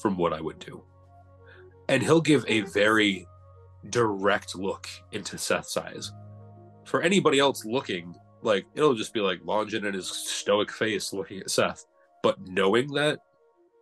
from 0.00 0.16
what 0.16 0.32
I 0.32 0.40
would 0.40 0.58
do. 0.58 0.82
And 1.88 2.02
he'll 2.02 2.20
give 2.20 2.44
a 2.48 2.60
very 2.60 3.26
direct 3.90 4.54
look 4.54 4.88
into 5.10 5.38
Seth's 5.38 5.76
eyes. 5.76 6.12
For 6.84 7.02
anybody 7.02 7.38
else 7.38 7.64
looking, 7.64 8.14
like 8.42 8.66
it'll 8.74 8.94
just 8.94 9.14
be 9.14 9.20
like 9.20 9.40
Longin 9.44 9.86
and 9.86 9.94
his 9.94 10.08
stoic 10.08 10.70
face 10.70 11.12
looking 11.12 11.40
at 11.40 11.50
Seth. 11.50 11.86
But 12.22 12.40
knowing 12.46 12.92
that, 12.94 13.20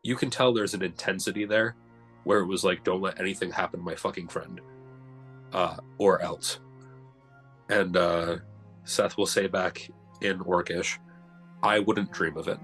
you 0.03 0.17
can 0.17 0.31
tell 0.31 0.53
there's 0.53 0.75
an 0.75 0.83
intensity 0.83 1.45
there 1.45 1.77
where 2.25 2.41
it 2.41 2.47
was 2.47 2.65
like, 2.65 2.85
don't 2.85 3.03
let 3.03 3.21
anything 3.21 3.51
happen 3.51 3.81
to 3.81 3.85
my 3.85 3.95
fucking 3.95 4.29
friend. 4.29 4.61
Uh, 5.53 5.77
or 5.99 6.23
else. 6.23 6.61
And 7.69 7.97
uh 7.97 8.39
Seth 8.85 9.17
will 9.17 9.27
say 9.27 9.47
back 9.47 9.91
in 10.21 10.39
Orcish, 10.41 10.99
I 11.63 11.79
wouldn't 11.79 12.13
dream 12.13 12.37
of 12.37 12.49
it. 12.49 12.59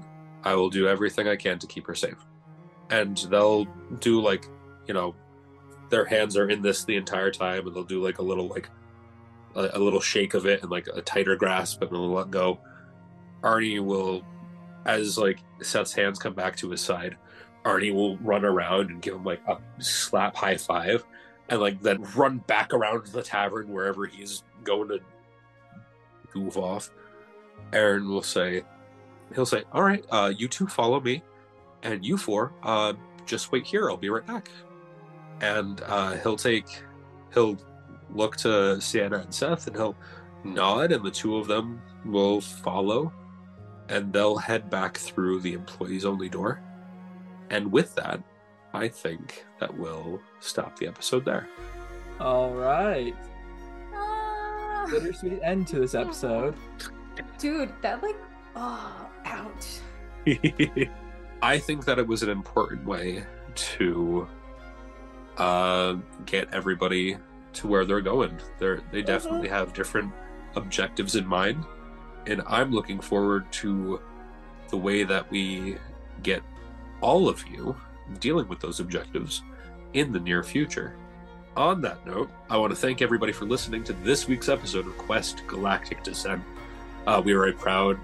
I 0.44 0.54
will 0.54 0.70
do 0.70 0.88
everything 0.88 1.28
I 1.28 1.36
can 1.36 1.58
to 1.58 1.66
keep 1.66 1.86
her 1.86 1.94
safe. 1.94 2.24
And 2.90 3.16
they'll 3.30 3.64
do 4.00 4.20
like, 4.20 4.46
you 4.86 4.94
know, 4.94 5.14
their 5.90 6.04
hands 6.04 6.36
are 6.36 6.48
in 6.48 6.62
this 6.62 6.84
the 6.84 6.96
entire 6.96 7.30
time, 7.30 7.66
and 7.66 7.74
they'll 7.74 7.84
do 7.84 8.02
like 8.02 8.18
a 8.18 8.22
little 8.22 8.48
like 8.48 8.68
a, 9.56 9.78
a 9.78 9.80
little 9.80 10.00
shake 10.00 10.34
of 10.34 10.46
it 10.46 10.62
and 10.62 10.70
like 10.70 10.86
a 10.94 11.00
tighter 11.00 11.36
grasp, 11.36 11.82
and 11.82 11.90
they'll 11.90 12.12
let 12.12 12.30
go. 12.30 12.60
Arnie 13.42 13.84
will, 13.84 14.22
as 14.84 15.18
like 15.18 15.38
Seth's 15.62 15.92
hands 15.92 16.18
come 16.18 16.34
back 16.34 16.56
to 16.56 16.70
his 16.70 16.80
side, 16.80 17.16
Arnie 17.64 17.92
will 17.92 18.16
run 18.18 18.44
around 18.44 18.90
and 18.90 19.02
give 19.02 19.14
him 19.14 19.24
like 19.24 19.40
a 19.48 19.58
slap 19.82 20.36
high 20.36 20.56
five, 20.56 21.04
and 21.48 21.60
like 21.60 21.80
then 21.82 22.02
run 22.14 22.38
back 22.38 22.72
around 22.72 23.06
the 23.08 23.22
tavern 23.22 23.68
wherever 23.68 24.06
he's 24.06 24.42
going 24.62 24.88
to 24.88 25.00
goof 26.32 26.56
off. 26.56 26.90
Aaron 27.72 28.08
will 28.08 28.22
say, 28.22 28.62
he'll 29.34 29.46
say, 29.46 29.64
"All 29.72 29.82
right, 29.82 30.04
uh, 30.10 30.32
you 30.36 30.48
two 30.48 30.66
follow 30.66 31.00
me, 31.00 31.22
and 31.82 32.04
you 32.04 32.16
four, 32.16 32.52
uh, 32.62 32.92
just 33.24 33.50
wait 33.52 33.66
here. 33.66 33.90
I'll 33.90 33.96
be 33.96 34.10
right 34.10 34.26
back." 34.26 34.50
And 35.40 35.82
uh, 35.84 36.16
he'll 36.18 36.36
take, 36.36 36.66
he'll 37.34 37.58
look 38.14 38.36
to 38.38 38.80
Sienna 38.80 39.18
and 39.18 39.34
Seth, 39.34 39.66
and 39.66 39.76
he'll 39.76 39.96
nod, 40.44 40.92
and 40.92 41.04
the 41.04 41.10
two 41.10 41.36
of 41.36 41.46
them 41.46 41.80
will 42.04 42.40
follow, 42.40 43.12
and 43.88 44.12
they'll 44.12 44.36
head 44.36 44.70
back 44.70 44.96
through 44.96 45.40
the 45.40 45.52
employees-only 45.52 46.28
door. 46.28 46.60
And 47.50 47.70
with 47.70 47.94
that, 47.96 48.22
I 48.72 48.88
think 48.88 49.44
that 49.60 49.76
will 49.76 50.20
stop 50.40 50.78
the 50.78 50.86
episode 50.86 51.24
there. 51.24 51.48
All 52.20 52.52
right. 52.54 53.14
Ah. 53.94 54.86
Bittersweet 54.90 55.40
end 55.42 55.66
to 55.68 55.80
this 55.80 55.94
episode. 55.94 56.54
Dude, 57.38 57.72
that 57.82 58.02
like, 58.02 58.16
oh, 58.54 59.08
ouch. 59.24 59.80
I 61.42 61.58
think 61.58 61.84
that 61.84 61.98
it 61.98 62.06
was 62.06 62.22
an 62.22 62.30
important 62.30 62.84
way 62.84 63.24
to 63.54 64.26
uh, 65.36 65.96
get 66.24 66.52
everybody 66.52 67.16
to 67.56 67.66
where 67.66 67.84
they're 67.84 68.00
going. 68.00 68.38
They're 68.58 68.80
they 68.90 69.02
definitely 69.02 69.48
have 69.48 69.72
different 69.72 70.12
objectives 70.54 71.16
in 71.16 71.26
mind, 71.26 71.64
and 72.26 72.42
I'm 72.46 72.72
looking 72.72 73.00
forward 73.00 73.50
to 73.52 74.00
the 74.68 74.76
way 74.76 75.04
that 75.04 75.30
we 75.30 75.76
get 76.22 76.42
all 77.00 77.28
of 77.28 77.46
you 77.46 77.76
dealing 78.20 78.48
with 78.48 78.60
those 78.60 78.80
objectives 78.80 79.42
in 79.92 80.12
the 80.12 80.20
near 80.20 80.42
future. 80.42 80.96
On 81.56 81.80
that 81.82 82.04
note, 82.06 82.30
I 82.50 82.58
want 82.58 82.70
to 82.70 82.76
thank 82.76 83.00
everybody 83.00 83.32
for 83.32 83.46
listening 83.46 83.82
to 83.84 83.94
this 83.94 84.28
week's 84.28 84.48
episode 84.48 84.86
of 84.86 84.98
Quest 84.98 85.42
Galactic 85.46 86.02
Descent. 86.02 86.42
Uh, 87.06 87.22
we 87.24 87.32
are 87.32 87.46
a 87.46 87.52
proud 87.52 87.98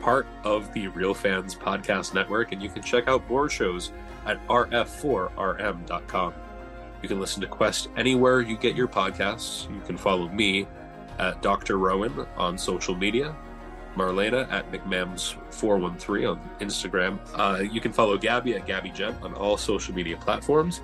part 0.00 0.26
of 0.44 0.72
the 0.74 0.88
Real 0.88 1.14
Fans 1.14 1.54
Podcast 1.54 2.12
Network, 2.14 2.52
and 2.52 2.62
you 2.62 2.68
can 2.68 2.82
check 2.82 3.08
out 3.08 3.28
more 3.28 3.48
shows 3.48 3.92
at 4.26 4.46
rf4rm.com. 4.48 6.34
You 7.02 7.08
can 7.08 7.20
listen 7.20 7.40
to 7.42 7.46
Quest 7.46 7.88
anywhere 7.96 8.40
you 8.40 8.56
get 8.56 8.74
your 8.74 8.88
podcasts. 8.88 9.72
You 9.72 9.80
can 9.82 9.96
follow 9.96 10.28
me 10.28 10.66
at 11.18 11.42
Dr. 11.42 11.78
Rowan 11.78 12.26
on 12.36 12.58
social 12.58 12.94
media, 12.94 13.34
Marlena 13.96 14.50
at 14.50 14.70
McMams413 14.72 16.30
on 16.30 16.50
Instagram. 16.60 17.18
Uh, 17.34 17.62
you 17.62 17.80
can 17.80 17.92
follow 17.92 18.16
Gabby 18.16 18.54
at 18.54 18.66
Gabby 18.66 18.90
Gem 18.90 19.16
on 19.22 19.34
all 19.34 19.56
social 19.56 19.94
media 19.94 20.16
platforms, 20.16 20.80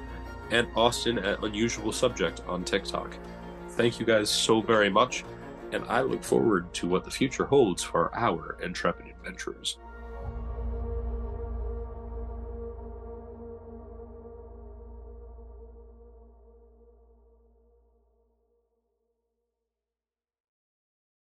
and 0.50 0.66
Austin 0.76 1.18
at 1.18 1.42
Unusual 1.42 1.92
Subject 1.92 2.42
on 2.46 2.64
TikTok. 2.64 3.16
Thank 3.70 3.98
you 3.98 4.06
guys 4.06 4.30
so 4.30 4.60
very 4.60 4.90
much, 4.90 5.24
and 5.72 5.84
I 5.88 6.02
look 6.02 6.22
forward 6.22 6.72
to 6.74 6.88
what 6.88 7.04
the 7.04 7.10
future 7.10 7.44
holds 7.44 7.82
for 7.82 8.14
our 8.14 8.56
intrepid 8.62 9.06
adventurers. 9.06 9.78